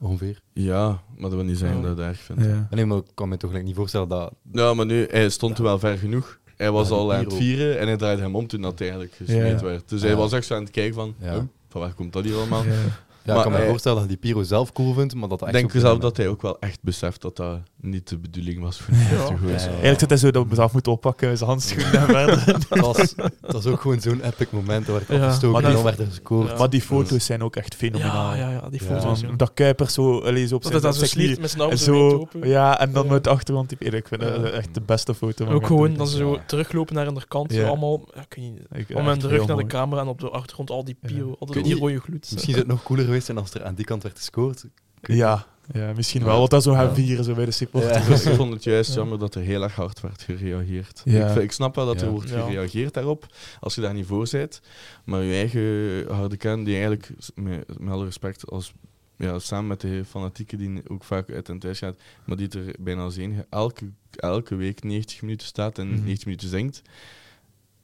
[0.00, 0.40] Ongeveer.
[0.52, 1.82] Ja, maar dat wil niet zeggen Ja.
[1.82, 2.44] dat ik dat erg vind.
[2.44, 2.66] Ja.
[2.70, 4.32] Nee, maar ik kan me toch gelijk niet voorstellen dat...
[4.52, 6.38] Ja, maar nu, hij stond wel ver genoeg.
[6.56, 7.40] Hij was Ja, al aan het Piro.
[7.40, 9.66] vieren en hij draaide hem om toen dat eigenlijk gesmeed Ja.
[9.66, 9.88] werd.
[9.88, 11.36] Dus hij was echt zo aan het kijken van, huh,
[11.68, 12.64] van waar komt dat hier allemaal?
[12.64, 12.72] Ja.
[12.72, 15.42] Ja, Maar ik kan me hij- voorstellen dat hij Piro zelf cool vindt, maar dat
[15.42, 18.80] echt denk zelf dat hij ook wel echt beseft dat dat niet de bedoeling was
[18.80, 19.00] voor Ja.
[19.00, 19.54] hem te gooien.
[19.54, 19.68] Ja, ja.
[19.68, 22.44] Eigenlijk zit hij zo dat we zelf moeten oppakken, zijn handschoenen en verder.
[22.54, 24.86] Het was, het was ook gewoon zo'n epic moment.
[24.86, 25.24] Er werd Ja.
[25.26, 26.50] afgestoken en die- dan werd er gescoord.
[26.50, 26.58] Ja.
[26.58, 28.34] Maar die foto's zijn ook echt fenomenaal.
[28.34, 29.00] Ja, ja, ja, die Ja.
[29.00, 29.22] foto's.
[29.36, 30.02] Dat Kuiper zo,
[30.46, 30.96] zo op Dat zijn, het dat
[31.40, 32.48] met zijn En zo open.
[32.48, 33.12] ja, en dan Ja.
[33.12, 33.68] met de achtergrond.
[33.68, 35.46] Die, ik vind dat echt de beste foto.
[35.46, 35.98] Ook gewoon ik.
[35.98, 36.42] dat ze zo Ja.
[36.46, 38.36] teruglopen naar de kant, zo allemaal, ik
[38.72, 41.36] Ik- om de rug naar de camera en op de achtergrond al die pio, Ik
[41.38, 42.28] al die rode gloed.
[42.32, 44.64] Misschien zou het nog cooler geweest zijn als er aan die kant werd gescoord.
[45.02, 46.38] Ja, ja, misschien wel.
[46.38, 46.94] Want dat zo gaan Ja.
[46.94, 47.96] vieren zo bij de supporters.
[48.06, 48.08] Ja.
[48.08, 48.96] Dus ik vond het juist Ja.
[48.96, 51.00] jammer dat er heel erg hard werd gereageerd.
[51.04, 51.28] Ja.
[51.30, 52.44] Ik, ik snap wel dat er wordt Ja.
[52.44, 53.26] gereageerd daarop,
[53.60, 54.60] als je daar niet voor bent.
[55.04, 58.72] Maar je eigen harde kern, die eigenlijk, met, met alle respect, als,
[59.16, 62.74] ja, samen met de fanatieken die ook vaak uit en thuis gaat, maar die er
[62.80, 66.04] bijna als enige elke, elke week 90 minuten staat en Mhm.
[66.04, 66.82] 90 minuten zingt.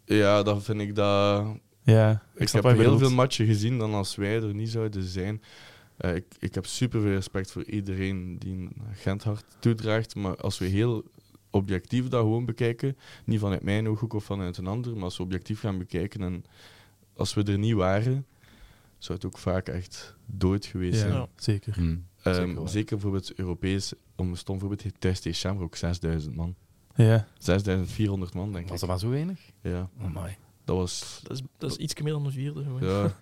[0.04, 1.44] Ja, dan vind ik dat...
[1.82, 3.00] Ja, Ik, ik snap heb heel bedoelt.
[3.00, 5.42] veel matchen gezien dan als wij er niet zouden zijn.
[5.96, 10.14] Eh, ik, ik heb super veel respect voor iedereen die een Genthart toedraagt.
[10.14, 11.04] Maar als we heel
[11.50, 15.22] objectief dat gewoon bekijken, niet vanuit mijn ooghoek of vanuit een ander, maar als we
[15.22, 16.44] objectief gaan bekijken en
[17.16, 18.26] als we er niet waren,
[18.98, 21.12] zou het ook vaak echt dood geweest Ja, zijn.
[21.12, 21.28] Ja.
[21.36, 21.74] zeker.
[21.74, 22.68] Hmm, Ehm, zeker wel.
[22.68, 26.54] zeker bijvoorbeeld Europees, om een stom voorbeeld, heeft thuis tegen Shamrock 6000 man.
[26.94, 27.28] Ja.
[27.38, 28.80] 6400 man, denk Was ik.
[28.80, 29.40] dat maar zo weinig?
[29.60, 30.36] Ja, Oh my.
[30.64, 31.20] dat was...
[31.22, 32.64] Dat is, dat is iets meer dan een vierde.
[32.80, 33.16] Ja, Ja.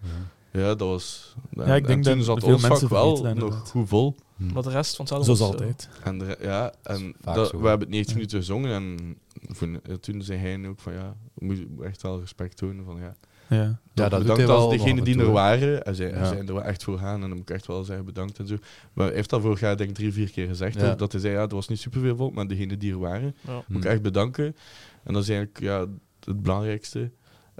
[0.52, 1.34] Ja, dat was.
[1.50, 3.70] Ja, ik denk en toen dat zat veel ons vak mensen wel dat nog inderdaad.
[3.70, 4.16] goed vol.
[4.36, 4.52] Hmm.
[4.52, 5.88] Maar de rest van Zoals was, altijd.
[6.04, 8.14] En de, ja, en dat, we hebben het 90 Ja.
[8.14, 9.16] minuten gezongen en
[9.48, 13.14] voor- toen zei hij ook van ja, we moeten echt wel respect tonen van ja.
[13.48, 13.80] Ja.
[13.94, 15.34] Ja, dat bedankt als degenen die en er toe.
[15.34, 15.82] waren.
[15.84, 16.26] En zij, en Ja.
[16.26, 17.14] zijn er wel echt voor gaan.
[17.14, 18.56] En dan moet ik echt wel zeggen bedankt en zo.
[18.92, 20.80] Maar hij heeft dat vorig jaar denk ik drie, vier keer gezegd.
[20.80, 20.94] Ja.
[20.94, 23.62] Dat hij zei, ja, er was niet superveel volk, maar degenen die er waren, Ja.
[23.66, 23.88] moet ik Hm.
[23.90, 24.56] echt bedanken.
[25.04, 25.86] En dat is eigenlijk ja,
[26.24, 27.10] het belangrijkste.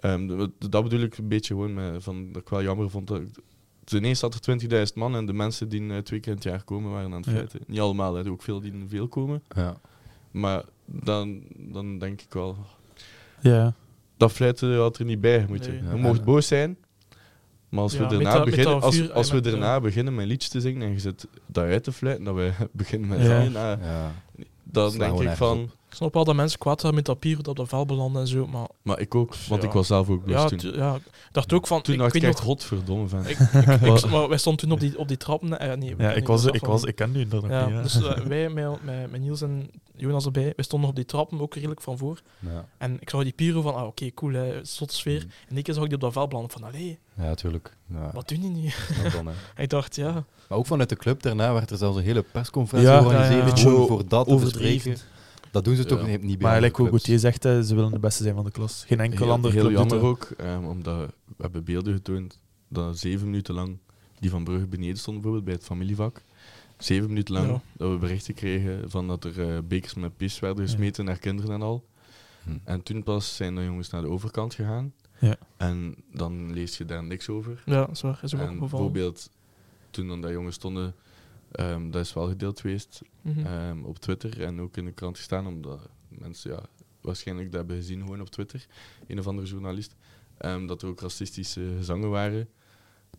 [0.02, 0.26] Ehm,
[0.68, 3.06] dat bedoel ik een beetje gewoon met, van, dat ik wel jammer vond.
[3.06, 3.28] Dat ik,
[3.84, 6.44] dus ineens zat er 20.000 man en de mensen die eh, twee keer in het
[6.44, 7.30] jaar komen waren aan het Ja.
[7.32, 7.60] fluiten.
[7.66, 9.42] Niet allemaal, hè, ook veel die veel komen.
[9.54, 9.76] Ja.
[10.30, 12.56] Maar dan, dan denk ik wel,
[13.40, 13.74] ja.
[14.16, 15.84] dat fluiten had er niet bij moeten.
[15.84, 15.94] Nee.
[15.96, 16.76] Je mocht boos zijn,
[17.68, 19.80] maar als Ja, we daarna dat- beginnen, dat als, we met- daarna ja.
[19.80, 23.18] beginnen met liedjes te zingen en je zit daaruit te fluiten, dat we beginnen met
[23.20, 23.24] Ja.
[23.24, 24.12] zingen, nou, ja.
[24.62, 25.76] dan Slaan denk ik van, op.
[25.92, 28.20] Ik snap wel dat mensen kwaad zijn met dat papier dat op de vel belandde
[28.20, 29.68] en zo, maar maar ik ook, want Ja.
[29.68, 30.74] ik was zelf ook boos ja, toen.
[30.74, 31.02] ja, ik
[31.32, 31.82] dacht ook van...
[31.82, 33.26] Toen ik, dacht ik nog, godverdomme van.
[33.26, 35.58] ik, ik, ik- maar wij stonden toen op die, op die trappen.
[35.58, 37.74] eh, nee, ja, ik, was, dat ik, van- was, ik ken nu inderdaad Ja, niet.
[37.74, 37.82] Ja.
[37.82, 41.40] dus eh, wij met, met, met Niels en Jonas erbij, wij stonden op die trappen,
[41.40, 42.20] ook redelijk van voor.
[42.38, 42.66] Ja.
[42.78, 45.20] En ik zag die Piro van, ah, oké, cool, hè, zotte sfeer.
[45.20, 45.26] Hm.
[45.48, 47.76] En ik keer zag ik die op dat vel belanden van, allee, Ja, tuurlijk.
[47.92, 48.70] Ja, wat doen die nu?
[49.62, 50.12] ik dacht, ja,
[50.48, 53.60] Maar ook vanuit de club daarna werd er zelfs een hele persconferentie Ja, georganiseerd.
[53.60, 54.90] voor dat te overdreven.
[54.92, 55.10] bespreken.
[55.52, 56.06] Dat doen ze toch Ja.
[56.06, 56.88] niet, bij Maar andere gelijk hoe.
[56.88, 58.84] Gauthier zegt, hè, ze willen de beste zijn van de klas.
[58.86, 60.98] Geen enkel heel, ander heel club jammer ook, ehm, omdat
[61.36, 62.38] we hebben beelden getoond
[62.68, 63.78] dat zeven minuten lang
[64.18, 66.22] die van Brugge beneden stond bijvoorbeeld bij het familievak.
[66.78, 67.60] Zeven minuten lang Ja.
[67.76, 71.50] dat we berichten kregen van dat er eh, bekers met pis werden gesmeten naar kinderen
[71.54, 71.84] en al.
[72.44, 72.50] Hm.
[72.64, 74.92] En toen pas zijn de jongens naar de overkant gegaan.
[75.20, 75.36] Ja.
[75.56, 77.62] En dan lees je daar niks over.
[77.66, 79.30] ja, dat is waar, is ook en bijvoorbeeld
[79.90, 80.94] toen dan dat jongens stonden,
[81.52, 83.46] ehm, dat is wel gedeeld geweest Mhm.
[83.46, 86.62] ehm, op Twitter en ook in de krant gestaan, omdat mensen ja,
[87.00, 88.66] waarschijnlijk dat hebben gezien gewoon op Twitter,
[89.06, 89.94] een of andere journalist,
[90.38, 92.48] ehm, dat er ook racistische gezangen waren.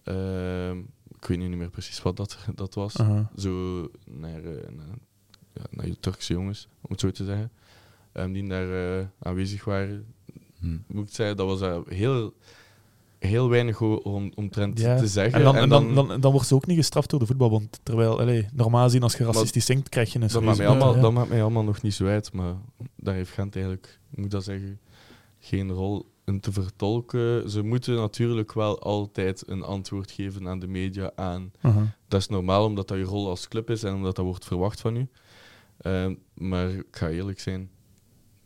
[0.03, 0.77] Ehm,
[1.17, 2.93] ik weet nu niet meer precies wat dat, dat was.
[3.37, 4.97] Zo naar, eh, naar,
[5.53, 7.51] ja, naar de Turkse jongens, om het zo te zeggen,
[8.11, 10.13] ehm, die daar eh, aanwezig waren.
[10.59, 10.77] Hm.
[10.87, 12.33] Moet ik zeggen, dat was eh, heel,
[13.27, 14.97] heel weinig om, omtrent Ja.
[14.97, 15.39] te zeggen.
[15.39, 17.79] En, dan, en dan, dan, dan wordt ze ook niet gestraft door de voetbalbond.
[17.83, 20.99] Terwijl, allee, normaal gezien, als je racistisch zingt, krijg je een Dat maakt, mij allemaal,
[20.99, 22.55] dat maakt mij allemaal nog niet zo uit, maar
[22.95, 24.79] daar heeft Gent eigenlijk, moet dat zeggen,
[25.39, 27.49] geen rol in te vertolken.
[27.49, 31.51] Ze moeten natuurlijk wel altijd een antwoord geven aan de media aan.
[31.61, 31.95] Aha.
[32.07, 34.81] Dat is normaal omdat dat je rol als club is en omdat dat wordt verwacht
[34.81, 35.07] van u.
[35.77, 37.69] Ehm, maar ik ga eerlijk zijn,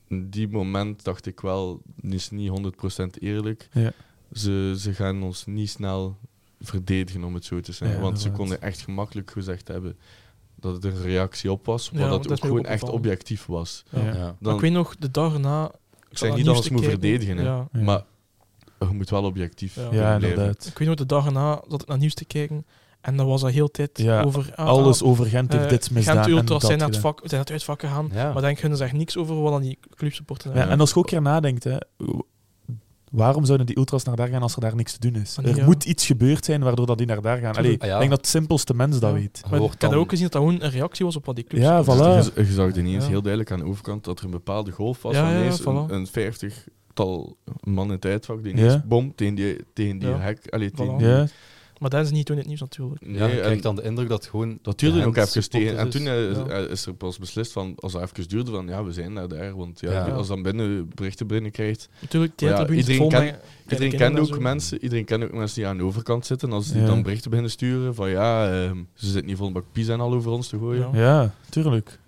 [0.07, 3.69] in die moment dacht ik wel, het is niet 100% eerlijk.
[3.71, 3.91] Ja.
[4.33, 6.17] Ze, ze gaan ons niet snel
[6.61, 7.97] verdedigen, om het zo te zeggen.
[7.97, 9.97] Ja, want ze konden echt gemakkelijk gezegd hebben
[10.55, 13.45] dat het een reactie op was, maar Ja, dat het ook gewoon ook echt objectief
[13.45, 13.83] was.
[13.89, 13.99] Ja.
[13.99, 14.05] Ja.
[14.05, 14.13] Ja.
[14.13, 15.71] Maar Dan, ik weet nog, de dag erna...
[16.09, 17.67] ik zeg niet dat ze moet verdedigen, hè, Ja.
[17.71, 17.81] Ja.
[17.81, 18.03] maar
[18.79, 20.13] je moet wel objectief Ja.
[20.13, 20.65] inderdaad.
[20.65, 22.65] Ik weet nog, de dag erna zat ik naar nieuws te kijken
[23.01, 24.51] en dan was dat heel tijd Ja, over...
[24.55, 26.15] ah, Alles ah, over Gent heeft eh, dit misdaan.
[26.15, 28.33] Gent en Ultras dat zijn naar, het vak, zijn naar het uitvak gegaan, Ja.
[28.33, 30.73] maar dan kunnen ze echt niks over wat dan die clubsupporters Ja, hebben.
[30.73, 31.77] en als je ook keer nadenkt, hè,
[33.11, 35.38] waarom zouden die ultras naar daar gaan als er daar niks te doen is?
[35.39, 35.65] Ah, Er ja.
[35.65, 37.55] moet iets gebeurd zijn waardoor dat die naar daar gaan.
[37.55, 37.81] Allee.
[37.81, 37.93] Ah, ja.
[37.93, 39.17] Ik denk dat het simpelste mens dat Ja.
[39.19, 39.41] weet.
[39.49, 41.63] Maar ik had ook gezien dat dat gewoon een reactie was op wat die clubs
[41.65, 41.88] Ja, voilà.
[41.88, 43.09] Je, je zag ineens Ja.
[43.09, 45.13] heel duidelijk aan de overkant dat er een bepaalde golf was.
[45.15, 45.65] Ja, van ja, ineens voilà.
[45.65, 48.84] een, een vijftigtal man in het uitvak die ineens Ja.
[48.88, 50.19] bom tegen die, tegen die Ja.
[50.19, 50.47] hek.
[50.49, 50.97] Allee, tegen Voilà.
[50.97, 51.27] die- Ja,
[51.79, 53.05] Maar dat is niet toen het nieuws natuurlijk.
[53.05, 54.59] Nee, Ja, je krijgt dan de indruk dat gewoon...
[54.61, 55.77] dat duurde de ook even tegen.
[55.77, 56.07] En toen is.
[56.07, 56.45] eh, Ja.
[56.47, 59.55] eh, is er pas beslist van, als dat even duurde, van ja, we zijn daar.
[59.57, 60.07] Want ja, Ja.
[60.13, 61.89] als dan binnen berichten binnenkrijgt.
[62.01, 63.39] Natuurlijk, die Ja, tribunes iedereen kleine
[63.69, 64.39] Iedereen kent en ook zo.
[64.39, 66.51] mensen, iedereen kent ook mensen die aan de overkant zitten.
[66.51, 66.87] Als die Ja.
[66.87, 69.99] dan berichten beginnen sturen van ja, ehm, ze zitten niet vol een bak pizza en
[69.99, 70.89] al over ons te gooien.
[70.93, 70.99] Ja.
[70.99, 71.33] Ja,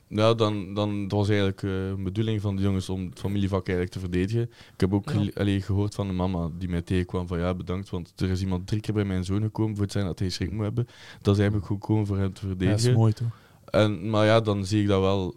[0.10, 0.38] ja tuurlijk.
[0.38, 3.92] dan, dan dat was eigenlijk eh, een bedoeling van de jongens om het familievak eigenlijk
[3.92, 4.42] te verdedigen.
[4.74, 5.12] Ik heb ook Ja.
[5.12, 8.42] gele- allee, gehoord van een mama die mij tegenkwam van ja, bedankt, want er is
[8.42, 10.88] iemand drie keer bij mijn zoon gekomen voor het zijn dat hij schrik moet hebben.
[11.22, 12.90] Dat is eigenlijk gekomen voor hem te Ja, dat verdedigen.
[12.92, 13.38] is mooi toch?
[13.66, 15.36] en, maar ja, dan zie ik dat wel.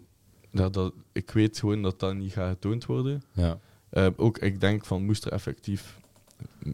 [0.51, 3.23] Dat, dat, ik weet gewoon dat dat niet gaat getoond worden.
[3.31, 3.59] Ja.
[3.89, 5.99] Eh, ook, ik denk van, moest er effectief...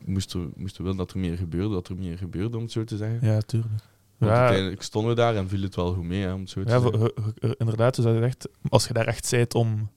[0.06, 2.72] Moest er, moest er wel dat er meer gebeurde, dat er meer gebeurde, om het
[2.72, 3.28] zo te zeggen.
[3.28, 3.74] Ja, tuurlijk.
[4.20, 6.50] Want Ja, uiteindelijk stonden we daar en viel het wel goed mee, hè, om het
[6.50, 7.14] zo te ja, voor-
[7.58, 9.90] inderdaad, dus dat echt, als je daar echt zijt om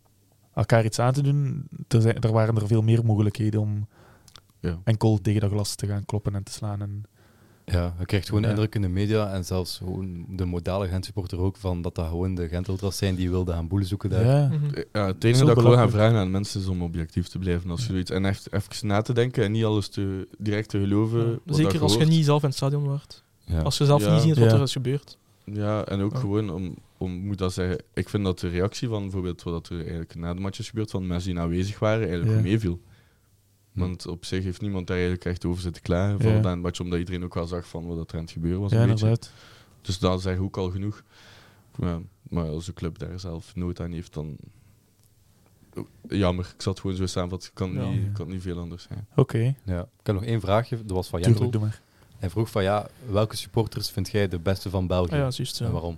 [0.54, 3.86] elkaar iets aan te doen, er, zijn, er waren er veel meer mogelijkheden om
[4.60, 4.78] Ja.
[4.84, 6.80] enkel tegen dat glas te gaan kloppen en te slaan.
[6.82, 7.02] En,
[7.64, 8.48] Ja, je krijgt gewoon Ja.
[8.48, 12.34] indruk in de media en zelfs gewoon de modale Gent-supporter ook van dat dat gewoon
[12.34, 14.24] de Gent-ultras zijn die wilden gaan boel zoeken daar.
[14.26, 14.50] ja.
[14.92, 17.70] Ja, het enige dat ik wil gaan vragen aan mensen is om objectief te blijven
[17.70, 18.10] als je zoiets...
[18.10, 21.40] En echt even na te denken en niet alles te, direct te geloven.
[21.46, 23.24] Zeker als je niet zelf in het stadion wordt.
[23.44, 23.60] Ja.
[23.60, 24.12] Als je zelf Ja.
[24.12, 24.56] niet ziet wat Ja.
[24.56, 25.18] er is gebeurd.
[25.44, 26.18] Ja, en ook Ja.
[26.18, 29.78] gewoon om, om, moet dat zeggen, ik vind dat de reactie van bijvoorbeeld wat er
[29.80, 32.42] eigenlijk na de match is gebeurd, van mensen die aanwezig waren, eigenlijk Ja.
[32.42, 32.80] meeviel.
[33.72, 33.80] Hm.
[33.80, 35.82] Want op zich heeft niemand daar eigenlijk echt over zitten.
[35.96, 36.18] Ja.
[36.18, 38.72] Voor dat match, omdat iedereen ook wel zag van wat er aan het gebeuren was.
[38.72, 39.18] ja, een.
[39.80, 41.02] Dus dat is eigenlijk ook al genoeg.
[41.78, 44.36] Ja, maar als de club daar zelf nood aan heeft, dan
[46.08, 46.52] jammer.
[46.56, 47.48] Ik zat gewoon zo samenvatten.
[47.48, 47.88] Ik kan, Ja.
[47.90, 49.06] niet, kan niet veel anders zijn.
[49.16, 49.80] Oké, Ja.
[49.80, 51.60] Ik heb nog één vraagje, dat was van tuurlijk, Jentel.
[51.60, 51.80] doe maar.
[52.22, 55.12] Hij vroeg van ja, welke supporters vind jij de beste van België?
[55.12, 55.60] Ah ja, juist.
[55.60, 55.72] En Ja.
[55.72, 55.96] waarom?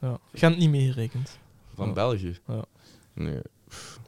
[0.00, 0.18] Ja.
[0.34, 1.38] Gent niet meegerekend.
[1.74, 1.92] Van Ja.
[1.92, 2.38] België?
[2.46, 2.64] Ja.
[3.12, 3.40] Nee.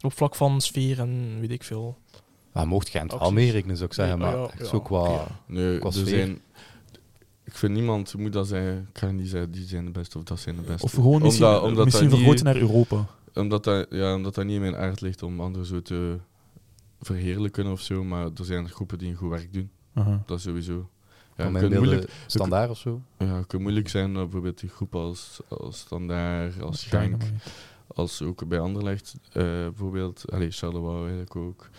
[0.01, 1.99] Op vlak van sfeer en weet ik veel.
[2.55, 3.37] Ja, mocht Gent wel Acties.
[3.37, 4.65] meerekenen, zou ik zeggen, Nee, maar ja, echt ja.
[4.65, 5.09] zo qua...
[5.11, 5.27] Ja.
[5.47, 6.07] Nee, Qua sfeer.
[6.07, 6.41] zijn...
[7.45, 8.89] Ik vind niemand moet dat zijn.
[8.93, 10.85] Ga niet zeggen die zijn de beste of dat zijn de beste.
[10.85, 13.07] Of gewoon misschien, Omdat- omdat misschien vergroten naar Europa.
[13.35, 16.19] Omdat dat, ja, omdat dat niet in mijn aard ligt om anderen zo te
[17.01, 18.05] verheerlijken of zo.
[18.05, 19.71] Maar er zijn groepen die een goed werk doen.
[19.95, 20.23] Aha.
[20.27, 20.89] Dat sowieso.
[21.37, 23.03] Ja, kan moeilijk, standaard of zo.
[23.19, 27.23] ja, het kan moeilijk zijn dat bijvoorbeeld die groep als, als Standaard, als Genk,
[27.87, 31.71] als ook bij Anderlecht, eh bijvoorbeeld, allee, Charleroi eigenlijk ook,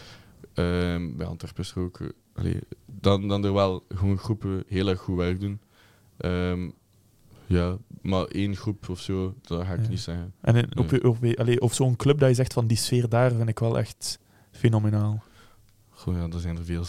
[0.53, 1.99] ehm, bij Antwerpen er ook,
[2.35, 5.59] allee, dan, dan er wel gewoon groepen heel erg goed werk doen.
[6.17, 6.69] Ehm,
[7.45, 9.87] ja, maar één groep of zo, dat ga ik Ja.
[9.89, 10.33] niet zeggen.
[10.41, 11.03] En in, op, Nee.
[11.07, 13.77] op, allee, of zo'n club dat je zegt van die sfeer daar vind ik wel
[13.77, 14.19] echt
[14.51, 15.23] fenomenaal.
[15.89, 16.85] Goh, ja, er zijn er veel.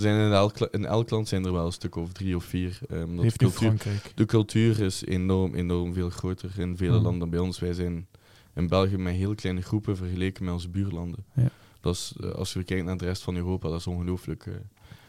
[0.00, 2.78] Zijn in, elk, in elk land zijn er wel een stuk of drie of vier.
[2.90, 4.12] omdat Heeft de, cultuur, Frankrijk.
[4.14, 7.02] de cultuur is enorm, enorm veel groter in vele Mhm.
[7.02, 7.58] landen dan bij ons.
[7.58, 8.06] Wij zijn
[8.54, 11.24] in België met heel kleine groepen vergeleken met onze buurlanden.
[11.34, 11.50] Ja.
[11.80, 14.46] Dat is, eh, als je kijkt naar de rest van Europa, dat is ongelooflijk.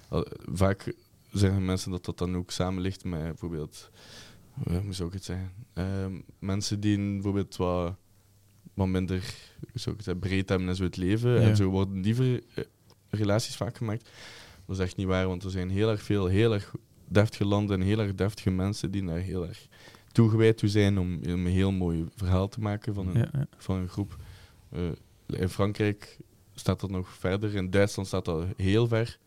[0.10, 0.22] eh.
[0.54, 0.94] Vaak
[1.32, 3.90] zeggen mensen dat dat dan ook samen ligt met bijvoorbeeld,
[4.66, 7.96] eh, hoe zou ik het zeggen, Ehm, mensen die bijvoorbeeld wat,
[8.74, 9.20] wat minder
[9.60, 11.32] hoe zou ik het zeggen, breed hebben in zo het leven.
[11.32, 11.40] Ja.
[11.50, 12.44] En zo worden die
[13.10, 14.10] relaties vaak gemaakt.
[14.72, 16.76] Dat is echt niet waar, want er zijn heel erg veel, heel erg
[17.08, 19.68] deftige landen en heel erg deftige mensen die daar heel erg
[20.12, 23.46] toegewijd toe zijn om een heel mooi verhaal te maken van een, Ja, ja.
[23.58, 24.16] van een groep.
[24.70, 24.82] Eh,
[25.26, 26.18] in Frankrijk
[26.54, 27.56] staat dat nog verder.
[27.56, 29.18] In Duitsland staat dat heel ver.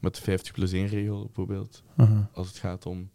[0.00, 1.82] Met de 50 plus 1 regel bijvoorbeeld.
[1.96, 2.30] Aha.
[2.32, 3.10] Als het gaat om,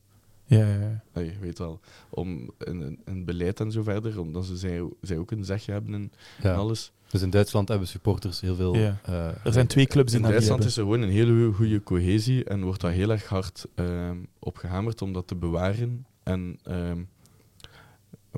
[0.45, 1.22] Ja, ja, ja.
[1.22, 1.80] je weet wel,
[2.10, 4.19] om een, een, beleid en zo verder.
[4.19, 6.11] Omdat ze zij, zij ook een zegje hebben in
[6.41, 6.56] Ja.
[6.56, 6.91] alles.
[7.10, 8.76] Dus in Duitsland hebben supporters heel veel...
[8.76, 8.99] Ja.
[9.03, 10.68] eh, Er zijn twee clubs In niet Duitsland hebben.
[10.69, 14.57] is er gewoon een hele goede cohesie en wordt daar heel erg hard ehm, op
[14.57, 16.06] gehamerd om dat te bewaren.
[16.23, 16.99] En ehm,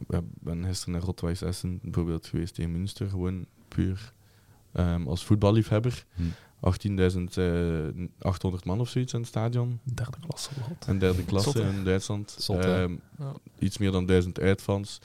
[0.07, 4.13] ik ben gisteren naar Rotweiss Essen bijvoorbeeld geweest in Münster, gewoon puur
[4.71, 6.05] ehm, als voetballiefhebber.
[6.15, 6.23] Hm.
[6.61, 9.79] 18.800 man of zoiets in het stadion.
[9.83, 10.49] Derde klasse.
[10.59, 10.85] oh god.
[10.87, 12.47] En derde klasse in Duitsland.
[12.49, 13.33] Ehm, Ja.
[13.59, 14.99] Iets meer dan 1000 uitfans.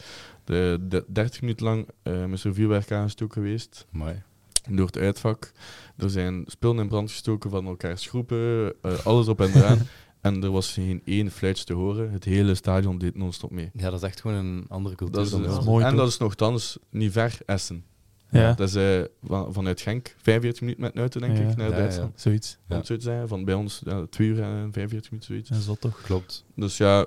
[0.47, 4.23] De, de 30 minuten lang ehm, is er vuurwerk aangestoken geweest Mooi.
[4.71, 5.53] door het uitvak.
[5.97, 9.79] Er zijn spullen in brand gestoken van elkaars groepen, eh, alles op en eraan.
[10.21, 12.13] en er was geen één fluitje te horen.
[12.13, 13.71] Het hele stadion deed non-stop mee.
[13.75, 15.17] Ja, dat is echt gewoon een andere cultuur.
[15.17, 17.85] Dat is, dat is mooi, en dat is nogthans niet ver Essen.
[18.31, 21.43] Ja, Dat is eh, van, vanuit Genk, 45 minuten met auto, denk Ja.
[21.49, 21.79] ik, naar Ja, ja.
[21.81, 22.21] Duitsland.
[22.21, 22.59] zoiets.
[22.69, 23.29] Om het zo te zeggen.
[23.29, 25.49] Van bij ons ja, 2 uur en 45 minuten, zoiets.
[25.49, 26.03] Dat is dat toch.
[26.03, 26.45] Klopt.
[26.55, 27.07] Dus ja,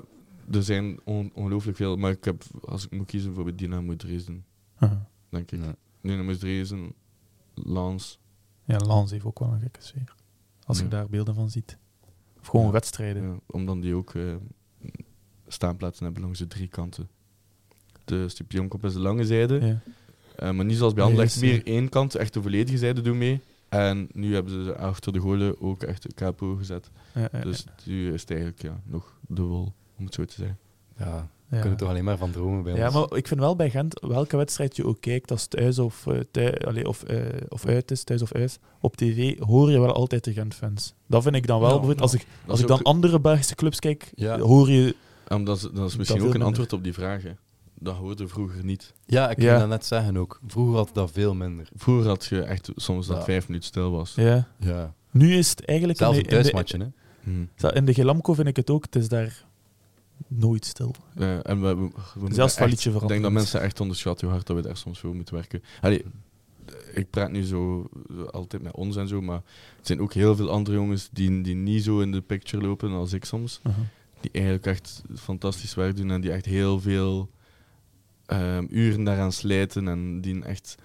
[0.51, 1.95] er zijn on- ongelooflijk veel.
[1.95, 4.45] Maar ik heb, als ik moet kiezen voor Dynamo Dresden,
[4.75, 5.07] Aha.
[5.29, 5.61] denk ik.
[5.63, 5.75] Ja.
[6.01, 6.93] Dynamo Dresden,
[7.53, 8.19] Lans.
[8.65, 10.15] Ja, Lans heeft ook wel een gekke sfeer.
[10.65, 10.89] Als je Ja.
[10.89, 11.77] daar beelden van ziet.
[12.39, 12.71] Of gewoon Ja.
[12.71, 13.23] wedstrijden.
[13.23, 14.35] Ja, omdat die ook eh,
[15.47, 17.09] staanplaatsen hebben langs de drie kanten.
[18.05, 19.65] De stupionkop is de lange zijde.
[19.65, 19.81] Ja.
[20.35, 23.17] eh, maar niet zoals bij Nee, Anderlecht meer één kant, echt de volledige zijde doen
[23.17, 23.41] mee.
[23.69, 26.89] En nu hebben ze achter de golen ook echt een capo gezet.
[27.13, 30.57] Ja, ja, Dus nu is het eigenlijk ja, nog dubbel, om het zo te zeggen.
[30.97, 31.27] Ja, ja.
[31.47, 32.93] we kunnen toch alleen maar van dromen bij Ja, ons.
[32.93, 36.07] maar ik vind wel bij Gent, welke wedstrijd je ook kijkt, als het thuis of,
[36.07, 37.17] eh, thui- allee, of, eh,
[37.49, 40.93] of uit is, thuis of uit, op tv hoor je wel altijd de Gent-fans.
[41.07, 41.67] Dat vind ik dan wel.
[41.69, 42.19] Ja, bijvoorbeeld, als ja.
[42.19, 44.39] ik, als ik dan ook- andere Belgische clubs kijk, Ja.
[44.39, 44.95] hoor je...
[45.27, 46.47] en dat, is, dat is Dat misschien ook een minder.
[46.47, 47.37] antwoord op die vragen.
[47.81, 48.93] Dat hoorde vroeger niet.
[49.05, 49.49] Ja, ik Ja.
[49.51, 50.39] wil dat net zeggen ook.
[50.47, 51.67] Vroeger had dat veel minder.
[51.75, 53.23] Vroeger had je echt soms dat Ja.
[53.23, 54.13] vijf minuten stil was.
[54.15, 54.47] Ja.
[54.59, 54.93] Ja.
[55.11, 55.99] Nu is het eigenlijk...
[55.99, 56.79] Zelfs de, thuismatchen,
[57.59, 57.73] hè.
[57.73, 59.45] In de Gelamco vind ik het ook, het is daar
[60.27, 60.95] nooit stil.
[61.15, 61.75] En we,
[62.15, 64.77] we, Zelfs echt- liedje Ik denk dat mensen echt onderschatten hoe hard dat we daar
[64.77, 65.63] soms voor moeten werken.
[65.81, 66.05] Allee,
[66.93, 67.89] ik praat nu zo
[68.31, 69.41] altijd met ons en zo, maar er
[69.81, 73.13] zijn ook heel veel andere jongens die, die niet zo in de picture lopen als
[73.13, 73.59] ik soms.
[73.63, 73.81] Aha.
[74.21, 77.29] Die eigenlijk echt fantastisch werk doen en die echt heel veel
[78.25, 80.75] ehm, uren daaraan slijten en die echt...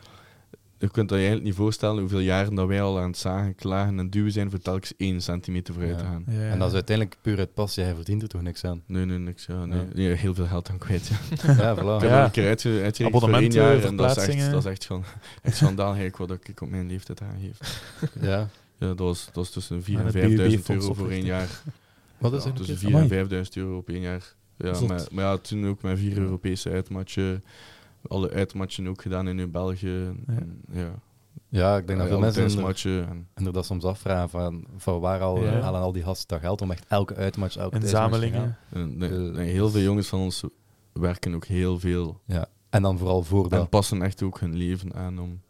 [0.84, 3.54] Je kunt dat je eigenlijk niet voorstellen hoeveel jaren dat wij al aan het zagen,
[3.54, 6.24] klagen en duwen zijn voor telkens één centimeter vooruit te gaan.
[6.26, 6.50] Ja, ja.
[6.50, 7.84] En dat is uiteindelijk puur uit passie.
[7.84, 8.82] Hij verdient er toch niks aan.
[8.86, 9.46] Nee, nee, niks.
[9.46, 9.78] Ja, nee.
[9.78, 9.84] Ja.
[9.94, 11.06] Nee, heel veel geld aan kwijt.
[11.08, 11.16] Ja.
[11.56, 11.78] Ja, voilà.
[11.96, 12.18] Ik heb Ja.
[12.18, 14.82] er een keer uitge uitgerekend voor één jaar en dat is echt, dat is echt,
[14.82, 15.04] schan-
[15.42, 17.58] echt schandaal eigenlijk wat ik op mijn leeftijd aangeef.
[18.20, 18.48] Ja.
[18.78, 21.24] Ja, dat was, dat was tussen 4 Maar en de 5000 BUB-fonds euro voor één
[21.24, 21.48] jaar.
[22.18, 22.56] Wat is Ja, het?
[22.56, 23.08] tussen Ja, 4 en Amai.
[23.08, 24.34] 5000 euro op één jaar.
[24.56, 27.44] Ja, maar, maar ja, toen ook met vier Europese uitmatchen.
[28.08, 30.12] Alle uitmatchen ook gedaan in België.
[30.26, 30.94] En, ja.
[31.48, 33.08] Ja, ik denk dat veel mensen er, thuismatchen.
[33.08, 35.60] En, inderdaad soms afvragen van, van waar al, Ja.
[35.60, 38.56] halen al die gasten dat geld om echt elke uitmatch, elke Inzamelingen.
[38.70, 39.10] en, Eh.
[39.10, 40.42] nee, heel veel jongens van ons
[40.92, 42.20] werken ook heel veel.
[42.26, 42.46] Ja.
[42.70, 43.70] En dan vooral voor En dat.
[43.70, 45.40] passen echt ook hun leven aan om,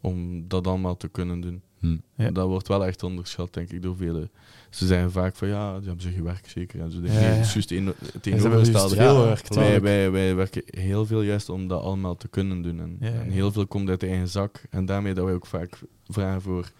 [0.00, 1.62] om dat allemaal te kunnen doen.
[1.80, 1.96] Hm.
[2.14, 2.30] Ja.
[2.30, 4.30] Dat wordt wel echt onderschat, denk ik, door velen.
[4.70, 6.80] Ze zeggen vaak van ja, die hebben ze gewerkt zeker.
[6.80, 6.98] En zo.
[6.98, 7.18] Ja, Nee, ja.
[7.20, 8.96] het is juist een- Ze tegenovergestelde.
[8.96, 9.36] Ja.
[9.48, 12.80] Wij, wij, wij werken heel veel juist om dat allemaal te kunnen doen.
[12.80, 13.32] En, Ja, ja, en ja.
[13.32, 14.62] heel veel komt uit de eigen zak.
[14.70, 15.78] En daarmee dat wij ook vaak
[16.08, 16.70] vragen voor,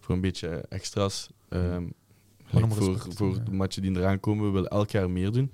[0.00, 1.28] voor een beetje extra's.
[1.48, 1.92] Gewoon
[2.50, 3.42] like voor respect, voor ja.
[3.44, 5.52] de matchen die eraan komen, we willen elk jaar meer doen.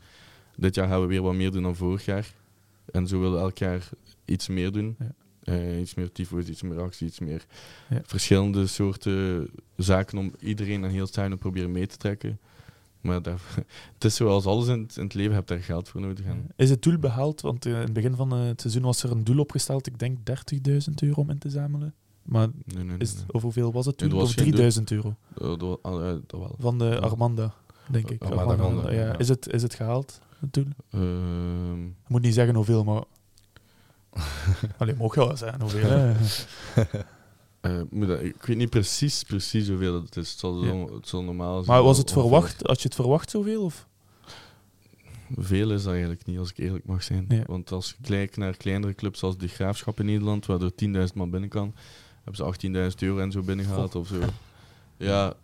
[0.57, 2.33] Dit jaar gaan we weer wat meer doen dan vorig jaar.
[2.93, 3.89] En zo willen we elk jaar
[4.25, 4.97] iets meer doen.
[5.45, 7.47] Eh, iets meer tyfo's, iets meer actie, iets meer
[7.89, 8.01] Ja.
[8.05, 12.39] verschillende soorten zaken om iedereen en heel het stadion proberen mee te trekken.
[13.01, 13.21] Maar
[13.95, 16.25] het is zoals alles in het, in het leven, je hebt daar geld voor nodig.
[16.25, 17.41] En Is het doel behaald?
[17.41, 20.19] Want eh, in het begin van het seizoen was er een doel opgesteld, ik denk
[20.89, 21.95] 30.000 euro om in te zamelen.
[22.23, 24.13] Maar nee, nee, nee, is, of hoeveel was het toen?
[24.13, 24.45] Of geen doel.
[24.45, 26.55] 3000 euro Dat, dat, ah, dat wel.
[26.59, 27.55] van de Armanda,
[27.91, 28.23] denk ik.
[28.23, 29.01] Armanda Armanda, ja.
[29.07, 29.19] ja.
[29.19, 30.67] Is, het, is het gehaald, het doel?
[30.91, 33.03] Ehm, Je moet niet zeggen hoeveel, maar...
[34.79, 35.89] Allee, mag wel zijn hoeveel.
[35.91, 36.13] hè.
[37.61, 40.31] eh, moet dat- ik weet niet precies, precies hoeveel het is.
[40.31, 41.77] Het zal, zo- het zal normaal zijn.
[41.77, 43.63] Maar was het verwacht, als je het verwacht zoveel?
[43.63, 43.87] Of?
[45.37, 47.25] Veel is dat eigenlijk niet, als ik eerlijk mag zijn.
[47.29, 47.43] Ja.
[47.47, 50.73] Want als je kijkt naar kleinere clubs als de Graafschap in Nederland, waar er
[51.09, 51.75] 10.000 man binnen kan,
[52.25, 54.19] hebben ze 18.000 euro en zo binnengehaald of zo.
[54.97, 55.35] Ja,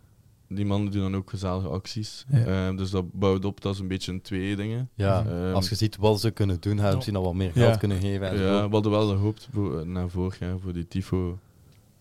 [0.55, 2.25] die mannen doen dan ook gezellige acties.
[2.31, 2.45] Ja.
[2.45, 4.89] Ehm, dus dat bouwt op, dat is een beetje een twee dingen.
[4.95, 7.51] Ja, Ehm, als je ziet wat ze kunnen doen, hadden ze misschien al wat meer
[7.53, 7.65] Ja.
[7.65, 8.27] geld kunnen geven.
[8.29, 8.81] En Ja, zo.
[8.81, 11.37] we wel gehoopt voor, na vorig jaar voor die Tifo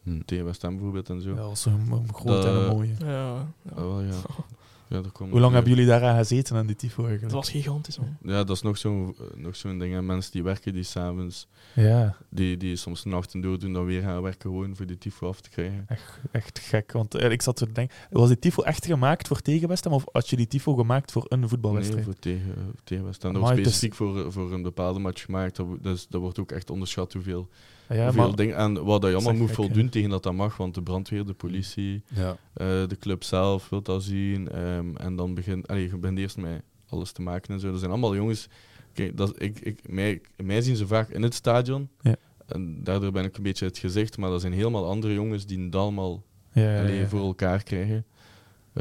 [0.03, 0.21] Hm.
[0.25, 1.31] tegen West Ham bijvoorbeeld en zo.
[1.31, 2.95] Ja, dat was een, een groot en een mooie.
[2.99, 3.47] Ja,
[3.77, 4.13] ja.
[4.91, 5.01] ja.
[5.01, 7.35] Dat Hoe lang hebben jullie daaraan gezeten aan die tifo Het eigenlijk?
[7.37, 8.17] was gigantisch, man.
[8.23, 9.93] Ja, dat is nog zo'n nog zo'n ding.
[9.93, 10.03] Hè.
[10.03, 14.23] Mensen die werken, die s'avonds, Ja, die, die soms de nachten doordoen, dan weer gaan
[14.23, 15.85] werken gewoon voor die tifo af te krijgen.
[15.89, 16.93] echt, echt gek.
[16.93, 19.93] Want eh, ik zat te denken, was die tifo echt gemaakt voor tegen West Ham
[19.93, 22.05] of had je die tifo gemaakt voor een Nee, voetbalwedstrijd?
[22.05, 22.55] voor tegen,
[22.85, 23.33] tegen West Ham.
[23.33, 25.57] Dat was dus- specifiek voor, voor een bepaalde match gemaakt.
[25.57, 27.49] Dat, dus, dat wordt ook echt onderschat hoeveel,
[27.95, 28.57] ja, maar, dingen...
[28.57, 30.57] En wat dat je allemaal moet gek, voldoen tegen dat dat mag.
[30.57, 32.37] Want de brandweer, de politie, Ja.
[32.53, 34.49] eh, de club zelf wil dat zien.
[34.49, 35.69] ehm, en dan begint...
[35.69, 37.71] Allee, je bent eerst met alles te maken en zo.
[37.71, 38.49] Dat zijn allemaal jongens...
[38.93, 41.89] Kijk, dat, ik, ik, mij, mij zien ze vaak in het stadion.
[42.01, 42.17] Ja.
[42.47, 44.17] En daardoor ben ik een beetje het gezicht.
[44.19, 46.23] Maar dat zijn helemaal andere jongens die het allemaal
[46.53, 47.09] ja, ja, allee, ja.
[47.09, 48.05] voor elkaar krijgen.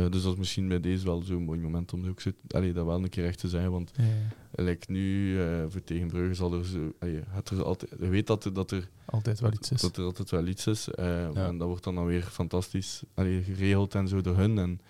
[0.06, 2.74] Eh, dus dat is misschien bij deze wel zo'n mooi moment om ook zo, allee,
[2.74, 3.72] dat wel een keer echt te zeggen.
[3.72, 4.64] Want Ja, ja.
[4.64, 6.94] like nu, eh, voor tegen Brugge zal er zo...
[7.00, 9.82] allee, gaat er altijd, je weet dat er, dat, er, Altijd wel iets is.
[9.82, 10.90] dat er altijd wel iets is.
[10.90, 11.48] eh, Ja.
[11.48, 14.58] En dat wordt dan, dan weer fantastisch allee, geregeld en zo door hun.
[14.58, 14.82] En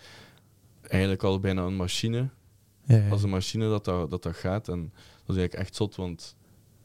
[0.82, 2.30] eigenlijk al bijna een machine.
[3.12, 4.68] Als een machine dat dat, dat, dat gaat.
[4.68, 4.82] En
[5.26, 6.36] dat is eigenlijk echt zot, want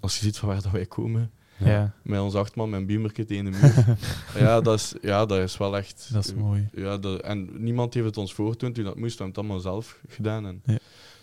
[0.01, 1.31] als je ziet van waar dat wij komen...
[1.59, 1.93] ja.
[2.03, 3.97] Met ons acht man, mijn beamerke tegen de muur.
[4.47, 6.09] ja, dat is, ja, dat is wel echt...
[6.13, 6.69] dat is mooi.
[6.75, 9.19] Ja, dat- en niemand heeft het ons voortoond toen dat moest.
[9.19, 10.47] We hebben het allemaal zelf gedaan.
[10.47, 10.79] En Ja.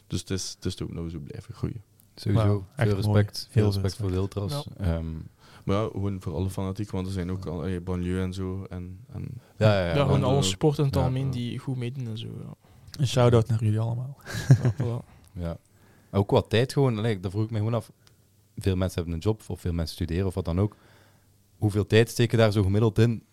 [0.07, 1.81] Dus het is, het is ook nog zo blijven groeien.
[2.15, 3.47] Sowieso, veel respect.
[3.51, 4.67] Veel veel respect voor de Ultras.
[4.77, 5.05] Ehm,
[5.63, 8.65] Maar ja, gewoon voor alle fanatiek, want er zijn ook al eh, banlieue en zo.
[8.69, 9.27] En, en
[9.57, 11.31] ja, ja, Ja, ja, gewoon alle supporters in het ja, algemeen ja.
[11.31, 12.27] die goed meedoen en zo.
[12.27, 12.53] Ja.
[12.99, 14.17] Een shout-out naar jullie allemaal.
[14.77, 15.01] Ja.
[15.33, 15.57] Ja.
[16.11, 17.91] Ook wat tijd gewoon, allee, dat vroeg ik me gewoon af.
[18.57, 20.75] Veel mensen hebben een job, of veel mensen studeren, of wat dan ook.
[21.57, 23.23] Hoeveel tijd steken daar zo gemiddeld in,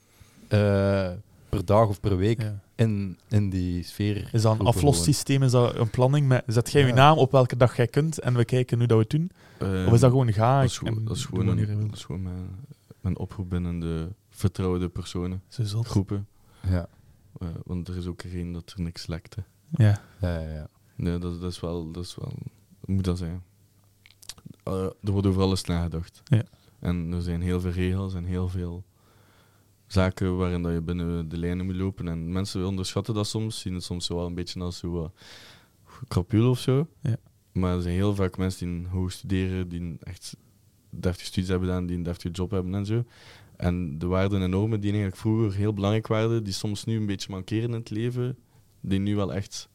[0.49, 1.13] eh,
[1.49, 2.61] per dag of per week, Ja.
[2.75, 4.29] in, in die sfeer?
[4.33, 5.43] Is dat een aflossysteem?
[5.43, 6.29] Is dat een planning?
[6.29, 8.97] Met, zet jij je naam op welke dag jij kunt en we kijken hoe dat
[8.97, 9.31] we het doen?
[9.87, 11.87] Of is dat gewoon ga dat is, gewoon- dat is gewoon, wanneer een, je wil?
[11.89, 12.49] dat is gewoon mijn,
[13.01, 15.43] mijn oproep binnen de vertrouwde personen,
[15.83, 16.27] groepen.
[16.69, 16.89] Ja.
[17.41, 19.43] Eh, want er is ook geen dat er niks lekte.
[19.71, 20.01] Ja.
[20.21, 20.69] Ja, ja, ja.
[20.97, 21.91] Nee, dat, dat is wel...
[21.91, 22.33] Dat is wel
[22.85, 23.43] moet dat zijn?
[24.69, 26.23] Eh, er wordt over alles nagedacht.
[26.25, 26.43] Ja.
[26.79, 28.85] En er zijn heel veel regels en heel veel
[29.87, 32.09] zaken waarin dat je binnen de lijnen moet lopen.
[32.09, 35.13] En mensen onderschatten dat soms, zien het soms wel een beetje als zo
[36.09, 36.87] krapul of zo.
[37.01, 37.17] Ja.
[37.53, 40.37] Maar er zijn heel vaak mensen die hoog studeren, die echt
[40.91, 43.05] deftige studies hebben gedaan, die een deftige job hebben en zo.
[43.57, 47.07] En de waarden en normen die eigenlijk vroeger heel belangrijk waren, die soms nu een
[47.07, 48.39] beetje mankeren in het leven,
[48.81, 49.69] die nu wel echt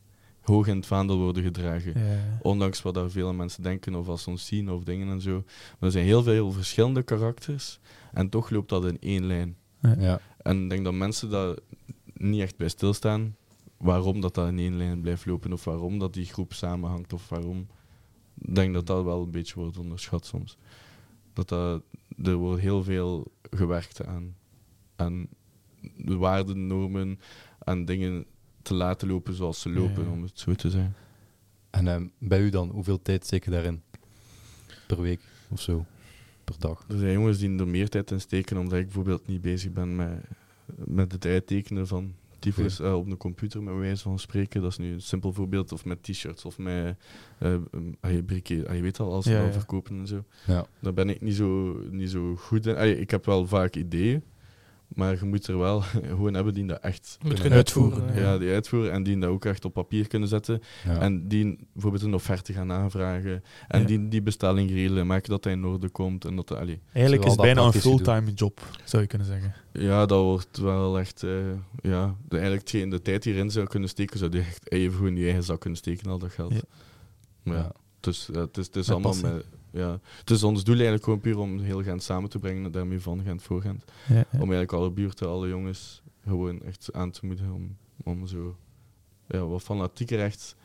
[0.44, 2.00] hoog in het vaandel worden gedragen.
[2.00, 2.40] Ja.
[2.42, 5.34] Ondanks wat daar veel mensen denken of als ze ons zien of dingen en zo.
[5.34, 7.80] Maar er zijn heel veel verschillende karakters
[8.14, 9.58] en toch loopt dat in één lijn.
[9.98, 10.20] ja.
[10.38, 11.56] En ik denk dat mensen daar
[12.14, 13.36] niet echt bij stilstaan
[13.78, 17.30] waarom dat, dat in één lijn blijft lopen of waarom dat die groep samenhangt of
[17.30, 17.68] waarom.
[18.38, 20.58] Ik denk dat dat wel een beetje wordt onderschat soms.
[21.34, 21.82] Dat dat,
[22.24, 24.36] er wordt heel veel gewerkt aan,
[24.96, 25.28] aan
[25.98, 27.20] de waarden, normen,
[27.60, 28.26] aan dingen
[28.64, 30.12] te laten lopen zoals ze lopen, Ja.
[30.12, 30.96] om het zo te zeggen.
[31.70, 33.82] En ehm, bij u dan, hoeveel tijd steek je daarin?
[34.88, 35.20] Per week
[35.50, 35.86] of zo?
[36.44, 36.86] Per dag?
[36.88, 39.96] Er zijn jongens die er meer tijd in steken, omdat ik bijvoorbeeld niet bezig ben
[39.96, 40.24] met,
[40.76, 44.62] met het uittekenen van tyfus eh, op de computer, met wijze van spreken.
[44.62, 45.72] Dat is nu een simpel voorbeeld.
[45.72, 46.98] Of met t-shirts, of met
[47.40, 47.56] uh,
[48.26, 48.68] briquet.
[48.68, 50.24] Ah, je weet al, als ze Ja, verkopen en zo.
[50.48, 50.66] Ja.
[50.80, 53.00] Daar ben ik niet zo, niet zo goed in.
[53.00, 54.24] Ik heb wel vaak ideeën,
[54.96, 55.82] Maar je moet er wel
[56.16, 58.24] gewoon hebben die dat echt Moet kunnen uitvoeren, uitvoeren.
[58.26, 58.32] ja.
[58.32, 58.38] ja.
[58.38, 60.62] die uitvoeren en die dat ook echt op papier kunnen zetten.
[60.86, 61.00] Ja.
[61.00, 63.44] En die bijvoorbeeld een offerte gaan aanvragen.
[63.68, 63.86] En Ja.
[63.88, 66.26] die die bestelling regelen, maken dat hij in orde komt.
[66.26, 69.54] En dat, allee, Eigenlijk is het bijna een fulltime job, zou je kunnen zeggen.
[69.72, 71.24] ja, dat wordt wel echt...
[71.24, 71.32] eh,
[71.82, 75.12] ja, de, eigenlijk hetgeen de tijd hierin zou kunnen steken, zou die echt even gewoon
[75.14, 76.54] in je eigen zak kunnen steken, al dat geld.
[76.54, 76.62] Ja.
[77.44, 77.72] Maar ja, Ja.
[78.00, 79.28] dus ja, het is, het is allemaal passie.
[79.30, 79.46] met...
[79.74, 82.72] Ja, het is ons doel eigenlijk gewoon puur om heel Gent samen te brengen en
[82.72, 83.84] daarmee van Gent voor Gent.
[84.08, 84.26] Ja, ja.
[84.32, 88.58] Om eigenlijk alle buurten, alle jongens gewoon echt aan te moedigen om, om zo
[89.28, 90.56] ja, wat fanatieker echt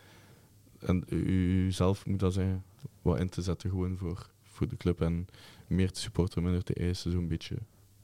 [0.78, 2.64] en u u zelf moet dat zeggen,
[3.02, 5.26] wat in te zetten gewoon voor, voor de club en
[5.66, 7.56] meer te supporten, minder te eisen, zo'n beetje.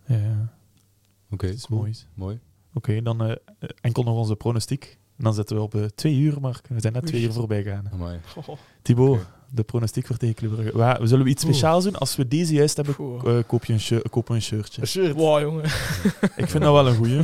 [0.06, 0.54] Ja, ja.
[1.30, 1.80] Oké, Dat is cool.
[1.80, 1.94] mooi.
[2.14, 2.40] Mooi.
[2.74, 3.36] Oké, dan eh,
[3.80, 4.98] enkel nog onze pronostiek.
[5.16, 7.62] En dan zitten we op eh, twee uur, maar we zijn net twee uur voorbij
[7.62, 7.90] gegaan.
[7.92, 8.20] Amai.
[8.82, 9.26] Thibaut.
[9.54, 10.76] De pronostiek voor tegen Club Brugge.
[10.78, 11.52] Wa- we zullen we iets Oeh.
[11.52, 11.96] speciaals doen?
[11.96, 12.94] Als we deze juist hebben,
[13.24, 14.86] eh, koop je een, shirt, koop een shirtje.
[14.86, 15.14] shirt.
[15.14, 15.64] Wow, jongen.
[16.42, 17.20] Ik vind dat wel een goeie.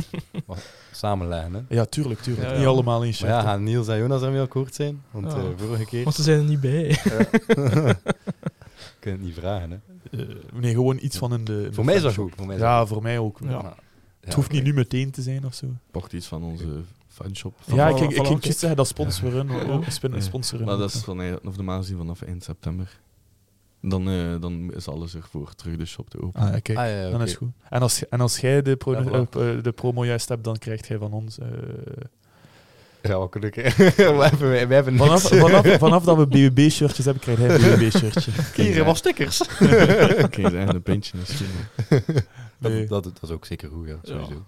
[0.91, 1.61] Samenleggen, hè.
[1.75, 2.47] Ja, tuurlijk, tuurlijk.
[2.47, 2.59] Ja, ja.
[2.59, 3.29] Niet allemaal in Maar shirt.
[3.29, 5.01] ja, gaan Niels en Jonas ermee akkoord zijn?
[5.11, 5.37] Want Ja.
[5.37, 6.03] eh, vorige keer...
[6.03, 6.87] Want ze zijn er niet bij.
[9.01, 9.77] Ik kan het niet vragen, hè.
[10.19, 11.53] Eh, nee, gewoon iets van in de...
[11.53, 12.33] in de Voor mij is dat goed.
[12.35, 13.39] Voor mij is Ja, voor mij ook.
[14.21, 15.67] Het hoeft niet nu meteen te zijn of zo.
[15.91, 16.65] Pacht iets van onze
[17.23, 17.53] fanshop.
[17.65, 19.69] ja, ik ik voilà, ging juist zeggen dat sponsoren.
[19.69, 20.19] ook spin- Ja.
[20.19, 22.99] sponsoren Maar dat is van, eh, of de maand zien vanaf eind september.
[23.81, 26.47] Dan, eh, dan is alles ervoor terug de shop te openen.
[26.47, 26.77] Ah, ja, kijk.
[26.77, 27.49] Ah, ja, Dan is goed.
[27.69, 29.29] En als, en als jij de, pro- Ja, voilà.
[29.29, 31.37] eh, eh, de promo juist hebt, dan krijgt jij van ons...
[31.39, 31.47] eh,
[33.01, 33.61] Ja, wat kunnen we
[34.29, 38.31] hebben, we hebben vanaf, vanaf, vanaf dat we BUB-shirtjes hebben, krijgt hij een BUB-shirtje.
[38.63, 39.41] Hier, wat stickers.
[40.25, 41.47] Oké, zijn een pintje misschien.
[42.57, 42.87] Nee.
[42.87, 44.11] Dat, dat, dat is ook zeker goed, ja, Ja.
[44.11, 44.45] sowieso.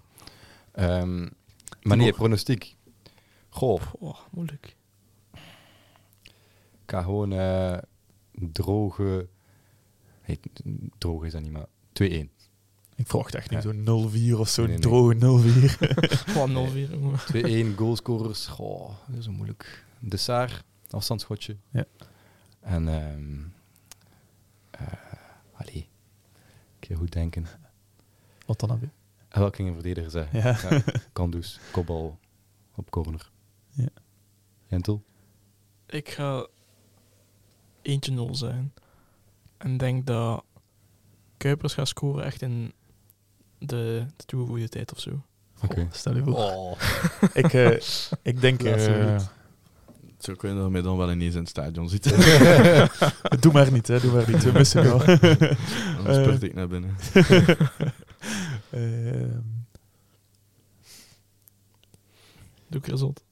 [1.84, 2.76] Maar nee, pronostiek.
[3.48, 4.76] Goh, Oh, moeilijk.
[6.82, 7.78] ik ga gewoon eh,
[8.32, 9.28] droge...
[10.98, 12.28] Droog is dat niet, maar 2-1.
[12.96, 14.82] Ik verwacht echt niet zo'n 0-4 of zo'n Nee, nee.
[14.82, 15.18] droge 0-4.
[16.32, 17.72] Gewoon 0 weer, jongen.
[17.74, 18.46] 2-1 goalscorers.
[18.46, 19.84] Goh, dat is zo moeilijk.
[19.98, 21.56] De Saar, afstandsschotje.
[21.70, 21.84] Ja.
[22.60, 23.42] En, ehm
[24.70, 24.92] eh
[25.52, 25.88] allee,
[26.80, 27.46] ik ga goed denken.
[28.46, 28.82] Wat dan heb
[29.34, 30.28] En welke ging een verdediger zijn?
[30.32, 30.56] Ja.
[30.70, 30.82] Ja,
[31.12, 31.60] kan dus.
[31.70, 32.18] Kopbal
[32.74, 33.30] op corner.
[33.70, 33.88] Ja.
[34.66, 35.02] Jentel?
[35.86, 36.46] Ik ga
[37.82, 38.72] 1-0 zijn.
[39.58, 40.44] En denk dat
[41.36, 42.72] Kuipers gaat scoren echt in
[43.58, 45.22] de, de toegevoegde tijd of zo.
[45.62, 45.88] Oké.
[45.90, 46.34] Stel je voor.
[46.34, 46.80] Oh.
[47.42, 47.80] Ik, eh,
[48.22, 48.62] ik denk...
[48.62, 49.30] Eh, minuut.
[50.18, 52.12] Zo kun je mij dan wel ineens in het stadion zitten.
[53.40, 54.00] doe maar niet, hè.
[54.00, 54.42] Doe maar niet.
[54.44, 55.04] We missen jou.
[55.06, 55.18] Dan
[56.06, 56.22] Eh.
[56.22, 56.96] spurt ik naar binnen.
[58.74, 59.40] Ehm,
[62.68, 63.24] Doe ik er zot.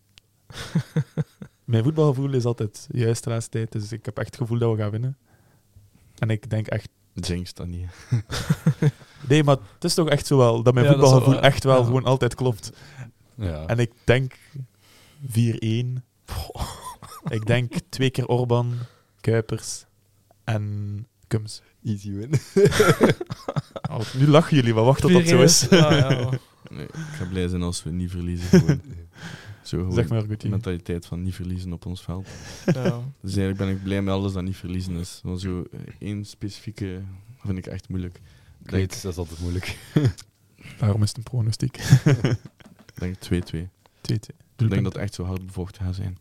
[1.64, 4.70] mijn voetbalgevoel is altijd juist de laatste tijd, dus ik heb echt het gevoel dat
[4.76, 5.16] we gaan winnen.
[6.18, 6.88] En ik denk echt...
[7.14, 7.90] Jinx dat niet.
[9.28, 11.50] Nee, maar het is toch echt zo wel, dat mijn Ja, dat is wel voetbalgevoel
[11.50, 11.84] echt wel Ja.
[11.84, 12.72] gewoon altijd klopt.
[13.34, 13.66] Ja.
[13.66, 14.34] En ik denk
[15.26, 16.02] 4-1.
[17.28, 18.74] Ik denk twee keer Orban,
[19.20, 19.84] Kuipers
[20.44, 21.62] en Kums.
[21.84, 22.30] Easy win.
[23.90, 25.66] Oh, nu lachen jullie, maar wacht tot dat zo is.
[25.70, 26.30] Ja, ja.
[26.70, 28.60] Nee, ik ga blij zijn als we niet verliezen.
[28.60, 28.80] Gewoon.
[29.62, 32.28] Zo gewoon Zeg maar, de mentaliteit van niet verliezen op ons veld.
[32.66, 32.82] ja.
[33.20, 35.20] Dus eigenlijk ben ik blij met alles dat niet verliezen is.
[35.22, 37.02] Want zo eh, één specifieke
[37.44, 38.20] vind ik echt moeilijk.
[38.64, 39.78] Ik weet, dat is altijd moeilijk.
[40.78, 41.78] Daarom is het een pronostiek.
[41.78, 41.82] 2-2.
[42.94, 43.58] Ik denk 2-2.
[44.56, 46.18] Ik denk dat het echt zo hard bevochten gaat zijn.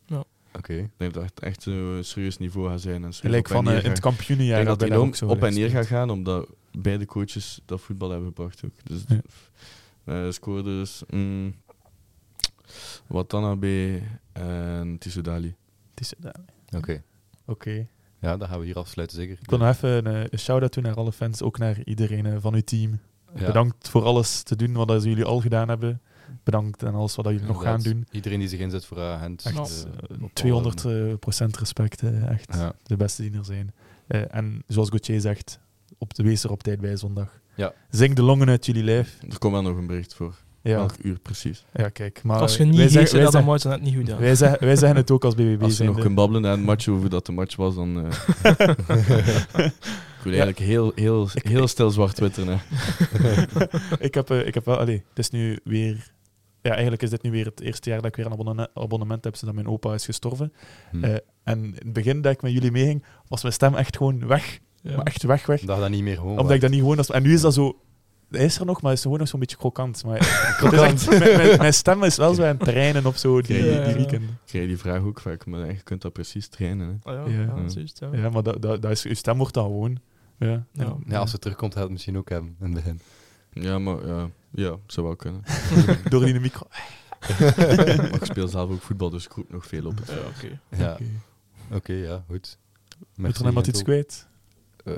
[0.56, 0.72] Oké.
[0.72, 3.04] Ik denk dat het echt zo'n serieus niveau gaat zijn.
[3.04, 4.60] En Gelijk van neer in het kampioenenjaar.
[4.60, 6.48] Ik denk dat zo op en neer gaat gaan, omdat
[6.78, 8.72] beide coaches dat voetbal hebben gebracht ook.
[8.82, 9.20] Dus Ja.
[10.04, 11.54] eh scoorders, mm,
[13.06, 14.00] Watanabe
[14.32, 15.54] en Tissoudali.
[16.22, 16.34] Ja,
[16.76, 17.02] Oké.
[17.46, 17.86] Oké.
[18.18, 19.38] Ja, dan gaan we hier afsluiten, zeker.
[19.42, 22.40] Ik wil nog even een, eh, een shout-out doen naar alle fans, ook naar iedereen
[22.40, 23.00] van uw team.
[23.34, 23.46] Ja.
[23.46, 26.00] Bedankt voor alles te doen wat dat jullie al gedaan hebben.
[26.42, 28.06] Bedankt en alles wat dat jullie nog gaan doen.
[28.10, 29.42] Iedereen die zich inzet voor Agent.
[29.44, 32.02] Echt, eh, eh, op 200 eh, procent respect.
[32.02, 32.72] eh, echt Ja.
[32.82, 33.72] de beste die er zijn.
[34.06, 35.58] Eh, en zoals Gauthier zegt,
[35.98, 37.40] op de wees er op tijd bij zondag.
[37.54, 37.72] Ja.
[37.90, 39.18] Zing de longen uit jullie lijf.
[39.30, 40.34] Er komt wel nog een bericht voor.
[40.64, 41.64] Ja, Welk uur precies.
[41.72, 42.22] ja kijk.
[42.22, 44.18] Maar Als je wij niet zeggen- wij dat dan moet je net niet goed aan.
[44.18, 46.62] wij zeggen, wij zeggen het ook als BBB Als je nog kunt babbelen na een
[46.62, 48.06] match over dat de match was, dan...
[48.06, 48.12] eh
[50.18, 52.60] ik wil eigenlijk heel, heel, heel stil zwart twitteren.
[52.62, 53.42] hè.
[54.06, 56.10] ik, heb, ik heb wel, allee, het is nu weer.
[56.62, 59.24] Ja, eigenlijk is dit nu weer het eerste jaar dat ik weer een abonnement, abonnement
[59.24, 60.52] heb sinds dat mijn opa is gestorven.
[60.90, 61.04] Hm.
[61.04, 61.14] Eh,
[61.44, 64.58] en in het begin dat ik met jullie meeging, was mijn stem echt gewoon weg.
[64.82, 64.96] Ja.
[64.96, 65.60] Maar echt weg, weg.
[65.60, 66.96] Dat dat niet meer gewoon Omdat ik dat niet gewoon...
[66.98, 67.76] Als, en nu is dat zo...
[68.30, 70.04] Hij is er nog, maar hij is gewoon nog zo'n beetje krokant.
[70.04, 70.18] Maar
[70.60, 73.64] het echt- mijn, mijn- mijn stem is wel zo aan het trainen op zo die,
[73.64, 73.84] Ja.
[73.84, 74.22] die weekend.
[74.22, 77.00] Ik krijg die vraag ook vaak, maar je kunt dat precies trainen.
[77.02, 77.12] Hè.
[77.12, 77.32] Ah, ja,
[78.12, 78.30] Ja.
[78.30, 79.98] maar dat, dat, dat is, je stem wordt dan gewoon...
[80.38, 80.64] Ja.
[80.72, 80.96] Ja.
[81.06, 83.00] Ja, als ze terugkomt, gaat het misschien ook hebben in het begin.
[83.52, 84.28] Ja, maar ja.
[84.54, 85.42] Ja, zou wel kunnen.
[86.10, 86.66] Door die micro.
[87.96, 90.26] maar ik speel zelf ook voetbal, dus ik roep nog veel op het veld.
[90.26, 90.60] oké.
[90.82, 91.04] Ja, Oké.
[91.70, 92.58] oké, ja, goed.
[93.16, 94.26] Moet er nog iemand iets kwijt?
[94.84, 94.94] Eh,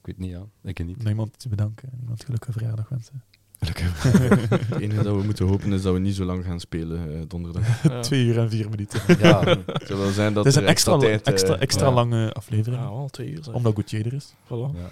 [0.00, 0.42] ik weet niet, ja.
[0.62, 0.98] Ik niet.
[0.98, 1.88] Nog iemand te bedanken?
[2.00, 3.22] Iemand gelukkige verjaardag wensen?
[3.58, 4.02] Gelukkig.
[4.68, 7.20] Het enige dat we moeten hopen is dat we niet zo lang gaan spelen eh,
[7.28, 7.82] donderdag.
[7.82, 8.00] Ja.
[8.00, 9.00] Twee uur en vier minuten.
[9.18, 11.86] Ja, Het zou wel zijn dat Het is er een extra, tijd, eh, extra, extra
[11.86, 11.92] ja.
[11.94, 12.82] lange aflevering.
[12.82, 13.44] Ja, al twee uur.
[13.44, 13.54] zeg.
[13.54, 14.32] Omdat Gauthier er is.
[14.44, 14.76] Voilà.
[14.76, 14.90] ja.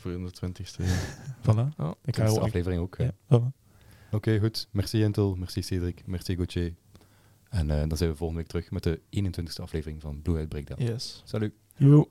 [0.00, 0.82] Voor de twintigste.
[1.42, 1.74] Voilà.
[1.76, 1.94] Ja.
[2.04, 2.96] Ik ook- aflevering ook.
[2.98, 3.60] Ja, voilà.
[4.10, 4.68] Oké, goed.
[4.70, 6.74] Merci Jentel, merci Cedric, merci Gauthier.
[7.48, 10.48] En eh, dan zijn we volgende week terug met de 21ste aflevering van Blue Eyed
[10.48, 10.82] Breakdown.
[10.82, 11.22] Yes.
[11.24, 11.52] Salut.
[11.76, 12.10] Yo.